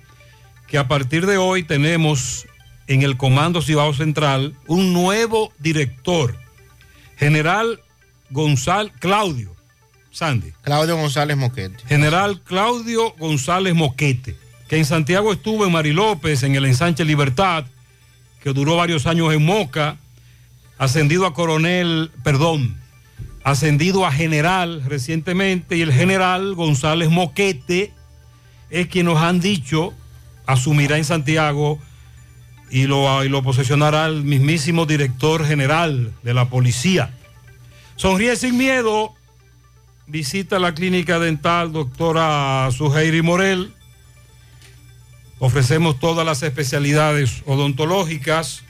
que 0.67 0.79
a 0.79 0.87
partir 0.87 1.27
de 1.27 1.37
hoy 1.37 1.63
tenemos 1.63 2.47
en 2.87 3.03
el 3.03 3.15
Comando 3.15 3.61
Cibao 3.61 3.93
Central 3.93 4.55
un 4.65 4.91
nuevo 4.91 5.53
director, 5.59 6.35
general 7.15 7.79
González 8.31 8.91
Claudio 8.99 9.55
Sandy. 10.11 10.51
Claudio 10.63 10.97
González 10.97 11.37
Moquete. 11.37 11.77
General 11.87 12.41
Claudio 12.41 13.13
González 13.19 13.75
Moquete, 13.75 14.35
que 14.67 14.77
en 14.77 14.85
Santiago 14.85 15.31
estuvo 15.31 15.63
en 15.63 15.71
Mari 15.71 15.93
López, 15.93 16.41
en 16.41 16.55
el 16.55 16.65
ensanche 16.65 17.05
Libertad, 17.05 17.65
que 18.41 18.51
duró 18.51 18.77
varios 18.77 19.05
años 19.05 19.31
en 19.31 19.45
Moca, 19.45 19.97
ascendido 20.79 21.27
a 21.27 21.35
coronel, 21.35 22.09
perdón, 22.23 22.77
ascendido 23.51 24.05
a 24.05 24.11
general 24.11 24.83
recientemente, 24.85 25.77
y 25.77 25.81
el 25.81 25.93
general 25.93 26.53
González 26.53 27.09
Moquete 27.09 27.93
es 28.69 28.87
quien 28.87 29.05
nos 29.05 29.21
han 29.21 29.39
dicho 29.39 29.93
asumirá 30.45 30.97
en 30.97 31.05
Santiago 31.05 31.79
y 32.69 32.87
lo, 32.87 33.23
y 33.23 33.29
lo 33.29 33.43
posesionará 33.43 34.07
el 34.07 34.23
mismísimo 34.23 34.85
director 34.85 35.45
general 35.45 36.13
de 36.23 36.33
la 36.33 36.49
policía. 36.49 37.13
Sonríe 37.95 38.35
sin 38.35 38.57
miedo, 38.57 39.13
visita 40.07 40.59
la 40.59 40.73
clínica 40.73 41.17
dental 41.17 41.71
doctora 41.71 42.69
Suheiri 42.71 43.21
Morel. 43.21 43.73
Ofrecemos 45.39 46.01
todas 46.01 46.25
las 46.25 46.43
especialidades 46.43 47.43
odontológicas. 47.45 48.63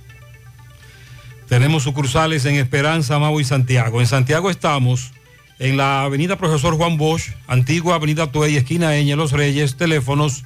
Tenemos 1.48 1.84
sucursales 1.84 2.44
en 2.46 2.56
Esperanza, 2.56 3.20
Mau 3.20 3.40
y 3.40 3.46
Santiago. 3.46 4.02
En 4.02 4.08
Santiago 4.08 4.50
estamos 4.50 5.14
en 5.60 5.78
la 5.78 6.04
avenida 6.04 6.38
Profesor 6.38 6.76
Juan 6.76 6.98
Bosch, 6.98 7.30
antigua 7.48 7.96
avenida 7.96 8.30
Tuey, 8.32 8.58
esquina 8.58 8.98
Eñe, 8.98 9.16
Los 9.16 9.32
Reyes, 9.32 9.78
teléfonos 9.78 10.44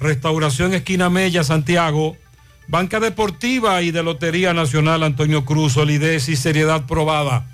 Restauración 0.00 0.74
Esquina 0.74 1.10
Mella, 1.10 1.42
Santiago, 1.42 2.16
Banca 2.68 3.00
Deportiva 3.00 3.82
y 3.82 3.90
de 3.90 4.02
Lotería 4.02 4.52
Nacional 4.54 5.02
Antonio 5.02 5.44
Cruz, 5.44 5.72
solidez 5.72 6.28
y 6.28 6.36
seriedad 6.36 6.86
probada. 6.86 7.46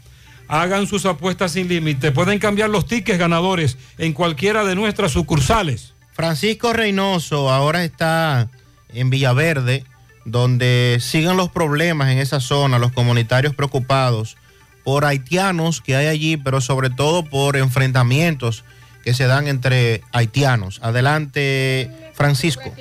Hagan 0.46 0.86
sus 0.86 1.06
apuestas 1.06 1.52
sin 1.52 1.68
límite. 1.68 2.12
Pueden 2.12 2.38
cambiar 2.38 2.68
los 2.68 2.86
tickets 2.86 3.18
ganadores 3.18 3.78
en 3.96 4.12
cualquiera 4.12 4.64
de 4.64 4.74
nuestras 4.74 5.12
sucursales. 5.12 5.94
Francisco 6.12 6.72
Reynoso 6.72 7.50
ahora 7.50 7.82
está 7.82 8.50
en 8.88 9.08
Villaverde, 9.08 9.84
donde 10.24 10.98
siguen 11.00 11.36
los 11.36 11.50
problemas 11.50 12.10
en 12.10 12.18
esa 12.18 12.40
zona, 12.40 12.78
los 12.78 12.92
comunitarios 12.92 13.54
preocupados 13.54 14.36
por 14.84 15.04
haitianos 15.04 15.80
que 15.80 15.96
hay 15.96 16.06
allí, 16.06 16.36
pero 16.36 16.60
sobre 16.60 16.90
todo 16.90 17.24
por 17.24 17.56
enfrentamientos 17.56 18.64
que 19.02 19.14
se 19.14 19.26
dan 19.26 19.48
entre 19.48 20.02
haitianos. 20.12 20.80
Adelante, 20.82 21.90
Francisco. 22.14 22.72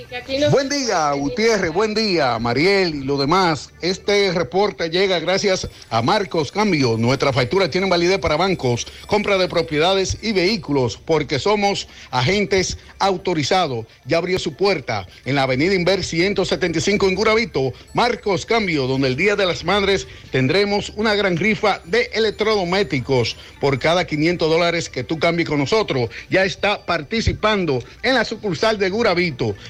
Buen 0.52 0.70
día, 0.70 1.12
Gutiérrez, 1.14 1.74
buen 1.74 1.96
día, 1.96 2.38
Mariel 2.38 2.94
y 2.94 3.04
lo 3.04 3.18
demás. 3.18 3.72
Este 3.82 4.32
reporte 4.32 4.92
llega 4.92 5.20
gracias 5.20 5.68
a 5.90 6.04
Marcos 6.04 6.52
Cambio. 6.52 6.98
Nuestras 6.98 7.34
facturas 7.34 7.72
tienen 7.72 7.90
validez 7.90 8.20
para 8.20 8.38
bancos, 8.38 8.86
compra 9.08 9.40
de 9.40 9.48
propiedades 9.48 10.20
y 10.22 10.34
vehículos, 10.34 11.00
porque 11.04 11.40
somos 11.40 11.88
agentes 12.12 12.78
autorizados. 13.00 13.88
Ya 14.06 14.20
abrió 14.20 14.38
su 14.38 14.54
puerta 14.54 15.08
en 15.26 15.34
la 15.34 15.44
avenida 15.44 15.74
Inver 15.74 16.04
175 16.04 17.08
en 17.08 17.16
Guravito. 17.16 17.74
Marcos 17.94 18.46
Cambio, 18.46 18.86
donde 18.86 19.08
el 19.08 19.16
Día 19.16 19.36
de 19.36 19.48
las 19.48 19.64
Madres 19.64 20.08
tendremos 20.32 20.92
una 20.96 21.16
gran 21.16 21.38
rifa 21.38 21.82
de 21.86 22.12
electrodomésticos 22.14 23.36
por 23.60 23.80
cada 23.80 24.06
500 24.06 24.48
dólares 24.48 24.90
que 24.90 25.04
tú 25.04 25.18
cambies 25.18 25.50
con 25.50 25.58
nosotros. 25.58 26.12
Ya 26.30 26.46
está 26.46 26.86
participando 26.86 27.84
en 28.04 28.14
la 28.14 28.26
sucursal 28.26 28.78
de 28.78 28.92
Guravito. 28.92 29.23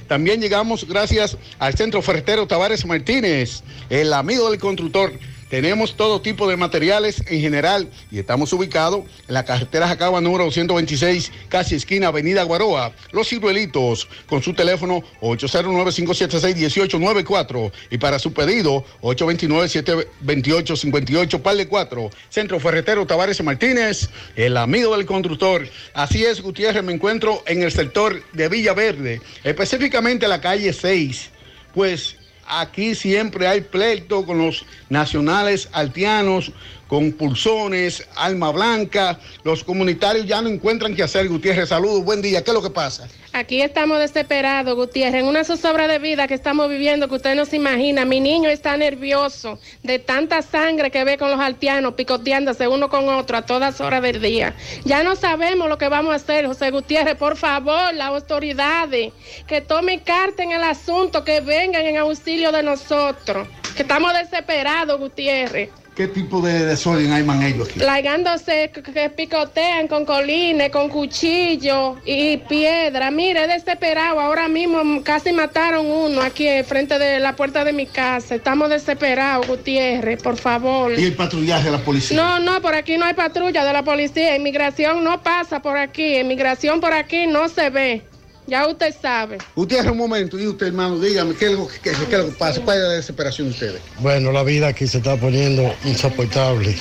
También 0.08 0.42
llegamos 0.42 0.88
gracias 0.88 1.38
al 1.60 1.76
Centro 1.76 2.02
Ferretero 2.02 2.48
Tavares 2.48 2.86
Martínez, 2.86 3.62
el 3.90 4.14
amigo 4.14 4.50
del 4.50 4.60
constructor. 4.60 5.14
Tenemos 5.54 5.94
todo 5.96 6.20
tipo 6.20 6.50
de 6.50 6.58
materiales 6.58 7.24
en 7.28 7.40
general 7.40 7.88
y 8.10 8.18
estamos 8.18 8.52
ubicados 8.54 9.06
en 9.28 9.36
la 9.36 9.46
carretera 9.46 9.88
Jacaba 9.88 10.20
número 10.20 10.46
226, 10.46 11.32
casi 11.48 11.76
esquina 11.76 12.08
Avenida 12.08 12.42
Guaroa. 12.42 12.92
Los 13.12 13.30
ciruelitos 13.30 14.08
con 14.26 14.42
su 14.42 14.56
teléfono 14.56 15.04
809-576-1894 15.22 17.72
y 17.92 18.00
para 18.00 18.18
su 18.18 18.34
pedido 18.34 18.84
829-728-58, 19.04 21.40
par 21.40 21.56
de 21.56 21.68
4. 21.68 22.10
Centro 22.30 22.60
Ferretero 22.60 23.06
Tavares 23.06 23.44
Martínez, 23.44 24.10
el 24.36 24.58
amigo 24.58 24.98
del 24.98 25.06
constructor. 25.06 25.70
Así 25.94 26.26
es, 26.26 26.42
Gutiérrez, 26.42 26.84
me 26.84 26.94
encuentro 26.94 27.44
en 27.46 27.62
el 27.62 27.72
sector 27.72 28.24
de 28.34 28.50
Villa 28.50 28.74
Verde, 28.74 29.22
específicamente 29.44 30.28
la 30.28 30.42
calle 30.42 30.74
6. 30.74 31.30
Pues 31.76 32.18
aquí 32.60 32.96
siempre 32.96 33.48
hay 33.48 33.62
pleito 33.62 34.26
con 34.26 34.38
los 34.38 34.66
nacionales 34.90 35.70
altianos, 35.72 36.52
con 36.94 37.12
pulsones, 37.14 38.08
alma 38.16 38.52
blanca. 38.52 39.20
Los 39.44 39.64
comunitarios 39.64 40.28
ya 40.28 40.44
no 40.44 40.50
encuentran 40.50 40.96
qué 40.96 41.02
hacer, 41.02 41.28
Gutiérrez. 41.28 41.70
Saludos, 41.70 42.06
buen 42.06 42.22
día. 42.22 42.44
¿Qué 42.44 42.52
es 42.52 42.54
lo 42.54 42.62
que 42.62 42.70
pasa? 42.70 43.08
Aquí 43.32 43.64
estamos 43.64 43.98
desesperados, 43.98 44.76
Gutiérrez, 44.76 45.22
en 45.22 45.26
una 45.26 45.44
zozobra 45.44 45.88
de 45.88 45.98
vida 45.98 46.28
que 46.28 46.36
estamos 46.36 46.70
viviendo 46.70 47.10
que 47.10 47.16
usted 47.16 47.34
no 47.34 47.46
se 47.46 47.56
imagina. 47.56 48.06
Mi 48.06 48.20
niño 48.20 48.48
está 48.48 48.78
nervioso 48.78 49.58
de 49.82 49.98
tanta 49.98 50.44
sangre 50.44 50.92
que 50.92 51.04
ve 51.04 51.18
con 51.18 51.32
los 51.32 51.40
haitianos 51.40 51.96
picoteándose 51.96 52.68
uno 52.68 52.90
con 52.90 53.10
otro 53.10 53.38
a 53.38 53.42
todas 53.42 53.82
horas 53.82 54.04
del 54.04 54.22
día. 54.22 54.56
Ya 54.86 55.02
no 55.02 55.16
sabemos 55.16 55.70
lo 55.70 55.80
que 55.80 55.90
vamos 55.90 56.14
a 56.14 56.18
hacer, 56.18 56.46
José 56.46 56.70
Gutiérrez. 56.70 57.16
Por 57.16 57.38
favor, 57.38 57.92
las 57.96 58.10
autoridades 58.10 59.14
que 59.48 59.62
tomen 59.62 60.00
carta 60.02 60.44
en 60.44 60.52
el 60.52 60.64
asunto, 60.64 61.24
que 61.24 61.42
vengan 61.42 61.88
en 61.88 61.98
auxilio 61.98 62.52
de 62.52 62.62
nosotros. 62.62 63.48
Que 63.76 63.82
estamos 63.82 64.14
desesperados, 64.14 65.00
Gutiérrez. 65.00 65.72
¿Qué 65.96 66.08
tipo 66.08 66.42
de 66.42 66.66
desorden 66.66 67.12
hay 67.12 67.22
man 67.24 67.44
ellos 67.44 67.70
aquí? 67.70 67.80
Largándose 67.80 68.72
que- 68.72 69.10
picotean 69.12 69.88
con 69.88 70.06
colines, 70.06 70.72
con 70.72 70.90
cuchillo 70.90 71.98
y 72.04 72.38
piedra. 72.38 73.12
Mire, 73.12 73.46
desesperado. 73.46 74.20
Ahora 74.20 74.48
mismo 74.48 75.04
casi 75.04 75.32
mataron 75.34 75.86
uno 75.86 76.22
aquí 76.22 76.48
frente 76.66 76.98
de 76.98 77.20
la 77.20 77.36
puerta 77.36 77.64
de 77.64 77.74
mi 77.74 77.86
casa. 77.86 78.34
Estamos 78.34 78.70
desesperados, 78.72 79.46
Gutiérrez, 79.48 80.22
por 80.24 80.38
favor. 80.38 80.98
Y 80.98 81.04
el 81.04 81.14
patrullaje 81.16 81.66
de 81.66 81.72
la 81.78 81.84
policía. 81.84 82.18
No, 82.18 82.40
no, 82.40 82.60
por 82.60 82.74
aquí 82.74 82.98
no 82.98 83.06
hay 83.06 83.14
patrulla 83.14 83.64
de 83.64 83.74
la 83.74 83.84
policía. 83.84 84.36
Inmigración 84.36 85.04
no 85.04 85.22
pasa 85.22 85.62
por 85.62 85.78
aquí. 85.78 86.18
Inmigración 86.18 86.82
por 86.82 86.94
aquí 86.94 87.28
no 87.28 87.50
se 87.50 87.70
ve. 87.70 88.02
Ya 88.48 88.68
usted 88.68 88.94
sabe. 89.02 89.38
Gutiérrez, 89.56 89.92
un 89.92 89.98
momento. 89.98 90.38
Y 90.38 90.48
usted, 90.48 90.68
hermano, 90.68 91.00
dígame, 91.00 91.34
¿qué 91.36 91.46
es 91.46 91.52
lo 91.54 91.68
que, 91.68 91.76
qué- 91.80 91.92
qué 92.10 92.16
es 92.16 92.22
lo 92.22 92.26
que 92.28 92.36
pasa? 92.38 92.62
¿Cuál 92.62 92.78
es 92.78 92.84
la 92.84 92.90
desesperación 92.90 93.48
de 93.48 93.54
ustedes? 93.54 93.82
Bueno, 94.00 94.32
la 94.32 94.44
vida 94.44 94.68
aquí 94.68 94.86
se 94.88 94.98
está 94.98 95.16
poniendo 95.18 95.74
insoportable. 95.86 96.76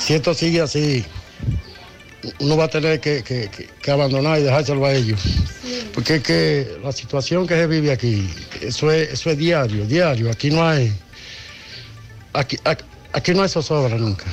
Si 0.00 0.14
esto 0.14 0.32
sigue 0.32 0.60
así, 0.62 1.04
uno 2.40 2.56
va 2.56 2.64
a 2.64 2.68
tener 2.68 3.00
que, 3.00 3.22
que- 3.22 3.50
que- 3.50 3.68
que 3.82 3.90
abandonar 3.90 4.38
y 4.38 4.42
dejárselo 4.42 4.84
a 4.86 4.92
ellos. 4.94 5.20
Porque 5.92 6.16
es 6.16 6.22
que 6.22 6.78
la 6.82 6.92
situación 6.92 7.46
que 7.46 7.54
se 7.54 7.66
vive 7.66 7.92
aquí, 7.92 8.28
eso 8.62 8.90
es, 8.90 9.10
eso 9.12 9.30
es 9.30 9.36
diario, 9.38 9.84
diario. 9.84 10.30
Aquí 10.30 10.50
no 10.50 10.66
hay, 10.66 10.92
aquí, 12.32 12.56
aquí, 12.64 12.84
aquí 13.12 13.34
no 13.34 13.42
hay 13.42 13.48
zozobra 13.48 13.96
nunca. 13.96 14.24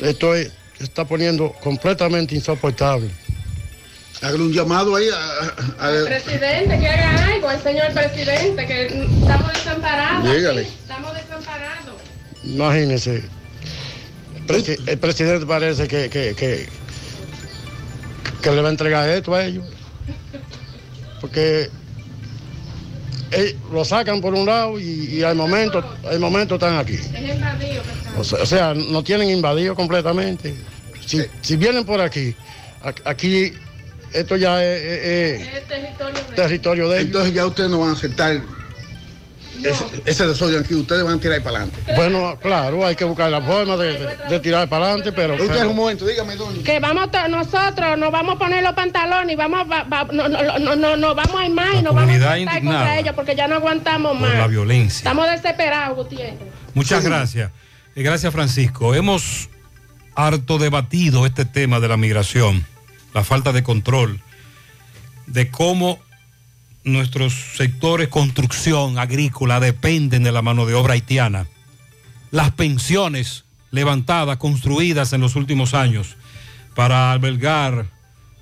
Esto 0.00 0.34
es- 0.34 0.52
se 0.78 0.84
está 0.84 1.04
poniendo 1.04 1.52
completamente 1.60 2.34
insoportable. 2.34 3.10
Hagan 4.20 4.40
un 4.40 4.52
llamado 4.52 4.96
ahí 4.96 5.08
a, 5.10 5.84
a- 5.84 6.00
a- 6.02 6.04
Presidente, 6.04 6.78
que 6.78 6.88
haga 6.88 7.24
algo, 7.34 7.50
el 7.50 7.62
señor 7.62 7.92
presidente, 7.92 8.66
que 8.66 8.86
estamos 8.86 9.52
desamparados. 9.54 10.32
Dígale. 10.34 10.62
Estamos 10.62 11.14
desamparados. 11.14 11.94
Imagínese. 12.42 13.22
El, 14.36 14.46
presi- 14.46 14.88
el 14.88 14.98
presidente 14.98 15.46
parece 15.46 15.86
que, 15.86 16.10
que, 16.10 16.34
que, 16.34 16.68
que 18.42 18.50
le 18.50 18.60
va 18.60 18.68
a 18.68 18.70
entregar 18.72 19.08
esto 19.08 19.34
a 19.34 19.44
ellos. 19.44 19.64
Porque 21.20 21.68
eh, 23.30 23.56
lo 23.72 23.84
sacan 23.84 24.20
por 24.20 24.34
un 24.34 24.46
lado 24.46 24.80
y, 24.80 24.84
y 25.18 25.22
al 25.22 25.36
momento, 25.36 25.84
al 26.10 26.18
momento 26.18 26.54
están 26.56 26.76
aquí. 26.78 26.94
Es 26.94 27.06
invadido. 27.36 27.82
O 28.18 28.24
sea, 28.24 28.42
o 28.42 28.46
sea, 28.46 28.74
no 28.74 29.04
tienen 29.04 29.30
invadido 29.30 29.76
completamente. 29.76 30.56
Si, 31.06 31.22
si 31.40 31.56
vienen 31.56 31.84
por 31.84 32.00
aquí, 32.00 32.34
aquí 33.04 33.52
esto 34.12 34.36
ya 34.36 34.64
es, 34.64 34.82
es- 34.82 35.40
es 35.40 35.54
Es 35.54 35.68
territorio 35.68 36.14
de 36.28 36.34
territorio 36.34 36.88
de 36.88 36.96
ellos. 36.96 37.06
Entonces 37.06 37.34
ya 37.34 37.46
ustedes 37.46 37.70
no 37.70 37.80
van 37.80 37.90
a 37.90 37.92
aceptar 37.92 38.40
ese, 39.64 39.84
ese 40.04 40.26
desorden 40.26 40.60
aquí. 40.62 40.74
Ustedes 40.74 41.02
van 41.02 41.14
a 41.14 41.20
tirar 41.20 41.42
para 41.42 41.56
adelante. 41.58 41.92
Bueno, 41.96 42.38
claro, 42.40 42.86
hay 42.86 42.94
que 42.94 43.04
buscar 43.04 43.28
la 43.30 43.42
forma 43.42 43.76
de, 43.76 43.98
de- 43.98 44.16
de 44.30 44.40
tirar 44.40 44.68
para 44.68 44.84
adelante, 44.86 45.10
pero... 45.12 45.34
Usted 45.34 45.48
pero- 45.48 45.70
un 45.70 45.76
momento, 45.76 46.06
dígame, 46.06 46.36
doña. 46.36 46.62
Que 46.62 46.78
vamos 46.78 47.08
nosotros 47.28 47.98
nos 47.98 48.12
vamos 48.12 48.36
a 48.36 48.38
poner 48.38 48.62
los 48.62 48.72
pantalones 48.74 49.32
y 49.32 49.36
vamos 49.36 49.66
va- 49.68 49.82
va- 49.82 50.04
no, 50.12 50.28
no, 50.28 50.58
no, 50.60 50.76
no, 50.76 50.96
no 50.96 51.14
vamos 51.14 51.34
a 51.40 51.44
ir 51.46 51.52
más 51.52 51.74
y 51.74 51.82
nos 51.82 51.92
vamos 51.94 52.10
a 52.10 52.38
indignada 52.38 52.60
contra 52.60 52.98
ellos 53.00 53.14
porque 53.16 53.34
ya 53.34 53.48
no 53.48 53.56
aguantamos 53.56 54.12
por 54.12 54.20
más. 54.28 54.34
la 54.38 54.46
violencia. 54.46 54.98
Estamos 54.98 55.26
desesperados, 55.28 55.96
Gutiérrez. 55.96 56.34
Muchas 56.74 57.04
gracias. 57.04 57.50
Eh, 57.96 58.02
Gracias, 58.02 58.32
Francisco. 58.32 58.94
Hemos 58.94 59.48
harto 60.14 60.58
debatido 60.58 61.26
este 61.26 61.44
tema 61.44 61.80
de 61.80 61.88
la 61.88 61.96
migración, 61.96 62.64
la 63.18 63.24
falta 63.24 63.50
de 63.52 63.64
control, 63.64 64.20
de 65.26 65.50
cómo 65.50 65.98
nuestros 66.84 67.34
sectores 67.56 68.06
construcción 68.06 68.96
agrícola 68.96 69.58
dependen 69.58 70.22
de 70.22 70.30
la 70.30 70.40
mano 70.40 70.66
de 70.66 70.74
obra 70.74 70.92
haitiana. 70.94 71.48
Las 72.30 72.52
pensiones 72.52 73.44
levantadas, 73.72 74.36
construidas 74.36 75.12
en 75.12 75.20
los 75.20 75.34
últimos 75.34 75.74
años 75.74 76.16
para 76.76 77.10
albergar 77.10 77.86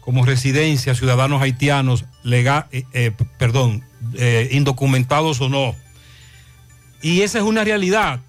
como 0.03 0.27
residencia 0.27 0.94
ciudadanos 0.94 1.40
haitianos, 1.40 2.05
lega- 2.23 2.69
eh, 2.70 2.85
eh, 2.93 3.12
perdón, 3.39 3.82
eh, 4.12 4.51
indocumentados 4.53 5.40
o 5.40 5.48
no. 5.48 5.74
Y 7.01 7.23
esa 7.23 7.39
es 7.39 7.44
una 7.44 7.65
realidad. 7.65 8.20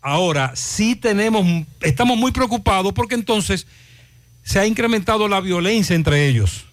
Ahora, 0.00 0.50
sí 0.56 0.96
tenemos, 0.96 1.46
estamos 1.80 2.16
muy 2.18 2.32
preocupados 2.32 2.92
porque 2.92 3.14
entonces 3.14 3.68
se 4.42 4.58
ha 4.58 4.66
incrementado 4.66 5.28
la 5.28 5.40
violencia 5.40 5.94
entre 5.94 6.26
ellos, 6.26 6.64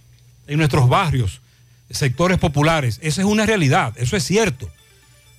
en 0.47 0.57
nuestros 0.57 0.89
barrios, 0.89 1.41
sectores 1.89 2.37
populares. 2.37 2.99
Esa 3.01 3.21
es 3.21 3.27
una 3.27 3.45
realidad, 3.45 3.93
eso 3.97 4.15
es 4.17 4.23
cierto. 4.23 4.69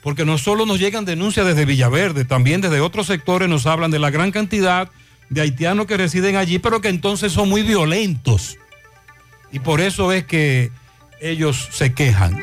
Porque 0.02 0.24
no 0.24 0.38
solo 0.38 0.64
nos 0.64 0.78
llegan 0.78 1.04
denuncias 1.04 1.46
desde 1.46 1.66
Villaverde, 1.66 2.24
también 2.24 2.60
desde 2.60 2.80
otros 2.80 3.06
sectores 3.06 3.48
nos 3.48 3.66
hablan 3.66 3.90
de 3.90 3.98
la 3.98 4.10
gran 4.10 4.30
cantidad 4.30 4.90
de 5.28 5.40
haitianos 5.42 5.86
que 5.86 5.96
residen 5.96 6.36
allí, 6.36 6.58
pero 6.58 6.80
que 6.80 6.88
entonces 6.88 7.32
son 7.32 7.48
muy 7.48 7.62
violentos. 7.62 8.56
Y 9.52 9.58
por 9.58 9.80
eso 9.80 10.12
es 10.12 10.24
que 10.24 10.70
ellos 11.20 11.68
se 11.72 11.92
quejan. 11.92 12.42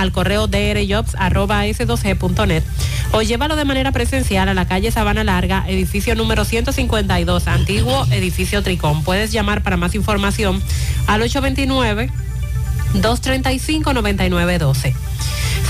al 0.00 0.12
correo 0.12 0.46
drjobs.s2g.net 0.46 2.62
o 3.12 3.22
llévalo 3.22 3.56
de 3.56 3.64
manera 3.64 3.92
presencial 3.92 4.48
a 4.48 4.54
la 4.54 4.66
calle 4.66 4.90
Sabana 4.90 5.24
Larga, 5.24 5.64
edificio 5.68 6.14
número 6.14 6.44
152, 6.44 7.48
antiguo 7.48 8.06
edificio 8.10 8.62
Tricón. 8.62 9.02
Puedes 9.04 9.32
llamar 9.32 9.62
para 9.62 9.76
más 9.76 9.94
información 9.94 10.62
al 11.06 11.22
829 11.22 12.10
235-9912. 12.94 14.94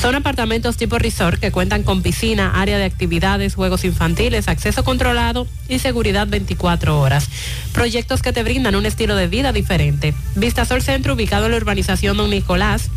Son 0.00 0.14
apartamentos 0.14 0.78
tipo 0.78 0.98
resort 0.98 1.38
que 1.38 1.52
cuentan 1.52 1.82
con 1.82 2.00
piscina, 2.00 2.52
área 2.58 2.78
de 2.78 2.84
actividades, 2.84 3.54
juegos 3.54 3.84
infantiles, 3.84 4.48
acceso 4.48 4.82
controlado 4.82 5.46
y 5.68 5.78
seguridad 5.78 6.26
24 6.26 6.98
horas. 6.98 7.28
Proyectos 7.72 8.22
que 8.22 8.32
te 8.32 8.42
brindan 8.42 8.76
un 8.76 8.86
estilo 8.86 9.14
de 9.14 9.26
vida 9.26 9.52
diferente. 9.52 10.14
Vistasol 10.36 10.80
Centro 10.80 11.14
ubicado 11.14 11.44
en 11.46 11.52
la 11.52 11.58
urbanización 11.58 12.16
Don 12.16 12.30
Nicolás 12.30 12.88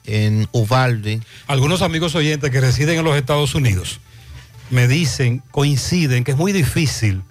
en 0.08 0.48
Uvalde. 0.52 1.20
Algunos 1.46 1.82
amigos 1.82 2.14
oyentes 2.14 2.50
que 2.50 2.60
residen 2.60 2.98
en 2.98 3.04
los 3.04 3.16
Estados 3.16 3.54
Unidos 3.54 4.00
me 4.70 4.88
dicen, 4.88 5.42
coinciden, 5.50 6.24
que 6.24 6.32
es 6.32 6.36
muy 6.36 6.52
difícil 6.52 7.22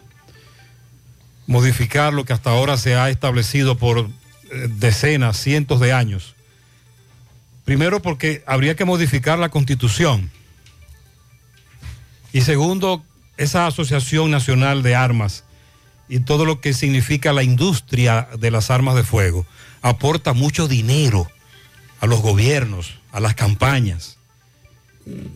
modificar 1.47 2.13
lo 2.13 2.23
que 2.23 2.33
hasta 2.33 2.51
ahora 2.51 2.77
se 2.77 2.95
ha 2.95 3.09
establecido 3.09 3.77
por 3.77 3.99
eh, 3.99 4.69
decenas, 4.69 5.37
cientos 5.37 5.79
de 5.79 5.91
años. 5.91 6.35
Primero 7.65 8.01
porque 8.01 8.43
habría 8.45 8.75
que 8.75 8.85
modificar 8.85 9.39
la 9.39 9.49
constitución. 9.49 10.31
Y 12.31 12.41
segundo, 12.41 13.03
esa 13.37 13.65
Asociación 13.65 14.29
Nacional 14.29 14.83
de 14.83 14.95
Armas 14.95 15.43
y 16.09 16.19
todo 16.19 16.45
lo 16.45 16.61
que 16.61 16.73
significa 16.73 17.33
la 17.33 17.43
industria 17.43 18.27
de 18.37 18.51
las 18.51 18.69
armas 18.69 18.95
de 18.95 19.03
fuego 19.03 19.45
aporta 19.81 20.33
mucho 20.33 20.67
dinero 20.67 21.27
a 21.99 22.05
los 22.05 22.21
gobiernos, 22.21 22.99
a 23.11 23.19
las 23.19 23.33
campañas. 23.33 24.17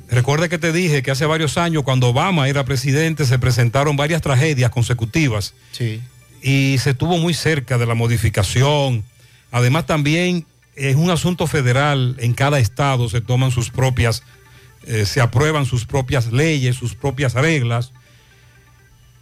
Recuerda 0.10 0.50
que 0.50 0.58
te 0.58 0.74
dije 0.74 1.02
que 1.02 1.12
hace 1.12 1.26
varios 1.26 1.58
años, 1.58 1.84
cuando 1.84 2.10
Obama 2.10 2.50
era 2.50 2.66
presidente, 2.66 3.26
se 3.26 3.40
presentaron 3.40 3.96
varias 3.96 4.22
tragedias 4.22 4.70
consecutivas. 4.72 5.54
Sí. 5.72 6.02
Y 6.42 6.78
se 6.80 6.92
estuvo 6.92 7.18
muy 7.18 7.34
cerca 7.34 7.78
de 7.78 7.86
la 7.86 7.96
modificación. 7.96 9.04
Además, 9.52 9.86
también 9.86 10.46
es 10.76 10.96
un 10.96 11.10
asunto 11.10 11.48
federal. 11.48 12.16
En 12.20 12.34
cada 12.34 12.60
estado 12.60 13.08
se 13.08 13.22
toman 13.22 13.52
sus 13.52 13.70
propias, 13.70 14.24
eh, 14.86 15.06
se 15.06 15.22
aprueban 15.22 15.66
sus 15.66 15.86
propias 15.86 16.32
leyes, 16.32 16.76
sus 16.76 16.96
propias 16.96 17.34
reglas. 17.34 17.94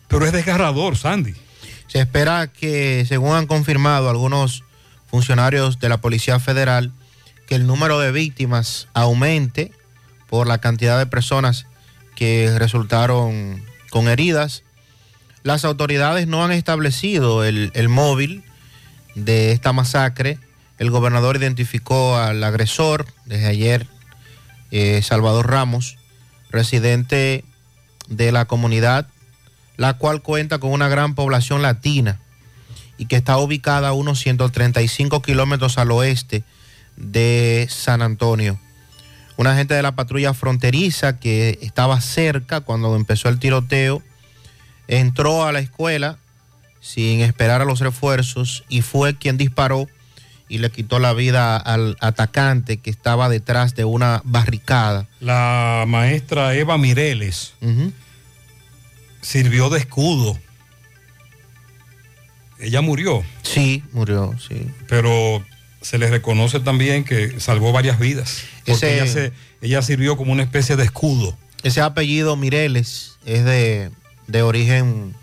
Pero 0.08 0.26
es 0.26 0.32
desgarrador, 0.32 0.98
Sandy. 0.98 1.36
Se 1.88 2.00
espera 2.00 2.52
que, 2.52 3.06
según 3.08 3.36
han 3.36 3.48
confirmado 3.48 4.10
algunos 4.10 4.64
funcionarios 5.08 5.80
de 5.80 5.90
la 5.90 6.02
Policía 6.02 6.40
Federal, 6.40 6.92
que 7.50 7.56
el 7.56 7.66
número 7.66 8.00
de 8.00 8.12
víctimas 8.12 8.88
aumente 8.94 9.72
por 10.30 10.46
la 10.46 10.60
cantidad 10.60 11.00
de 11.00 11.08
personas 11.08 11.66
que 12.16 12.54
resultaron 12.60 13.66
con 13.90 14.08
heridas. 14.08 14.62
Las 15.42 15.66
autoridades 15.66 16.28
no 16.28 16.46
han 16.46 16.52
establecido 16.52 17.44
el, 17.44 17.72
el 17.74 17.90
móvil 17.90 18.44
de 19.16 19.52
esta 19.52 19.74
masacre. 19.74 20.38
El 20.78 20.92
gobernador 20.92 21.38
identificó 21.38 22.18
al 22.18 22.44
agresor 22.44 23.08
desde 23.26 23.48
ayer, 23.48 23.88
eh, 24.70 25.02
Salvador 25.02 25.50
Ramos, 25.50 25.98
residente 26.52 27.44
de 28.08 28.32
la 28.32 28.46
comunidad, 28.46 29.08
la 29.76 29.96
cual 29.96 30.22
cuenta 30.22 30.60
con 30.60 30.72
una 30.72 30.88
gran 30.88 31.16
población 31.16 31.64
latina 31.64 32.20
y 33.00 33.08
que 33.08 33.16
está 33.16 33.38
ubicada 33.38 33.88
a 33.88 33.94
unos 33.94 34.20
135 34.20 35.24
kilómetros 35.24 35.80
al 35.80 35.90
oeste 35.90 36.44
de 37.00 37.66
San 37.70 38.02
Antonio. 38.02 38.60
Un 39.38 39.48
agente 39.48 39.74
de 39.74 39.82
la 39.82 39.94
patrulla 39.96 40.34
fronteriza 40.34 41.18
que 41.20 41.58
estaba 41.62 42.00
cerca 42.02 42.62
cuando 42.62 42.96
empezó 42.96 43.30
el 43.30 43.40
tiroteo 43.40 44.04
entró 44.88 45.46
a 45.46 45.52
la 45.52 45.60
escuela 45.60 46.18
sin 46.82 47.22
esperar 47.22 47.62
a 47.62 47.66
los 47.66 47.80
refuerzos 47.80 48.64
y 48.70 48.82
fue 48.82 49.16
quien 49.18 49.38
disparó 49.38 49.88
y 50.50 50.58
le 50.58 50.72
quitó 50.72 50.98
la 51.00 51.14
vida 51.14 51.56
al 51.58 51.96
atacante 52.02 52.78
que 52.78 52.90
estaba 52.90 53.30
detrás 53.30 53.76
de 53.76 53.86
una 53.86 54.22
barricada. 54.26 55.08
La 55.20 55.86
maestra 55.88 56.56
Eva 56.56 56.78
Mireles 56.78 57.54
sirvió 59.22 59.70
de 59.70 59.80
escudo. 59.80 60.38
Ella 62.60 62.82
murió, 62.82 63.24
Sí, 63.44 63.84
murió, 63.94 64.34
sí. 64.38 64.68
pero 64.88 65.46
se 65.82 65.98
le 65.98 66.08
reconoce 66.10 66.60
también 66.60 67.04
que 67.04 67.40
salvó 67.40 67.72
varias 67.72 68.00
vidas. 68.00 68.42
Porque 68.66 68.72
Ese- 68.74 68.94
ella, 68.96 69.08
se- 69.08 69.32
ella 69.62 69.82
sirvió 69.82 70.18
como 70.18 70.32
una 70.32 70.44
especie 70.44 70.76
de 70.76 70.84
escudo. 70.84 71.38
Ese 71.64 71.82
apellido 71.82 72.36
Mireles 72.36 73.18
es 73.26 73.44
de, 73.46 73.90
de 74.28 74.42
origen 74.42 75.14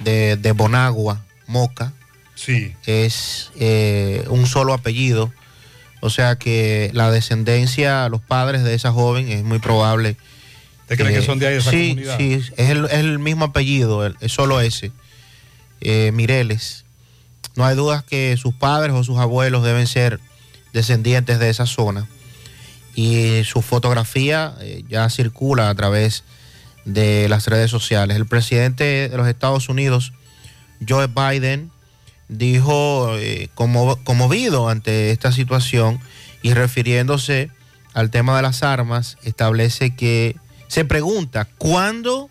de, 0.00 0.36
de 0.36 0.52
Bonagua, 0.52 1.24
Moca. 1.46 1.92
Sí. 2.34 2.74
Es 2.86 3.50
eh, 3.58 4.24
un 4.28 4.46
solo 4.46 4.72
apellido. 4.72 5.32
O 6.02 6.08
sea 6.08 6.36
que 6.36 6.90
la 6.94 7.10
descendencia, 7.10 8.08
los 8.08 8.22
padres 8.22 8.64
de 8.64 8.72
esa 8.74 8.90
joven, 8.92 9.28
es 9.28 9.42
muy 9.44 9.58
probable. 9.58 10.16
¿Usted 10.82 10.96
cree 10.96 11.14
que 11.14 11.22
son 11.22 11.38
de 11.38 11.46
ahí, 11.48 11.52
de 11.54 11.58
esa 11.60 11.70
sí, 11.70 11.88
comunidad? 11.90 12.16
Sí, 12.18 12.32
es 12.56 12.70
el, 12.70 12.86
es 12.86 12.92
el 12.94 13.18
mismo 13.18 13.44
apellido, 13.44 14.06
el- 14.06 14.16
es 14.20 14.32
solo 14.32 14.60
ese. 14.62 14.92
eh, 15.82 16.10
Mireles. 16.14 16.84
No 17.56 17.64
hay 17.64 17.76
dudas 17.76 18.04
que 18.04 18.36
sus 18.36 18.54
padres 18.54 18.94
o 18.94 19.04
sus 19.04 19.18
abuelos 19.18 19.64
deben 19.64 19.86
ser 19.86 20.20
descendientes 20.72 21.38
de 21.38 21.50
esa 21.50 21.66
zona. 21.66 22.06
Y 22.94 23.42
su 23.44 23.62
fotografía 23.62 24.54
eh, 24.60 24.84
ya 24.88 25.08
circula 25.10 25.70
a 25.70 25.74
través 25.74 26.24
de 26.84 27.28
las 27.28 27.46
redes 27.46 27.70
sociales. 27.70 28.16
El 28.16 28.26
presidente 28.26 29.08
de 29.08 29.16
los 29.16 29.28
Estados 29.28 29.68
Unidos, 29.68 30.12
Joe 30.86 31.06
Biden, 31.06 31.70
dijo 32.28 33.16
eh, 33.16 33.48
como, 33.54 33.96
conmovido 34.04 34.68
ante 34.68 35.10
esta 35.10 35.32
situación 35.32 36.00
y 36.42 36.54
refiriéndose 36.54 37.50
al 37.92 38.10
tema 38.10 38.36
de 38.36 38.42
las 38.42 38.62
armas, 38.62 39.18
establece 39.24 39.94
que 39.94 40.36
se 40.68 40.84
pregunta, 40.84 41.46
¿cuándo 41.58 42.30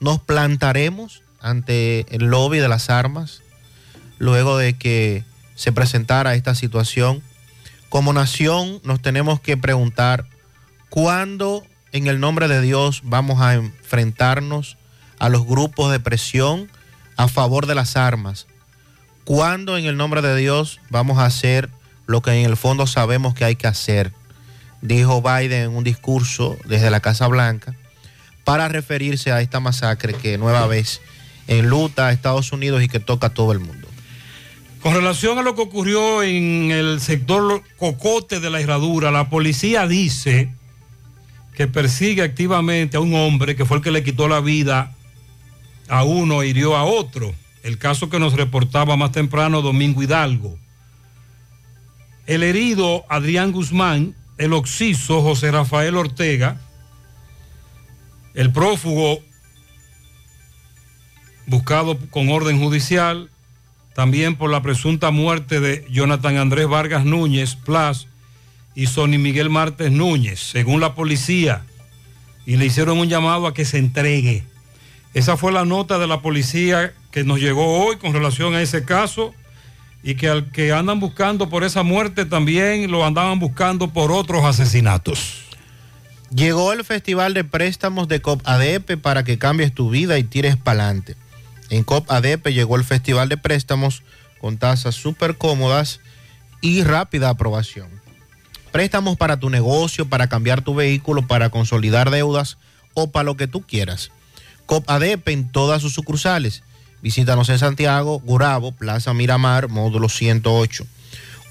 nos 0.00 0.20
plantaremos 0.20 1.22
ante 1.40 2.06
el 2.14 2.26
lobby 2.26 2.58
de 2.58 2.68
las 2.68 2.90
armas 2.90 3.40
luego 4.24 4.56
de 4.56 4.72
que 4.72 5.22
se 5.54 5.70
presentara 5.70 6.34
esta 6.34 6.54
situación? 6.54 7.22
Como 7.90 8.14
nación 8.14 8.80
nos 8.82 9.02
tenemos 9.02 9.38
que 9.38 9.58
preguntar, 9.58 10.24
¿cuándo 10.88 11.62
en 11.92 12.06
el 12.06 12.20
nombre 12.20 12.48
de 12.48 12.62
Dios 12.62 13.02
vamos 13.04 13.42
a 13.42 13.52
enfrentarnos 13.52 14.78
a 15.18 15.28
los 15.28 15.46
grupos 15.46 15.92
de 15.92 16.00
presión 16.00 16.70
a 17.16 17.28
favor 17.28 17.66
de 17.66 17.74
las 17.74 17.96
armas? 17.96 18.46
¿Cuándo 19.24 19.76
en 19.76 19.84
el 19.84 19.98
nombre 19.98 20.22
de 20.22 20.34
Dios 20.36 20.80
vamos 20.88 21.18
a 21.18 21.26
hacer 21.26 21.68
lo 22.06 22.22
que 22.22 22.32
en 22.32 22.46
el 22.46 22.56
fondo 22.56 22.86
sabemos 22.86 23.34
que 23.34 23.44
hay 23.44 23.56
que 23.56 23.66
hacer? 23.66 24.10
Dijo 24.80 25.20
Biden 25.20 25.64
en 25.64 25.76
un 25.76 25.84
discurso 25.84 26.56
desde 26.64 26.90
la 26.90 27.00
Casa 27.00 27.26
Blanca 27.26 27.74
para 28.44 28.68
referirse 28.68 29.32
a 29.32 29.42
esta 29.42 29.60
masacre 29.60 30.14
que 30.14 30.38
nueva 30.38 30.66
vez 30.66 31.02
enluta 31.46 32.06
a 32.06 32.12
Estados 32.12 32.52
Unidos 32.52 32.82
y 32.82 32.88
que 32.88 33.00
toca 33.00 33.26
a 33.26 33.34
todo 33.34 33.52
el 33.52 33.60
mundo. 33.60 33.83
Con 34.84 34.92
relación 34.92 35.38
a 35.38 35.42
lo 35.42 35.54
que 35.54 35.62
ocurrió 35.62 36.22
en 36.22 36.70
el 36.70 37.00
sector 37.00 37.62
Cocote 37.78 38.38
de 38.38 38.50
la 38.50 38.60
Herradura, 38.60 39.10
la 39.10 39.30
policía 39.30 39.86
dice 39.86 40.52
que 41.54 41.66
persigue 41.66 42.20
activamente 42.20 42.98
a 42.98 43.00
un 43.00 43.14
hombre 43.14 43.56
que 43.56 43.64
fue 43.64 43.78
el 43.78 43.82
que 43.82 43.90
le 43.90 44.04
quitó 44.04 44.28
la 44.28 44.40
vida 44.40 44.92
a 45.88 46.04
uno 46.04 46.42
e 46.42 46.48
hirió 46.48 46.76
a 46.76 46.84
otro. 46.84 47.34
El 47.62 47.78
caso 47.78 48.10
que 48.10 48.18
nos 48.18 48.34
reportaba 48.34 48.94
más 48.94 49.10
temprano 49.10 49.62
Domingo 49.62 50.02
Hidalgo. 50.02 50.58
El 52.26 52.42
herido 52.42 53.06
Adrián 53.08 53.52
Guzmán, 53.52 54.14
el 54.36 54.52
occiso 54.52 55.22
José 55.22 55.50
Rafael 55.50 55.96
Ortega, 55.96 56.60
el 58.34 58.52
prófugo 58.52 59.20
buscado 61.46 61.98
con 62.10 62.28
orden 62.28 62.60
judicial, 62.60 63.30
también 63.94 64.36
por 64.36 64.50
la 64.50 64.62
presunta 64.62 65.10
muerte 65.10 65.60
de 65.60 65.86
Jonathan 65.90 66.36
Andrés 66.36 66.66
Vargas 66.66 67.04
Núñez 67.04 67.54
Plas 67.56 68.08
y 68.74 68.86
Sonny 68.86 69.18
Miguel 69.18 69.50
Martes 69.50 69.92
Núñez, 69.92 70.40
según 70.40 70.80
la 70.80 70.94
policía, 70.94 71.62
y 72.44 72.56
le 72.56 72.66
hicieron 72.66 72.98
un 72.98 73.08
llamado 73.08 73.46
a 73.46 73.54
que 73.54 73.64
se 73.64 73.78
entregue. 73.78 74.44
Esa 75.14 75.36
fue 75.36 75.52
la 75.52 75.64
nota 75.64 75.98
de 75.98 76.08
la 76.08 76.20
policía 76.20 76.92
que 77.12 77.22
nos 77.22 77.38
llegó 77.38 77.84
hoy 77.84 77.96
con 77.96 78.12
relación 78.12 78.54
a 78.54 78.62
ese 78.62 78.84
caso 78.84 79.32
y 80.02 80.16
que 80.16 80.28
al 80.28 80.50
que 80.50 80.72
andan 80.72 80.98
buscando 80.98 81.48
por 81.48 81.62
esa 81.62 81.84
muerte 81.84 82.26
también 82.26 82.90
lo 82.90 83.06
andaban 83.06 83.38
buscando 83.38 83.92
por 83.92 84.10
otros 84.10 84.44
asesinatos. 84.44 85.44
Llegó 86.34 86.72
el 86.72 86.84
Festival 86.84 87.32
de 87.32 87.44
Préstamos 87.44 88.08
de 88.08 88.20
COP 88.20 88.42
ADP 88.44 89.00
para 89.00 89.22
que 89.22 89.38
cambies 89.38 89.72
tu 89.72 89.88
vida 89.88 90.18
y 90.18 90.24
tires 90.24 90.56
para 90.56 90.86
adelante. 90.86 91.16
En 91.70 91.84
COP 91.84 92.10
ADP 92.10 92.48
llegó 92.48 92.76
el 92.76 92.84
Festival 92.84 93.28
de 93.28 93.36
Préstamos 93.36 94.02
con 94.40 94.58
tasas 94.58 94.94
súper 94.94 95.36
cómodas 95.36 96.00
y 96.60 96.82
rápida 96.82 97.30
aprobación. 97.30 97.88
Préstamos 98.72 99.16
para 99.16 99.38
tu 99.38 99.50
negocio, 99.50 100.08
para 100.08 100.28
cambiar 100.28 100.62
tu 100.62 100.74
vehículo, 100.74 101.26
para 101.26 101.50
consolidar 101.50 102.10
deudas 102.10 102.58
o 102.92 103.10
para 103.10 103.24
lo 103.24 103.36
que 103.36 103.46
tú 103.46 103.62
quieras. 103.62 104.10
COP 104.66 104.88
ADP 104.88 105.28
en 105.28 105.48
todas 105.48 105.80
sus 105.82 105.92
sucursales. 105.92 106.62
Visítanos 107.02 107.48
en 107.50 107.58
Santiago, 107.58 108.20
Gurabo, 108.20 108.72
Plaza 108.72 109.12
Miramar, 109.14 109.68
módulo 109.68 110.08
108. 110.08 110.86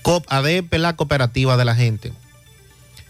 COP 0.01 0.25
ADP, 0.29 0.73
la 0.79 0.95
cooperativa 0.95 1.57
de 1.57 1.65
la 1.65 1.75
gente. 1.75 2.11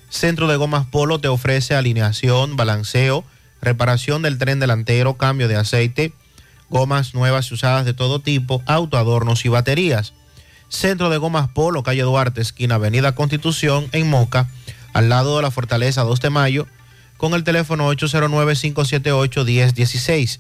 Centro 0.10 0.48
de 0.48 0.58
Gomas 0.58 0.86
Polo 0.86 1.20
te 1.20 1.28
ofrece 1.28 1.74
alineación, 1.74 2.56
balanceo, 2.56 3.24
reparación 3.62 4.22
del 4.22 4.38
tren 4.38 4.60
delantero, 4.60 5.18
cambio 5.18 5.48
de 5.48 5.56
aceite, 5.56 6.14
gomas 6.70 7.14
nuevas 7.14 7.52
y 7.52 7.54
usadas 7.54 7.86
de 7.86 7.94
todo 7.94 8.20
tipo, 8.20 8.64
autoadornos 8.66 9.46
y 9.46 9.50
baterías. 9.50 10.14
Centro 10.70 11.10
de 11.10 11.18
Gomas 11.18 11.50
Polo, 11.50 11.84
calle 11.84 12.02
Duarte, 12.02 12.42
esquina 12.42 12.76
Avenida 12.76 13.14
Constitución, 13.14 13.88
en 13.92 14.10
Moca, 14.10 14.50
al 14.94 15.10
lado 15.10 15.38
de 15.38 15.44
la 15.44 15.52
Fortaleza 15.52 16.02
2 16.04 16.20
de 16.20 16.32
Mayo, 16.32 16.68
con 17.18 17.34
el 17.34 17.44
teléfono 17.44 17.92
809-578-1016. 17.94 20.40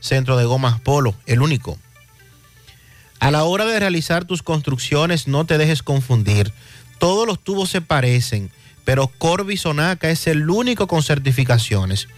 Centro 0.00 0.36
de 0.36 0.44
Gomas 0.44 0.80
Polo, 0.80 1.14
el 1.26 1.42
único. 1.42 1.78
A 3.20 3.30
la 3.30 3.44
hora 3.44 3.64
de 3.64 3.80
realizar 3.80 4.24
tus 4.24 4.42
construcciones, 4.42 5.26
no 5.26 5.44
te 5.44 5.58
dejes 5.58 5.82
confundir. 5.82 6.52
Todos 6.98 7.26
los 7.26 7.38
tubos 7.38 7.70
se 7.70 7.80
parecen, 7.80 8.50
pero 8.84 9.08
Corby 9.08 9.56
Sonaca 9.56 10.10
es 10.10 10.26
el 10.26 10.48
único 10.50 10.86
con 10.86 11.02
certificaciones. 11.02 12.08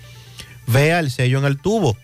Vea 0.67 1.01
el 1.01 1.11
sello 1.11 1.39
en 1.39 1.45
el 1.45 1.59
tubo. 1.59 1.97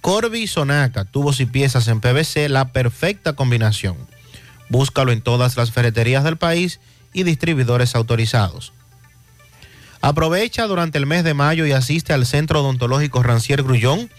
Corby 0.00 0.46
Sonaca, 0.46 1.04
tubos 1.04 1.40
y 1.40 1.46
piezas 1.46 1.88
en 1.88 2.00
PVC, 2.00 2.48
la 2.48 2.72
perfecta 2.72 3.34
combinación. 3.34 3.96
Búscalo 4.68 5.12
en 5.12 5.22
todas 5.22 5.56
las 5.56 5.72
ferreterías 5.72 6.24
del 6.24 6.36
país 6.36 6.80
y 7.12 7.22
distribuidores 7.22 7.94
autorizados. 7.94 8.72
Aprovecha 10.00 10.66
durante 10.66 10.98
el 10.98 11.06
mes 11.06 11.24
de 11.24 11.34
mayo 11.34 11.66
y 11.66 11.72
asiste 11.72 12.12
al 12.12 12.26
Centro 12.26 12.60
Odontológico 12.60 13.22
Rancier 13.22 13.62
Grullón 13.62 14.10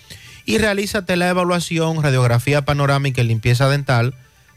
y 0.46 0.58
realízate 0.58 1.16
la 1.16 1.30
evaluación, 1.30 2.04
radiografía 2.04 2.66
panorámica 2.66 3.22
y 3.22 3.26
limpieza 3.26 3.70
dental 3.70 4.16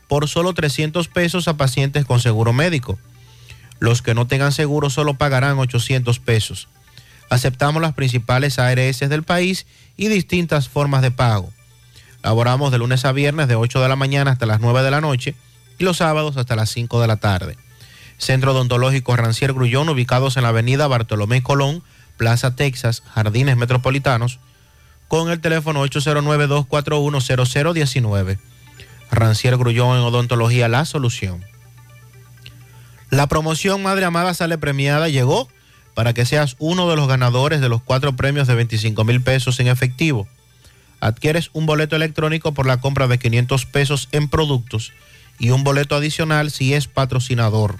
por 0.09 0.29
solo 0.29 0.53
300 0.53 1.09
pesos 1.09 1.47
a 1.49 1.57
pacientes 1.57 2.05
con 2.05 2.19
seguro 2.21 2.53
médico. 2.53 2.99
Los 3.79 4.03
que 4.03 4.15
no 4.15 4.27
tengan 4.27 4.53
seguro 4.53 4.91
solo 4.91 5.15
pagarán 5.15 5.59
800 5.59 6.19
pesos. 6.19 6.69
Aceptamos 7.33 7.81
las 7.81 7.95
principales 7.95 8.59
ARS 8.59 8.99
del 8.99 9.23
país 9.23 9.65
y 9.97 10.09
distintas 10.09 10.69
formas 10.69 11.01
de 11.01 11.11
pago. 11.11 11.51
Laboramos 12.23 12.71
de 12.71 12.77
lunes 12.77 13.07
a 13.07 13.13
viernes 13.13 13.49
de 13.49 13.55
8 13.55 13.81
de 13.81 13.89
la 13.89 13.97
mañana 13.97 14.33
hasta 14.33 14.45
las 14.45 14.61
9 14.61 14.83
de 14.83 14.91
la 14.91 15.01
noche 15.01 15.35
y 15.79 15.85
los 15.85 15.97
sábados 15.97 16.37
hasta 16.37 16.57
las 16.57 16.69
5 16.69 17.01
de 17.01 17.07
la 17.07 17.17
tarde. 17.17 17.57
Centro 18.19 18.53
Odontológico 18.53 19.17
Rancier 19.17 19.55
Grullón, 19.55 19.89
ubicados 19.89 20.37
en 20.37 20.43
la 20.43 20.51
avenida 20.51 20.89
Bartolomé 20.89 21.43
Colón, 21.43 21.83
Plaza 22.19 22.55
Texas, 22.55 23.03
Jardines 23.15 23.57
Metropolitanos, 23.57 24.39
con 25.09 25.31
el 25.31 25.41
teléfono 25.41 25.83
809-241-0019. 25.87 28.39
Rancier 29.11 29.57
Grullón 29.57 29.97
en 29.97 30.05
Odontología 30.05 30.69
La 30.69 30.85
Solución. 30.85 31.43
La 33.09 33.27
promoción 33.27 33.83
Madre 33.83 34.05
Amada 34.05 34.35
sale 34.35 34.59
premiada 34.59 35.09
llegó 35.09 35.49
para 35.95 36.15
que 36.15 36.25
seas 36.25 36.57
uno 36.59 36.89
de 36.89 36.97
los 36.97 37.09
ganadores 37.09 37.61
de 37.61 37.69
los 37.69 37.83
cuatro 37.83 38.17
premios 38.17 38.47
de 38.49 38.55
25 38.55 39.05
mil 39.05 39.21
pesos 39.23 39.61
en 39.61 39.69
efectivo. 39.69 40.27
Adquieres 41.01 41.51
un 41.53 41.67
boleto 41.67 41.97
electrónico 41.97 42.55
por 42.55 42.67
la 42.67 42.81
compra 42.81 43.09
de 43.09 43.19
500 43.19 43.67
pesos 43.67 44.09
en 44.13 44.29
productos 44.29 44.93
y 45.39 45.51
un 45.51 45.65
boleto 45.65 45.97
adicional 45.97 46.51
si 46.51 46.75
es 46.75 46.87
patrocinador. 46.87 47.79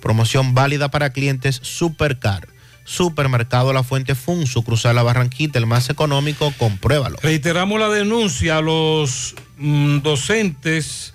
Promoción 0.00 0.54
válida 0.54 0.90
para 0.90 1.10
clientes 1.10 1.60
Supercar. 1.62 2.48
Supermercado 2.84 3.72
La 3.72 3.82
Fuente 3.82 4.14
Fun, 4.14 4.46
sucursal 4.46 4.96
La 4.96 5.02
Barranquita, 5.02 5.58
el 5.58 5.66
más 5.66 5.90
económico, 5.90 6.52
compruébalo. 6.58 7.18
Reiteramos 7.22 7.78
la 7.78 7.88
denuncia 7.88 8.56
a 8.56 8.60
los 8.60 9.36
mm, 9.58 9.98
docentes, 10.00 11.14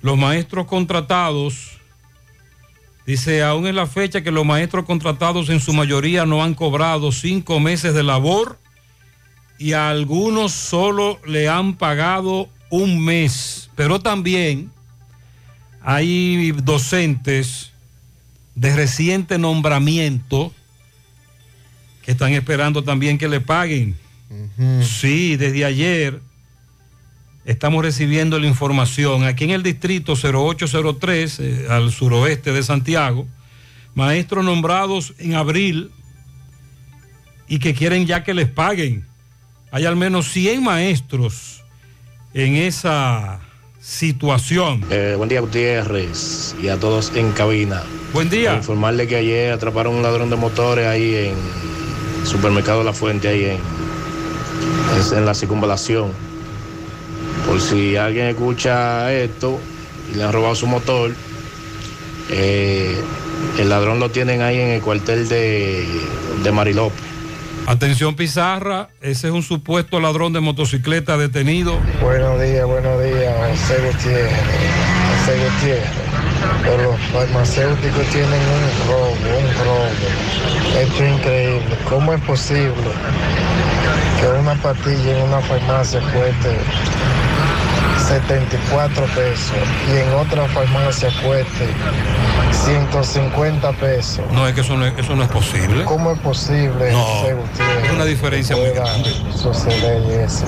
los 0.00 0.18
maestros 0.18 0.66
contratados. 0.66 1.71
Dice, 3.06 3.42
aún 3.42 3.66
en 3.66 3.76
la 3.76 3.86
fecha 3.86 4.22
que 4.22 4.30
los 4.30 4.46
maestros 4.46 4.84
contratados 4.84 5.48
en 5.48 5.60
su 5.60 5.72
mayoría 5.72 6.24
no 6.24 6.42
han 6.42 6.54
cobrado 6.54 7.10
cinco 7.10 7.58
meses 7.58 7.94
de 7.94 8.02
labor 8.02 8.58
y 9.58 9.72
a 9.72 9.90
algunos 9.90 10.52
solo 10.52 11.20
le 11.26 11.48
han 11.48 11.74
pagado 11.74 12.48
un 12.70 13.04
mes. 13.04 13.70
Pero 13.74 14.00
también 14.00 14.70
hay 15.82 16.52
docentes 16.52 17.72
de 18.54 18.74
reciente 18.76 19.38
nombramiento 19.38 20.52
que 22.02 22.12
están 22.12 22.32
esperando 22.32 22.82
también 22.84 23.18
que 23.18 23.28
le 23.28 23.40
paguen. 23.40 23.96
Sí, 24.82 25.36
desde 25.36 25.64
ayer 25.64 26.20
estamos 27.44 27.84
recibiendo 27.84 28.38
la 28.38 28.46
información. 28.46 29.24
Aquí 29.24 29.44
en 29.44 29.50
el 29.50 29.62
distrito 29.62 30.14
0803, 30.14 31.40
eh, 31.40 31.66
al 31.68 31.90
suroeste 31.90 32.52
de 32.52 32.62
Santiago, 32.62 33.26
maestros 33.94 34.44
nombrados 34.44 35.14
en 35.18 35.34
abril 35.34 35.90
y 37.48 37.58
que 37.58 37.74
quieren 37.74 38.06
ya 38.06 38.24
que 38.24 38.34
les 38.34 38.48
paguen. 38.48 39.06
Hay 39.70 39.86
al 39.86 39.96
menos 39.96 40.28
100 40.28 40.62
maestros 40.62 41.62
en 42.34 42.56
esa 42.56 43.40
situación. 43.80 44.84
Eh, 44.90 45.14
buen 45.16 45.28
día, 45.28 45.40
Gutiérrez, 45.40 46.54
y 46.62 46.68
a 46.68 46.78
todos 46.78 47.12
en 47.16 47.32
cabina. 47.32 47.82
Buen 48.12 48.30
día. 48.30 48.50
Para 48.50 48.58
informarle 48.58 49.08
que 49.08 49.16
ayer 49.16 49.52
atraparon 49.52 49.94
un 49.94 50.02
ladrón 50.02 50.30
de 50.30 50.36
motores 50.36 50.86
ahí 50.86 51.14
en 51.14 52.26
Supermercado 52.26 52.84
La 52.84 52.92
Fuente, 52.92 53.28
ahí 53.28 53.44
en, 53.44 53.58
en 55.16 55.26
la 55.26 55.34
circunvalación. 55.34 56.12
Por 57.46 57.60
si 57.60 57.96
alguien 57.96 58.26
escucha 58.26 59.12
esto 59.12 59.58
y 60.12 60.16
le 60.16 60.24
han 60.24 60.32
robado 60.32 60.54
su 60.54 60.66
motor, 60.66 61.12
eh, 62.30 62.96
el 63.58 63.68
ladrón 63.68 64.00
lo 64.00 64.10
tienen 64.10 64.42
ahí 64.42 64.58
en 64.58 64.68
el 64.68 64.80
cuartel 64.80 65.28
de, 65.28 65.86
de 66.42 66.52
Marilópez. 66.52 67.00
Atención 67.66 68.16
Pizarra, 68.16 68.88
ese 69.00 69.28
es 69.28 69.32
un 69.32 69.42
supuesto 69.42 70.00
ladrón 70.00 70.32
de 70.32 70.40
motocicleta 70.40 71.16
detenido. 71.16 71.78
Buenos 72.00 72.40
días, 72.40 72.66
buenos 72.66 73.02
días, 73.02 73.32
José 73.50 73.80
Gutiérrez. 73.86 74.32
José 75.20 75.38
Gutiérrez. 75.44 75.90
pero 76.64 76.82
los 76.82 77.00
farmacéuticos 77.12 78.06
tienen 78.10 78.32
un 78.32 78.88
robo, 78.88 79.10
un 79.10 79.64
robo. 79.64 80.80
Esto 80.80 81.04
es 81.04 81.12
increíble. 81.18 81.76
¿Cómo 81.88 82.12
es 82.14 82.20
posible 82.22 82.72
que 84.20 84.26
una 84.26 84.54
pastilla 84.54 85.18
en 85.18 85.28
una 85.28 85.40
farmacia 85.40 86.00
cueste 86.00 86.56
74 88.08 89.04
pesos 89.06 89.52
y 89.88 89.98
en 89.98 90.08
otra 90.14 90.46
farmacia 90.48 91.08
cueste 91.24 91.66
150 92.52 93.72
pesos? 93.72 94.24
No, 94.32 94.46
es 94.46 94.54
que 94.54 94.60
eso 94.60 94.76
no 94.76 94.86
es, 94.86 94.92
eso 94.98 95.16
no 95.16 95.22
es 95.24 95.28
posible. 95.30 95.84
¿Cómo 95.84 96.12
es 96.12 96.18
posible, 96.20 96.92
No, 96.92 97.24
es 97.84 97.92
una 97.92 98.04
diferencia 98.04 98.56
muy 98.56 98.70
grande. 98.70 99.10
suceder 99.36 100.02
eso? 100.20 100.44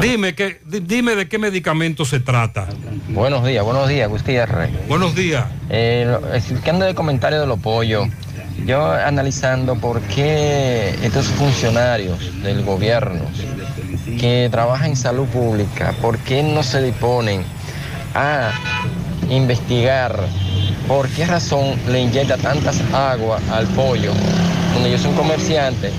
Dime, 0.00 0.34
que, 0.34 0.60
di- 0.64 0.80
dime 0.80 1.14
de 1.16 1.28
qué 1.28 1.38
medicamento 1.38 2.04
se 2.04 2.20
trata. 2.20 2.66
Buenos 3.08 3.44
días, 3.44 3.64
buenos 3.64 3.88
días, 3.88 4.08
Gutiérrez. 4.08 4.70
Buenos 4.88 5.14
días. 5.14 5.44
Eh, 5.70 6.16
explicando 6.34 6.86
el 6.86 6.94
comentario 6.94 7.40
de 7.40 7.46
los 7.46 7.58
pollos, 7.58 8.06
yo 8.64 8.92
analizando 8.92 9.76
por 9.76 10.00
qué 10.02 10.94
estos 11.02 11.26
funcionarios 11.26 12.18
del 12.42 12.64
gobierno 12.64 13.22
que 14.18 14.48
trabajan 14.50 14.90
en 14.90 14.96
salud 14.96 15.26
pública, 15.26 15.94
por 16.02 16.18
qué 16.18 16.42
no 16.42 16.62
se 16.62 16.82
disponen 16.82 17.42
a 18.14 18.50
investigar 19.30 20.28
por 20.86 21.08
qué 21.08 21.26
razón 21.26 21.74
le 21.88 22.00
inyecta 22.00 22.36
tantas 22.38 22.80
agua 22.92 23.40
al 23.52 23.66
pollo, 23.68 24.12
donde 24.74 24.90
yo 24.90 24.98
soy 24.98 25.10
un 25.10 25.16
comerciante 25.16 25.90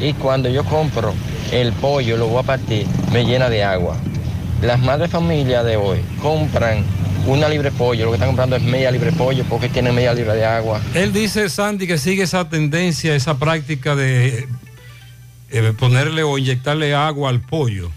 y 0.00 0.12
cuando 0.14 0.48
yo 0.48 0.64
compro 0.64 1.14
el 1.52 1.72
pollo, 1.72 2.16
lo 2.16 2.26
voy 2.26 2.40
a 2.40 2.42
partir, 2.42 2.86
me 3.12 3.24
llena 3.24 3.48
de 3.48 3.62
agua. 3.62 3.96
Las 4.62 4.80
madres 4.80 5.10
familias 5.10 5.64
de 5.64 5.76
hoy 5.76 6.00
compran 6.20 6.84
una 7.26 7.48
libre 7.48 7.70
pollo, 7.70 8.06
lo 8.06 8.10
que 8.10 8.16
están 8.16 8.30
comprando 8.30 8.56
es 8.56 8.62
media 8.62 8.90
libre 8.90 9.12
pollo 9.12 9.44
porque 9.48 9.68
tienen 9.68 9.94
media 9.94 10.12
libre 10.12 10.34
de 10.34 10.44
agua. 10.44 10.80
Él 10.94 11.12
dice, 11.12 11.48
Sandy, 11.48 11.86
que 11.86 11.98
sigue 11.98 12.24
esa 12.24 12.48
tendencia, 12.48 13.14
esa 13.14 13.38
práctica 13.38 13.94
de 13.94 14.48
eh, 15.52 15.72
ponerle 15.78 16.22
o 16.22 16.38
inyectarle 16.38 16.94
agua 16.94 17.30
al 17.30 17.40
pollo. 17.40 17.90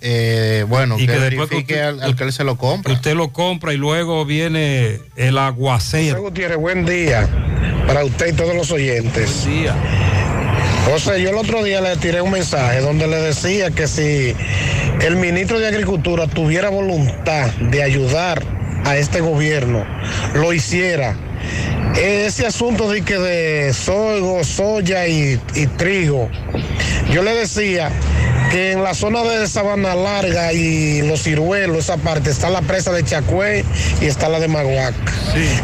Eh, 0.00 0.64
bueno, 0.68 0.96
Y 0.98 1.06
que, 1.06 1.12
que 1.12 1.18
después 1.18 1.48
verifique 1.48 1.74
que 1.74 1.82
al, 1.82 2.02
al 2.02 2.16
que 2.16 2.24
él 2.24 2.32
se 2.32 2.44
lo 2.44 2.56
compra. 2.56 2.92
Usted 2.92 3.14
lo 3.14 3.32
compra 3.32 3.72
y 3.72 3.76
luego 3.76 4.24
viene 4.24 5.00
el 5.16 5.38
aguacero. 5.38 6.20
Gutiérrez, 6.20 6.58
buen 6.58 6.84
día 6.84 7.28
para 7.86 8.04
usted 8.04 8.28
y 8.28 8.32
todos 8.32 8.54
los 8.54 8.70
oyentes. 8.70 9.44
Buen 9.44 9.62
día. 9.62 9.74
José, 10.90 11.20
yo 11.20 11.30
el 11.30 11.36
otro 11.36 11.64
día 11.64 11.80
le 11.80 11.96
tiré 11.96 12.20
un 12.20 12.30
mensaje 12.30 12.80
donde 12.80 13.08
le 13.08 13.16
decía 13.16 13.70
que 13.70 13.88
si 13.88 14.36
el 15.00 15.16
ministro 15.16 15.58
de 15.58 15.66
Agricultura 15.66 16.28
tuviera 16.28 16.68
voluntad 16.68 17.50
de 17.54 17.82
ayudar 17.82 18.42
a 18.84 18.96
este 18.96 19.20
gobierno, 19.20 19.84
lo 20.34 20.52
hiciera. 20.52 21.16
Ese 21.96 22.46
asunto 22.46 22.90
de 22.90 23.02
que 23.02 23.18
de 23.18 23.72
sorgo, 23.72 24.44
soya 24.44 25.06
y, 25.06 25.40
y 25.54 25.66
trigo, 25.66 26.28
yo 27.10 27.22
le 27.22 27.34
decía 27.34 27.90
que 28.50 28.72
en 28.72 28.82
la 28.82 28.94
zona 28.94 29.22
de 29.22 29.46
Sabana 29.48 29.94
Larga 29.94 30.52
y 30.52 31.00
Los 31.02 31.22
Ciruelos, 31.22 31.78
esa 31.78 31.96
parte, 31.96 32.30
está 32.30 32.50
la 32.50 32.60
presa 32.60 32.92
de 32.92 33.02
Chacue 33.02 33.64
y 34.00 34.04
está 34.04 34.28
la 34.28 34.40
de 34.40 34.48
Maguac. 34.48 34.94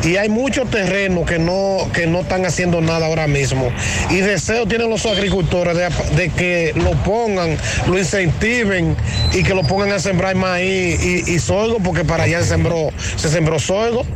Y 0.05 0.17
hay 0.17 0.29
muchos 0.31 0.71
terrenos 0.71 1.27
que 1.27 1.39
no, 1.39 1.89
que 1.93 2.07
no 2.07 2.21
están 2.21 2.47
haciendo 2.47 2.81
nada 2.81 3.07
ahora 3.07 3.27
mismo. 3.27 3.71
Y 4.11 4.17
deseo 4.17 4.67
tienen 4.67 4.89
los 4.89 5.05
agricultores 5.07 5.77
de, 5.77 5.89
de 6.17 6.29
que 6.31 6.73
lo 6.77 6.93
pongan, 7.03 7.59
lo 7.87 7.99
incentiven 7.99 8.97
y 9.33 9.43
que 9.43 9.55
lo 9.55 9.63
pongan 9.65 9.93
a 9.93 9.99
sembrar 9.99 10.35
maíz 10.35 10.99
y, 11.05 11.31
y 11.31 11.39
sorgo, 11.39 11.79
porque 11.79 12.05
para 12.05 12.25
allá 12.25 12.41
se 12.41 12.49
sembró, 12.49 12.89
se 13.17 13.29
sembró 13.29 13.59
sorgo. 13.59 14.07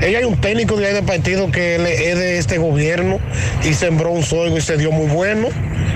Ella 0.00 0.18
hay 0.18 0.24
un 0.24 0.40
técnico 0.40 0.76
de 0.76 0.86
ahí 0.86 0.94
del 0.94 1.04
partido 1.04 1.50
que 1.50 1.76
es 1.76 2.18
de 2.18 2.38
este 2.38 2.58
gobierno 2.58 3.18
y 3.64 3.74
sembró 3.74 4.10
un 4.10 4.22
sorgo 4.22 4.58
y 4.58 4.60
se 4.60 4.76
dio 4.76 4.90
muy 4.90 5.06
bueno. 5.06 5.48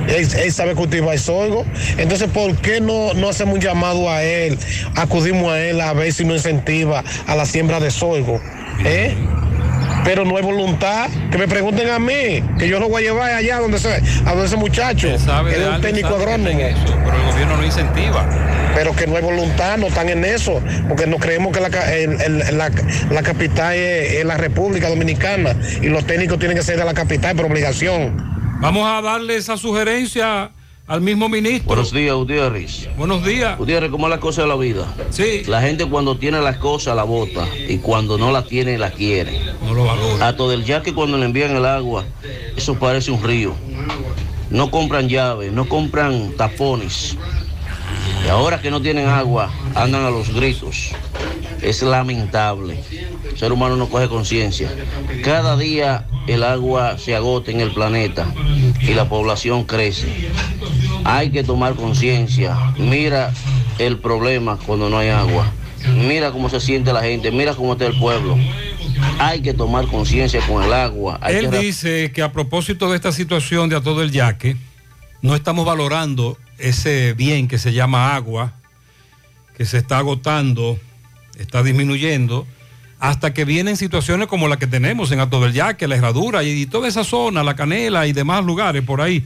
Él, 0.08 0.28
él 0.38 0.52
sabe 0.52 0.74
cultivar 0.74 1.14
el 1.14 1.20
sorgo. 1.20 1.64
Entonces, 1.98 2.28
¿por 2.28 2.54
qué 2.56 2.80
no, 2.80 3.14
no 3.14 3.28
hacemos 3.28 3.54
un 3.54 3.60
llamado 3.60 4.10
a 4.10 4.22
él? 4.22 4.58
Acudimos 4.94 5.52
a 5.52 5.60
él 5.60 5.80
a 5.80 5.92
ver 5.92 6.12
si 6.12 6.24
nos 6.24 6.36
incentiva 6.38 7.02
a 7.26 7.34
la 7.34 7.46
siembra 7.46 7.80
de 7.80 7.90
sorgo. 7.90 8.40
¿Eh? 8.84 9.14
Pero 10.06 10.24
no 10.24 10.36
hay 10.36 10.42
voluntad. 10.42 11.10
Que 11.30 11.36
me 11.36 11.48
pregunten 11.48 11.90
a 11.90 11.98
mí, 11.98 12.42
que 12.58 12.68
yo 12.68 12.78
lo 12.80 12.88
voy 12.88 13.02
a 13.02 13.06
llevar 13.06 13.30
allá 13.32 13.58
donde 13.58 13.78
se, 13.78 13.88
a 14.24 14.30
donde 14.30 14.46
ese 14.46 14.56
muchacho. 14.56 15.18
sabe 15.18 15.52
Él 15.54 15.60
de 15.60 15.68
es 15.68 15.74
un 15.74 15.80
técnico 15.82 16.14
agrónomo. 16.14 16.48
en 16.48 16.60
eso, 16.60 16.96
pero 17.04 17.16
el 17.18 17.32
gobierno 17.32 17.56
no 17.58 17.64
incentiva. 17.64 18.24
Pero 18.74 18.94
que 18.94 19.06
no 19.06 19.16
hay 19.16 19.22
voluntad, 19.22 19.76
no 19.78 19.88
están 19.88 20.08
en 20.08 20.24
eso, 20.24 20.62
porque 20.88 21.06
no 21.06 21.16
creemos 21.18 21.52
que 21.52 21.60
la, 21.60 21.70
ca- 21.70 21.92
el- 21.94 22.20
el- 22.20 22.56
la- 22.56 22.70
la 23.10 23.22
capital 23.22 23.74
es, 23.74 24.14
es 24.14 24.24
la 24.24 24.36
República 24.36 24.88
Dominicana 24.88 25.56
y 25.82 25.88
los 25.88 26.06
técnicos 26.06 26.38
tienen 26.38 26.56
que 26.56 26.62
ser 26.62 26.78
de 26.78 26.84
la 26.84 26.94
capital 26.94 27.34
por 27.36 27.46
obligación. 27.46 28.16
Vamos 28.60 28.86
a 28.88 29.02
darle 29.02 29.36
esa 29.36 29.56
sugerencia 29.56 30.50
al 30.86 31.00
mismo 31.00 31.28
ministro. 31.28 31.66
Buenos 31.66 31.92
días, 31.92 32.14
Gutiérrez. 32.14 32.88
Buenos 32.96 33.24
días. 33.24 33.58
Gutiérrez, 33.58 33.90
¿cómo 33.90 34.06
es 34.06 34.10
la 34.10 34.20
cosa 34.20 34.42
de 34.42 34.48
la 34.48 34.56
vida? 34.56 34.86
Sí. 35.10 35.42
La 35.46 35.60
gente 35.60 35.86
cuando 35.86 36.16
tiene 36.16 36.40
las 36.40 36.58
cosas 36.58 36.94
la 36.94 37.02
bota 37.02 37.46
y 37.68 37.78
cuando 37.78 38.18
no 38.18 38.30
la 38.30 38.42
tiene 38.42 38.78
la 38.78 38.90
quiere. 38.90 39.40
No 39.64 39.74
lo 39.74 39.84
valora. 39.84 40.28
A 40.28 40.36
todo 40.36 40.52
el 40.52 40.64
yaque 40.64 40.94
cuando 40.94 41.18
le 41.18 41.24
envían 41.24 41.56
el 41.56 41.64
agua, 41.64 42.04
eso 42.56 42.78
parece 42.78 43.10
un 43.10 43.22
río. 43.22 43.54
No 44.50 44.70
compran 44.70 45.08
llaves, 45.08 45.52
no 45.52 45.68
compran 45.68 46.32
tapones. 46.36 47.16
Y 48.24 48.28
ahora 48.28 48.60
que 48.60 48.70
no 48.70 48.80
tienen 48.80 49.08
agua, 49.08 49.50
andan 49.74 50.04
a 50.04 50.10
los 50.10 50.32
gritos. 50.32 50.92
Es 51.62 51.82
lamentable. 51.82 52.82
El 53.30 53.38
ser 53.38 53.52
humano 53.52 53.76
no 53.76 53.88
coge 53.88 54.08
conciencia. 54.08 54.70
Cada 55.22 55.56
día 55.56 56.06
el 56.26 56.42
agua 56.42 56.98
se 56.98 57.14
agota 57.14 57.50
en 57.50 57.60
el 57.60 57.72
planeta 57.72 58.26
y 58.80 58.94
la 58.94 59.08
población 59.08 59.64
crece. 59.64 60.30
Hay 61.04 61.30
que 61.30 61.44
tomar 61.44 61.74
conciencia. 61.74 62.56
Mira 62.78 63.32
el 63.78 63.98
problema 63.98 64.58
cuando 64.66 64.88
no 64.88 64.98
hay 64.98 65.08
agua. 65.08 65.52
Mira 65.94 66.32
cómo 66.32 66.48
se 66.48 66.60
siente 66.60 66.92
la 66.92 67.02
gente. 67.02 67.30
Mira 67.30 67.54
cómo 67.54 67.72
está 67.72 67.86
el 67.86 67.98
pueblo. 67.98 68.36
Hay 69.18 69.40
que 69.40 69.54
tomar 69.54 69.86
conciencia 69.86 70.40
con 70.46 70.62
el 70.62 70.72
agua. 70.72 71.18
Hay 71.20 71.36
Él 71.36 71.50
que 71.50 71.58
dice 71.58 72.12
que 72.12 72.22
a 72.22 72.32
propósito 72.32 72.90
de 72.90 72.96
esta 72.96 73.12
situación 73.12 73.68
de 73.68 73.76
a 73.76 73.80
todo 73.80 74.02
el 74.02 74.10
yaque, 74.10 74.56
no 75.22 75.34
estamos 75.34 75.64
valorando 75.64 76.38
ese 76.58 77.12
bien 77.14 77.48
que 77.48 77.58
se 77.58 77.72
llama 77.72 78.14
agua, 78.14 78.54
que 79.56 79.64
se 79.64 79.78
está 79.78 79.98
agotando, 79.98 80.78
está 81.38 81.62
disminuyendo, 81.62 82.46
hasta 82.98 83.34
que 83.34 83.44
vienen 83.44 83.76
situaciones 83.76 84.28
como 84.28 84.48
la 84.48 84.58
que 84.58 84.66
tenemos 84.66 85.12
en 85.12 85.20
Ato 85.20 85.40
del 85.40 85.52
Yaque, 85.52 85.86
la 85.86 85.96
Herradura 85.96 86.42
y, 86.42 86.62
y 86.62 86.66
toda 86.66 86.88
esa 86.88 87.04
zona, 87.04 87.42
la 87.42 87.54
Canela 87.54 88.06
y 88.06 88.12
demás 88.12 88.44
lugares 88.44 88.82
por 88.82 89.00
ahí, 89.00 89.24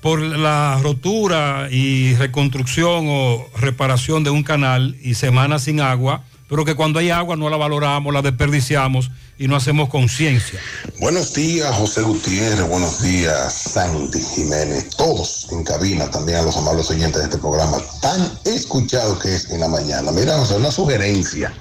por 0.00 0.20
la 0.20 0.78
rotura 0.82 1.68
y 1.70 2.14
reconstrucción 2.14 3.06
o 3.08 3.46
reparación 3.58 4.24
de 4.24 4.30
un 4.30 4.42
canal 4.42 4.96
y 5.02 5.14
semanas 5.14 5.64
sin 5.64 5.80
agua, 5.80 6.24
pero 6.52 6.66
que 6.66 6.74
cuando 6.74 6.98
hay 6.98 7.08
agua 7.08 7.34
no 7.34 7.48
la 7.48 7.56
valoramos, 7.56 8.12
la 8.12 8.20
desperdiciamos 8.20 9.10
y 9.38 9.48
no 9.48 9.56
hacemos 9.56 9.88
conciencia. 9.88 10.60
Buenos 11.00 11.32
días, 11.32 11.74
José 11.74 12.02
Gutiérrez. 12.02 12.68
Buenos 12.68 13.00
días, 13.00 13.54
Sandy 13.54 14.20
Jiménez. 14.20 14.90
Todos 14.90 15.48
en 15.50 15.64
cabina, 15.64 16.10
también 16.10 16.36
a 16.36 16.42
los 16.42 16.54
amables 16.58 16.90
oyentes 16.90 17.20
de 17.20 17.24
este 17.24 17.38
programa, 17.38 17.78
tan 18.02 18.30
escuchado 18.44 19.18
que 19.18 19.34
es 19.34 19.48
en 19.48 19.60
la 19.60 19.68
mañana. 19.68 20.12
Mira, 20.12 20.36
José, 20.36 20.56
una 20.56 20.70
sugerencia. 20.70 21.54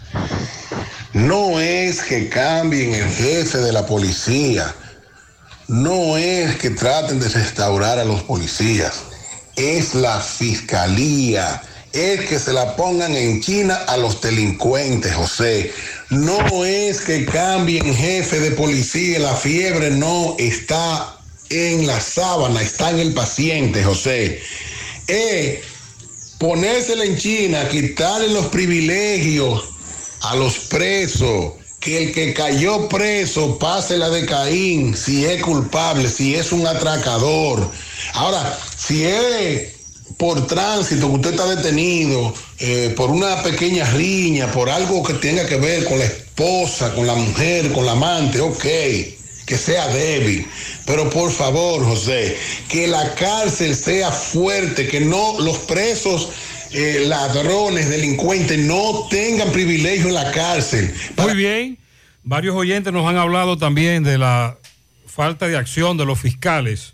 No 1.13 1.57
es 1.61 2.01
que 2.01 2.27
cambien 2.27 2.93
el 2.93 3.09
jefe 3.11 3.59
de 3.59 3.71
la 3.71 3.85
policía. 3.85 4.75
No 5.69 6.17
es 6.17 6.57
que 6.57 6.69
traten 6.69 7.21
de 7.21 7.29
restaurar 7.29 7.97
a 7.97 8.03
los 8.03 8.23
policías. 8.23 9.03
Es 9.55 9.95
la 9.95 10.19
fiscalía. 10.19 11.61
Es 11.93 12.21
que 12.21 12.39
se 12.39 12.53
la 12.53 12.75
pongan 12.77 13.15
en 13.15 13.41
China 13.41 13.75
a 13.87 13.97
los 13.97 14.21
delincuentes, 14.21 15.13
José. 15.13 15.73
No 16.09 16.63
es 16.63 17.01
que 17.01 17.25
cambien 17.25 17.93
jefe 17.93 18.39
de 18.39 18.51
policía. 18.51 19.19
La 19.19 19.35
fiebre 19.35 19.91
no 19.91 20.35
está 20.39 21.17
en 21.49 21.85
la 21.85 21.99
sábana, 21.99 22.61
está 22.61 22.91
en 22.91 22.99
el 22.99 23.13
paciente, 23.13 23.83
José. 23.83 24.41
Es 25.07 25.59
ponérsela 26.39 27.03
en 27.03 27.17
China, 27.17 27.67
quitarle 27.69 28.29
los 28.29 28.47
privilegios 28.47 29.65
a 30.21 30.35
los 30.35 30.59
presos, 30.59 31.53
que 31.81 32.03
el 32.03 32.13
que 32.13 32.33
cayó 32.33 32.87
preso 32.87 33.59
pase 33.59 33.97
la 33.97 34.09
de 34.09 34.25
Caín, 34.25 34.95
si 34.95 35.25
es 35.25 35.43
culpable, 35.43 36.07
si 36.09 36.35
es 36.35 36.51
un 36.51 36.65
atracador. 36.65 37.69
Ahora, 38.13 38.57
si 38.77 39.03
es 39.03 39.80
por 40.21 40.45
tránsito, 40.45 41.09
que 41.09 41.15
usted 41.15 41.31
está 41.31 41.55
detenido, 41.55 42.31
eh, 42.59 42.93
por 42.95 43.09
una 43.09 43.41
pequeña 43.41 43.85
riña, 43.85 44.51
por 44.51 44.69
algo 44.69 45.01
que 45.01 45.15
tenga 45.15 45.47
que 45.47 45.55
ver 45.55 45.83
con 45.85 45.97
la 45.97 46.05
esposa, 46.05 46.93
con 46.93 47.07
la 47.07 47.15
mujer, 47.15 47.71
con 47.71 47.87
la 47.87 47.93
amante, 47.93 48.39
ok, 48.39 48.61
que 48.61 49.57
sea 49.57 49.87
débil. 49.87 50.45
Pero 50.85 51.09
por 51.09 51.31
favor, 51.31 51.83
José, 51.83 52.37
que 52.69 52.85
la 52.85 53.15
cárcel 53.15 53.75
sea 53.75 54.11
fuerte, 54.11 54.87
que 54.87 54.99
no 54.99 55.39
los 55.39 55.57
presos 55.57 56.29
eh, 56.71 57.03
ladrones, 57.07 57.89
delincuentes 57.89 58.59
no 58.59 59.07
tengan 59.09 59.51
privilegio 59.51 60.09
en 60.09 60.13
la 60.13 60.31
cárcel. 60.31 60.93
Muy 61.17 61.33
bien. 61.33 61.79
Varios 62.21 62.55
oyentes 62.55 62.93
nos 62.93 63.09
han 63.09 63.17
hablado 63.17 63.57
también 63.57 64.03
de 64.03 64.19
la 64.19 64.59
falta 65.07 65.47
de 65.47 65.57
acción 65.57 65.97
de 65.97 66.05
los 66.05 66.19
fiscales 66.19 66.93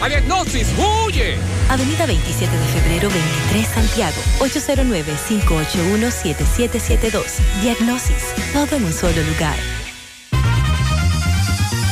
¡A 0.00 0.08
Diagnosis, 0.08 0.68
huye! 0.76 1.36
Avenida 1.68 2.06
27 2.06 2.56
de 2.56 2.66
febrero 2.66 3.08
23 3.08 3.66
Santiago, 3.66 4.16
809-581-7772. 4.40 7.22
Diagnosis, 7.62 8.34
todo 8.52 8.76
en 8.76 8.84
un 8.84 8.92
solo 8.92 9.22
lugar. 9.22 9.56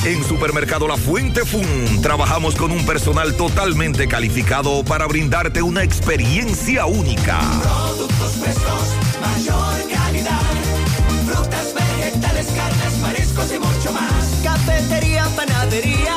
En 0.04 0.24
Supermercado 0.24 0.88
La 0.88 0.96
Fuente 0.96 1.44
Fun 1.44 2.02
trabajamos 2.02 2.56
con 2.56 2.72
un 2.72 2.84
personal 2.84 3.36
totalmente 3.36 4.08
calificado 4.08 4.82
para 4.84 5.06
brindarte 5.06 5.62
una 5.62 5.84
experiencia 5.84 6.86
única. 6.86 7.38
Productos 7.62 8.32
frescos, 8.32 8.96
mayor 9.20 9.88
calidad. 9.88 10.40
Frutas, 11.24 11.72
vegetales, 11.72 12.46
carnes, 12.48 12.98
mariscos 13.00 13.52
y 13.52 13.60
mucho 13.60 13.92
más. 13.92 14.40
Cafetería, 14.42 15.24
panadería, 15.36 16.16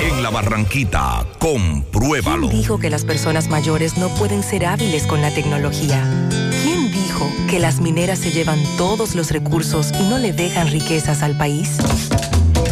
En 0.00 0.22
la 0.22 0.30
Barranquita, 0.30 1.26
compruébalo. 1.38 2.48
¿Quién 2.48 2.62
dijo 2.62 2.78
que 2.78 2.88
las 2.88 3.04
personas 3.04 3.48
mayores 3.48 3.98
no 3.98 4.08
pueden 4.14 4.42
ser 4.42 4.64
hábiles 4.64 5.06
con 5.06 5.20
la 5.20 5.30
tecnología? 5.30 6.02
¿Quién 6.62 6.90
dijo 6.90 7.30
que 7.50 7.58
las 7.58 7.80
mineras 7.82 8.18
se 8.18 8.30
llevan 8.30 8.58
todos 8.78 9.14
los 9.14 9.30
recursos 9.30 9.92
y 10.00 10.08
no 10.08 10.16
le 10.16 10.32
dejan 10.32 10.68
riquezas 10.68 11.22
al 11.22 11.36
país? 11.36 11.76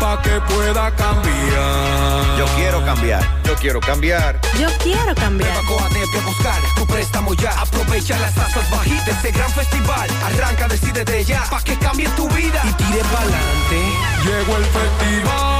pa' 0.00 0.20
que 0.22 0.40
pueda 0.52 0.90
cambiar. 0.96 2.38
Yo 2.38 2.46
quiero 2.56 2.84
cambiar, 2.84 3.22
yo 3.44 3.54
quiero 3.54 3.80
cambiar. 3.80 4.40
Yo 4.58 4.68
quiero 4.82 5.14
cambiar. 5.14 5.62
Coatete 5.66 6.18
a 6.18 6.26
buscar 6.26 6.60
tu 6.74 6.86
préstamo 6.86 7.34
ya. 7.34 7.50
Aprovecha 7.60 8.18
las 8.18 8.34
tasas 8.34 8.68
bajitas 8.70 9.04
de 9.04 9.12
este 9.12 9.30
gran 9.30 9.50
festival. 9.50 10.08
Arranca, 10.24 10.66
decide 10.68 11.04
de 11.04 11.24
ya, 11.24 11.44
pa' 11.50 11.62
que 11.62 11.76
cambie 11.76 12.08
tu 12.16 12.28
vida 12.30 12.60
y 12.64 12.72
tire 12.72 13.02
pa'lante. 13.12 13.80
Llegó 14.24 14.56
el 14.56 14.64
festival, 14.64 15.59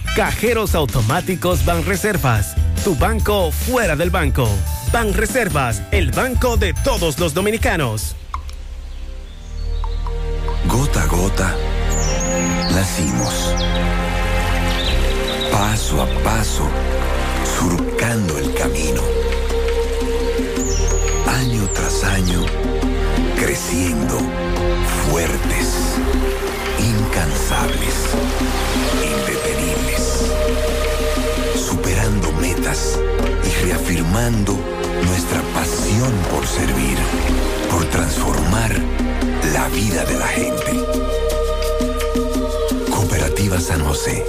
Cajeros 0.15 0.75
automáticos 0.75 1.63
Banreservas. 1.63 2.55
Tu 2.83 2.95
banco 2.95 3.49
fuera 3.51 3.95
del 3.95 4.09
banco. 4.09 4.47
Banreservas, 4.91 5.81
el 5.91 6.11
banco 6.11 6.57
de 6.57 6.73
todos 6.73 7.17
los 7.17 7.33
dominicanos. 7.33 8.15
Gota 10.67 11.03
a 11.03 11.05
gota, 11.07 11.55
nacimos. 12.71 13.55
Paso 15.49 16.01
a 16.01 16.07
paso, 16.23 16.67
surcando 17.57 18.37
el 18.37 18.53
camino. 18.53 19.01
Año 21.25 21.67
tras 21.73 22.03
año, 22.03 22.45
creciendo, 23.39 24.19
fuertes, 25.09 25.95
incansables, 26.79 27.95
indetenibles, 29.03 30.00
metas 32.71 32.99
y 33.43 33.65
reafirmando 33.65 34.57
nuestra 35.05 35.41
pasión 35.53 36.11
por 36.31 36.45
servir, 36.45 36.97
por 37.69 37.85
transformar 37.85 38.71
la 39.53 39.67
vida 39.69 40.05
de 40.05 40.19
la 40.19 40.27
gente. 40.27 40.85
Cooperativa 42.89 43.59
San 43.59 43.83
José. 43.83 44.23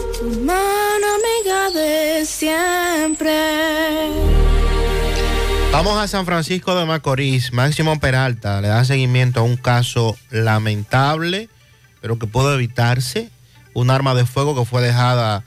Mano 0.45 1.07
amiga 1.15 1.71
de 1.71 2.25
siempre. 2.27 3.33
Vamos 5.73 5.97
a 5.99 6.07
San 6.09 6.27
Francisco 6.27 6.75
de 6.75 6.85
Macorís. 6.85 7.53
Máximo 7.53 7.99
Peralta 7.99 8.61
le 8.61 8.69
da 8.69 8.85
seguimiento 8.85 9.41
a 9.41 9.43
un 9.43 9.57
caso 9.57 10.17
lamentable, 10.31 11.49
pero 12.01 12.19
que 12.19 12.27
pudo 12.27 12.55
evitarse. 12.55 13.31
Un 13.75 13.91
arma 13.91 14.15
de 14.15 14.27
fuego 14.27 14.55
que 14.55 14.67
fue 14.67 14.83
dejada 14.83 15.45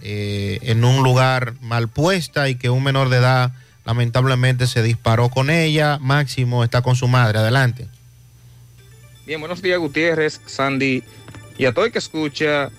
eh, 0.00 0.58
en 0.62 0.84
un 0.84 1.02
lugar 1.02 1.54
mal 1.60 1.88
puesta 1.88 2.48
y 2.48 2.54
que 2.54 2.70
un 2.70 2.82
menor 2.82 3.08
de 3.08 3.18
edad 3.18 3.52
lamentablemente 3.84 4.66
se 4.66 4.82
disparó 4.82 5.28
con 5.28 5.50
ella. 5.50 5.98
Máximo 6.00 6.64
está 6.64 6.82
con 6.82 6.96
su 6.96 7.08
madre. 7.08 7.38
Adelante. 7.38 7.88
Bien, 9.26 9.40
buenos 9.40 9.60
días 9.60 9.78
Gutiérrez, 9.78 10.40
Sandy 10.46 11.02
y 11.58 11.66
a 11.66 11.72
todo 11.72 11.84
el 11.84 11.92
que 11.92 11.98
escucha 11.98 12.70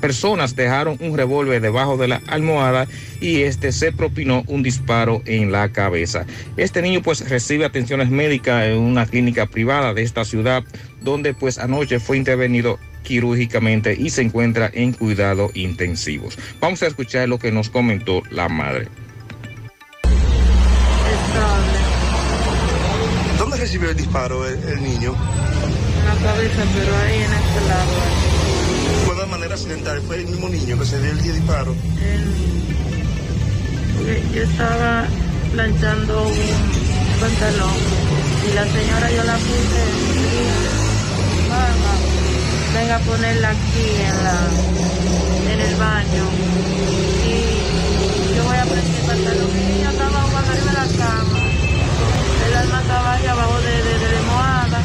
personas 0.00 0.56
dejaron 0.56 0.96
un 1.00 1.16
revólver 1.16 1.60
debajo 1.60 1.96
de 1.96 2.08
la 2.08 2.22
almohada 2.26 2.86
y 3.20 3.42
este 3.42 3.72
se 3.72 3.92
propinó 3.92 4.42
un 4.46 4.62
disparo 4.62 5.22
en 5.26 5.52
la 5.52 5.70
cabeza. 5.70 6.26
Este 6.56 6.82
niño 6.82 7.02
pues 7.02 7.28
recibe 7.28 7.64
atenciones 7.64 8.10
médicas 8.10 8.66
en 8.66 8.78
una 8.78 9.06
clínica 9.06 9.46
privada 9.46 9.94
de 9.94 10.02
esta 10.02 10.24
ciudad 10.24 10.64
donde 11.00 11.34
pues 11.34 11.58
anoche 11.58 12.00
fue 12.00 12.16
intervenido 12.16 12.78
quirúrgicamente 13.02 13.94
y 13.98 14.10
se 14.10 14.22
encuentra 14.22 14.70
en 14.72 14.92
cuidados 14.92 15.50
intensivos. 15.54 16.38
Vamos 16.60 16.82
a 16.82 16.86
escuchar 16.86 17.28
lo 17.28 17.38
que 17.38 17.52
nos 17.52 17.68
comentó 17.68 18.22
la 18.30 18.48
madre. 18.48 18.88
¿Dónde 23.38 23.56
recibió 23.56 23.90
el 23.90 23.96
disparo 23.96 24.46
el, 24.46 24.58
el 24.68 24.82
niño? 24.82 25.14
En 25.98 26.06
la 26.06 26.32
cabeza, 26.32 26.64
pero 26.74 26.96
ahí 26.96 27.14
en 27.16 27.32
este 27.32 27.68
lado. 27.68 28.11
Accidental, 29.52 30.00
fue 30.06 30.16
el 30.16 30.26
mismo 30.26 30.48
niño 30.48 30.78
que 30.78 30.86
se 30.86 30.98
dio 31.00 31.10
el 31.10 31.22
disparo. 31.22 31.72
Él- 32.00 32.32
porque 33.96 34.22
yo 34.34 34.42
estaba 34.44 35.04
planchando 35.52 36.22
un 36.26 37.20
pantalón 37.20 37.76
y 38.48 38.54
la 38.54 38.64
señora 38.64 39.10
yo 39.12 39.24
la 39.24 39.34
puse, 39.36 39.84
mamá, 41.50 41.94
venga 42.74 42.96
a 42.96 43.00
ponerla 43.00 43.50
aquí 43.50 43.86
en 44.08 44.24
la 44.24 45.52
en 45.52 45.60
el 45.60 45.76
baño 45.76 46.24
y 47.28 48.36
yo 48.36 48.44
voy 48.44 48.56
a 48.56 48.64
prender 48.64 48.94
el 49.00 49.06
pantalón. 49.06 49.50
Mi 49.54 49.72
niña 49.74 49.90
estaba 49.90 50.22
abajo 50.22 50.52
de 50.52 50.72
la 50.72 50.86
cama, 51.04 51.38
el 52.48 52.54
alma 52.56 52.80
estaba 52.80 53.12
ahí 53.14 53.26
abajo 53.26 53.60
de, 53.60 53.70
de, 53.82 53.98
de 53.98 54.12
la 54.12 54.18
almohada 54.18 54.80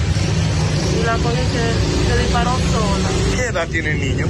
y 0.94 0.97
la 1.08 1.16
y 1.16 1.22
se, 1.22 2.12
se 2.12 2.18
disparó 2.22 2.52
sola. 2.52 3.10
¿Qué 3.34 3.44
edad 3.44 3.68
tiene 3.70 3.92
el 3.92 4.00
niño? 4.00 4.28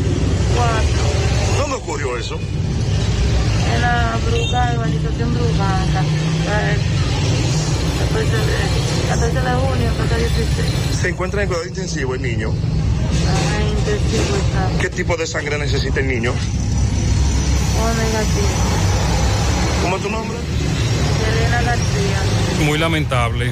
Cuatro. 0.56 1.58
¿Dónde 1.58 1.76
ocurrió 1.78 2.16
eso? 2.18 2.36
En 2.36 3.82
la 3.82 4.16
bruja, 4.24 4.74
urbanización 4.76 5.34
Brujanca. 5.34 6.02
eh, 6.02 6.78
14 8.00 8.32
de, 8.32 9.10
14 9.10 9.42
de 9.42 9.56
junio, 9.56 9.92
14 9.98 10.18
16. 10.18 11.02
Se 11.02 11.10
encuentra 11.10 11.42
en 11.42 11.48
cuidado 11.48 11.68
intensivo 11.68 12.14
el 12.14 12.22
niño. 12.22 12.52
Ah, 12.52 13.64
intensivo 13.64 14.36
está. 14.36 14.80
¿Qué 14.80 14.90
tipo 14.92 15.18
de 15.18 15.26
sangre 15.26 15.58
necesita 15.58 16.00
el 16.00 16.08
niño? 16.08 16.32
O 16.32 17.88
negativo. 17.98 18.48
¿Cómo 19.82 19.98
es 19.98 20.04
tu 20.04 20.10
nombre? 20.12 20.38
Elena 21.32 21.62
García. 21.64 22.66
Muy 22.66 22.78
lamentable. 22.78 23.52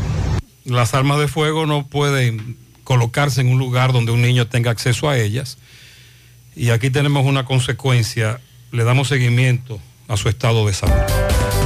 Las 0.63 0.93
armas 0.93 1.17
de 1.17 1.27
fuego 1.27 1.65
no 1.65 1.87
pueden 1.87 2.64
colocarse 2.85 3.41
en 3.41 3.49
un 3.49 3.59
lugar 3.59 3.91
donde 3.91 4.13
un 4.13 4.21
niño 4.21 4.47
tenga 4.47 4.71
acceso 4.71 5.09
a 5.09 5.17
ellas. 5.17 5.57
Y 6.55 6.69
aquí 6.69 6.89
tenemos 6.89 7.25
una 7.25 7.43
consecuencia. 7.43 8.39
Le 8.71 8.85
damos 8.85 9.09
seguimiento 9.09 9.81
a 10.07 10.15
su 10.15 10.29
estado 10.29 10.65
de 10.65 10.73
salud. 10.73 10.95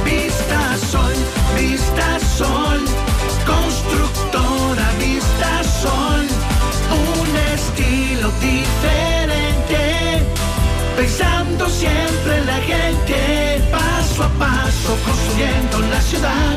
Vista 0.04 0.76
Sol, 0.90 1.14
Vista 1.56 2.18
Sol, 2.36 2.80
constructora 3.46 4.90
Vista 4.98 5.62
Sol, 5.62 6.26
un 6.90 7.36
estilo 7.54 8.32
diferente, 8.40 10.22
pensando 10.96 11.68
siempre 11.68 12.38
en 12.38 12.46
la 12.46 12.60
gente, 12.60 13.62
paso 13.70 14.24
a 14.24 14.28
paso 14.38 14.98
construyendo 15.04 15.80
la 15.80 16.00
ciudad, 16.00 16.56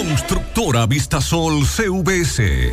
Constructora 0.00 0.86
Vistasol 0.86 1.66
CVS. 1.66 2.72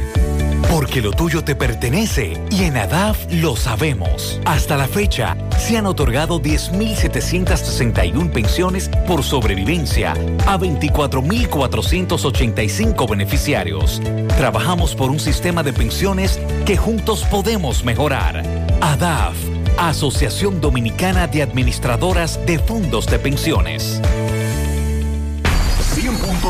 Porque 0.72 1.02
lo 1.02 1.12
tuyo 1.12 1.44
te 1.44 1.56
pertenece 1.56 2.42
y 2.50 2.64
en 2.64 2.78
ADAF 2.78 3.18
lo 3.34 3.58
sabemos. 3.58 4.40
Hasta 4.46 4.78
la 4.78 4.88
fecha, 4.88 5.36
se 5.60 5.76
han 5.76 5.88
otorgado 5.88 6.42
10.761 6.42 8.32
pensiones 8.32 8.90
por 9.06 9.24
sobrevivencia 9.24 10.14
a 10.46 10.58
24.485 10.58 13.10
beneficiarios. 13.10 14.02
Trabajamos 14.38 14.96
por 14.96 15.10
un 15.10 15.20
sistema 15.20 15.64
de 15.64 15.74
pensiones 15.74 16.40
que 16.66 16.78
juntos 16.78 17.26
podemos 17.26 17.84
mejorar. 17.84 18.42
ADAF, 18.80 19.36
Asociación 19.78 20.62
Dominicana 20.62 21.28
de 21.28 21.44
Administradoras 21.44 22.40
de 22.46 22.58
Fondos 22.58 23.06
de 23.06 23.20
Pensiones. 23.20 24.02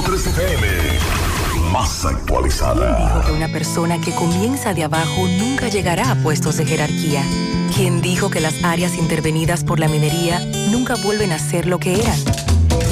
100.3 0.01 0.27
FM, 0.27 0.67
más 1.71 2.05
actualizada. 2.05 3.15
dijo 3.15 3.25
que 3.25 3.31
una 3.31 3.47
persona 3.47 3.99
que 3.99 4.13
comienza 4.13 4.75
de 4.75 4.83
abajo 4.83 5.27
nunca 5.39 5.69
llegará 5.69 6.11
a 6.11 6.15
puestos 6.15 6.57
de 6.57 6.67
jerarquía? 6.67 7.23
¿Quién 7.75 7.99
dijo 7.99 8.29
que 8.29 8.39
las 8.39 8.63
áreas 8.63 8.95
intervenidas 8.95 9.63
por 9.63 9.79
la 9.79 9.87
minería 9.87 10.39
nunca 10.69 10.95
vuelven 11.03 11.31
a 11.31 11.39
ser 11.39 11.65
lo 11.65 11.79
que 11.79 11.99
eran? 11.99 12.46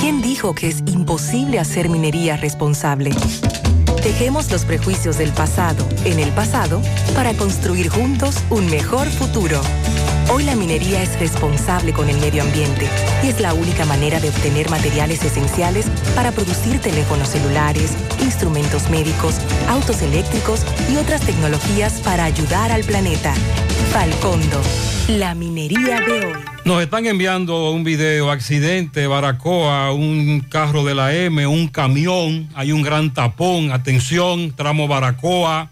¿Quién 0.00 0.22
dijo 0.22 0.54
que 0.54 0.68
es 0.68 0.78
imposible 0.86 1.58
hacer 1.58 1.88
minería 1.88 2.36
responsable? 2.36 3.10
Dejemos 4.02 4.50
los 4.50 4.64
prejuicios 4.64 5.18
del 5.18 5.32
pasado 5.32 5.86
en 6.04 6.20
el 6.20 6.30
pasado 6.30 6.80
para 7.14 7.34
construir 7.34 7.88
juntos 7.88 8.36
un 8.48 8.70
mejor 8.70 9.08
futuro. 9.08 9.60
Hoy 10.30 10.44
la 10.44 10.56
minería 10.56 11.02
es 11.02 11.18
responsable 11.18 11.94
con 11.94 12.10
el 12.10 12.18
medio 12.18 12.42
ambiente 12.42 12.86
y 13.24 13.28
es 13.28 13.40
la 13.40 13.54
única 13.54 13.86
manera 13.86 14.20
de 14.20 14.28
obtener 14.28 14.68
materiales 14.68 15.24
esenciales 15.24 15.86
para 16.14 16.32
producir 16.32 16.80
teléfonos 16.80 17.28
celulares, 17.30 17.96
instrumentos 18.20 18.90
médicos, 18.90 19.40
autos 19.68 20.02
eléctricos 20.02 20.66
y 20.92 20.96
otras 20.96 21.22
tecnologías 21.22 22.02
para 22.02 22.24
ayudar 22.24 22.70
al 22.72 22.84
planeta. 22.84 23.32
Falcondo, 23.90 24.60
la 25.08 25.34
minería 25.34 26.00
de 26.00 26.26
hoy. 26.26 26.32
Nos 26.66 26.82
están 26.82 27.06
enviando 27.06 27.70
un 27.70 27.82
video, 27.82 28.30
accidente, 28.30 29.06
Baracoa, 29.06 29.92
un 29.92 30.40
carro 30.40 30.84
de 30.84 30.94
la 30.94 31.14
M, 31.14 31.46
un 31.46 31.68
camión, 31.68 32.50
hay 32.54 32.72
un 32.72 32.82
gran 32.82 33.14
tapón, 33.14 33.72
atención, 33.72 34.52
tramo 34.54 34.88
Baracoa. 34.88 35.70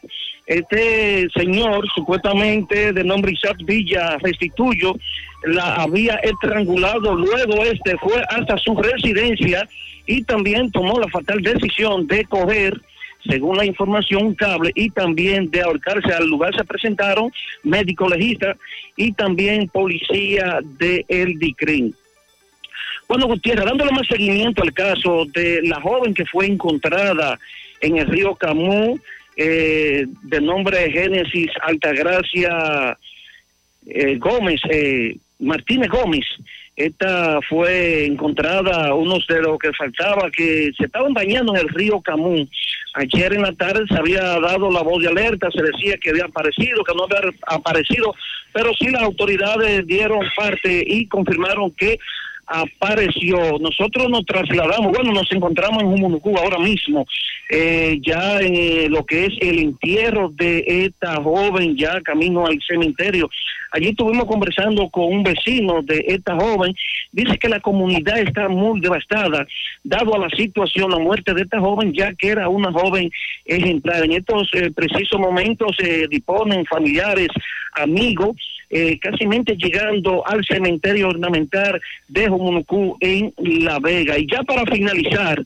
Este 0.45 1.27
señor, 1.35 1.85
supuestamente 1.93 2.93
de 2.93 3.03
nombre 3.03 3.33
Isaac 3.33 3.57
Villa 3.63 4.17
Restituyo, 4.17 4.95
la 5.47 5.75
había 5.75 6.15
estrangulado. 6.15 7.15
Luego 7.15 7.63
este 7.63 7.97
fue 7.97 8.21
hasta 8.29 8.57
su 8.57 8.75
residencia 8.75 9.67
y 10.05 10.23
también 10.23 10.71
tomó 10.71 10.99
la 10.99 11.07
fatal 11.07 11.41
decisión 11.41 12.07
de 12.07 12.25
coger, 12.25 12.79
según 13.27 13.57
la 13.57 13.65
información, 13.65 14.27
un 14.27 14.35
cable 14.35 14.71
y 14.75 14.89
también 14.89 15.49
de 15.51 15.61
ahorcarse. 15.61 16.13
Al 16.13 16.27
lugar 16.27 16.55
se 16.55 16.63
presentaron 16.63 17.31
médico 17.63 18.07
legista 18.07 18.55
y 18.95 19.11
también 19.13 19.67
policía 19.67 20.59
de 20.63 21.05
El 21.07 21.37
DICRIN. 21.37 21.93
Bueno, 23.07 23.27
Gutiérrez, 23.27 23.65
dándole 23.65 23.91
más 23.91 24.07
seguimiento 24.07 24.63
al 24.63 24.73
caso 24.73 25.25
de 25.33 25.61
la 25.63 25.79
joven 25.79 26.13
que 26.13 26.25
fue 26.25 26.45
encontrada 26.45 27.39
en 27.79 27.97
el 27.97 28.07
río 28.07 28.35
Camus, 28.35 28.99
eh, 29.37 30.07
de 30.23 30.41
nombre 30.41 30.91
Génesis 30.91 31.51
Altagracia 31.61 32.97
eh, 33.85 34.17
Gómez, 34.17 34.59
eh, 34.69 35.15
Martínez 35.39 35.89
Gómez. 35.89 36.25
Esta 36.75 37.39
fue 37.49 38.05
encontrada, 38.05 38.93
unos 38.93 39.25
de 39.27 39.41
los 39.41 39.57
que 39.57 39.71
faltaba, 39.73 40.29
que 40.29 40.71
se 40.77 40.85
estaban 40.85 41.13
bañando 41.13 41.55
en 41.55 41.61
el 41.61 41.69
río 41.69 41.99
Camus. 42.01 42.47
Ayer 42.93 43.33
en 43.33 43.41
la 43.41 43.51
tarde 43.53 43.85
se 43.87 43.97
había 43.97 44.21
dado 44.39 44.71
la 44.71 44.81
voz 44.81 45.01
de 45.01 45.09
alerta, 45.09 45.49
se 45.51 45.61
decía 45.63 45.97
que 45.97 46.11
había 46.11 46.25
aparecido, 46.25 46.83
que 46.83 46.93
no 46.95 47.03
había 47.03 47.31
aparecido, 47.47 48.13
pero 48.53 48.71
sí 48.79 48.89
las 48.89 49.03
autoridades 49.03 49.85
dieron 49.85 50.21
parte 50.35 50.83
y 50.85 51.07
confirmaron 51.07 51.71
que 51.71 51.97
apareció. 52.47 53.37
Nosotros 53.59 54.09
nos 54.09 54.25
trasladamos, 54.25 54.91
bueno, 54.93 55.11
nos 55.11 55.31
encontramos 55.31 55.83
en 55.83 55.91
Jumunucú 55.91 56.37
ahora 56.37 56.59
mismo, 56.59 57.05
eh, 57.49 57.99
ya 58.01 58.39
en 58.39 58.55
eh, 58.55 58.87
lo 58.89 59.05
que 59.05 59.25
es 59.25 59.33
el 59.41 59.59
entierro 59.59 60.29
de 60.29 60.63
esta 60.67 61.21
joven, 61.21 61.75
ya 61.75 62.01
camino 62.01 62.45
al 62.45 62.57
cementerio. 62.67 63.29
Allí 63.71 63.89
estuvimos 63.89 64.25
conversando 64.25 64.89
con 64.89 65.05
un 65.05 65.23
vecino 65.23 65.81
de 65.81 66.03
esta 66.07 66.35
joven. 66.35 66.73
Dice 67.11 67.37
que 67.37 67.49
la 67.49 67.59
comunidad 67.59 68.17
está 68.19 68.47
muy 68.47 68.79
devastada, 68.79 69.45
dado 69.83 70.15
a 70.15 70.19
la 70.19 70.29
situación, 70.29 70.89
la 70.89 70.99
muerte 70.99 71.33
de 71.33 71.41
esta 71.41 71.59
joven, 71.59 71.93
ya 71.93 72.13
que 72.13 72.29
era 72.29 72.47
una 72.47 72.71
joven 72.71 73.11
ejemplar. 73.45 74.05
En 74.05 74.13
estos 74.13 74.49
eh, 74.53 74.71
precisos 74.71 75.19
momentos 75.19 75.75
se 75.77 76.07
disponen 76.07 76.65
familiares, 76.65 77.27
amigos, 77.73 78.35
eh, 78.69 78.99
casi 78.99 79.25
llegando 79.25 80.25
al 80.27 80.43
cementerio 80.45 81.09
ornamental 81.09 81.81
de 82.07 82.27
Jumunucú 82.27 82.97
en 82.99 83.33
La 83.37 83.79
Vega. 83.79 84.17
Y 84.17 84.27
ya 84.27 84.43
para 84.43 84.65
finalizar, 84.65 85.43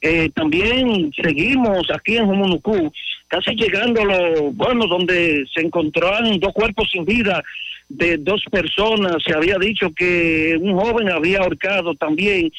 eh, 0.00 0.30
también 0.34 1.12
seguimos 1.20 1.90
aquí 1.92 2.16
en 2.16 2.26
Jumunucú, 2.26 2.92
casi 3.28 3.54
llegando 3.54 4.02
a 4.02 4.04
lo, 4.04 4.52
bueno, 4.52 4.86
donde 4.86 5.44
se 5.52 5.60
encontraron 5.60 6.38
dos 6.38 6.52
cuerpos 6.52 6.88
sin 6.90 7.04
vida 7.04 7.42
de 7.88 8.16
dos 8.16 8.42
personas. 8.50 9.16
Se 9.26 9.34
había 9.34 9.58
dicho 9.58 9.92
que 9.94 10.56
un 10.60 10.78
joven 10.78 11.10
había 11.10 11.40
ahorcado 11.40 11.94
también 11.94 12.50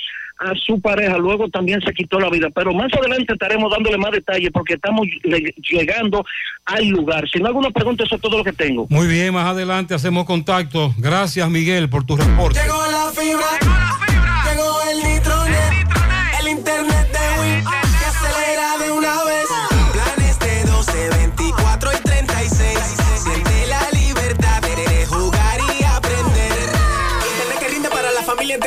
a 0.41 0.53
su 0.65 0.81
pareja, 0.81 1.17
luego 1.17 1.47
también 1.49 1.79
se 1.81 1.93
quitó 1.93 2.19
la 2.19 2.29
vida. 2.29 2.47
Pero 2.53 2.73
más 2.73 2.91
adelante 2.93 3.33
estaremos 3.33 3.71
dándole 3.71 3.97
más 3.97 4.11
detalles 4.11 4.49
porque 4.51 4.73
estamos 4.73 5.07
le- 5.23 5.53
llegando 5.69 6.25
al 6.65 6.87
lugar. 6.87 7.23
Si 7.31 7.39
no 7.39 7.45
hay 7.45 7.49
alguna 7.49 7.69
pregunta, 7.71 8.03
eso 8.03 8.15
es 8.15 8.21
todo 8.21 8.37
lo 8.39 8.43
que 8.43 8.53
tengo. 8.53 8.87
Muy 8.89 9.07
bien, 9.07 9.33
más 9.33 9.45
adelante 9.47 9.93
hacemos 9.93 10.25
contacto. 10.25 10.93
Gracias, 10.97 11.47
Miguel, 11.49 11.89
por 11.89 12.05
tu 12.05 12.17
reporte. 12.17 12.59
Llegó 12.59 12.81
la 12.91 13.11
fibra. 13.11 13.45
Llegó 14.49 14.79
el 14.91 14.97
nitronet. 15.13 15.87
El 16.41 16.47
internet 16.49 16.87
de 16.87 16.91
Win. 16.91 17.00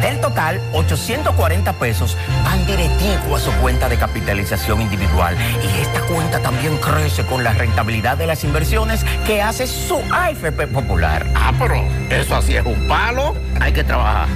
Del 0.00 0.20
total, 0.20 0.60
840 0.72 1.72
pesos 1.74 2.16
van 2.44 2.66
directivo 2.66 3.36
a 3.36 3.40
su 3.40 3.50
cuenta 3.60 3.88
de 3.88 3.96
capitalización 3.96 4.82
individual. 4.82 5.36
Y 5.62 5.80
esta 5.80 6.00
cuenta 6.02 6.40
también 6.40 6.76
crece 6.78 7.24
con 7.26 7.44
la 7.44 7.52
rentabilidad 7.52 8.16
de 8.16 8.26
las 8.26 8.44
inversiones 8.44 9.04
que 9.26 9.42
hace 9.42 9.66
su 9.66 10.00
AFP 10.12 10.66
Popular. 10.66 11.26
Ah, 11.34 11.52
pero 11.58 11.76
eso 12.10 12.36
así 12.36 12.56
es 12.56 12.64
un 12.64 12.86
palo. 12.88 13.34
Hay 13.60 13.72
que 13.72 13.84
trabajar. 13.84 14.28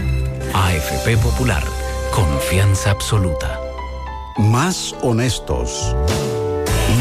AFP 0.54 1.16
Popular, 1.18 1.62
confianza 2.14 2.90
absoluta. 2.90 3.60
Más 4.38 4.94
honestos. 5.02 5.94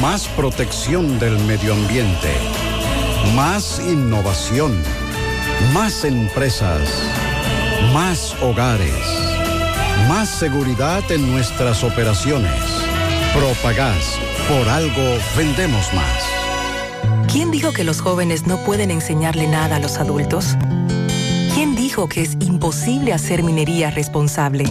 Más 0.01 0.27
protección 0.29 1.17
del 1.19 1.37
medio 1.39 1.73
ambiente. 1.73 2.33
Más 3.35 3.79
innovación. 3.79 4.81
Más 5.73 6.03
empresas, 6.03 6.81
más 7.93 8.35
hogares, 8.41 8.93
más 10.07 10.29
seguridad 10.29 11.03
en 11.11 11.31
nuestras 11.31 11.83
operaciones. 11.83 12.53
Propagás, 13.33 14.17
por 14.47 14.67
algo 14.69 15.17
vendemos 15.35 15.93
más. 15.93 17.31
¿Quién 17.31 17.51
dijo 17.51 17.73
que 17.73 17.83
los 17.83 18.01
jóvenes 18.01 18.47
no 18.47 18.57
pueden 18.63 18.91
enseñarle 18.91 19.47
nada 19.47 19.77
a 19.77 19.79
los 19.79 19.97
adultos? 19.97 20.55
¿Quién 21.53 21.75
dijo 21.75 22.07
que 22.07 22.21
es 22.21 22.33
imposible 22.41 23.13
hacer 23.13 23.43
minería 23.43 23.91
responsable? 23.91 24.65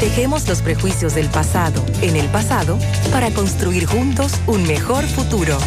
Dejemos 0.00 0.48
los 0.48 0.62
prejuicios 0.62 1.14
del 1.14 1.28
pasado 1.28 1.84
en 2.00 2.16
el 2.16 2.26
pasado 2.28 2.78
para 3.12 3.30
construir 3.30 3.86
juntos 3.86 4.32
un 4.46 4.62
mejor 4.66 5.04
futuro. 5.04 5.58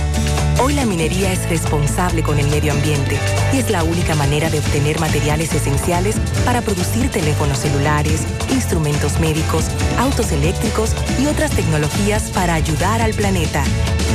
Hoy 0.61 0.73
la 0.73 0.85
minería 0.85 1.31
es 1.31 1.49
responsable 1.49 2.23
con 2.23 2.39
el 2.39 2.47
medio 2.47 2.73
ambiente 2.73 3.17
y 3.53 3.57
es 3.57 3.69
la 3.69 3.83
única 3.83 4.15
manera 4.15 4.49
de 4.49 4.59
obtener 4.59 4.99
materiales 4.99 5.53
esenciales 5.53 6.17
para 6.45 6.61
producir 6.61 7.09
teléfonos 7.09 7.59
celulares, 7.59 8.21
instrumentos 8.51 9.19
médicos, 9.19 9.65
autos 9.97 10.31
eléctricos 10.31 10.95
y 11.19 11.25
otras 11.25 11.51
tecnologías 11.51 12.29
para 12.31 12.53
ayudar 12.53 13.01
al 13.01 13.13
planeta. 13.13 13.63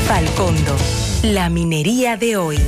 Falcondo, 0.06 0.76
la 1.22 1.48
minería 1.50 2.16
de 2.16 2.36
hoy. 2.36 2.58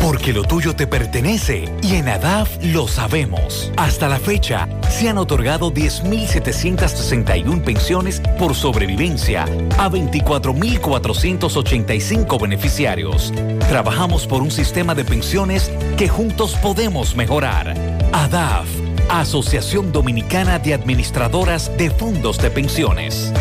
Porque 0.00 0.32
lo 0.32 0.44
tuyo 0.44 0.74
te 0.76 0.86
pertenece 0.86 1.66
y 1.82 1.96
en 1.96 2.08
ADAF 2.08 2.56
lo 2.62 2.88
sabemos. 2.88 3.70
Hasta 3.76 4.08
la 4.08 4.18
fecha, 4.18 4.66
se 4.88 5.08
han 5.08 5.18
otorgado 5.18 5.70
10.761 5.72 7.62
pensiones 7.62 8.20
por 8.38 8.54
sobrevivencia 8.54 9.44
a 9.76 9.90
24.485 9.90 12.40
beneficiarios. 12.40 13.34
Trabajamos 13.68 14.26
por 14.26 14.40
un 14.42 14.50
sistema 14.50 14.94
de 14.94 15.04
pensiones 15.04 15.70
que 15.96 16.08
juntos 16.08 16.56
podemos 16.62 17.14
mejorar. 17.16 17.74
ADAF, 18.12 18.68
Asociación 19.10 19.92
Dominicana 19.92 20.58
de 20.58 20.72
Administradoras 20.74 21.76
de 21.76 21.90
Fondos 21.90 22.38
de 22.38 22.50
Pensiones. 22.50 23.32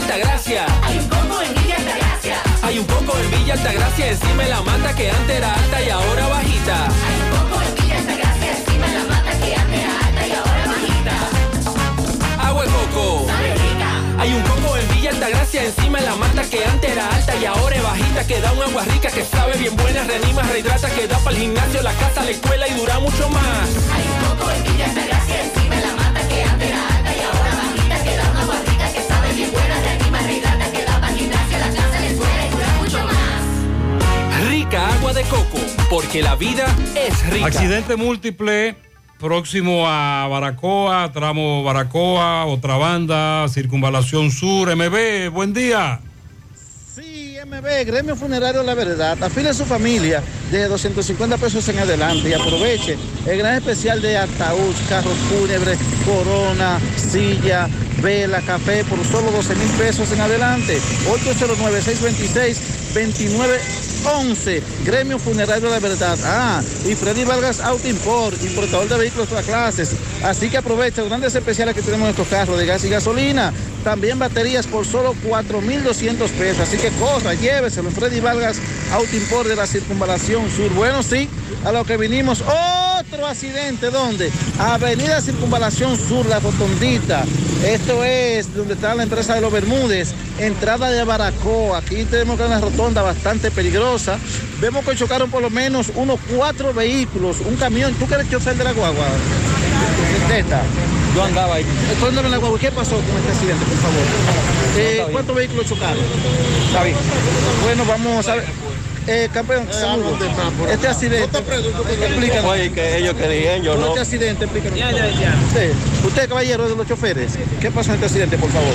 Altagracia. 0.00 0.66
Hay 0.82 0.98
un 0.98 1.08
coco 1.08 1.42
en 1.42 1.54
Villa 1.54 1.76
Altagracia. 1.76 2.36
Hay 2.62 2.78
un 2.78 2.86
coco 2.86 3.18
en 3.18 3.30
Villa 3.30 3.52
Altagracia 3.54 4.08
encima 4.08 4.44
la 4.44 4.62
mata 4.62 4.94
que 4.94 5.10
antes 5.10 5.36
era 5.36 5.54
alta 5.54 5.82
y 5.82 5.90
ahora 5.90 6.26
bajita. 6.26 6.86
Hay 6.86 7.20
un 7.20 7.28
coco 7.36 7.62
en 7.62 7.74
Villa 7.74 7.98
Altagracia 7.98 8.56
encima 8.56 8.86
la 8.86 9.04
mata 9.04 9.30
que 9.38 9.54
antes 9.54 9.80
era 9.80 9.92
alta 10.06 10.26
y 10.26 10.32
ahora 10.32 10.66
bajita. 10.72 12.48
Agua 12.48 12.64
de 12.64 12.70
coco. 12.70 13.26
Hay 14.18 14.32
un 14.32 14.42
coco 14.42 14.76
en 14.78 14.88
Villa 14.88 15.10
Altagracia 15.10 15.64
encima 15.64 16.00
la 16.00 16.14
mata 16.16 16.42
que 16.48 16.64
antes 16.64 16.90
era 16.90 17.06
alta 17.14 17.36
y 17.36 17.44
ahora 17.44 17.76
es 17.76 17.82
bajita 17.82 18.26
que 18.26 18.40
da 18.40 18.52
un 18.52 18.62
agua 18.62 18.84
rica 18.84 19.10
que 19.10 19.24
sabe 19.24 19.56
bien 19.58 19.76
buena, 19.76 20.02
reanima, 20.04 20.42
rehidrata, 20.42 20.88
que 20.90 21.06
da 21.08 21.18
para 21.18 21.36
el 21.36 21.42
gimnasio, 21.42 21.82
la 21.82 21.92
casa, 21.92 22.24
la 22.24 22.30
escuela 22.30 22.66
y 22.68 22.74
dura 22.74 22.98
mucho 23.00 23.28
más. 23.28 23.68
Hay 23.92 24.04
un 24.08 24.18
coco 24.28 24.50
en 24.50 24.62
Villa 24.64 24.86
Altagracia 24.86 25.19
de 35.22 35.28
coco, 35.28 35.58
porque 35.90 36.22
la 36.22 36.34
vida 36.34 36.64
es 36.94 37.28
rica. 37.28 37.46
Accidente 37.46 37.96
múltiple 37.96 38.74
próximo 39.18 39.86
a 39.86 40.26
Baracoa, 40.28 41.10
tramo 41.12 41.62
Baracoa, 41.62 42.46
otra 42.46 42.76
banda, 42.76 43.46
circunvalación 43.48 44.30
sur, 44.30 44.74
MB, 44.74 45.30
buen 45.30 45.52
día. 45.52 46.00
MB, 47.46 47.86
Gremio 47.86 48.16
Funerario 48.16 48.62
La 48.62 48.74
Verdad, 48.74 49.22
afile 49.22 49.48
a 49.48 49.54
su 49.54 49.64
familia 49.64 50.22
de 50.50 50.68
250 50.68 51.36
pesos 51.38 51.68
en 51.68 51.78
adelante 51.78 52.28
y 52.28 52.32
aproveche 52.32 52.96
el 53.26 53.38
gran 53.38 53.56
especial 53.56 54.00
de 54.00 54.16
ataúd, 54.16 54.74
carros 54.88 55.16
fúnebres, 55.28 55.78
corona, 56.04 56.78
silla, 56.96 57.68
vela, 58.02 58.40
café 58.42 58.84
por 58.84 59.04
solo 59.04 59.30
12 59.32 59.54
mil 59.54 59.68
pesos 59.70 60.12
en 60.12 60.20
adelante. 60.20 60.78
809-626-2911, 64.02 64.62
Gremio 64.84 65.18
Funerario 65.18 65.70
La 65.70 65.78
Verdad. 65.78 66.18
Ah, 66.24 66.62
y 66.86 66.94
Freddy 66.94 67.24
Vargas 67.24 67.60
Auto 67.60 67.88
Import, 67.88 68.36
importador 68.42 68.88
de 68.88 68.98
vehículos 68.98 69.28
para 69.28 69.42
clases. 69.42 69.92
Así 70.22 70.48
que 70.50 70.58
aprovecha 70.58 71.00
los 71.00 71.08
grandes 71.08 71.34
especiales 71.34 71.74
que 71.74 71.82
tenemos 71.82 72.06
en 72.06 72.10
estos 72.10 72.28
carros 72.28 72.58
de 72.58 72.66
gas 72.66 72.84
y 72.84 72.88
gasolina. 72.88 73.52
También 73.84 74.18
baterías 74.18 74.66
por 74.66 74.86
solo 74.86 75.14
4.200 75.26 76.28
pesos. 76.30 76.60
Así 76.60 76.76
que 76.76 76.90
corra, 76.90 77.34
lléveselo 77.34 77.90
Freddy 77.90 78.20
Vargas 78.20 78.58
Auto 78.92 79.16
Import 79.16 79.48
de 79.48 79.56
la 79.56 79.66
Circunvalación 79.66 80.50
Sur. 80.50 80.70
Bueno, 80.74 81.02
sí, 81.02 81.28
a 81.64 81.72
lo 81.72 81.84
que 81.84 81.96
vinimos. 81.96 82.42
Otro 82.42 83.26
accidente, 83.26 83.90
¿dónde? 83.90 84.30
Avenida 84.58 85.20
Circunvalación 85.20 85.96
Sur, 85.96 86.26
la 86.26 86.38
Rotondita. 86.40 87.24
Esto 87.64 88.04
es 88.04 88.54
donde 88.54 88.74
está 88.74 88.94
la 88.94 89.02
empresa 89.02 89.34
de 89.34 89.40
los 89.42 89.52
Bermúdez, 89.52 90.14
entrada 90.38 90.90
de 90.90 91.04
Baracoa. 91.04 91.78
Aquí 91.78 92.04
tenemos 92.04 92.40
una 92.40 92.60
rotonda 92.60 93.02
bastante 93.02 93.50
peligrosa. 93.50 93.89
Vemos 94.60 94.84
que 94.84 94.94
chocaron 94.94 95.28
por 95.30 95.42
lo 95.42 95.50
menos 95.50 95.90
unos 95.96 96.20
cuatro 96.32 96.72
vehículos, 96.72 97.38
un 97.40 97.56
camión. 97.56 97.92
¿Tú 97.94 98.06
que 98.06 98.14
eres 98.14 98.30
chofer 98.30 98.54
de 98.56 98.62
la 98.62 98.72
guagua? 98.72 99.04
Teta. 100.28 100.62
Yo 101.12 101.24
andaba 101.24 101.56
ahí. 101.56 101.64
¿Tú 101.98 102.06
andabas 102.06 102.26
en 102.26 102.30
la 102.30 102.38
guagua? 102.38 102.58
¿Qué 102.60 102.70
pasó 102.70 102.92
con 102.92 103.16
este 103.18 103.32
accidente, 103.32 103.64
por 103.64 103.78
favor? 103.78 104.02
Eh, 104.76 105.06
¿Cuántos 105.10 105.34
vehículos 105.34 105.66
chocaron? 105.66 106.04
Está 106.68 106.84
bien. 106.84 106.96
Bueno, 107.64 107.84
vamos 107.84 108.28
a 108.28 108.36
ver. 108.36 108.44
Eh, 109.08 109.28
campeón, 109.34 109.66
saludos. 109.72 110.20
Este 110.70 110.86
accidente, 110.86 111.38
explícanos. 111.38 112.44
Oye, 112.44 112.70
que 112.70 112.98
ellos 112.98 113.14
querían, 113.14 113.62
yo 113.62 113.76
no. 113.76 113.88
Este 113.88 114.00
accidente, 114.00 114.44
explícanos. 114.44 114.78
Usted, 115.48 115.72
usted, 116.06 116.28
caballero 116.28 116.68
de 116.68 116.76
los 116.76 116.86
choferes, 116.86 117.32
¿qué 117.60 117.72
pasó 117.72 117.88
en 117.88 117.94
este 117.94 118.06
accidente, 118.06 118.38
por 118.38 118.50
favor? 118.50 118.74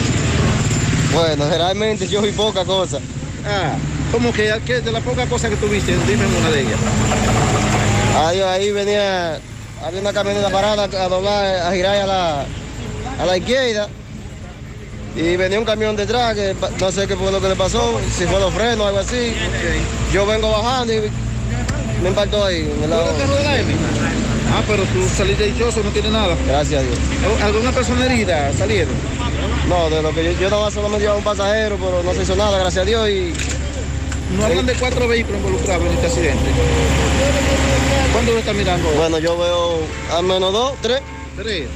Bueno, 1.13 1.47
realmente 1.49 2.05
yo 2.09 2.21
vi 2.21 2.31
poca 2.31 2.65
cosa. 2.65 2.99
Ah, 3.45 3.77
¿cómo 4.11 4.31
que, 4.33 4.53
que 4.65 4.81
de 4.81 4.91
la 4.91 4.99
poca 5.01 5.25
cosa 5.25 5.49
que 5.49 5.55
tuviste? 5.55 5.95
Dime 6.07 6.25
una 6.25 6.49
de 6.49 6.61
ellas. 6.61 6.79
Ahí, 8.17 8.41
ahí 8.41 8.71
venía, 8.71 9.39
había 9.83 10.01
una 10.01 10.13
camioneta 10.13 10.49
parada 10.49 10.83
a 10.83 11.09
doblar, 11.09 11.67
a 11.67 11.71
girar 11.73 11.95
a 11.97 12.05
la, 12.05 12.45
a 13.19 13.25
la 13.25 13.37
izquierda. 13.37 13.87
Y 15.15 15.37
venía 15.37 15.59
un 15.59 15.65
camión 15.65 15.95
detrás 15.95 16.35
que 16.35 16.55
no 16.79 16.91
sé 16.91 17.07
qué 17.07 17.15
fue 17.15 17.31
lo 17.31 17.39
que 17.39 17.47
le 17.47 17.55
pasó, 17.55 17.99
si 18.17 18.25
fue 18.25 18.39
los 18.39 18.53
frenos 18.53 18.81
o 18.81 18.87
algo 18.87 18.99
así. 18.99 19.33
Yo 20.11 20.25
vengo 20.25 20.51
bajando 20.51 20.93
y 20.93 21.01
me 22.03 22.09
impactó 22.09 22.45
ahí. 22.45 22.69
Ah, 24.53 24.61
pero 24.67 24.83
tú 24.83 25.07
saliste 25.15 25.45
dichoso, 25.45 25.81
no 25.83 25.89
tiene 25.89 26.09
nada. 26.09 26.35
Gracias 26.47 26.81
a 26.81 26.83
Dios. 26.83 26.97
¿Alguna 27.43 27.71
persona 27.71 28.05
herida 28.05 28.51
salieron? 28.57 28.93
No, 29.69 29.89
de 29.89 30.01
lo 30.01 30.13
que 30.13 30.23
yo, 30.23 30.31
yo 30.49 30.61
más 30.61 30.73
solamente 30.73 31.01
llevaba 31.01 31.17
un 31.17 31.23
pasajero, 31.23 31.77
pero 31.77 32.03
no 32.03 32.13
se 32.13 32.23
hizo 32.23 32.35
nada, 32.35 32.59
gracias 32.59 32.83
a 32.83 32.85
Dios. 32.85 33.09
Y 33.09 33.33
No 34.31 34.45
hablan 34.45 34.65
de 34.65 34.73
cuatro 34.73 35.07
vehículos 35.07 35.39
involucrados 35.39 35.85
en 35.85 35.93
este 35.93 36.07
accidente. 36.07 36.49
¿Cuándo 38.11 38.31
lo 38.31 38.39
está 38.39 38.53
mirando? 38.53 38.89
Bueno, 38.91 39.19
yo 39.19 39.37
veo 39.37 39.79
al 40.11 40.23
menos 40.23 40.51
dos, 40.51 40.73
tres. 40.81 41.01
Tres. 41.35 41.67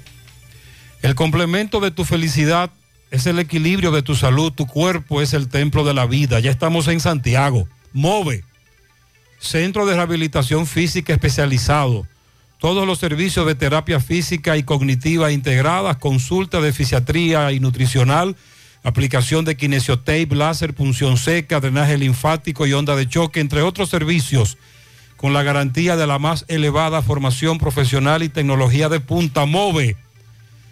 El 1.01 1.15
complemento 1.15 1.80
de 1.80 1.89
tu 1.91 2.06
felicidad 2.06 2.69
es 3.11 3.26
el 3.26 3.40
equilibrio 3.40 3.92
de 3.92 4.02
tu 4.02 4.16
salud, 4.16 4.52
tu 4.52 4.68
cuerpo 4.68 5.22
es 5.22 5.34
el 5.34 5.48
templo 5.48 5.84
de 5.84 5.94
la 5.94 6.06
vida. 6.06 6.40
Ya 6.40 6.52
estamos 6.52 6.88
en 6.88 7.00
Santiago. 7.00 7.68
MOVE, 7.94 8.44
Centro 9.40 9.86
de 9.86 9.95
Rehabilitación 9.95 10.68
Física 10.68 11.14
Especializado. 11.14 12.08
Todos 12.60 12.88
los 12.88 12.98
servicios 12.98 13.45
de 13.45 13.56
terapia 13.56 14.00
física 14.00 14.58
y 14.58 14.64
cognitiva 14.64 15.32
integradas, 15.32 15.98
consulta 15.98 16.60
de 16.60 16.74
fisiatría 16.74 17.52
y 17.52 17.60
nutricional, 17.60 18.36
aplicación 18.84 19.45
de 19.45 19.56
kinesiotape, 19.56 20.30
láser, 20.32 20.74
punción 20.74 21.18
seca, 21.18 21.60
drenaje 21.60 21.98
linfático 21.98 22.66
y 22.66 22.74
onda 22.74 22.95
de 22.95 23.08
choque, 23.08 23.42
entre 23.42 23.61
otros 23.61 23.90
servicios, 23.90 24.58
con 25.18 25.34
la 25.34 25.44
garantía 25.44 25.95
de 25.95 26.08
la 26.08 26.18
más 26.18 26.45
elevada 26.48 27.03
formación 27.03 27.60
profesional 27.60 28.24
y 28.24 28.30
tecnología 28.30 28.90
de 28.90 29.00
punta. 29.00 29.45
MOVE, 29.45 29.95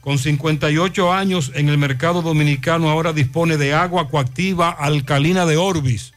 con 0.00 0.18
58 0.18 1.12
años 1.12 1.52
en 1.54 1.68
el 1.68 1.76
mercado 1.76 2.22
dominicano, 2.22 2.88
ahora 2.88 3.12
dispone 3.12 3.58
de 3.58 3.74
agua 3.74 4.08
coactiva 4.08 4.70
alcalina 4.70 5.44
de 5.44 5.58
Orbis 5.58 6.14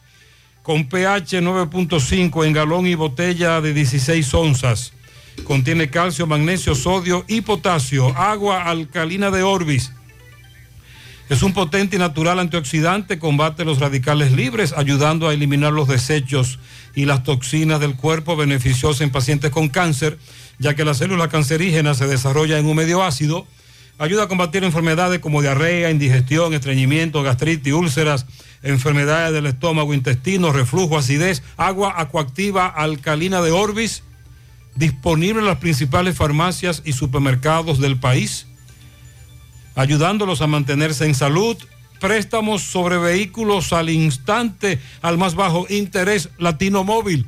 con 0.62 0.88
pH 0.88 1.40
9.5 1.40 2.46
en 2.46 2.52
galón 2.52 2.86
y 2.86 2.94
botella 2.94 3.60
de 3.60 3.72
16 3.72 4.34
onzas. 4.34 4.92
Contiene 5.44 5.90
calcio, 5.90 6.26
magnesio, 6.26 6.74
sodio 6.74 7.24
y 7.28 7.40
potasio. 7.40 8.08
Agua 8.16 8.64
alcalina 8.64 9.30
de 9.30 9.42
Orbis. 9.42 9.92
Es 11.30 11.42
un 11.42 11.52
potente 11.52 11.94
y 11.94 11.98
natural 12.00 12.40
antioxidante, 12.40 13.20
combate 13.20 13.64
los 13.64 13.78
radicales 13.78 14.32
libres, 14.32 14.74
ayudando 14.76 15.28
a 15.28 15.32
eliminar 15.32 15.72
los 15.72 15.86
desechos 15.86 16.58
y 16.96 17.04
las 17.04 17.22
toxinas 17.22 17.78
del 17.78 17.94
cuerpo, 17.94 18.34
beneficiosa 18.34 19.04
en 19.04 19.10
pacientes 19.10 19.52
con 19.52 19.68
cáncer, 19.68 20.18
ya 20.58 20.74
que 20.74 20.84
la 20.84 20.92
célula 20.92 21.28
cancerígena 21.28 21.94
se 21.94 22.08
desarrolla 22.08 22.58
en 22.58 22.66
un 22.66 22.76
medio 22.76 23.04
ácido. 23.04 23.46
Ayuda 23.96 24.24
a 24.24 24.28
combatir 24.28 24.64
enfermedades 24.64 25.20
como 25.20 25.40
diarrea, 25.40 25.92
indigestión, 25.92 26.52
estreñimiento, 26.52 27.22
gastritis, 27.22 27.74
úlceras, 27.74 28.26
enfermedades 28.62 29.32
del 29.32 29.46
estómago, 29.46 29.94
intestino, 29.94 30.52
reflujo, 30.52 30.98
acidez, 30.98 31.42
agua 31.56 31.94
acuactiva 31.96 32.66
alcalina 32.66 33.40
de 33.40 33.50
Orbis, 33.50 34.02
disponible 34.74 35.40
en 35.40 35.46
las 35.46 35.58
principales 35.58 36.16
farmacias 36.16 36.82
y 36.84 36.92
supermercados 36.92 37.80
del 37.80 37.98
país, 37.98 38.46
ayudándolos 39.74 40.42
a 40.42 40.46
mantenerse 40.46 41.06
en 41.06 41.14
salud. 41.14 41.56
Préstamos 42.00 42.62
sobre 42.62 42.96
vehículos 42.96 43.74
al 43.74 43.90
instante, 43.90 44.78
al 45.02 45.18
más 45.18 45.34
bajo 45.34 45.66
interés, 45.68 46.30
Latino 46.38 46.82
Móvil. 46.82 47.26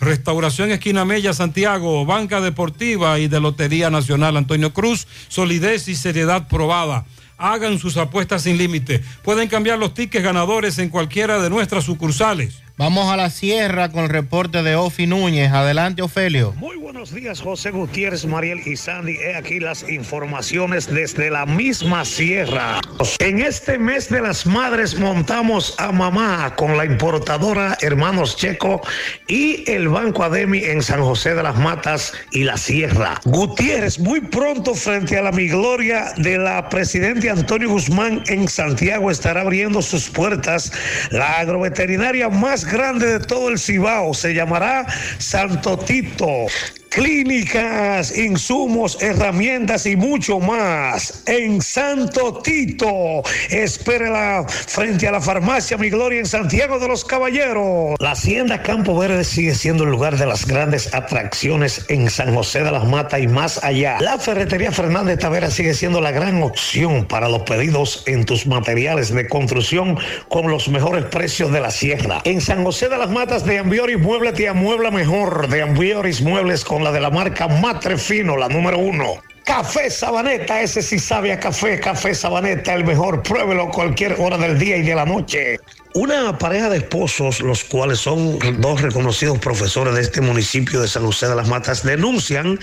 Restauración 0.00 0.72
Esquina 0.72 1.04
Mella, 1.04 1.32
Santiago, 1.32 2.04
Banca 2.04 2.40
Deportiva 2.40 3.20
y 3.20 3.28
de 3.28 3.40
Lotería 3.40 3.90
Nacional 3.90 4.36
Antonio 4.36 4.74
Cruz, 4.74 5.06
solidez 5.28 5.86
y 5.86 5.94
seriedad 5.94 6.48
probada. 6.48 7.06
Hagan 7.38 7.78
sus 7.78 7.96
apuestas 7.96 8.42
sin 8.42 8.58
límite. 8.58 9.02
Pueden 9.22 9.48
cambiar 9.48 9.78
los 9.78 9.94
tickets 9.94 10.24
ganadores 10.24 10.78
en 10.78 10.88
cualquiera 10.88 11.40
de 11.40 11.50
nuestras 11.50 11.84
sucursales. 11.84 12.63
Vamos 12.76 13.08
a 13.08 13.16
la 13.16 13.30
sierra 13.30 13.88
con 13.90 14.02
el 14.02 14.10
reporte 14.10 14.64
de 14.64 14.74
Ofi 14.74 15.06
Núñez. 15.06 15.52
Adelante, 15.52 16.02
Ofelio. 16.02 16.54
Muy 16.56 16.76
buenos 16.76 17.14
días, 17.14 17.40
José 17.40 17.70
Gutiérrez, 17.70 18.26
Mariel 18.26 18.66
y 18.66 18.74
Sandy. 18.74 19.12
He 19.12 19.36
aquí 19.36 19.60
las 19.60 19.88
informaciones 19.88 20.92
desde 20.92 21.30
la 21.30 21.46
misma 21.46 22.04
sierra. 22.04 22.80
En 23.20 23.40
este 23.40 23.78
mes 23.78 24.08
de 24.08 24.20
las 24.20 24.44
madres 24.44 24.98
montamos 24.98 25.76
a 25.78 25.92
mamá 25.92 26.52
con 26.56 26.76
la 26.76 26.84
importadora 26.84 27.78
Hermanos 27.80 28.36
Checo 28.36 28.80
y 29.28 29.70
el 29.70 29.88
Banco 29.88 30.24
Ademi 30.24 30.64
en 30.64 30.82
San 30.82 31.00
José 31.00 31.36
de 31.36 31.44
las 31.44 31.56
Matas 31.56 32.12
y 32.32 32.42
la 32.42 32.56
Sierra. 32.56 33.20
Gutiérrez, 33.24 34.00
muy 34.00 34.20
pronto 34.20 34.74
frente 34.74 35.16
a 35.16 35.22
la 35.22 35.30
mi 35.30 35.46
gloria 35.46 36.12
de 36.16 36.38
la 36.38 36.68
presidente 36.68 37.30
Antonio 37.30 37.68
Guzmán 37.68 38.24
en 38.26 38.48
Santiago 38.48 39.12
estará 39.12 39.42
abriendo 39.42 39.80
sus 39.80 40.10
puertas 40.10 40.72
la 41.12 41.38
agroveterinaria 41.38 42.28
más 42.28 42.63
grande 42.66 43.18
de 43.18 43.20
todo 43.20 43.48
el 43.48 43.58
Cibao. 43.58 44.14
Se 44.14 44.34
llamará 44.34 44.86
Santo 45.18 45.78
Tito. 45.78 46.46
Clínicas, 46.94 48.16
insumos, 48.16 49.02
herramientas 49.02 49.84
y 49.84 49.96
mucho 49.96 50.38
más 50.38 51.24
en 51.26 51.60
Santo 51.60 52.34
Tito. 52.34 53.20
Espérela 53.50 54.46
frente 54.48 55.08
a 55.08 55.10
la 55.10 55.20
farmacia 55.20 55.76
Mi 55.76 55.90
Gloria 55.90 56.20
en 56.20 56.26
Santiago 56.26 56.78
de 56.78 56.86
los 56.86 57.04
Caballeros. 57.04 57.96
La 57.98 58.12
Hacienda 58.12 58.62
Campo 58.62 58.96
Verde 58.96 59.24
sigue 59.24 59.56
siendo 59.56 59.82
el 59.82 59.90
lugar 59.90 60.16
de 60.16 60.26
las 60.26 60.46
grandes 60.46 60.94
atracciones 60.94 61.84
en 61.88 62.08
San 62.08 62.32
José 62.32 62.62
de 62.62 62.70
las 62.70 62.86
Matas 62.86 63.18
y 63.20 63.26
más 63.26 63.64
allá. 63.64 63.98
La 64.00 64.16
Ferretería 64.16 64.70
Fernández 64.70 65.18
Tavera 65.18 65.50
sigue 65.50 65.74
siendo 65.74 66.00
la 66.00 66.12
gran 66.12 66.44
opción 66.44 67.06
para 67.08 67.28
los 67.28 67.42
pedidos 67.42 68.04
en 68.06 68.24
tus 68.24 68.46
materiales 68.46 69.12
de 69.12 69.26
construcción 69.26 69.98
con 70.28 70.48
los 70.48 70.68
mejores 70.68 71.06
precios 71.06 71.50
de 71.50 71.60
la 71.60 71.72
sierra. 71.72 72.22
En 72.22 72.40
San 72.40 72.62
José 72.62 72.88
de 72.88 72.98
las 72.98 73.10
Matas 73.10 73.44
de 73.44 73.58
Ambioris 73.58 73.98
Mueble 73.98 74.32
te 74.32 74.46
amuebla 74.46 74.92
mejor. 74.92 75.48
De 75.48 75.60
Ambioris 75.60 76.22
Muebles 76.22 76.64
con 76.64 76.83
la 76.84 76.92
de 76.92 77.00
la 77.00 77.10
marca 77.10 77.48
Matre 77.48 77.96
Fino, 77.96 78.36
la 78.36 78.48
número 78.48 78.78
uno. 78.78 79.14
Café 79.44 79.90
Sabaneta, 79.90 80.60
ese 80.60 80.82
sí 80.82 80.98
sabe 80.98 81.32
a 81.32 81.40
café, 81.40 81.80
Café 81.80 82.14
Sabaneta, 82.14 82.74
el 82.74 82.84
mejor, 82.84 83.22
pruébelo 83.22 83.70
cualquier 83.70 84.16
hora 84.18 84.38
del 84.38 84.58
día 84.58 84.76
y 84.76 84.82
de 84.82 84.94
la 84.94 85.04
noche. 85.04 85.58
Una 85.94 86.36
pareja 86.38 86.68
de 86.68 86.78
esposos, 86.78 87.40
los 87.40 87.64
cuales 87.64 88.00
son 88.00 88.38
dos 88.60 88.82
reconocidos 88.82 89.38
profesores 89.38 89.94
de 89.94 90.02
este 90.02 90.20
municipio 90.20 90.80
de 90.80 90.88
San 90.88 91.04
José 91.04 91.28
de 91.28 91.36
las 91.36 91.48
Matas, 91.48 91.84
denuncian 91.84 92.58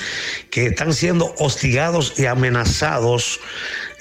que 0.49 0.67
están 0.67 0.93
siendo 0.93 1.33
hostigados 1.37 2.19
y 2.19 2.25
amenazados 2.25 3.39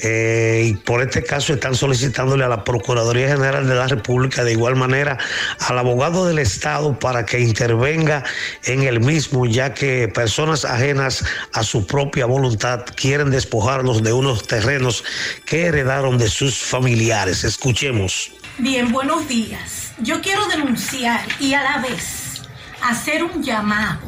eh, 0.02 0.64
y 0.66 0.74
por 0.74 1.02
este 1.02 1.22
caso 1.22 1.52
están 1.52 1.74
solicitándole 1.74 2.44
a 2.44 2.48
la 2.48 2.64
Procuraduría 2.64 3.28
General 3.28 3.68
de 3.68 3.74
la 3.74 3.86
República, 3.86 4.44
de 4.44 4.52
igual 4.52 4.76
manera 4.76 5.18
al 5.60 5.78
abogado 5.78 6.26
del 6.26 6.38
Estado 6.38 6.98
para 6.98 7.26
que 7.26 7.40
intervenga 7.40 8.24
en 8.64 8.82
el 8.82 9.00
mismo, 9.00 9.44
ya 9.44 9.74
que 9.74 10.08
personas 10.08 10.64
ajenas 10.64 11.24
a 11.52 11.62
su 11.62 11.86
propia 11.86 12.24
voluntad 12.24 12.84
quieren 12.94 13.30
despojarlos 13.30 14.02
de 14.02 14.12
unos 14.12 14.46
terrenos 14.46 15.04
que 15.44 15.66
heredaron 15.66 16.16
de 16.16 16.28
sus 16.28 16.56
familiares. 16.58 17.44
Escuchemos. 17.44 18.32
Bien, 18.58 18.90
buenos 18.92 19.28
días. 19.28 19.92
Yo 19.98 20.22
quiero 20.22 20.46
denunciar 20.48 21.20
y 21.38 21.52
a 21.52 21.62
la 21.62 21.78
vez 21.78 22.42
hacer 22.82 23.22
un 23.22 23.42
llamado 23.42 24.00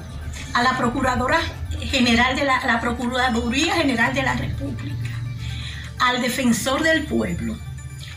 a 0.55 0.63
la 0.63 0.79
Procuradora 0.79 1.39
General 1.81 2.35
de 2.35 2.45
la, 2.45 2.65
la 2.65 2.81
Procuraduría 2.81 3.75
General 3.75 4.15
de 4.15 4.23
la 4.23 4.35
República 4.35 5.02
al 6.03 6.21
defensor 6.21 6.83
del 6.83 7.05
pueblo 7.05 7.57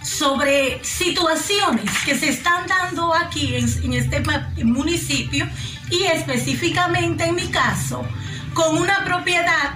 sobre 0.02 0.84
situaciones 0.84 1.90
que 2.04 2.16
se 2.16 2.30
están 2.30 2.68
dando 2.68 3.14
aquí 3.14 3.56
en, 3.56 3.94
este 3.94 4.24
municipio 4.64 5.48
y 5.90 6.04
específicamente 6.04 7.26
en 7.26 7.36
mi 7.36 7.48
caso 7.48 8.06
con 8.54 8.78
una 8.78 9.04
propiedad 9.06 9.76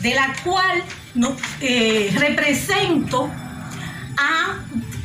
de 0.00 0.14
la 0.14 0.34
cual 0.44 0.82
no, 1.14 1.36
eh, 1.60 2.12
represento 2.16 3.30
a 4.16 4.58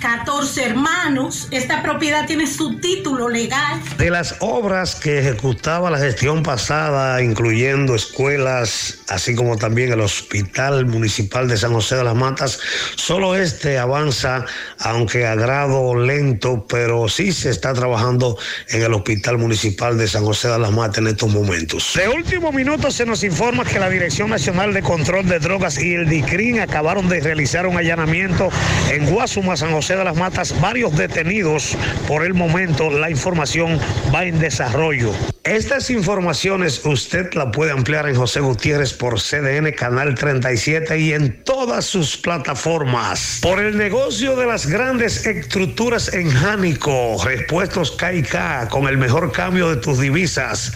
14 0.03 0.65
hermanos. 0.65 1.47
Esta 1.49 1.81
propiedad 1.81 2.27
tiene 2.27 2.45
su 2.45 2.77
título 2.81 3.29
legal. 3.29 3.79
De 3.97 4.09
las 4.09 4.35
obras 4.41 4.95
que 4.95 5.19
ejecutaba 5.19 5.89
la 5.89 5.97
gestión 5.97 6.43
pasada, 6.43 7.21
incluyendo 7.21 7.95
escuelas, 7.95 8.99
así 9.07 9.33
como 9.33 9.55
también 9.55 9.93
el 9.93 10.01
Hospital 10.01 10.85
Municipal 10.87 11.47
de 11.47 11.55
San 11.55 11.71
José 11.71 11.95
de 11.95 12.03
las 12.03 12.15
Matas, 12.15 12.59
solo 12.97 13.37
este 13.37 13.79
avanza, 13.79 14.43
aunque 14.79 15.25
a 15.25 15.35
grado 15.35 15.95
lento, 15.95 16.65
pero 16.67 17.07
sí 17.07 17.31
se 17.31 17.49
está 17.49 17.73
trabajando 17.73 18.37
en 18.67 18.83
el 18.83 18.93
Hospital 18.93 19.37
Municipal 19.37 19.97
de 19.97 20.09
San 20.09 20.25
José 20.25 20.49
de 20.49 20.59
las 20.59 20.71
Matas 20.71 20.97
en 20.97 21.07
estos 21.07 21.31
momentos. 21.31 21.93
De 21.95 22.09
último 22.09 22.51
minuto 22.51 22.91
se 22.91 23.05
nos 23.05 23.23
informa 23.23 23.63
que 23.63 23.79
la 23.79 23.89
Dirección 23.89 24.31
Nacional 24.31 24.73
de 24.73 24.81
Control 24.81 25.25
de 25.25 25.39
Drogas 25.39 25.81
y 25.81 25.93
el 25.93 26.09
DICRIN 26.09 26.59
acabaron 26.59 27.07
de 27.07 27.21
realizar 27.21 27.67
un 27.67 27.77
allanamiento 27.77 28.49
en 28.91 29.09
Guasuma, 29.09 29.55
San 29.55 29.71
José 29.71 29.92
de 29.97 30.03
las 30.03 30.15
Matas, 30.15 30.59
varios 30.59 30.95
detenidos. 30.95 31.77
Por 32.07 32.25
el 32.25 32.33
momento 32.33 32.89
la 32.89 33.09
información 33.09 33.79
va 34.13 34.25
en 34.25 34.39
desarrollo. 34.39 35.11
Estas 35.43 35.89
informaciones 35.89 36.81
usted 36.85 37.33
la 37.33 37.51
puede 37.51 37.71
ampliar 37.71 38.07
en 38.07 38.15
José 38.15 38.39
Gutiérrez 38.39 38.93
por 38.93 39.19
CDN 39.19 39.71
Canal 39.73 40.15
37 40.15 40.97
y 40.99 41.13
en 41.13 41.43
todas 41.43 41.85
sus 41.85 42.17
plataformas. 42.17 43.39
Por 43.41 43.59
el 43.59 43.77
negocio 43.77 44.35
de 44.35 44.45
las 44.45 44.67
grandes 44.67 45.25
estructuras 45.25 46.13
en 46.13 46.31
Jánico, 46.31 47.17
repuestos 47.23 47.91
KK 47.91 48.69
con 48.69 48.87
el 48.87 48.97
mejor 48.97 49.31
cambio 49.31 49.69
de 49.69 49.75
tus 49.75 49.99
divisas. 49.99 50.73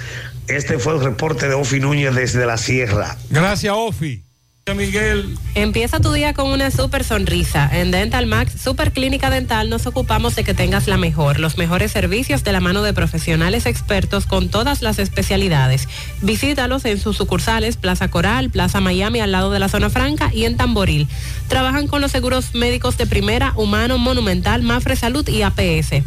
Este 0.47 0.79
fue 0.79 0.93
el 0.93 1.03
reporte 1.03 1.47
de 1.47 1.53
Ofi 1.53 1.79
Núñez 1.79 2.15
desde 2.15 2.45
la 2.45 2.57
Sierra. 2.57 3.17
Gracias, 3.29 3.73
Ofi. 3.75 4.26
Miguel. 4.73 5.37
Empieza 5.55 5.99
tu 5.99 6.11
día 6.11 6.33
con 6.33 6.49
una 6.49 6.71
super 6.71 7.03
sonrisa. 7.03 7.69
En 7.71 7.91
Dental 7.91 8.25
Max, 8.25 8.53
Super 8.61 8.91
Clínica 8.91 9.29
Dental, 9.29 9.69
nos 9.69 9.87
ocupamos 9.87 10.35
de 10.35 10.43
que 10.43 10.53
tengas 10.53 10.87
la 10.87 10.97
mejor, 10.97 11.39
los 11.39 11.57
mejores 11.57 11.91
servicios 11.91 12.43
de 12.43 12.51
la 12.51 12.59
mano 12.59 12.83
de 12.83 12.93
profesionales 12.93 13.65
expertos 13.65 14.25
con 14.25 14.49
todas 14.49 14.81
las 14.81 14.99
especialidades. 14.99 15.87
Visítalos 16.21 16.85
en 16.85 16.99
sus 16.99 17.17
sucursales 17.17 17.77
Plaza 17.77 18.09
Coral, 18.09 18.49
Plaza 18.49 18.81
Miami 18.81 19.19
al 19.19 19.31
lado 19.31 19.51
de 19.51 19.59
la 19.59 19.69
zona 19.69 19.89
franca 19.89 20.31
y 20.33 20.45
en 20.45 20.57
Tamboril. 20.57 21.07
Trabajan 21.47 21.87
con 21.87 22.01
los 22.01 22.11
seguros 22.11 22.53
médicos 22.53 22.97
de 22.97 23.07
primera, 23.07 23.53
humano, 23.55 23.97
monumental, 23.97 24.61
Mafre 24.63 24.95
Salud 24.95 25.27
y 25.29 25.43
APS. 25.43 26.03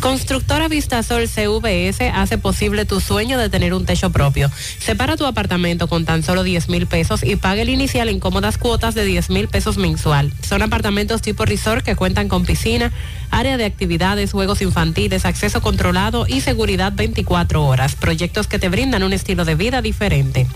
Constructora 0.00 0.68
Vistasol 0.68 1.28
CVS 1.28 2.10
hace 2.14 2.38
posible 2.38 2.84
tu 2.84 3.00
sueño 3.00 3.38
de 3.38 3.48
tener 3.48 3.74
un 3.74 3.86
techo 3.86 4.10
propio. 4.10 4.50
Separa 4.78 5.16
tu 5.16 5.26
apartamento 5.26 5.88
con 5.88 6.04
tan 6.04 6.22
solo 6.22 6.42
10 6.42 6.68
mil 6.68 6.86
pesos 6.86 7.22
y 7.22 7.36
pague 7.36 7.62
el 7.62 7.70
inicial 7.70 8.08
en 8.08 8.20
cómodas 8.20 8.58
cuotas 8.58 8.94
de 8.94 9.04
10 9.04 9.30
mil 9.30 9.48
pesos 9.48 9.76
mensual. 9.78 10.32
Son 10.46 10.62
apartamentos 10.62 11.22
tipo 11.22 11.44
resort 11.44 11.84
que 11.84 11.96
cuentan 11.96 12.28
con 12.28 12.44
piscina, 12.44 12.92
área 13.30 13.56
de 13.56 13.64
actividades, 13.64 14.32
juegos 14.32 14.62
infantiles, 14.62 15.24
acceso 15.24 15.60
controlado 15.60 16.26
y 16.28 16.40
seguridad 16.40 16.92
24 16.94 17.64
horas. 17.64 17.94
Proyectos 17.94 18.46
que 18.46 18.58
te 18.58 18.68
brindan 18.68 19.02
un 19.02 19.12
estilo 19.12 19.44
de 19.44 19.54
vida 19.54 19.82
diferente. 19.82 20.46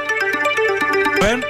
Bueno, 1.21 1.47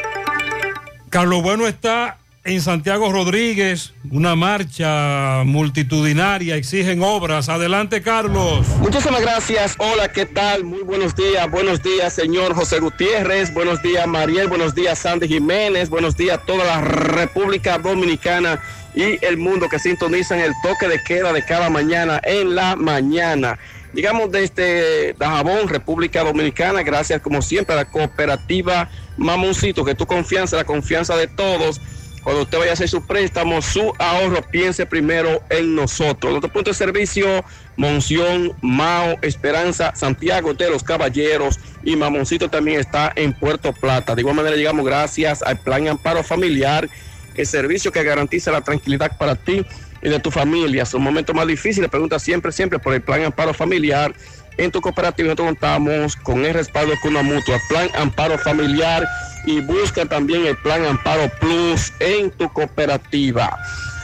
Carlos 1.10 1.43
Bueno 1.43 1.67
está 1.67 2.18
en 2.47 2.60
Santiago 2.60 3.10
Rodríguez, 3.10 3.92
una 4.10 4.36
marcha 4.36 5.42
multitudinaria, 5.44 6.55
exigen 6.55 7.02
obras. 7.02 7.49
Adelante, 7.49 8.02
Carlos. 8.02 8.65
Muchísimas 8.78 9.20
gracias. 9.20 9.75
Hola, 9.78 10.12
¿qué 10.12 10.26
tal? 10.26 10.62
Muy 10.62 10.83
buenos 10.83 11.16
días. 11.16 11.50
Buenos 11.50 11.83
días, 11.83 12.12
señor 12.12 12.55
José 12.55 12.78
Gutiérrez. 12.78 13.52
Buenos 13.52 13.83
días, 13.83 14.07
Mariel. 14.07 14.47
Buenos 14.47 14.76
días, 14.76 15.00
Sandy 15.00 15.26
Jiménez. 15.26 15.91
Buenos 15.91 16.16
días, 16.16 16.41
toda 16.47 16.65
la 16.65 16.81
República 16.81 17.78
Dominicana 17.78 18.60
y 18.94 19.25
el 19.25 19.36
mundo 19.36 19.68
que 19.68 19.81
sintonizan 19.81 20.39
el 20.39 20.52
toque 20.62 20.86
de 20.86 21.02
queda 21.02 21.33
de 21.33 21.44
cada 21.44 21.68
mañana 21.68 22.20
en 22.25 22.55
la 22.55 22.76
mañana. 22.76 23.58
Llegamos 23.92 24.31
desde 24.31 25.15
Dajabón, 25.15 25.68
República 25.68 26.23
Dominicana, 26.23 26.83
gracias 26.83 27.20
como 27.23 27.42
siempre 27.42 27.75
a 27.75 27.78
la 27.78 27.84
cooperativa 27.86 28.89
Mamoncito, 29.16 29.84
que 29.84 29.94
tu 29.94 30.07
confianza, 30.07 30.57
la 30.57 30.65
confianza 30.65 31.16
de 31.16 31.26
todos. 31.26 31.81
Cuando 32.26 32.42
usted 32.42 32.58
vaya 32.58 32.72
a 32.72 32.74
hacer 32.74 32.88
su 32.88 33.06
préstamo, 33.06 33.62
su 33.62 33.92
ahorro, 34.00 34.42
piense 34.42 34.84
primero 34.84 35.44
en 35.48 35.76
nosotros. 35.76 36.32
Nuestro 36.32 36.52
punto 36.52 36.70
de 36.70 36.74
servicio, 36.74 37.44
Monción, 37.76 38.52
Mao, 38.62 39.16
Esperanza, 39.22 39.94
Santiago 39.94 40.52
de 40.52 40.68
los 40.68 40.82
Caballeros 40.82 41.60
y 41.84 41.94
Mamoncito 41.94 42.48
también 42.48 42.80
está 42.80 43.12
en 43.14 43.32
Puerto 43.32 43.72
Plata. 43.72 44.16
De 44.16 44.22
igual 44.22 44.34
manera 44.34 44.56
llegamos 44.56 44.84
gracias 44.84 45.40
al 45.40 45.60
Plan 45.60 45.86
Amparo 45.86 46.24
Familiar, 46.24 46.88
el 47.36 47.46
servicio 47.46 47.92
que 47.92 48.02
garantiza 48.02 48.50
la 48.50 48.62
tranquilidad 48.62 49.16
para 49.16 49.36
ti 49.36 49.64
y 50.02 50.08
de 50.08 50.18
tu 50.18 50.32
familia. 50.32 50.84
Son 50.84 51.02
momentos 51.02 51.32
más 51.32 51.46
difíciles, 51.46 51.88
pregunta 51.88 52.18
siempre, 52.18 52.50
siempre 52.50 52.80
por 52.80 52.92
el 52.92 53.02
Plan 53.02 53.22
Amparo 53.22 53.55
Familiar. 53.55 54.12
En 54.58 54.72
tu 54.72 54.80
cooperativa 54.80 55.26
nosotros 55.26 55.46
contamos 55.46 56.16
con 56.16 56.44
el 56.44 56.55
respaldo 56.55 56.94
con 57.00 57.12
una 57.12 57.22
mutua, 57.22 57.60
Plan 57.68 57.88
Amparo 57.94 58.36
Familiar 58.36 59.06
y 59.47 59.60
busca 59.60 60.05
también 60.05 60.44
el 60.44 60.57
Plan 60.58 60.84
Amparo 60.84 61.31
Plus 61.41 61.92
en 62.00 62.31
tu 62.33 62.52
cooperativa. 62.52 63.57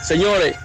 Señores, 0.03 0.57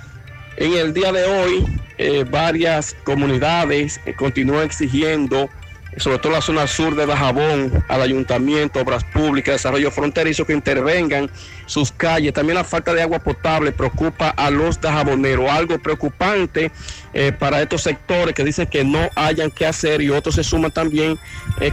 en 0.56 0.74
el 0.74 0.94
día 0.94 1.12
de 1.12 1.26
hoy 1.26 1.66
eh, 1.98 2.24
varias 2.30 2.96
comunidades 3.04 4.00
eh, 4.06 4.14
continúan 4.14 4.66
exigiendo, 4.66 5.50
sobre 5.98 6.20
todo 6.20 6.34
la 6.34 6.42
zona 6.42 6.68
sur 6.68 6.96
de 6.96 7.08
Bajabón, 7.08 7.84
al 7.88 8.02
ayuntamiento, 8.04 8.80
obras 8.80 9.04
públicas, 9.04 9.56
desarrollo 9.56 9.90
fronterizo, 9.90 10.46
que 10.46 10.54
intervengan 10.54 11.30
sus 11.66 11.92
calles. 11.92 12.34
También 12.34 12.56
la 12.56 12.64
falta 12.64 12.94
de 12.94 13.02
agua 13.02 13.18
potable 13.18 13.72
preocupa 13.72 14.30
a 14.30 14.52
los 14.52 14.80
dajaboneros, 14.80 15.50
algo 15.50 15.80
preocupante 15.80 16.72
eh, 17.14 17.32
para 17.32 17.64
estos 17.64 17.82
sectores 17.82 18.36
que 18.36 18.44
dicen 18.44 18.68
que 18.68 18.84
no 18.84 19.10
hayan 19.16 19.50
que 19.50 19.66
hacer 19.66 20.04
y 20.04 20.12
otros 20.12 20.36
se 20.36 20.44
suman 20.44 20.72
también 20.72 21.18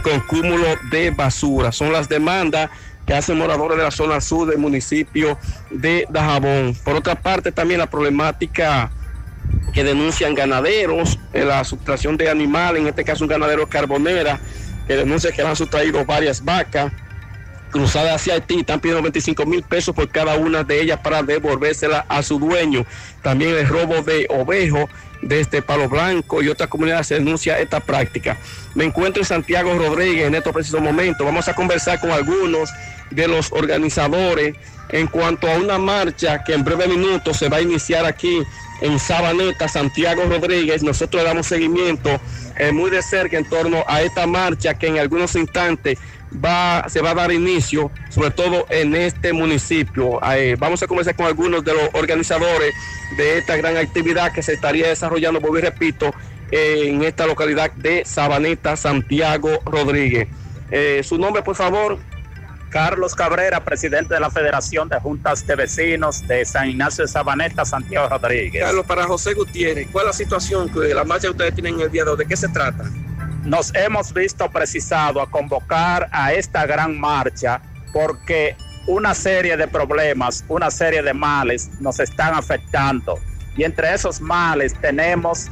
con 0.01 0.19
cúmulo 0.21 0.65
de 0.89 1.11
basura. 1.11 1.71
Son 1.71 1.93
las 1.93 2.09
demandas 2.09 2.71
que 3.05 3.13
hacen 3.13 3.37
moradores 3.37 3.77
de 3.77 3.83
la 3.83 3.91
zona 3.91 4.19
sur 4.21 4.47
del 4.47 4.57
municipio 4.57 5.37
de 5.69 6.05
Dajabón. 6.09 6.75
Por 6.83 6.95
otra 6.95 7.15
parte, 7.15 7.51
también 7.51 7.79
la 7.79 7.89
problemática 7.89 8.91
que 9.73 9.83
denuncian 9.83 10.33
ganaderos, 10.33 11.19
eh, 11.33 11.43
la 11.43 11.63
sustracción 11.63 12.17
de 12.17 12.29
animales, 12.29 12.81
en 12.81 12.87
este 12.87 13.03
caso 13.03 13.23
un 13.23 13.29
ganadero 13.29 13.67
carbonera, 13.67 14.39
que 14.87 14.95
denuncia 14.95 15.31
que 15.31 15.41
han 15.41 15.55
sustraído 15.55 16.05
varias 16.05 16.43
vacas 16.43 16.91
cruzadas 17.71 18.15
hacia 18.15 18.35
Haití, 18.35 18.59
están 18.59 18.79
pidiendo 18.79 19.01
25 19.01 19.45
mil 19.45 19.61
pesos 19.61 19.93
por 19.93 20.07
cada 20.07 20.35
una 20.35 20.63
de 20.63 20.81
ellas 20.81 20.99
para 21.03 21.21
devolvérsela 21.21 22.05
a 22.07 22.23
su 22.23 22.39
dueño. 22.39 22.85
También 23.21 23.53
el 23.53 23.67
robo 23.67 24.01
de 24.01 24.27
ovejo 24.29 24.87
de 25.21 25.41
este 25.41 25.61
Palo 25.61 25.89
Blanco 25.89 26.41
y 26.41 26.47
otras 26.47 26.69
comunidades 26.69 27.07
se 27.07 27.15
denuncia 27.15 27.59
esta 27.59 27.81
práctica. 27.81 28.37
Me 28.75 28.85
encuentro 28.85 29.21
en 29.21 29.25
Santiago 29.25 29.77
Rodríguez 29.77 30.27
en 30.27 30.35
estos 30.35 30.53
precisos 30.53 30.79
momentos. 30.81 31.25
Vamos 31.25 31.49
a 31.49 31.53
conversar 31.53 31.99
con 31.99 32.11
algunos 32.11 32.69
de 33.11 33.27
los 33.27 33.51
organizadores 33.51 34.55
en 34.89 35.07
cuanto 35.07 35.49
a 35.49 35.57
una 35.57 35.77
marcha 35.77 36.43
que 36.43 36.53
en 36.53 36.63
breve 36.63 36.87
minutos 36.87 37.37
se 37.37 37.49
va 37.49 37.57
a 37.57 37.61
iniciar 37.61 38.05
aquí 38.05 38.41
en 38.81 38.99
Sabaneta, 38.99 39.67
Santiago 39.67 40.23
Rodríguez. 40.23 40.83
Nosotros 40.83 41.23
le 41.23 41.27
damos 41.27 41.47
seguimiento 41.47 42.09
eh, 42.57 42.71
muy 42.71 42.91
de 42.91 43.01
cerca 43.01 43.37
en 43.37 43.45
torno 43.45 43.83
a 43.87 44.01
esta 44.01 44.27
marcha 44.27 44.73
que 44.75 44.87
en 44.87 44.99
algunos 44.99 45.35
instantes 45.35 45.97
va, 46.43 46.85
se 46.87 47.01
va 47.01 47.11
a 47.11 47.15
dar 47.15 47.31
inicio, 47.31 47.91
sobre 48.09 48.31
todo 48.31 48.65
en 48.69 48.95
este 48.95 49.33
municipio. 49.33 50.19
Vamos 50.59 50.83
a 50.83 50.87
conversar 50.87 51.15
con 51.15 51.25
algunos 51.25 51.63
de 51.63 51.73
los 51.73 51.89
organizadores 51.93 52.73
de 53.17 53.37
esta 53.37 53.55
gran 53.57 53.77
actividad 53.77 54.33
que 54.33 54.43
se 54.43 54.53
estaría 54.53 54.87
desarrollando, 54.87 55.39
vuelvo 55.39 55.59
y 55.59 55.61
repito, 55.61 56.13
en 56.51 57.03
esta 57.03 57.25
localidad 57.25 57.71
de 57.73 58.05
Sabaneta, 58.05 58.75
Santiago 58.75 59.49
Rodríguez. 59.65 60.27
Eh, 60.71 61.01
su 61.03 61.17
nombre, 61.17 61.41
por 61.41 61.55
favor. 61.55 61.99
Carlos 62.75 63.15
Cabrera, 63.15 63.63
presidente 63.63 64.15
de 64.15 64.19
la 64.19 64.29
Federación 64.29 64.89
de 64.89 64.99
Juntas 64.99 65.47
de 65.47 65.55
Vecinos 65.55 66.27
de 66.27 66.43
San 66.43 66.67
Ignacio 66.69 67.05
de 67.05 67.07
Sabaneta, 67.07 67.63
Santiago 67.63 68.09
Rodríguez. 68.09 68.65
Carlos, 68.65 68.85
para 68.85 69.05
José 69.05 69.33
Gutiérrez, 69.33 69.87
¿cuál 69.93 70.03
es 70.03 70.07
la 70.07 70.13
situación 70.25 70.67
que 70.67 70.93
la 70.93 71.05
marcha 71.05 71.27
que 71.27 71.31
ustedes 71.31 71.53
tienen 71.53 71.79
el 71.79 71.89
día 71.89 72.03
de 72.03 72.09
hoy? 72.09 72.17
¿De 72.17 72.25
qué 72.25 72.35
se 72.35 72.49
trata? 72.49 72.83
Nos 73.45 73.73
hemos 73.75 74.13
visto 74.13 74.51
precisado 74.51 75.21
a 75.21 75.31
convocar 75.31 76.09
a 76.11 76.33
esta 76.33 76.65
gran 76.65 76.99
marcha 76.99 77.61
porque 77.93 78.57
una 78.87 79.13
serie 79.13 79.55
de 79.55 79.69
problemas, 79.69 80.43
una 80.49 80.69
serie 80.69 81.01
de 81.01 81.13
males 81.13 81.69
nos 81.79 82.01
están 82.01 82.33
afectando. 82.33 83.21
Y 83.55 83.63
entre 83.63 83.93
esos 83.93 84.19
males 84.19 84.73
tenemos 84.81 85.49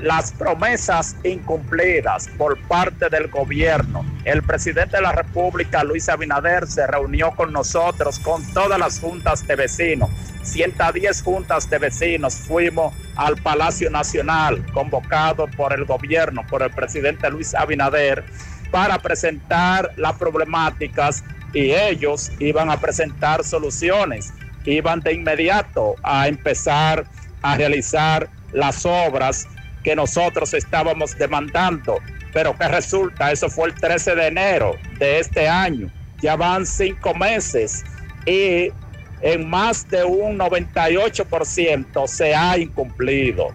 las 0.00 0.32
promesas 0.32 1.16
incumplidas 1.24 2.28
por 2.36 2.60
parte 2.62 3.08
del 3.08 3.28
gobierno. 3.28 4.04
El 4.24 4.42
presidente 4.42 4.96
de 4.96 5.02
la 5.02 5.12
República, 5.12 5.84
Luis 5.84 6.08
Abinader, 6.08 6.66
se 6.66 6.86
reunió 6.86 7.32
con 7.32 7.52
nosotros, 7.52 8.18
con 8.18 8.44
todas 8.52 8.78
las 8.78 9.00
juntas 9.00 9.46
de 9.46 9.56
vecinos. 9.56 10.10
110 10.42 11.22
juntas 11.22 11.68
de 11.68 11.78
vecinos 11.78 12.34
fuimos 12.36 12.94
al 13.16 13.36
Palacio 13.36 13.90
Nacional, 13.90 14.64
convocado 14.72 15.46
por 15.56 15.72
el 15.72 15.84
gobierno, 15.84 16.42
por 16.48 16.62
el 16.62 16.70
presidente 16.70 17.30
Luis 17.30 17.54
Abinader, 17.54 18.24
para 18.70 18.98
presentar 18.98 19.92
las 19.96 20.14
problemáticas 20.14 21.24
y 21.52 21.72
ellos 21.72 22.30
iban 22.38 22.70
a 22.70 22.78
presentar 22.78 23.42
soluciones. 23.44 24.32
Iban 24.64 25.00
de 25.00 25.14
inmediato 25.14 25.94
a 26.02 26.26
empezar 26.26 27.06
a 27.42 27.56
realizar 27.56 28.28
las 28.52 28.84
obras 28.84 29.46
que 29.86 29.94
nosotros 29.94 30.52
estábamos 30.52 31.16
demandando. 31.16 32.00
Pero 32.32 32.58
que 32.58 32.66
resulta, 32.66 33.30
eso 33.30 33.48
fue 33.48 33.68
el 33.68 33.74
13 33.74 34.16
de 34.16 34.26
enero 34.26 34.74
de 34.98 35.20
este 35.20 35.46
año. 35.48 35.88
Ya 36.20 36.34
van 36.34 36.66
cinco 36.66 37.14
meses 37.14 37.84
y 38.26 38.72
en 39.22 39.48
más 39.48 39.88
de 39.88 40.02
un 40.02 40.40
98% 40.40 42.08
se 42.08 42.34
ha 42.34 42.58
incumplido. 42.58 43.54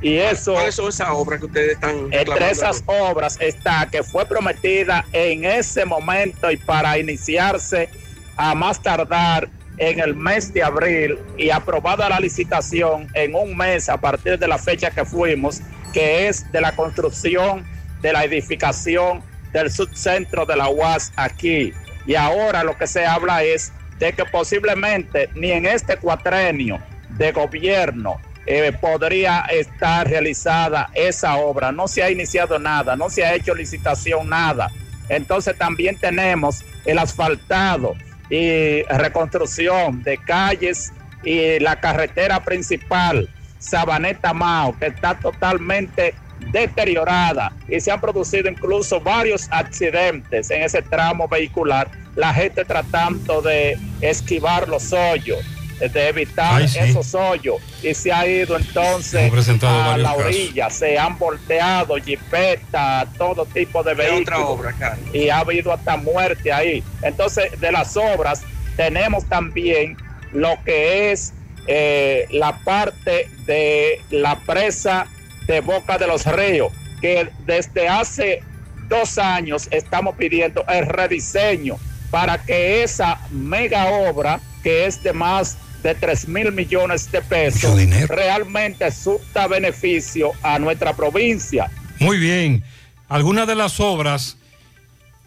Y 0.00 0.14
eso... 0.18 0.52
¿Cuáles 0.52 0.76
son 0.76 0.90
esas 0.90 1.08
obras 1.10 1.40
que 1.40 1.46
ustedes 1.46 1.72
están 1.72 1.96
Entre 1.96 2.18
reclamando? 2.18 2.52
esas 2.52 2.84
obras 2.86 3.36
está 3.40 3.88
que 3.90 4.04
fue 4.04 4.24
prometida 4.26 5.04
en 5.12 5.44
ese 5.44 5.84
momento 5.84 6.52
y 6.52 6.56
para 6.56 6.96
iniciarse 6.98 7.88
a 8.36 8.54
más 8.54 8.80
tardar 8.80 9.48
en 9.78 10.00
el 10.00 10.14
mes 10.14 10.52
de 10.52 10.62
abril 10.62 11.18
y 11.36 11.50
aprobada 11.50 12.08
la 12.08 12.20
licitación 12.20 13.08
en 13.14 13.34
un 13.34 13.56
mes 13.56 13.88
a 13.88 13.96
partir 13.96 14.38
de 14.38 14.48
la 14.48 14.58
fecha 14.58 14.90
que 14.90 15.04
fuimos, 15.04 15.60
que 15.92 16.28
es 16.28 16.50
de 16.52 16.60
la 16.60 16.74
construcción 16.76 17.64
de 18.00 18.12
la 18.12 18.24
edificación 18.24 19.22
del 19.52 19.70
subcentro 19.70 20.44
de 20.44 20.56
la 20.56 20.68
UAS 20.68 21.12
aquí. 21.16 21.72
Y 22.06 22.14
ahora 22.14 22.62
lo 22.62 22.76
que 22.76 22.86
se 22.86 23.06
habla 23.06 23.42
es 23.42 23.72
de 23.98 24.12
que 24.12 24.24
posiblemente 24.24 25.30
ni 25.34 25.52
en 25.52 25.66
este 25.66 25.96
cuatrenio 25.96 26.80
de 27.10 27.32
gobierno 27.32 28.20
eh, 28.46 28.72
podría 28.78 29.40
estar 29.50 30.08
realizada 30.08 30.90
esa 30.94 31.36
obra. 31.36 31.72
No 31.72 31.88
se 31.88 32.02
ha 32.02 32.10
iniciado 32.10 32.58
nada, 32.58 32.96
no 32.96 33.08
se 33.08 33.24
ha 33.24 33.34
hecho 33.34 33.54
licitación, 33.54 34.28
nada. 34.28 34.70
Entonces 35.08 35.56
también 35.56 35.96
tenemos 35.96 36.64
el 36.84 36.98
asfaltado 36.98 37.94
y 38.30 38.82
reconstrucción 38.82 40.02
de 40.02 40.18
calles 40.18 40.92
y 41.22 41.58
la 41.58 41.76
carretera 41.76 42.42
principal, 42.42 43.28
Sabaneta 43.58 44.32
Mao, 44.32 44.76
que 44.78 44.86
está 44.86 45.14
totalmente 45.14 46.14
deteriorada 46.38 47.52
y 47.68 47.80
se 47.80 47.90
han 47.90 48.00
producido 48.00 48.50
incluso 48.50 49.00
varios 49.00 49.48
accidentes 49.50 50.50
en 50.50 50.62
ese 50.62 50.82
tramo 50.82 51.28
vehicular, 51.28 51.90
la 52.16 52.32
gente 52.34 52.64
tratando 52.64 53.40
de 53.40 53.76
esquivar 54.00 54.68
los 54.68 54.92
hoyos, 54.92 55.40
de 55.88 56.08
evitar 56.08 56.62
Ay, 56.62 56.68
sí. 56.68 56.78
esos 56.80 57.14
hoyos 57.14 57.56
y 57.82 57.94
se 57.94 58.12
ha 58.12 58.26
ido 58.26 58.56
entonces 58.56 59.32
a 59.62 59.96
la 59.96 60.08
casos. 60.10 60.24
orilla, 60.24 60.70
se 60.70 60.98
han 60.98 61.18
volteado 61.18 61.96
jipetas, 61.96 63.08
todo 63.16 63.44
tipo 63.46 63.82
de 63.82 63.90
¿Qué 63.94 64.02
vehículos 64.02 64.22
otra 64.22 64.38
obra, 64.46 64.72
Carlos? 64.78 65.14
y 65.14 65.28
ha 65.28 65.38
habido 65.38 65.72
hasta 65.72 65.96
muerte 65.96 66.52
ahí. 66.52 66.82
Entonces, 67.02 67.58
de 67.60 67.72
las 67.72 67.96
obras 67.96 68.42
tenemos 68.76 69.24
también 69.26 69.96
lo 70.32 70.56
que 70.64 71.12
es 71.12 71.32
eh, 71.66 72.26
la 72.30 72.58
parte 72.64 73.28
de 73.46 74.00
la 74.10 74.38
presa 74.40 75.06
de 75.46 75.60
Boca 75.60 75.96
de 75.98 76.06
los 76.06 76.24
Ríos, 76.26 76.72
que 77.00 77.28
desde 77.46 77.88
hace 77.88 78.42
dos 78.88 79.18
años 79.18 79.68
estamos 79.70 80.16
pidiendo 80.16 80.64
el 80.68 80.86
rediseño 80.86 81.76
para 82.10 82.38
que 82.38 82.82
esa 82.82 83.18
mega 83.30 83.86
obra, 83.86 84.40
que 84.62 84.86
es 84.86 85.02
de 85.02 85.12
más 85.12 85.56
de 85.84 85.94
3 85.94 86.28
mil 86.28 86.50
millones 86.50 87.12
de 87.12 87.20
pesos, 87.20 87.78
realmente 88.08 88.90
surta 88.90 89.46
beneficio 89.46 90.32
a 90.42 90.58
nuestra 90.58 90.96
provincia. 90.96 91.70
Muy 92.00 92.18
bien. 92.18 92.64
Algunas 93.06 93.46
de 93.46 93.54
las 93.54 93.78
obras, 93.80 94.38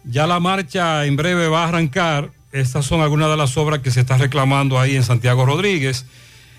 ya 0.02 0.26
la 0.26 0.40
marcha 0.40 1.06
en 1.06 1.14
breve 1.14 1.48
va 1.48 1.64
a 1.64 1.68
arrancar. 1.68 2.30
Estas 2.50 2.84
son 2.84 3.00
algunas 3.00 3.30
de 3.30 3.36
las 3.36 3.56
obras 3.56 3.80
que 3.80 3.92
se 3.92 4.00
está 4.00 4.18
reclamando 4.18 4.80
ahí 4.80 4.96
en 4.96 5.04
Santiago 5.04 5.46
Rodríguez. 5.46 6.06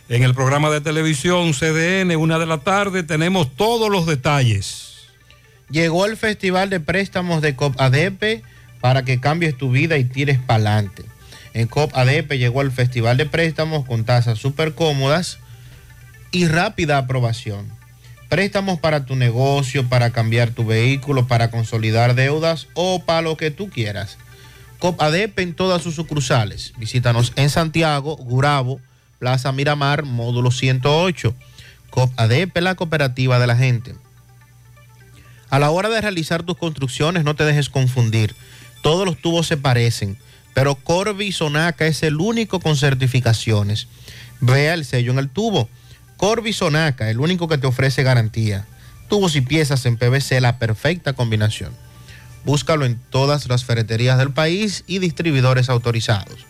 En 0.07 0.23
el 0.23 0.33
programa 0.33 0.69
de 0.69 0.79
televisión 0.79 1.51
CDN, 1.51 2.15
una 2.15 2.39
de 2.39 2.45
la 2.45 2.59
tarde, 2.59 3.03
tenemos 3.03 3.53
todos 3.55 3.89
los 3.89 4.05
detalles. 4.05 5.09
Llegó 5.69 6.05
el 6.05 6.15
Festival 6.15 6.69
de 6.69 6.79
Préstamos 6.79 7.41
de 7.41 7.55
COP 7.55 7.79
ADP 7.79 8.43
para 8.79 9.03
que 9.03 9.19
cambies 9.19 9.57
tu 9.57 9.71
vida 9.71 9.97
y 9.97 10.05
tires 10.05 10.39
para 10.39 10.77
adelante. 10.77 11.03
En 11.59 11.67
COP 11.67 11.93
ADP 11.93 12.37
llegó 12.37 12.61
el 12.61 12.71
Festival 12.71 13.17
de 13.17 13.25
Préstamos 13.25 13.85
con 13.85 14.05
tasas 14.05 14.39
súper 14.39 14.75
cómodas 14.75 15.39
y 16.31 16.47
rápida 16.47 16.97
aprobación. 16.97 17.67
Préstamos 18.29 18.79
para 18.79 19.03
tu 19.03 19.17
negocio, 19.17 19.89
para 19.89 20.11
cambiar 20.11 20.51
tu 20.51 20.65
vehículo, 20.65 21.27
para 21.27 21.51
consolidar 21.51 22.15
deudas 22.15 22.69
o 22.75 23.03
para 23.03 23.23
lo 23.23 23.35
que 23.35 23.51
tú 23.51 23.69
quieras. 23.69 24.17
COP 24.77 25.01
ADP 25.01 25.39
en 25.39 25.53
todas 25.53 25.81
sus 25.81 25.95
sucursales. 25.95 26.71
Visítanos 26.77 27.33
en 27.35 27.49
Santiago, 27.49 28.15
Gurabo, 28.15 28.79
Plaza 29.17 29.51
Miramar, 29.51 30.03
módulo 30.03 30.51
108. 30.51 31.35
COP 31.89 32.13
ADP, 32.17 32.57
la 32.61 32.75
cooperativa 32.75 33.37
de 33.37 33.47
la 33.47 33.57
gente. 33.57 33.95
A 35.49 35.59
la 35.59 35.71
hora 35.71 35.89
de 35.89 35.99
realizar 35.99 36.43
tus 36.43 36.57
construcciones, 36.57 37.25
no 37.25 37.35
te 37.35 37.43
dejes 37.43 37.67
confundir. 37.67 38.33
Todos 38.81 39.05
los 39.05 39.17
tubos 39.17 39.45
se 39.45 39.57
parecen, 39.57 40.17
pero 40.53 40.75
Corby 40.75 41.31
Sonaca 41.31 41.87
es 41.87 42.03
el 42.03 42.17
único 42.17 42.59
con 42.59 42.75
certificaciones. 42.75 43.87
Vea 44.41 44.73
el 44.73 44.85
sello 44.85 45.11
en 45.11 45.19
el 45.19 45.29
tubo. 45.29 45.69
Corby 46.17 46.53
Sonaca, 46.53 47.09
el 47.09 47.19
único 47.19 47.47
que 47.47 47.57
te 47.57 47.67
ofrece 47.67 48.03
garantía. 48.03 48.65
Tubos 49.07 49.35
y 49.35 49.41
piezas 49.41 49.85
en 49.85 49.97
PVC, 49.97 50.41
la 50.41 50.59
perfecta 50.59 51.13
combinación. 51.13 51.73
Búscalo 52.45 52.85
en 52.85 52.99
todas 53.09 53.47
las 53.47 53.65
ferreterías 53.65 54.17
del 54.17 54.31
país 54.31 54.83
y 54.87 54.99
distribuidores 54.99 55.69
autorizados. 55.69 56.45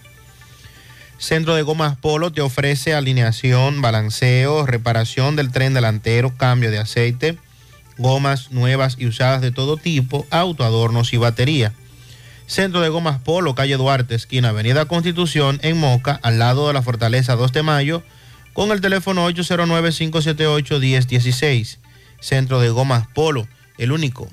Centro 1.18 1.56
de 1.56 1.64
Gomas 1.64 1.98
Polo 1.98 2.32
te 2.32 2.42
ofrece 2.42 2.94
alineación, 2.94 3.82
balanceo, 3.82 4.66
reparación 4.66 5.36
del 5.36 5.52
tren 5.52 5.74
delantero, 5.74 6.36
cambio 6.38 6.72
de 6.72 6.80
aceite, 6.80 7.38
gomas 7.98 8.52
nuevas 8.52 8.96
y 8.98 9.06
usadas 9.06 9.42
de 9.42 9.52
todo 9.52 9.76
tipo, 9.76 10.26
autoadornos 10.32 11.12
y 11.12 11.18
batería. 11.18 11.74
Centro 12.50 12.82
de 12.82 12.90
Gomas 12.90 13.20
Polo, 13.20 13.54
calle 13.54 13.78
Duarte, 13.78 14.16
esquina 14.16 14.50
Avenida 14.50 14.86
Constitución, 14.86 15.60
en 15.62 15.78
Moca, 15.78 16.20
al 16.24 16.40
lado 16.40 16.68
de 16.68 16.74
la 16.74 16.82
Fortaleza 16.82 17.36
2 17.36 17.54
de 17.54 17.62
Mayo, 17.62 18.02
con 18.54 18.72
el 18.72 18.82
teléfono 18.82 19.30
809-578-1016. 19.30 21.78
Centro 22.20 22.60
de 22.60 22.72
Gomas 22.72 23.06
Polo, 23.14 23.48
el 23.78 23.92
único. 23.92 24.28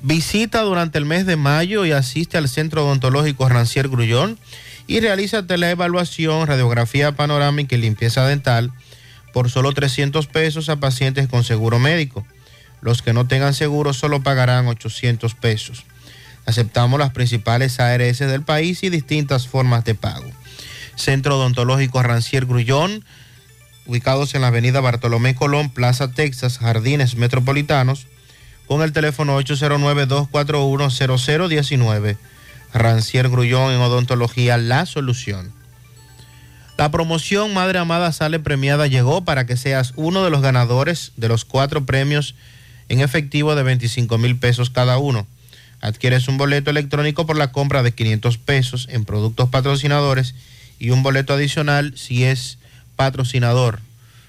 Visita 0.00 0.62
durante 0.62 0.96
el 0.96 1.04
mes 1.04 1.26
de 1.26 1.36
mayo 1.36 1.84
y 1.84 1.92
asiste 1.92 2.38
al 2.38 2.48
Centro 2.48 2.86
Odontológico 2.86 3.46
Rancier 3.46 3.90
Grullón 3.90 4.38
y 4.86 5.00
realízate 5.00 5.58
la 5.58 5.70
evaluación, 5.70 6.46
radiografía 6.46 7.12
panorámica 7.12 7.76
y 7.76 7.80
limpieza 7.80 8.26
dental 8.26 8.72
por 9.34 9.50
solo 9.50 9.72
300 9.72 10.26
pesos 10.26 10.70
a 10.70 10.80
pacientes 10.80 11.28
con 11.28 11.44
seguro 11.44 11.78
médico. 11.78 12.26
Los 12.80 13.02
que 13.02 13.12
no 13.12 13.26
tengan 13.26 13.52
seguro 13.52 13.92
solo 13.92 14.22
pagarán 14.22 14.68
800 14.68 15.34
pesos. 15.34 15.84
Aceptamos 16.48 16.98
las 16.98 17.10
principales 17.10 17.78
ARS 17.78 18.18
del 18.20 18.42
país 18.42 18.82
y 18.82 18.88
distintas 18.88 19.46
formas 19.46 19.84
de 19.84 19.94
pago. 19.94 20.30
Centro 20.96 21.36
Odontológico 21.36 22.02
Rancier 22.02 22.46
Grullón, 22.46 23.04
ubicados 23.84 24.34
en 24.34 24.40
la 24.40 24.46
avenida 24.46 24.80
Bartolomé 24.80 25.34
Colón, 25.34 25.68
Plaza 25.68 26.10
Texas, 26.10 26.56
Jardines 26.56 27.16
Metropolitanos, 27.16 28.06
con 28.66 28.80
el 28.80 28.94
teléfono 28.94 29.38
809-241-0019. 29.42 32.16
Rancier 32.72 33.28
Grullón 33.28 33.74
en 33.74 33.82
Odontología, 33.82 34.56
la 34.56 34.86
solución. 34.86 35.52
La 36.78 36.90
promoción 36.90 37.52
Madre 37.52 37.78
Amada 37.78 38.10
Sale 38.10 38.38
Premiada 38.38 38.86
llegó 38.86 39.22
para 39.22 39.44
que 39.44 39.58
seas 39.58 39.92
uno 39.96 40.24
de 40.24 40.30
los 40.30 40.40
ganadores 40.40 41.12
de 41.18 41.28
los 41.28 41.44
cuatro 41.44 41.84
premios 41.84 42.34
en 42.88 43.00
efectivo 43.00 43.54
de 43.54 43.64
25 43.64 44.16
mil 44.16 44.38
pesos 44.38 44.70
cada 44.70 44.96
uno. 44.96 45.26
Adquieres 45.80 46.28
un 46.28 46.38
boleto 46.38 46.70
electrónico 46.70 47.26
por 47.26 47.36
la 47.36 47.52
compra 47.52 47.82
de 47.82 47.92
500 47.92 48.38
pesos 48.38 48.88
en 48.90 49.04
productos 49.04 49.48
patrocinadores 49.48 50.34
y 50.78 50.90
un 50.90 51.02
boleto 51.02 51.34
adicional 51.34 51.94
si 51.96 52.24
es 52.24 52.58
patrocinador. 52.96 53.80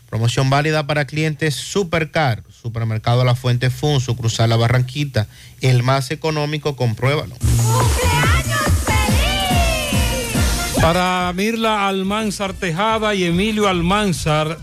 Promoción 0.09 0.49
válida 0.49 0.87
para 0.87 1.05
clientes 1.05 1.55
Supercar, 1.55 2.43
Supermercado 2.49 3.23
La 3.23 3.35
Fuente 3.35 3.69
Fun, 3.69 3.99
Cruzar 3.99 4.49
La 4.49 4.55
Barranquita, 4.55 5.27
el 5.61 5.83
más 5.83 6.09
económico, 6.11 6.75
compruébalo. 6.75 7.35
Para 10.81 11.31
Mirla 11.35 11.87
Almanzar 11.87 12.53
Tejada 12.53 13.13
y 13.13 13.25
Emilio 13.25 13.67
Almanzar, 13.67 14.57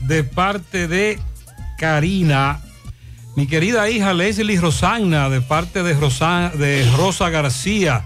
de 0.00 0.24
parte 0.24 0.88
de 0.88 1.18
Karina, 1.78 2.60
mi 3.36 3.46
querida 3.46 3.88
hija 3.90 4.12
Leslie 4.14 4.58
Rosanna, 4.60 5.28
de 5.28 5.40
parte 5.40 5.82
de 5.82 5.94
Rosa, 5.94 6.50
de 6.54 6.88
Rosa 6.96 7.28
García. 7.30 8.02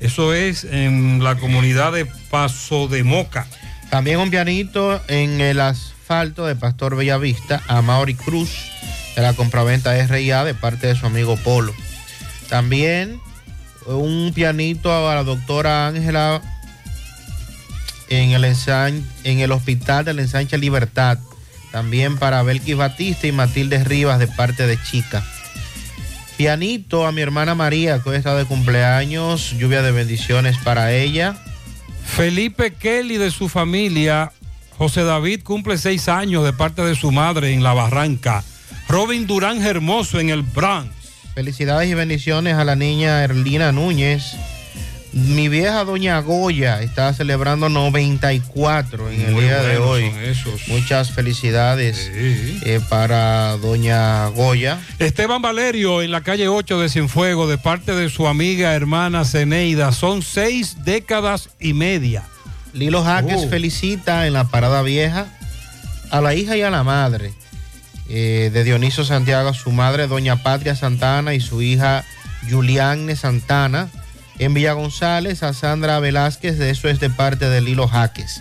Eso 0.00 0.32
es 0.34 0.64
en 0.64 1.24
la 1.24 1.36
comunidad 1.36 1.92
de 1.92 2.06
Paso 2.06 2.86
de 2.88 3.02
Moca. 3.04 3.46
También 3.90 4.18
un 4.20 4.30
pianito 4.30 5.00
en 5.08 5.40
el 5.40 5.60
asfalto 5.60 6.46
de 6.46 6.54
Pastor 6.56 6.94
Bellavista 6.94 7.62
a 7.68 7.80
Mauri 7.82 8.14
Cruz 8.14 8.50
de 9.16 9.22
la 9.22 9.32
compraventa 9.32 9.94
RIA 10.06 10.44
de 10.44 10.54
parte 10.54 10.86
de 10.88 10.94
su 10.94 11.06
amigo 11.06 11.36
Polo. 11.38 11.72
También 12.48 13.20
un 13.86 14.32
pianito 14.34 15.08
a 15.08 15.14
la 15.14 15.24
doctora 15.24 15.88
Ángela 15.88 16.42
en 18.10 18.30
el, 18.32 18.44
ensan- 18.44 19.02
en 19.24 19.40
el 19.40 19.52
hospital 19.52 20.04
del 20.04 20.18
ensanche 20.20 20.58
Libertad. 20.58 21.18
También 21.72 22.16
para 22.16 22.42
Belkis 22.42 22.76
Batista 22.76 23.26
y 23.26 23.32
Matilde 23.32 23.82
Rivas 23.84 24.18
de 24.18 24.26
parte 24.26 24.66
de 24.66 24.80
Chica. 24.82 25.24
Pianito 26.36 27.06
a 27.06 27.12
mi 27.12 27.20
hermana 27.20 27.54
María, 27.54 28.00
que 28.00 28.10
hoy 28.10 28.16
está 28.16 28.36
de 28.36 28.44
cumpleaños. 28.44 29.54
Lluvia 29.58 29.82
de 29.82 29.92
bendiciones 29.92 30.56
para 30.58 30.92
ella. 30.92 31.36
Felipe 32.04 32.72
Kelly 32.72 33.16
de 33.16 33.30
su 33.30 33.48
familia. 33.48 34.32
José 34.76 35.02
David 35.02 35.42
cumple 35.42 35.76
seis 35.76 36.08
años 36.08 36.44
de 36.44 36.52
parte 36.52 36.82
de 36.82 36.94
su 36.94 37.10
madre 37.10 37.52
en 37.52 37.62
La 37.62 37.74
Barranca. 37.74 38.44
Robin 38.88 39.26
Durán 39.26 39.60
Hermoso 39.60 40.20
en 40.20 40.30
el 40.30 40.42
Bronx. 40.42 40.88
Felicidades 41.34 41.90
y 41.90 41.94
bendiciones 41.94 42.54
a 42.54 42.64
la 42.64 42.76
niña 42.76 43.22
Erlina 43.22 43.72
Núñez. 43.72 44.36
Mi 45.12 45.48
vieja 45.48 45.84
doña 45.84 46.18
Goya 46.20 46.82
está 46.82 47.12
celebrando 47.14 47.68
94 47.70 49.10
en 49.10 49.20
el 49.22 49.34
día 49.40 49.62
de 49.62 49.78
hoy. 49.78 50.12
Muchas 50.68 51.12
felicidades 51.12 52.10
eh, 52.12 52.80
para 52.90 53.56
doña 53.56 54.26
Goya. 54.28 54.78
Esteban 54.98 55.40
Valerio 55.40 56.02
en 56.02 56.10
la 56.10 56.20
calle 56.20 56.48
8 56.48 56.80
de 56.80 56.88
Cienfuego 56.90 57.46
de 57.48 57.56
parte 57.56 57.94
de 57.94 58.10
su 58.10 58.28
amiga 58.28 58.74
hermana 58.74 59.24
Ceneida. 59.24 59.92
Son 59.92 60.22
seis 60.22 60.84
décadas 60.84 61.48
y 61.58 61.72
media. 61.72 62.24
Lilo 62.74 63.02
Jaques 63.02 63.38
Oh. 63.46 63.48
felicita 63.48 64.26
en 64.26 64.34
la 64.34 64.44
parada 64.44 64.82
vieja 64.82 65.26
a 66.10 66.20
la 66.20 66.34
hija 66.34 66.56
y 66.56 66.62
a 66.62 66.70
la 66.70 66.84
madre 66.84 67.32
eh, 68.10 68.50
de 68.52 68.62
Dioniso 68.64 69.04
Santiago, 69.04 69.54
su 69.54 69.70
madre 69.72 70.06
doña 70.06 70.42
Patria 70.42 70.76
Santana 70.76 71.32
y 71.34 71.40
su 71.40 71.62
hija 71.62 72.04
Julianne 72.50 73.16
Santana. 73.16 73.88
En 74.38 74.54
Villa 74.54 74.72
González 74.72 75.42
a 75.42 75.52
Sandra 75.52 75.98
Velázquez, 75.98 76.58
de 76.58 76.70
eso 76.70 76.88
es 76.88 77.00
de 77.00 77.10
parte 77.10 77.48
de 77.48 77.60
Lilo 77.60 77.88
Jaques. 77.88 78.40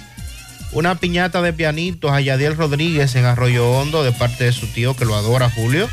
Una 0.72 0.95
piñata 0.95 1.42
de 1.42 1.53
pianitos 1.53 2.11
a 2.11 2.22
Yadiel 2.22 2.56
Rodríguez 2.56 3.16
en 3.16 3.26
Arroyo 3.26 3.72
Hondo 3.72 4.03
de 4.03 4.11
parte 4.11 4.43
de 4.43 4.51
su 4.51 4.67
tío 4.67 4.95
que 4.95 5.06
lo 5.06 5.16
adora 5.16 5.50
Julio. 5.50 5.90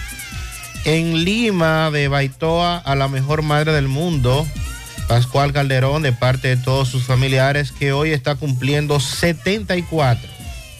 En 0.84 1.24
Lima 1.24 1.90
de 1.90 2.08
Baitoa 2.08 2.76
a 2.76 2.94
la 2.94 3.08
mejor 3.08 3.40
madre 3.40 3.72
del 3.72 3.88
mundo, 3.88 4.46
Pascual 5.08 5.52
Calderón 5.52 6.02
de 6.02 6.12
parte 6.12 6.48
de 6.48 6.56
todos 6.58 6.88
sus 6.88 7.04
familiares 7.04 7.72
que 7.72 7.92
hoy 7.92 8.10
está 8.10 8.34
cumpliendo 8.34 9.00
74. 9.00 10.28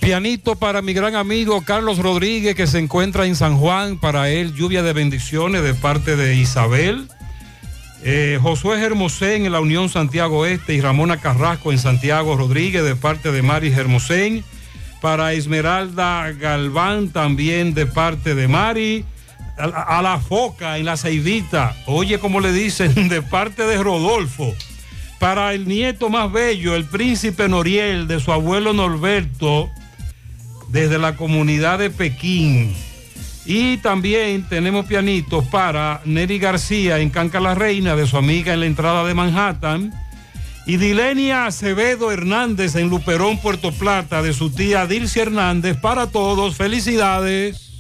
Pianito 0.01 0.57
para 0.57 0.83
mi 0.83 0.93
gran 0.93 1.15
amigo 1.15 1.63
Carlos 1.63 1.99
Rodríguez 1.99 2.55
que 2.55 2.67
se 2.67 2.79
encuentra 2.79 3.25
en 3.25 3.37
San 3.37 3.57
Juan. 3.57 3.99
Para 3.99 4.29
él, 4.29 4.53
lluvia 4.55 4.83
de 4.83 4.93
bendiciones 4.93 5.63
de 5.63 5.73
parte 5.73 6.17
de 6.17 6.35
Isabel. 6.35 7.09
Eh, 8.07 8.39
Josué 8.43 8.81
Hermosén 8.83 9.47
en 9.47 9.53
la 9.53 9.61
Unión 9.61 9.89
Santiago 9.89 10.45
Este 10.45 10.75
y 10.75 10.81
Ramona 10.83 11.17
Carrasco 11.21 11.73
en 11.73 11.79
Santiago 11.79 12.37
Rodríguez 12.37 12.85
de 12.85 12.97
parte 12.97 13.33
de 13.33 13.41
Mari 13.43 13.73
Hermosén. 13.73 14.45
Para 15.01 15.33
Esmeralda 15.33 16.31
Galván 16.33 17.09
también 17.11 17.73
de 17.75 17.87
parte 17.87 18.35
de 18.35 18.47
Mari. 18.49 19.05
A, 19.57 19.67
la- 19.69 19.83
a 19.83 20.03
la 20.03 20.19
foca 20.19 20.79
en 20.79 20.85
la 20.87 20.97
Ceibita. 20.97 21.77
Oye, 21.87 22.19
como 22.19 22.41
le 22.41 22.53
dicen, 22.53 23.09
de 23.09 23.23
parte 23.23 23.63
de 23.67 23.83
Rodolfo. 23.83 24.55
Para 25.21 25.55
el 25.55 25.67
nieto 25.69 26.11
más 26.11 26.31
bello, 26.31 26.75
el 26.75 26.85
príncipe 26.85 27.49
Noriel, 27.49 28.07
de 28.09 28.21
su 28.21 28.33
abuelo 28.33 28.73
Norberto, 28.75 29.71
desde 30.69 30.99
la 30.99 31.17
comunidad 31.17 31.79
de 31.79 31.89
Pekín. 31.89 32.75
Y 33.47 33.77
también 33.79 34.49
tenemos 34.49 34.87
pianitos 34.87 35.45
para 35.47 36.01
Neri 36.05 36.39
García 36.39 36.99
en 36.99 37.11
Canca 37.11 37.41
la 37.41 37.55
Reina, 37.55 37.95
de 37.95 38.07
su 38.07 38.17
amiga 38.17 38.55
en 38.55 38.61
la 38.61 38.67
entrada 38.67 39.05
de 39.05 39.15
Manhattan. 39.15 39.93
Y 40.67 40.79
Dilenia 40.79 41.45
Acevedo 41.45 42.11
Hernández 42.11 42.75
en 42.77 42.89
Luperón, 42.89 43.39
Puerto 43.39 43.71
Plata, 43.71 44.23
de 44.23 44.33
su 44.33 44.51
tía 44.51 44.87
Dilcia 44.87 45.23
Hernández. 45.23 45.77
Para 45.77 46.07
todos, 46.07 46.57
felicidades. 46.57 47.71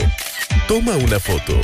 Toma 0.69 0.97
una 0.97 1.19
foto. 1.19 1.59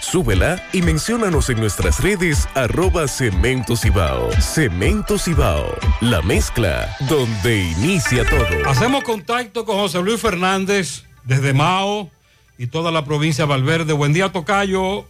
Súbela 0.00 0.60
y 0.72 0.82
menciónanos 0.82 1.48
en 1.48 1.60
nuestras 1.60 2.02
redes 2.02 2.48
arroba 2.54 3.06
Cemento 3.06 3.76
Cibao. 3.76 4.32
Cemento 4.40 5.18
Cibao, 5.18 5.72
la 6.00 6.20
mezcla 6.20 6.96
donde 7.08 7.62
inicia 7.62 8.24
todo. 8.28 8.68
Hacemos 8.68 9.04
contacto 9.04 9.64
con 9.64 9.76
José 9.76 10.02
Luis 10.02 10.20
Fernández 10.20 11.04
desde 11.22 11.52
Mao 11.52 12.10
y 12.58 12.68
toda 12.68 12.90
la 12.90 13.04
provincia 13.04 13.44
de 13.44 13.50
Valverde. 13.50 13.92
Buen 13.92 14.12
día, 14.12 14.32
Tocayo. 14.32 15.06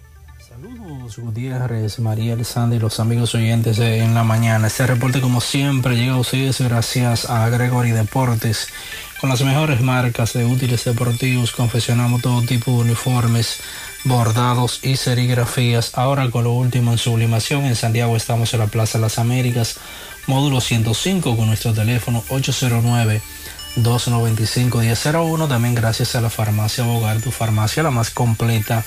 Saludos 0.48 1.18
Gutiérrez, 1.18 1.98
María 1.98 2.42
Sandy 2.42 2.76
y 2.76 2.78
los 2.78 2.98
amigos 2.98 3.34
oyentes 3.34 3.76
de 3.76 3.98
en 3.98 4.14
la 4.14 4.24
mañana. 4.24 4.66
Este 4.66 4.86
reporte 4.86 5.20
como 5.20 5.40
siempre 5.40 5.96
llega 5.96 6.14
a 6.14 6.18
ustedes 6.18 6.60
gracias 6.60 7.28
a 7.28 7.48
Gregory 7.48 7.90
Deportes. 7.90 8.68
Con 9.20 9.30
las 9.30 9.42
mejores 9.42 9.80
marcas 9.80 10.32
de 10.32 10.44
útiles 10.44 10.84
deportivos 10.84 11.52
confeccionamos 11.52 12.22
todo 12.22 12.42
tipo 12.42 12.70
de 12.72 12.78
uniformes, 12.78 13.60
bordados 14.04 14.80
y 14.82 14.96
serigrafías. 14.96 15.96
Ahora 15.96 16.30
con 16.30 16.44
lo 16.44 16.52
último 16.52 16.92
en 16.92 16.98
sublimación 16.98 17.64
en 17.64 17.76
Santiago 17.76 18.16
estamos 18.16 18.52
en 18.54 18.60
la 18.60 18.66
Plaza 18.66 18.98
Las 18.98 19.18
Américas, 19.18 19.78
módulo 20.26 20.60
105 20.60 21.36
con 21.36 21.46
nuestro 21.46 21.74
teléfono 21.74 22.24
809 22.28 23.20
295-1001. 23.76 25.48
También 25.48 25.74
gracias 25.74 26.14
a 26.14 26.20
la 26.20 26.30
farmacia 26.30 26.84
Bogar, 26.84 27.20
tu 27.20 27.30
farmacia 27.30 27.82
la 27.82 27.90
más 27.90 28.10
completa 28.10 28.84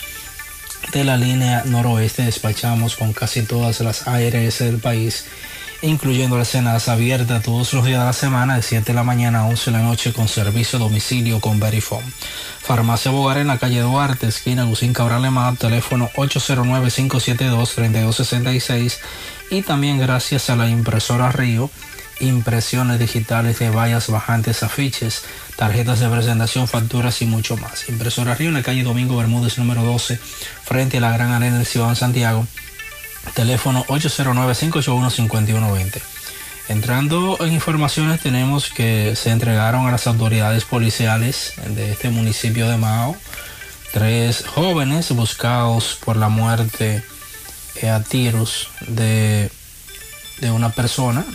de 0.93 1.03
la 1.03 1.17
línea 1.17 1.63
noroeste. 1.65 2.23
Despachamos 2.23 2.95
con 2.95 3.13
casi 3.13 3.43
todas 3.43 3.81
las 3.81 4.07
ARS 4.07 4.59
del 4.59 4.79
país, 4.79 5.25
incluyendo 5.81 6.37
las 6.37 6.49
cenas 6.49 6.89
abiertas 6.89 7.43
todos 7.43 7.73
los 7.73 7.85
días 7.85 7.99
de 7.99 8.05
la 8.05 8.13
semana, 8.13 8.55
de 8.55 8.63
7 8.63 8.85
de 8.85 8.93
la 8.93 9.03
mañana 9.03 9.39
a 9.39 9.45
11 9.45 9.71
de 9.71 9.77
la 9.77 9.83
noche, 9.83 10.13
con 10.13 10.27
servicio 10.27 10.79
domicilio 10.79 11.39
con 11.39 11.59
Verifone. 11.59 12.05
Farmacia 12.61 13.11
Bogar 13.11 13.37
en 13.37 13.47
la 13.47 13.57
calle 13.57 13.81
Duarte, 13.81 14.27
esquina 14.27 14.65
Lucín 14.65 14.93
Cabral 14.93 15.21
Lemar, 15.21 15.57
teléfono 15.57 16.09
809-572-3266. 16.15 18.97
Y 19.51 19.63
también 19.63 19.97
gracias 19.97 20.51
a 20.51 20.55
la 20.55 20.69
impresora 20.69 21.31
Río 21.31 21.71
impresiones 22.19 22.99
digitales 22.99 23.59
de 23.59 23.69
vallas 23.69 24.09
bajantes, 24.09 24.63
afiches, 24.63 25.23
tarjetas 25.55 25.99
de 25.99 26.09
presentación, 26.09 26.67
facturas 26.67 27.21
y 27.21 27.25
mucho 27.25 27.55
más. 27.57 27.87
Impresora 27.89 28.35
Río 28.35 28.49
en 28.49 28.55
la 28.55 28.63
calle 28.63 28.83
Domingo 28.83 29.17
Bermúdez 29.17 29.57
número 29.57 29.83
12, 29.83 30.19
frente 30.63 30.97
a 30.97 31.01
la 31.01 31.11
Gran 31.11 31.31
Arena 31.31 31.59
de 31.59 31.65
Ciudad 31.65 31.95
Santiago. 31.95 32.47
Teléfono 33.33 33.83
809-581-5120. 33.85 36.01
Entrando 36.69 37.37
en 37.41 37.53
informaciones 37.53 38.21
tenemos 38.21 38.69
que 38.69 39.15
se 39.15 39.31
entregaron 39.31 39.87
a 39.87 39.91
las 39.91 40.07
autoridades 40.07 40.65
policiales 40.65 41.53
de 41.67 41.91
este 41.91 42.09
municipio 42.09 42.67
de 42.69 42.77
Mao 42.77 43.15
tres 43.91 44.45
jóvenes 44.45 45.11
buscados 45.11 45.97
por 46.03 46.15
la 46.15 46.29
muerte 46.29 47.03
a 47.91 48.01
tiros 48.01 48.69
de, 48.87 49.49
de 50.41 50.51
una 50.51 50.69
persona 50.69 51.25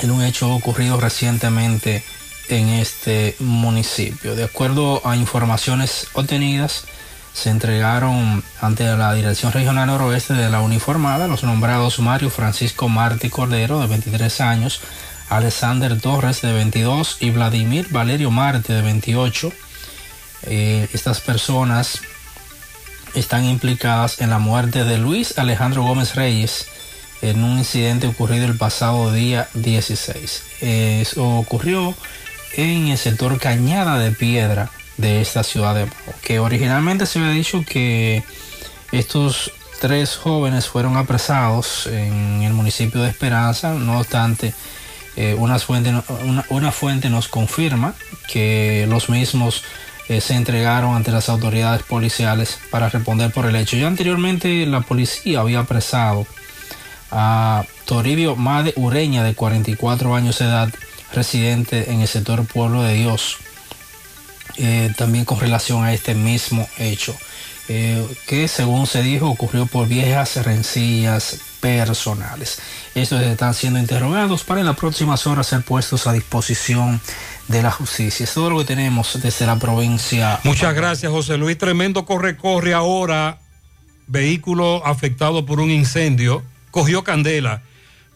en 0.00 0.10
un 0.10 0.22
hecho 0.22 0.52
ocurrido 0.52 1.00
recientemente 1.00 2.04
en 2.48 2.68
este 2.68 3.36
municipio. 3.40 4.34
De 4.34 4.44
acuerdo 4.44 5.02
a 5.06 5.16
informaciones 5.16 6.08
obtenidas, 6.12 6.84
se 7.32 7.50
entregaron 7.50 8.42
ante 8.62 8.84
la 8.96 9.12
Dirección 9.12 9.52
Regional 9.52 9.88
Noroeste 9.88 10.32
de 10.32 10.48
la 10.48 10.62
Uniformada 10.62 11.28
los 11.28 11.44
nombrados 11.44 11.98
Mario 11.98 12.30
Francisco 12.30 12.88
Martí 12.88 13.28
Cordero, 13.28 13.80
de 13.80 13.88
23 13.88 14.40
años, 14.40 14.80
Alexander 15.28 16.00
Torres, 16.00 16.40
de 16.40 16.52
22, 16.52 17.18
y 17.20 17.30
Vladimir 17.30 17.88
Valerio 17.90 18.30
Marte, 18.30 18.72
de 18.72 18.82
28. 18.82 19.52
Eh, 20.44 20.88
estas 20.94 21.20
personas 21.20 22.00
están 23.14 23.44
implicadas 23.44 24.20
en 24.20 24.30
la 24.30 24.38
muerte 24.38 24.84
de 24.84 24.96
Luis 24.98 25.38
Alejandro 25.38 25.82
Gómez 25.82 26.14
Reyes, 26.14 26.68
en 27.22 27.42
un 27.42 27.58
incidente 27.58 28.06
ocurrido 28.06 28.46
el 28.46 28.56
pasado 28.56 29.12
día 29.12 29.48
16. 29.54 30.42
Eso 30.60 31.38
ocurrió 31.38 31.94
en 32.56 32.88
el 32.88 32.98
sector 32.98 33.38
Cañada 33.38 33.98
de 33.98 34.12
Piedra 34.12 34.70
de 34.96 35.20
esta 35.20 35.42
ciudad 35.42 35.74
de 35.74 35.86
que 36.22 36.38
originalmente 36.38 37.06
se 37.06 37.18
había 37.18 37.32
dicho 37.32 37.64
que 37.68 38.24
estos 38.92 39.52
tres 39.80 40.16
jóvenes 40.16 40.66
fueron 40.68 40.96
apresados 40.96 41.86
en 41.86 42.42
el 42.42 42.52
municipio 42.52 43.02
de 43.02 43.10
Esperanza, 43.10 43.74
no 43.74 43.98
obstante, 43.98 44.54
eh, 45.16 45.34
una, 45.38 45.58
fuente, 45.58 45.92
una, 46.50 46.72
fuente 46.72 47.08
nos 47.08 47.28
confirma 47.28 47.94
que 48.28 48.86
los 48.88 49.08
mismos 49.08 49.64
eh, 50.08 50.20
se 50.20 50.34
entregaron 50.34 50.94
ante 50.94 51.10
las 51.10 51.28
autoridades 51.28 51.82
policiales 51.82 52.58
para 52.70 52.88
responder 52.88 53.32
por 53.32 53.46
el 53.46 53.56
hecho. 53.56 53.76
Ya 53.76 53.86
anteriormente 53.86 54.66
la 54.66 54.82
policía 54.82 55.40
había 55.40 55.60
apresado 55.60 56.26
a 57.18 57.64
Toribio 57.86 58.36
Made 58.36 58.74
Ureña, 58.76 59.24
de 59.24 59.34
44 59.34 60.14
años 60.14 60.38
de 60.38 60.44
edad, 60.44 60.68
residente 61.14 61.90
en 61.90 62.02
el 62.02 62.08
sector 62.08 62.46
Pueblo 62.46 62.82
de 62.82 62.92
Dios, 62.92 63.38
eh, 64.58 64.92
también 64.98 65.24
con 65.24 65.40
relación 65.40 65.82
a 65.82 65.94
este 65.94 66.14
mismo 66.14 66.68
hecho, 66.76 67.16
eh, 67.68 68.06
que 68.26 68.48
según 68.48 68.86
se 68.86 69.02
dijo 69.02 69.30
ocurrió 69.30 69.64
por 69.64 69.88
viejas 69.88 70.36
rencillas 70.44 71.38
personales. 71.60 72.58
Estos 72.94 73.22
están 73.22 73.54
siendo 73.54 73.78
interrogados 73.78 74.44
para 74.44 74.60
en 74.60 74.66
las 74.66 74.76
próximas 74.76 75.26
horas 75.26 75.46
ser 75.46 75.62
puestos 75.62 76.06
a 76.06 76.12
disposición 76.12 77.00
de 77.48 77.62
la 77.62 77.70
justicia. 77.70 78.24
Es 78.24 78.34
todo 78.34 78.50
lo 78.50 78.58
que 78.58 78.66
tenemos 78.66 79.18
desde 79.22 79.46
la 79.46 79.56
provincia. 79.56 80.38
Muchas 80.44 80.74
gracias, 80.74 81.10
José 81.10 81.38
Luis. 81.38 81.56
Tremendo 81.56 82.04
corre-corre 82.04 82.74
ahora. 82.74 83.38
Vehículo 84.06 84.86
afectado 84.86 85.46
por 85.46 85.60
un 85.60 85.70
incendio 85.70 86.44
cogió 86.76 87.02
candela 87.02 87.62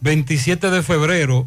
27 0.03 0.71
de 0.71 0.83
febrero 0.83 1.47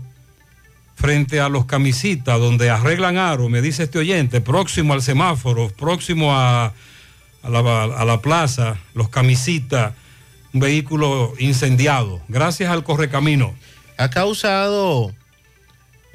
frente 0.95 1.39
a 1.39 1.47
los 1.47 1.65
camisitas 1.65 2.39
donde 2.39 2.71
arreglan 2.71 3.19
aro, 3.19 3.49
me 3.49 3.61
dice 3.61 3.83
este 3.83 3.99
oyente, 3.99 4.41
próximo 4.41 4.93
al 4.93 5.03
semáforo, 5.03 5.69
próximo 5.69 6.35
a, 6.35 6.73
la, 7.43 8.19
plaza, 8.23 8.79
los 8.95 9.09
camisitas, 9.09 9.93
un 10.55 10.61
vehículo 10.61 11.35
incendiado, 11.37 12.19
gracias 12.29 12.71
al 12.71 12.83
correcamino. 12.83 13.53
Ha 13.99 14.09
causado 14.09 15.13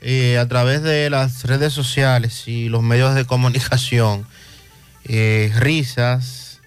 eh, 0.00 0.36
a 0.36 0.48
través 0.48 0.82
de 0.82 1.10
las 1.10 1.44
redes 1.44 1.72
sociales 1.72 2.48
y 2.48 2.68
los 2.68 2.82
medios 2.82 3.14
de 3.14 3.24
comunicación 3.24 4.26
eh, 5.04 5.52
risas, 5.54 6.60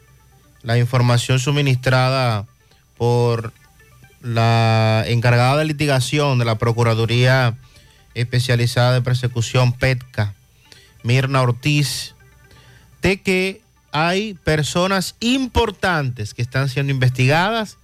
la 0.62 0.78
información 0.78 1.38
suministrada 1.38 2.46
por 2.98 3.52
la 4.22 5.04
encargada 5.08 5.58
de 5.58 5.66
litigación 5.66 6.40
de 6.40 6.46
la 6.46 6.58
Procuraduría 6.58 7.58
Especializada 8.14 8.94
de 8.94 9.02
Persecución 9.02 9.74
PETCA, 9.74 10.36
Mirna 11.04 11.42
Ortiz, 11.42 12.16
de 13.02 13.22
que 13.22 13.62
hay 13.92 14.36
personas 14.36 15.16
importantes 15.20 16.34
que 16.34 16.42
están 16.42 16.70
siendo 16.70 16.92
investigadas 16.92 17.78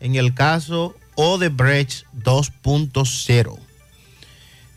en 0.00 0.14
el 0.14 0.34
caso 0.34 0.94
Odebrecht 1.14 2.06
2.0. 2.22 3.58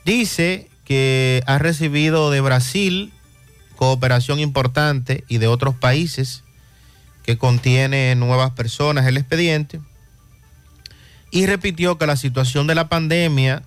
Dice 0.06 0.70
que 0.86 1.44
ha 1.48 1.58
recibido 1.58 2.32
de 2.32 2.42
Brasil 2.42 3.12
cooperación 3.76 4.40
importante 4.40 5.24
y 5.28 5.38
de 5.38 5.48
otros 5.48 5.76
países 5.76 6.44
que 7.24 7.38
contiene 7.38 8.16
nuevas 8.16 8.52
personas 8.52 9.06
el 9.06 9.18
expediente 9.18 9.82
y 11.32 11.46
repitió 11.46 11.98
que 11.98 12.08
la 12.08 12.16
situación 12.16 12.68
de 12.68 12.76
la 12.76 12.90
pandemia 12.90 13.64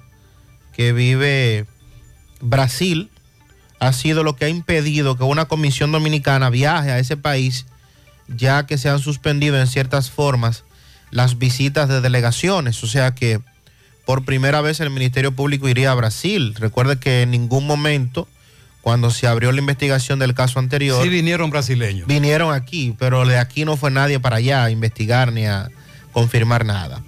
que 0.72 0.92
vive 0.92 1.66
Brasil 2.40 3.10
ha 3.78 3.92
sido 3.92 4.22
lo 4.22 4.36
que 4.36 4.44
ha 4.44 4.48
impedido 4.48 5.16
que 5.16 5.24
una 5.24 5.46
comisión 5.46 5.92
dominicana 5.92 6.50
viaje 6.50 6.90
a 6.90 6.98
ese 6.98 7.16
país, 7.16 7.66
ya 8.28 8.66
que 8.66 8.78
se 8.78 8.88
han 8.88 8.98
suspendido 8.98 9.58
en 9.58 9.66
ciertas 9.66 10.10
formas 10.10 10.64
las 11.10 11.38
visitas 11.38 11.88
de 11.88 12.00
delegaciones. 12.00 12.82
O 12.84 12.86
sea 12.86 13.14
que 13.14 13.40
por 14.04 14.24
primera 14.24 14.60
vez 14.60 14.80
el 14.80 14.90
Ministerio 14.90 15.32
Público 15.32 15.68
iría 15.68 15.92
a 15.92 15.94
Brasil. 15.94 16.54
Recuerde 16.58 16.98
que 16.98 17.22
en 17.22 17.30
ningún 17.30 17.66
momento, 17.66 18.28
cuando 18.82 19.10
se 19.10 19.26
abrió 19.26 19.52
la 19.52 19.60
investigación 19.60 20.18
del 20.18 20.34
caso 20.34 20.58
anterior... 20.58 21.02
Sí 21.02 21.08
vinieron 21.08 21.50
brasileños. 21.50 22.06
Vinieron 22.06 22.52
aquí, 22.52 22.94
pero 22.98 23.24
de 23.24 23.38
aquí 23.38 23.64
no 23.64 23.76
fue 23.76 23.90
nadie 23.90 24.18
para 24.20 24.36
allá 24.36 24.64
a 24.64 24.70
investigar 24.70 25.32
ni 25.32 25.46
a 25.46 25.70
confirmar 26.12 26.64
nada. 26.64 27.02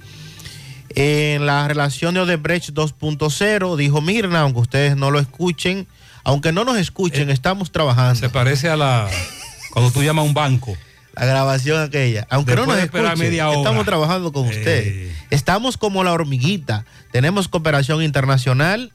En 0.95 1.47
la 1.47 1.69
relación 1.69 2.15
de 2.15 2.21
Odebrecht 2.21 2.71
2.0, 2.71 3.77
dijo 3.77 4.01
Mirna, 4.01 4.41
aunque 4.41 4.61
ustedes 4.61 4.97
no 4.97 5.11
lo 5.11 5.19
escuchen, 5.19 5.87
aunque 6.25 6.53
no 6.53 6.65
nos 6.65 6.77
escuchen, 6.77 7.31
eh, 7.31 7.33
estamos 7.33 7.73
trabajando. 7.73 8.17
Se 8.17 8.29
parece 8.29 8.69
a 8.69 8.77
la 8.77 9.09
cuando 9.73 9.91
tú 9.91 10.03
llamas 10.03 10.25
a 10.25 10.29
un 10.29 10.35
banco. 10.35 10.77
La 11.15 11.27
grabación 11.27 11.83
aquella. 11.83 12.27
Aunque 12.31 12.57
no 12.57 12.65
nos 12.65 12.79
escuchen, 12.79 13.19
media 13.19 13.53
estamos 13.53 13.85
trabajando 13.85 14.33
con 14.33 14.49
ustedes. 14.49 15.15
Estamos 15.31 15.77
como 15.77 16.05
la 16.05 16.13
hormiguita. 16.13 16.87
Tenemos 17.11 17.49
cooperación 17.49 18.03
internacional 18.03 18.93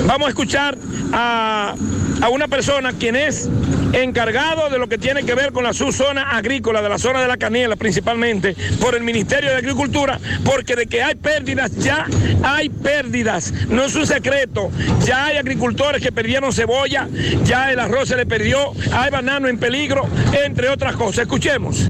vamos 0.07 0.27
a 0.27 0.31
escuchar 0.31 0.77
a, 1.13 1.75
a 2.21 2.29
una 2.29 2.49
persona 2.49 2.93
quien 2.93 3.17
es 3.17 3.49
encargado 3.93 4.69
de 4.71 4.79
lo 4.79 4.89
que 4.89 4.99
tiene 4.99 5.25
que 5.25 5.35
ver 5.35 5.53
con 5.53 5.65
la 5.65 5.73
subzona 5.73 6.31
agrícola, 6.37 6.83
de 6.83 6.89
la 6.89 6.99
zona 6.99 7.21
de 7.21 7.29
la 7.29 7.37
canela 7.37 7.77
principalmente, 7.77 8.55
por 8.81 8.95
el 8.95 9.03
Ministerio 9.03 9.51
de 9.51 9.57
Agricultura, 9.57 10.19
porque 10.45 10.77
de 10.77 10.87
que 10.87 11.03
hay 11.03 11.15
pérdidas, 11.15 11.77
ya 11.77 12.07
hay 12.43 12.69
pérdidas, 12.69 13.53
no 13.69 13.85
es 13.85 13.95
un 13.95 14.07
secreto, 14.07 14.71
ya 15.05 15.27
hay 15.27 15.37
agricultores 15.37 16.03
que 16.03 16.13
perdieron 16.13 16.53
cebolla, 16.53 17.09
ya 17.45 17.73
el 17.73 17.79
arroz 17.79 18.09
se 18.09 18.17
le 18.17 18.27
perdió, 18.27 18.73
hay 18.93 19.11
banano 19.11 19.49
en 19.49 19.59
peligro, 19.59 20.07
entre 20.33 20.69
otras 20.69 20.97
cosas. 20.97 21.21
Escuchemos. 21.21 21.89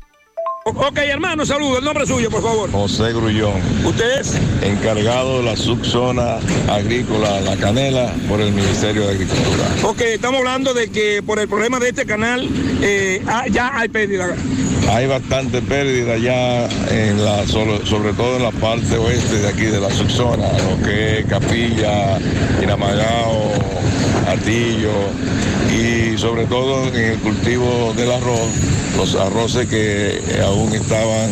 Ok, 0.74 0.98
hermano, 0.98 1.46
saludos. 1.46 1.78
El 1.78 1.84
nombre 1.84 2.06
suyo, 2.06 2.30
por 2.30 2.42
favor. 2.42 2.70
José 2.70 3.12
Grullón. 3.12 3.60
¿Usted 3.84 4.20
es? 4.20 4.34
Encargado 4.62 5.38
de 5.38 5.44
la 5.44 5.56
subzona 5.56 6.38
agrícola 6.68 7.40
La 7.40 7.56
Canela 7.56 8.12
por 8.28 8.40
el 8.40 8.52
Ministerio 8.52 9.06
de 9.06 9.12
Agricultura. 9.12 9.64
Ok, 9.84 10.00
estamos 10.02 10.38
hablando 10.40 10.74
de 10.74 10.90
que 10.90 11.22
por 11.22 11.38
el 11.38 11.48
problema 11.48 11.78
de 11.78 11.88
este 11.88 12.04
canal 12.04 12.46
eh, 12.82 13.22
ah, 13.26 13.46
ya 13.50 13.78
hay 13.78 13.88
pérdida. 13.88 14.34
Hay 14.90 15.06
bastante 15.06 15.62
pérdida 15.62 16.18
ya 16.18 16.66
en 16.90 17.24
la, 17.24 17.46
sobre, 17.46 17.84
sobre 17.86 18.12
todo 18.12 18.36
en 18.36 18.42
la 18.42 18.52
parte 18.52 18.96
oeste 18.96 19.38
de 19.38 19.48
aquí 19.48 19.64
de 19.64 19.80
la 19.80 19.90
subzona, 19.90 20.48
lo 20.52 20.82
que 20.82 21.20
es 21.20 21.26
Capilla, 21.26 22.18
Iramagao, 22.62 23.52
Atillo 24.30 24.92
y 25.72 26.18
sobre 26.18 26.46
todo 26.46 26.88
en 26.88 26.94
el 26.94 27.18
cultivo 27.18 27.92
del 27.96 28.10
arroz, 28.12 28.48
los 28.96 29.14
arroces 29.14 29.68
que 29.68 30.20
aún 30.42 30.74
estaban 30.74 31.30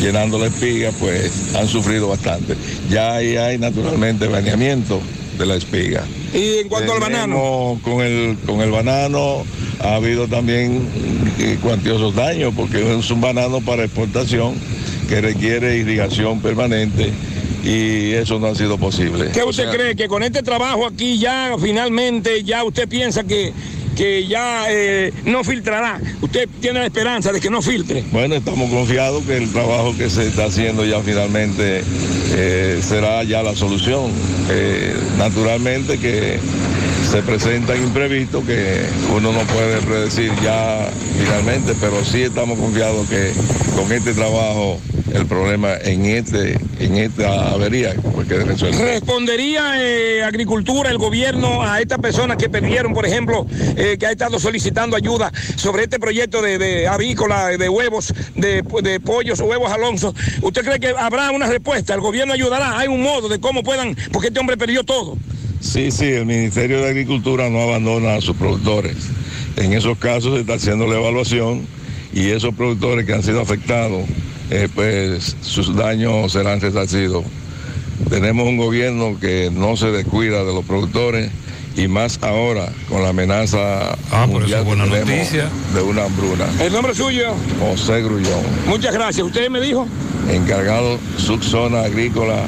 llenando 0.00 0.38
la 0.38 0.46
espiga, 0.46 0.90
pues 0.98 1.54
han 1.54 1.68
sufrido 1.68 2.08
bastante. 2.08 2.56
Ya 2.88 3.14
ahí 3.14 3.36
hay 3.36 3.58
naturalmente 3.58 4.26
baneamiento 4.26 5.00
de 5.38 5.46
la 5.46 5.56
espiga. 5.56 6.04
Y 6.32 6.60
en 6.60 6.68
cuanto 6.68 6.92
al 6.92 7.00
banano. 7.00 7.80
Con 7.82 8.00
el, 8.00 8.36
con 8.46 8.60
el 8.60 8.70
banano 8.70 9.44
ha 9.80 9.96
habido 9.96 10.28
también 10.28 10.88
eh, 11.38 11.58
cuantiosos 11.62 12.14
daños 12.14 12.52
porque 12.54 12.98
es 12.98 13.10
un 13.10 13.20
banano 13.20 13.60
para 13.60 13.84
exportación 13.84 14.54
que 15.08 15.20
requiere 15.20 15.76
irrigación 15.78 16.40
permanente 16.40 17.12
y 17.64 18.12
eso 18.12 18.38
no 18.38 18.46
ha 18.48 18.54
sido 18.54 18.78
posible. 18.78 19.30
¿Qué 19.32 19.42
O 19.42 19.48
usted 19.48 19.64
sea, 19.64 19.72
cree? 19.72 19.96
Que 19.96 20.08
con 20.08 20.22
este 20.22 20.42
trabajo 20.42 20.86
aquí 20.86 21.18
ya 21.18 21.54
finalmente, 21.60 22.42
ya 22.44 22.64
usted 22.64 22.88
piensa 22.88 23.24
que, 23.24 23.52
que 23.96 24.26
ya 24.26 24.66
eh, 24.70 25.12
no 25.24 25.44
filtrará. 25.44 26.00
Usted 26.22 26.48
tiene 26.60 26.80
la 26.80 26.86
esperanza 26.86 27.32
de 27.32 27.40
que 27.40 27.50
no 27.50 27.60
filtre. 27.62 28.04
Bueno, 28.12 28.34
estamos 28.34 28.70
confiados 28.70 29.22
que 29.24 29.36
el 29.36 29.50
trabajo 29.50 29.94
que 29.96 30.08
se 30.08 30.26
está 30.26 30.46
haciendo 30.46 30.84
ya 30.84 31.00
finalmente 31.00 31.82
eh, 32.32 32.80
será 32.82 33.22
ya 33.24 33.42
la 33.42 33.54
solución. 33.54 34.10
Eh, 34.50 34.94
naturalmente 35.18 35.98
que 35.98 36.38
se 37.10 37.22
presentan 37.22 37.76
imprevistos 37.82 38.44
que 38.44 38.82
uno 39.14 39.32
no 39.32 39.40
puede 39.40 39.80
predecir 39.80 40.30
ya 40.44 40.88
finalmente, 41.18 41.74
pero 41.80 42.04
sí 42.04 42.22
estamos 42.22 42.58
confiados 42.58 43.08
que 43.08 43.32
con 43.76 43.90
este 43.92 44.14
trabajo 44.14 44.78
el 45.14 45.26
problema 45.26 45.74
en 45.82 46.04
este 46.04 46.58
en 46.78 46.96
esta 46.96 47.50
avería 47.50 47.94
resuelto. 48.28 48.82
¿Respondería 48.82 49.82
eh, 49.82 50.22
Agricultura, 50.22 50.90
el 50.90 50.98
gobierno, 50.98 51.62
a 51.62 51.80
estas 51.80 51.98
personas 51.98 52.36
que 52.36 52.48
perdieron, 52.48 52.92
por 52.92 53.06
ejemplo, 53.06 53.46
eh, 53.76 53.96
que 53.98 54.06
ha 54.06 54.10
estado 54.10 54.38
solicitando 54.38 54.96
ayuda 54.96 55.32
sobre 55.56 55.84
este 55.84 55.98
proyecto 55.98 56.42
de, 56.42 56.58
de 56.58 56.88
avícola, 56.88 57.48
de 57.48 57.68
huevos, 57.68 58.14
de, 58.34 58.62
de 58.82 59.00
pollos, 59.00 59.40
huevos 59.40 59.70
Alonso? 59.70 60.14
¿Usted 60.42 60.64
cree 60.64 60.80
que 60.80 60.88
habrá 60.88 61.30
una 61.30 61.46
respuesta? 61.46 61.94
¿El 61.94 62.00
gobierno 62.00 62.32
ayudará? 62.32 62.78
¿Hay 62.78 62.88
un 62.88 63.02
modo 63.02 63.28
de 63.28 63.40
cómo 63.40 63.62
puedan, 63.62 63.96
porque 64.12 64.28
este 64.28 64.40
hombre 64.40 64.56
perdió 64.56 64.84
todo? 64.84 65.16
Sí, 65.60 65.90
sí, 65.90 66.06
el 66.06 66.26
Ministerio 66.26 66.80
de 66.80 66.88
Agricultura 66.88 67.50
no 67.50 67.60
abandona 67.60 68.14
a 68.14 68.20
sus 68.20 68.36
productores. 68.36 68.96
En 69.56 69.72
esos 69.72 69.98
casos 69.98 70.34
se 70.34 70.40
está 70.40 70.54
haciendo 70.54 70.86
la 70.86 70.96
evaluación 70.96 71.66
y 72.12 72.30
esos 72.30 72.54
productores 72.54 73.04
que 73.04 73.12
han 73.12 73.22
sido 73.22 73.40
afectados, 73.40 74.04
eh, 74.50 74.68
pues 74.74 75.36
sus 75.42 75.74
daños 75.74 76.32
serán 76.32 76.60
resarcidos. 76.60 77.24
Tenemos 78.08 78.46
un 78.48 78.56
gobierno 78.56 79.18
que 79.20 79.50
no 79.52 79.76
se 79.76 79.90
descuida 79.90 80.44
de 80.44 80.52
los 80.54 80.64
productores 80.64 81.30
y 81.76 81.86
más 81.86 82.18
ahora 82.22 82.72
con 82.88 83.02
la 83.02 83.10
amenaza 83.10 83.96
mundial 84.26 84.64
que 84.64 84.76
tenemos 84.76 85.32
de 85.74 85.82
una 85.82 86.04
hambruna. 86.04 86.46
¿El 86.60 86.72
nombre 86.72 86.94
suyo? 86.94 87.32
José 87.60 88.02
Grullón, 88.02 88.42
Muchas 88.66 88.92
gracias. 88.92 89.24
¿Usted 89.26 89.48
me 89.50 89.60
dijo? 89.60 89.86
encargado 90.30 90.98
subzona 91.16 91.80
agrícola 91.82 92.44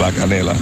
La 0.00 0.12
Canela. 0.12 0.54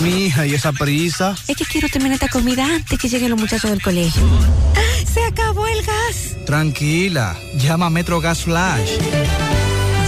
Mi 0.01 0.25
hija, 0.25 0.45
¿y 0.45 0.55
esa 0.55 0.73
prisa? 0.73 1.33
Es 1.47 1.55
que 1.55 1.63
quiero 1.63 1.87
terminar 1.87 2.15
esta 2.15 2.27
comida 2.27 2.65
antes 2.65 2.99
que 2.99 3.07
lleguen 3.07 3.29
los 3.29 3.39
muchachos 3.39 3.71
del 3.71 3.81
colegio. 3.81 4.21
¡Se 5.05 5.23
acabó 5.23 5.65
el 5.65 5.81
gas! 5.85 6.35
Tranquila, 6.45 7.37
llama 7.55 7.85
a 7.85 7.89
Metro 7.89 8.19
Gas 8.19 8.41
Flash. 8.41 8.97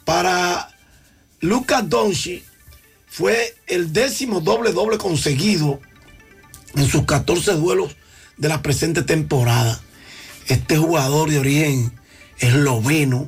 Para 0.06 0.76
Lucas 1.40 1.88
Doncic 1.88 2.44
fue 3.08 3.56
el 3.68 3.94
décimo 3.94 4.42
doble 4.42 4.72
doble 4.72 4.98
conseguido 4.98 5.80
en 6.76 6.88
sus 6.88 7.06
14 7.06 7.53
duelos 7.53 7.95
de 8.38 8.50
la 8.50 8.64
presente 8.64 9.03
temporada. 9.03 9.80
Este 10.48 10.77
jugador 10.77 11.30
de 11.30 11.40
origen 11.40 11.94
esloveno 12.40 13.27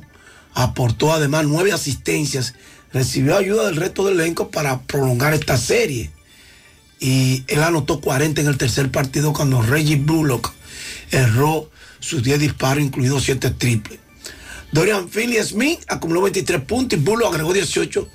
aportó 0.54 1.12
además 1.12 1.46
nueve 1.46 1.70
asistencias, 1.70 2.54
recibió 2.92 3.36
ayuda 3.36 3.66
del 3.66 3.76
resto 3.76 4.04
del 4.04 4.20
elenco 4.20 4.50
para 4.50 4.82
prolongar 4.82 5.34
esta 5.34 5.56
serie 5.56 6.10
y 7.00 7.44
él 7.46 7.62
anotó 7.62 8.00
40 8.00 8.40
en 8.40 8.46
el 8.48 8.58
tercer 8.58 8.90
partido 8.90 9.32
cuando 9.32 9.62
Reggie 9.62 9.96
Bullock 9.96 10.52
erró 11.10 11.70
sus 12.00 12.22
10 12.22 12.40
disparos, 12.40 12.82
incluidos 12.82 13.24
7 13.24 13.50
triples. 13.50 14.00
Dorian 14.72 15.08
Philly 15.08 15.42
Smith 15.42 15.80
acumuló 15.88 16.22
23 16.22 16.62
puntos 16.62 16.98
y 16.98 17.02
Bullock 17.02 17.32
agregó 17.32 17.52
18 17.52 18.08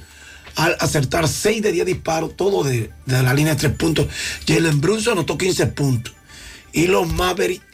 al 0.55 0.77
acertar 0.79 1.27
6 1.27 1.63
de 1.63 1.71
10 1.71 1.85
disparos, 1.85 2.35
todo 2.35 2.63
de, 2.63 2.91
de 3.05 3.23
la 3.23 3.33
línea 3.33 3.55
de 3.55 3.59
3 3.59 3.73
puntos. 3.73 4.07
Jalen 4.47 4.79
Brunson 4.79 5.13
anotó 5.13 5.37
15 5.37 5.67
puntos 5.67 6.13
y 6.71 6.87
los 6.87 7.11
Mavericks 7.11 7.65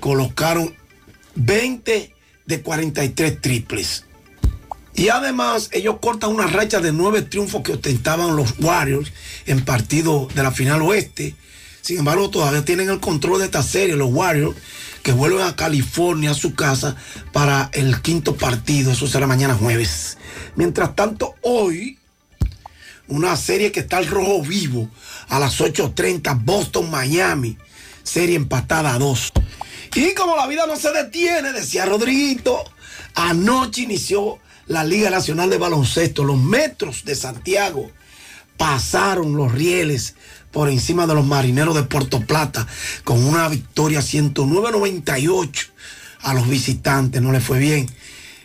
colocaron 0.00 0.74
20 1.34 2.14
de 2.46 2.62
43 2.62 3.40
triples. 3.40 4.04
Y 4.98 5.10
además 5.10 5.68
ellos 5.70 5.98
cortan 6.00 6.30
una 6.30 6.48
racha 6.48 6.80
de 6.80 6.90
nueve 6.90 7.22
triunfos 7.22 7.62
que 7.62 7.74
ostentaban 7.74 8.34
los 8.34 8.54
Warriors 8.58 9.12
en 9.46 9.64
partido 9.64 10.26
de 10.34 10.42
la 10.42 10.50
final 10.50 10.82
oeste. 10.82 11.36
Sin 11.82 11.98
embargo, 11.98 12.30
todavía 12.30 12.64
tienen 12.64 12.90
el 12.90 12.98
control 12.98 13.38
de 13.38 13.44
esta 13.44 13.62
serie, 13.62 13.94
los 13.94 14.12
Warriors, 14.12 14.56
que 15.04 15.12
vuelven 15.12 15.42
a 15.42 15.54
California, 15.54 16.32
a 16.32 16.34
su 16.34 16.56
casa, 16.56 16.96
para 17.32 17.70
el 17.74 18.02
quinto 18.02 18.34
partido. 18.36 18.90
Eso 18.90 19.06
será 19.06 19.28
mañana 19.28 19.54
jueves. 19.54 20.18
Mientras 20.56 20.96
tanto, 20.96 21.36
hoy, 21.42 21.96
una 23.06 23.36
serie 23.36 23.70
que 23.70 23.80
está 23.80 23.98
al 23.98 24.08
rojo 24.08 24.42
vivo 24.42 24.90
a 25.28 25.38
las 25.38 25.60
8.30, 25.60 26.44
Boston, 26.44 26.90
Miami. 26.90 27.56
Serie 28.02 28.34
empatada 28.34 28.94
a 28.94 28.98
dos. 28.98 29.32
Y 29.94 30.12
como 30.14 30.34
la 30.34 30.48
vida 30.48 30.66
no 30.66 30.74
se 30.74 30.90
detiene, 30.90 31.52
decía 31.52 31.86
Rodriguito, 31.86 32.64
anoche 33.14 33.82
inició 33.82 34.40
la 34.68 34.84
Liga 34.84 35.10
Nacional 35.10 35.50
de 35.50 35.58
Baloncesto, 35.58 36.24
los 36.24 36.38
metros 36.38 37.04
de 37.04 37.14
Santiago, 37.14 37.90
pasaron 38.56 39.36
los 39.36 39.52
rieles 39.52 40.14
por 40.52 40.68
encima 40.68 41.06
de 41.06 41.14
los 41.14 41.26
marineros 41.26 41.74
de 41.74 41.84
Puerto 41.84 42.20
Plata 42.20 42.66
con 43.04 43.24
una 43.24 43.48
victoria 43.48 44.00
109-98 44.00 45.68
a 46.20 46.34
los 46.34 46.48
visitantes, 46.48 47.22
no 47.22 47.32
le 47.32 47.40
fue 47.40 47.58
bien. 47.58 47.88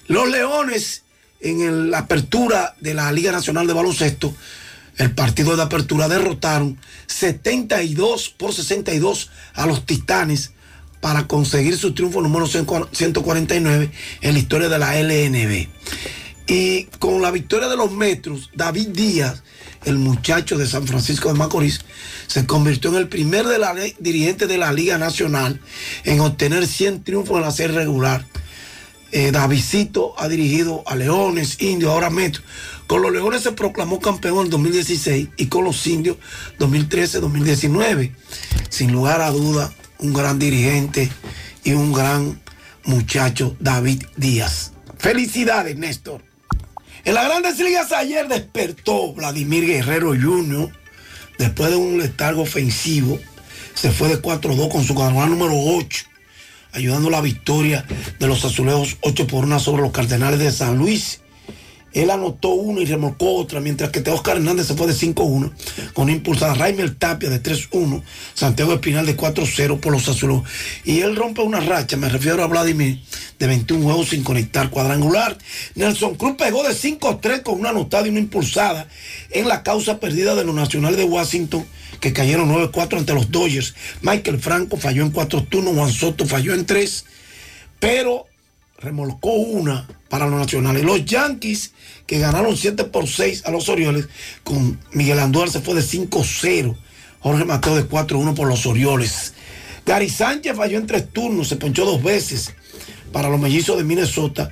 Los 0.07 0.29
Leones 0.29 1.03
en 1.41 1.91
la 1.91 1.99
apertura 1.99 2.75
de 2.79 2.93
la 2.93 3.11
Liga 3.11 3.31
Nacional 3.31 3.67
de 3.67 3.73
Baloncesto, 3.73 4.33
el 4.97 5.11
partido 5.11 5.55
de 5.55 5.63
apertura 5.63 6.07
derrotaron 6.07 6.79
72 7.07 8.29
por 8.29 8.53
62 8.53 9.31
a 9.55 9.65
los 9.65 9.85
Titanes 9.85 10.51
para 11.03 11.27
conseguir 11.27 11.77
su 11.77 11.93
triunfo 11.93 12.21
número 12.21 12.47
149 12.47 13.91
en 14.21 14.33
la 14.33 14.39
historia 14.39 14.69
de 14.69 14.79
la 14.79 14.97
LNB. 14.97 15.67
Y 16.47 16.85
con 16.97 17.21
la 17.21 17.29
victoria 17.29 17.67
de 17.67 17.75
los 17.75 17.91
Metros, 17.91 18.49
David 18.55 18.87
Díaz, 18.87 19.43
el 19.83 19.97
muchacho 19.97 20.57
de 20.57 20.65
San 20.65 20.87
Francisco 20.87 21.27
de 21.27 21.37
Macorís, 21.37 21.81
se 22.27 22.45
convirtió 22.45 22.89
en 22.91 22.95
el 22.95 23.09
primer 23.09 23.45
de 23.45 23.95
dirigente 23.99 24.47
de 24.47 24.57
la 24.57 24.71
Liga 24.71 24.97
Nacional 24.97 25.59
en 26.05 26.21
obtener 26.21 26.65
100 26.65 27.03
triunfos 27.03 27.35
en 27.35 27.41
la 27.41 27.51
serie 27.51 27.75
regular. 27.75 28.25
Eh, 29.11 29.31
Davidcito 29.33 30.13
ha 30.17 30.29
dirigido 30.29 30.83
a 30.85 30.95
Leones, 30.95 31.61
Indios, 31.61 31.91
ahora 31.91 32.11
Metro. 32.11 32.43
Con 32.87 33.01
los 33.01 33.11
Leones 33.11 33.41
se 33.41 33.51
proclamó 33.51 33.99
campeón 33.99 34.45
en 34.45 34.51
2016 34.51 35.27
y 35.35 35.47
con 35.47 35.65
los 35.65 35.85
Indios 35.85 36.15
2013-2019. 36.59 38.11
Sin 38.69 38.93
lugar 38.93 39.19
a 39.19 39.31
duda, 39.31 39.73
un 40.03 40.13
gran 40.13 40.37
dirigente 40.37 41.09
y 41.63 41.71
un 41.71 41.93
gran 41.93 42.41
muchacho, 42.83 43.55
David 43.59 44.03
Díaz. 44.17 44.73
Felicidades, 44.99 45.77
Néstor. 45.77 46.21
En 47.05 47.15
las 47.15 47.25
grandes 47.25 47.57
ligas 47.59 47.91
ayer 47.91 48.27
despertó 48.27 49.13
Vladimir 49.13 49.65
Guerrero 49.65 50.09
Jr. 50.09 50.69
después 51.39 51.71
de 51.71 51.77
un 51.77 51.97
letargo 51.97 52.41
ofensivo. 52.41 53.17
Se 53.73 53.91
fue 53.91 54.09
de 54.09 54.21
4-2 54.21 54.69
con 54.69 54.83
su 54.83 54.93
cuadrangular 54.93 55.29
número 55.29 55.53
8, 55.55 56.05
ayudando 56.73 57.09
la 57.09 57.21
victoria 57.21 57.85
de 58.19 58.27
los 58.27 58.43
azulejos 58.45 58.97
8 59.01 59.25
por 59.27 59.45
1 59.45 59.59
sobre 59.59 59.81
los 59.81 59.91
Cardenales 59.91 60.39
de 60.39 60.51
San 60.51 60.77
Luis. 60.77 61.21
Él 61.93 62.09
anotó 62.09 62.49
uno 62.49 62.81
y 62.81 62.85
remolcó 62.85 63.35
otra, 63.35 63.59
mientras 63.59 63.91
que 63.91 63.99
Oscar 64.09 64.37
Hernández 64.37 64.67
se 64.67 64.75
fue 64.75 64.87
de 64.87 64.93
5-1 64.93 65.51
con 65.93 66.09
impulsada 66.09 66.55
Raimel 66.55 66.95
Tapia 66.95 67.29
de 67.29 67.41
3-1, 67.41 68.01
Santiago 68.33 68.73
Espinal 68.73 69.05
de 69.05 69.15
4-0 69.15 69.79
por 69.79 69.91
los 69.91 70.07
azulejos. 70.09 70.49
Y 70.83 71.01
él 71.01 71.15
rompe 71.15 71.41
una 71.41 71.59
racha, 71.59 71.95
me 71.97 72.09
refiero 72.09 72.43
a 72.43 72.47
Vladimir, 72.47 72.99
de 73.37 73.47
21 73.47 73.83
juegos 73.83 74.09
sin 74.09 74.23
conectar 74.23 74.69
cuadrangular. 74.69 75.37
Nelson 75.75 76.15
Cruz 76.15 76.35
pegó 76.37 76.63
de 76.63 76.73
5-3 76.73 77.43
con 77.43 77.59
una 77.59 77.69
anotada 77.69 78.07
y 78.07 78.09
una 78.09 78.19
impulsada 78.19 78.87
en 79.29 79.47
la 79.47 79.63
causa 79.63 79.99
perdida 79.99 80.35
de 80.35 80.43
los 80.43 80.55
nacionales 80.55 80.97
de 80.97 81.05
Washington, 81.05 81.65
que 81.99 82.11
cayeron 82.11 82.49
9-4 82.49 82.97
ante 82.97 83.13
los 83.13 83.31
Dodgers. 83.31 83.75
Michael 84.01 84.39
Franco 84.39 84.77
falló 84.77 85.03
en 85.03 85.11
4 85.11 85.43
turnos, 85.43 85.75
Juan 85.75 85.91
Soto 85.91 86.25
falló 86.25 86.53
en 86.53 86.65
3, 86.65 87.05
pero 87.79 88.25
remolcó 88.79 89.33
una 89.33 89.87
para 90.13 90.27
los 90.27 90.39
nacionales. 90.39 90.83
Los 90.83 91.05
Yankees, 91.05 91.71
que 92.05 92.19
ganaron 92.19 92.55
7 92.55 92.83
por 92.83 93.07
6 93.07 93.45
a 93.47 93.49
los 93.49 93.67
Orioles, 93.67 94.09
con 94.43 94.79
Miguel 94.91 95.17
Anduar 95.17 95.49
se 95.49 95.59
fue 95.59 95.73
de 95.73 95.81
5-0. 95.81 96.75
Jorge 97.19 97.45
Mateo 97.45 97.75
de 97.75 97.89
4-1 97.89 98.35
por 98.35 98.47
los 98.47 98.67
Orioles. 98.67 99.33
Gary 99.87 100.09
Sánchez 100.09 100.55
falló 100.55 100.77
en 100.77 100.85
tres 100.85 101.09
turnos, 101.11 101.47
se 101.47 101.55
ponchó 101.55 101.83
dos 101.83 102.03
veces 102.03 102.53
para 103.11 103.27
los 103.27 103.39
mellizos 103.39 103.75
de 103.75 103.85
Minnesota, 103.85 104.51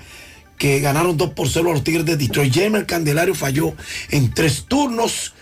que 0.57 0.79
ganaron 0.79 1.15
2 1.15 1.29
por 1.33 1.47
0 1.47 1.69
a 1.69 1.73
los 1.73 1.83
Tigres 1.83 2.07
de 2.07 2.17
Detroit. 2.17 2.55
Jamer 2.55 2.87
Candelario 2.87 3.35
falló 3.35 3.75
en 4.09 4.33
tres 4.33 4.65
turnos. 4.67 5.35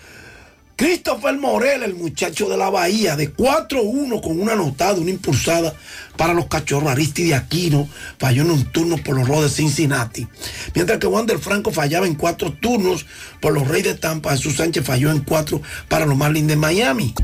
Christopher 0.80 1.36
Morel, 1.36 1.82
el 1.82 1.94
muchacho 1.94 2.48
de 2.48 2.56
la 2.56 2.70
Bahía, 2.70 3.14
de 3.14 3.36
4-1 3.36 4.22
con 4.22 4.40
una 4.40 4.54
anotada, 4.54 4.94
una 4.94 5.10
impulsada 5.10 5.74
para 6.16 6.32
los 6.32 6.46
cachorros. 6.46 6.90
Aristide 6.90 7.34
Aquino 7.34 7.86
falló 8.18 8.44
en 8.44 8.50
un 8.50 8.64
turno 8.64 8.96
por 8.96 9.14
los 9.14 9.28
Rojos 9.28 9.44
de 9.44 9.50
Cincinnati. 9.50 10.26
Mientras 10.74 10.98
que 10.98 11.06
Wander 11.06 11.38
Franco 11.38 11.70
fallaba 11.70 12.06
en 12.06 12.14
cuatro 12.14 12.54
turnos 12.54 13.04
por 13.42 13.52
los 13.52 13.68
Reyes 13.68 13.92
de 13.92 13.94
Tampa. 13.96 14.30
Jesús 14.30 14.56
Sánchez 14.56 14.82
falló 14.82 15.10
en 15.10 15.20
cuatro 15.20 15.60
para 15.86 16.06
los 16.06 16.16
Marlins 16.16 16.48
de 16.48 16.56
Miami. 16.56 17.14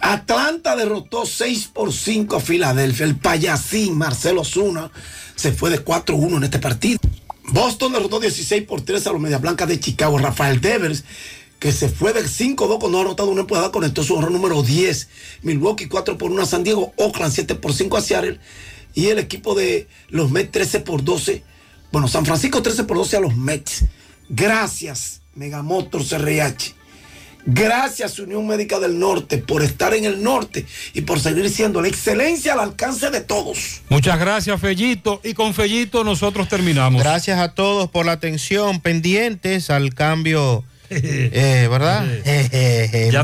Atlanta 0.00 0.74
derrotó 0.74 1.26
6 1.26 1.70
por 1.72 1.92
5 1.92 2.34
a 2.34 2.40
Filadelfia. 2.40 3.06
El 3.06 3.14
payasín 3.14 3.96
Marcelo 3.96 4.42
Zuna 4.44 4.90
se 5.36 5.52
fue 5.52 5.70
de 5.70 5.84
4-1 5.84 6.38
en 6.38 6.42
este 6.42 6.58
partido. 6.58 6.98
Boston 7.52 7.92
derrotó 7.92 8.18
16 8.18 8.64
por 8.64 8.80
3 8.80 9.06
a 9.06 9.12
los 9.12 9.20
Medias 9.20 9.40
Blancas 9.40 9.68
de 9.68 9.78
Chicago. 9.78 10.18
Rafael 10.18 10.60
Devers, 10.60 11.04
que 11.64 11.72
se 11.72 11.88
fue 11.88 12.12
de 12.12 12.22
5-2 12.24 12.78
cuando 12.78 12.98
ha 12.98 13.00
anotado 13.00 13.30
una 13.30 13.40
empujada, 13.40 13.72
conectó 13.72 14.02
su 14.02 14.14
honor 14.14 14.30
número 14.30 14.62
10. 14.62 15.08
Milwaukee 15.40 15.88
4 15.88 16.18
por 16.18 16.30
1 16.30 16.42
a 16.42 16.44
San 16.44 16.62
Diego. 16.62 16.92
Oakland 16.98 17.32
7 17.32 17.54
por 17.54 17.72
5 17.72 17.96
a 17.96 18.02
Seattle. 18.02 18.38
Y 18.92 19.06
el 19.06 19.18
equipo 19.18 19.54
de 19.54 19.88
los 20.10 20.30
Mets 20.30 20.50
13 20.50 20.80
por 20.80 21.02
12. 21.02 21.42
Bueno, 21.90 22.06
San 22.06 22.26
Francisco 22.26 22.60
13 22.60 22.84
por 22.84 22.98
12 22.98 23.16
a 23.16 23.20
los 23.20 23.34
Mets. 23.34 23.86
Gracias, 24.28 25.22
Megamotors 25.36 26.12
RH. 26.12 26.74
Gracias 27.46 28.18
Unión 28.18 28.46
Médica 28.46 28.78
del 28.78 28.98
Norte 28.98 29.38
por 29.38 29.62
estar 29.62 29.94
en 29.94 30.04
el 30.04 30.22
norte 30.22 30.66
y 30.92 31.00
por 31.00 31.18
seguir 31.18 31.48
siendo 31.48 31.80
la 31.80 31.88
excelencia 31.88 32.52
al 32.52 32.60
alcance 32.60 33.08
de 33.08 33.22
todos. 33.22 33.80
Muchas 33.88 34.20
gracias, 34.20 34.60
Fellito. 34.60 35.22
Y 35.24 35.32
con 35.32 35.54
Fellito 35.54 36.04
nosotros 36.04 36.46
terminamos. 36.46 37.02
Gracias 37.02 37.38
a 37.38 37.54
todos 37.54 37.88
por 37.88 38.04
la 38.04 38.12
atención, 38.12 38.82
pendientes 38.82 39.70
al 39.70 39.94
cambio, 39.94 40.62
eh, 41.02 41.68
¿verdad? 41.70 42.06
Ya 43.12 43.22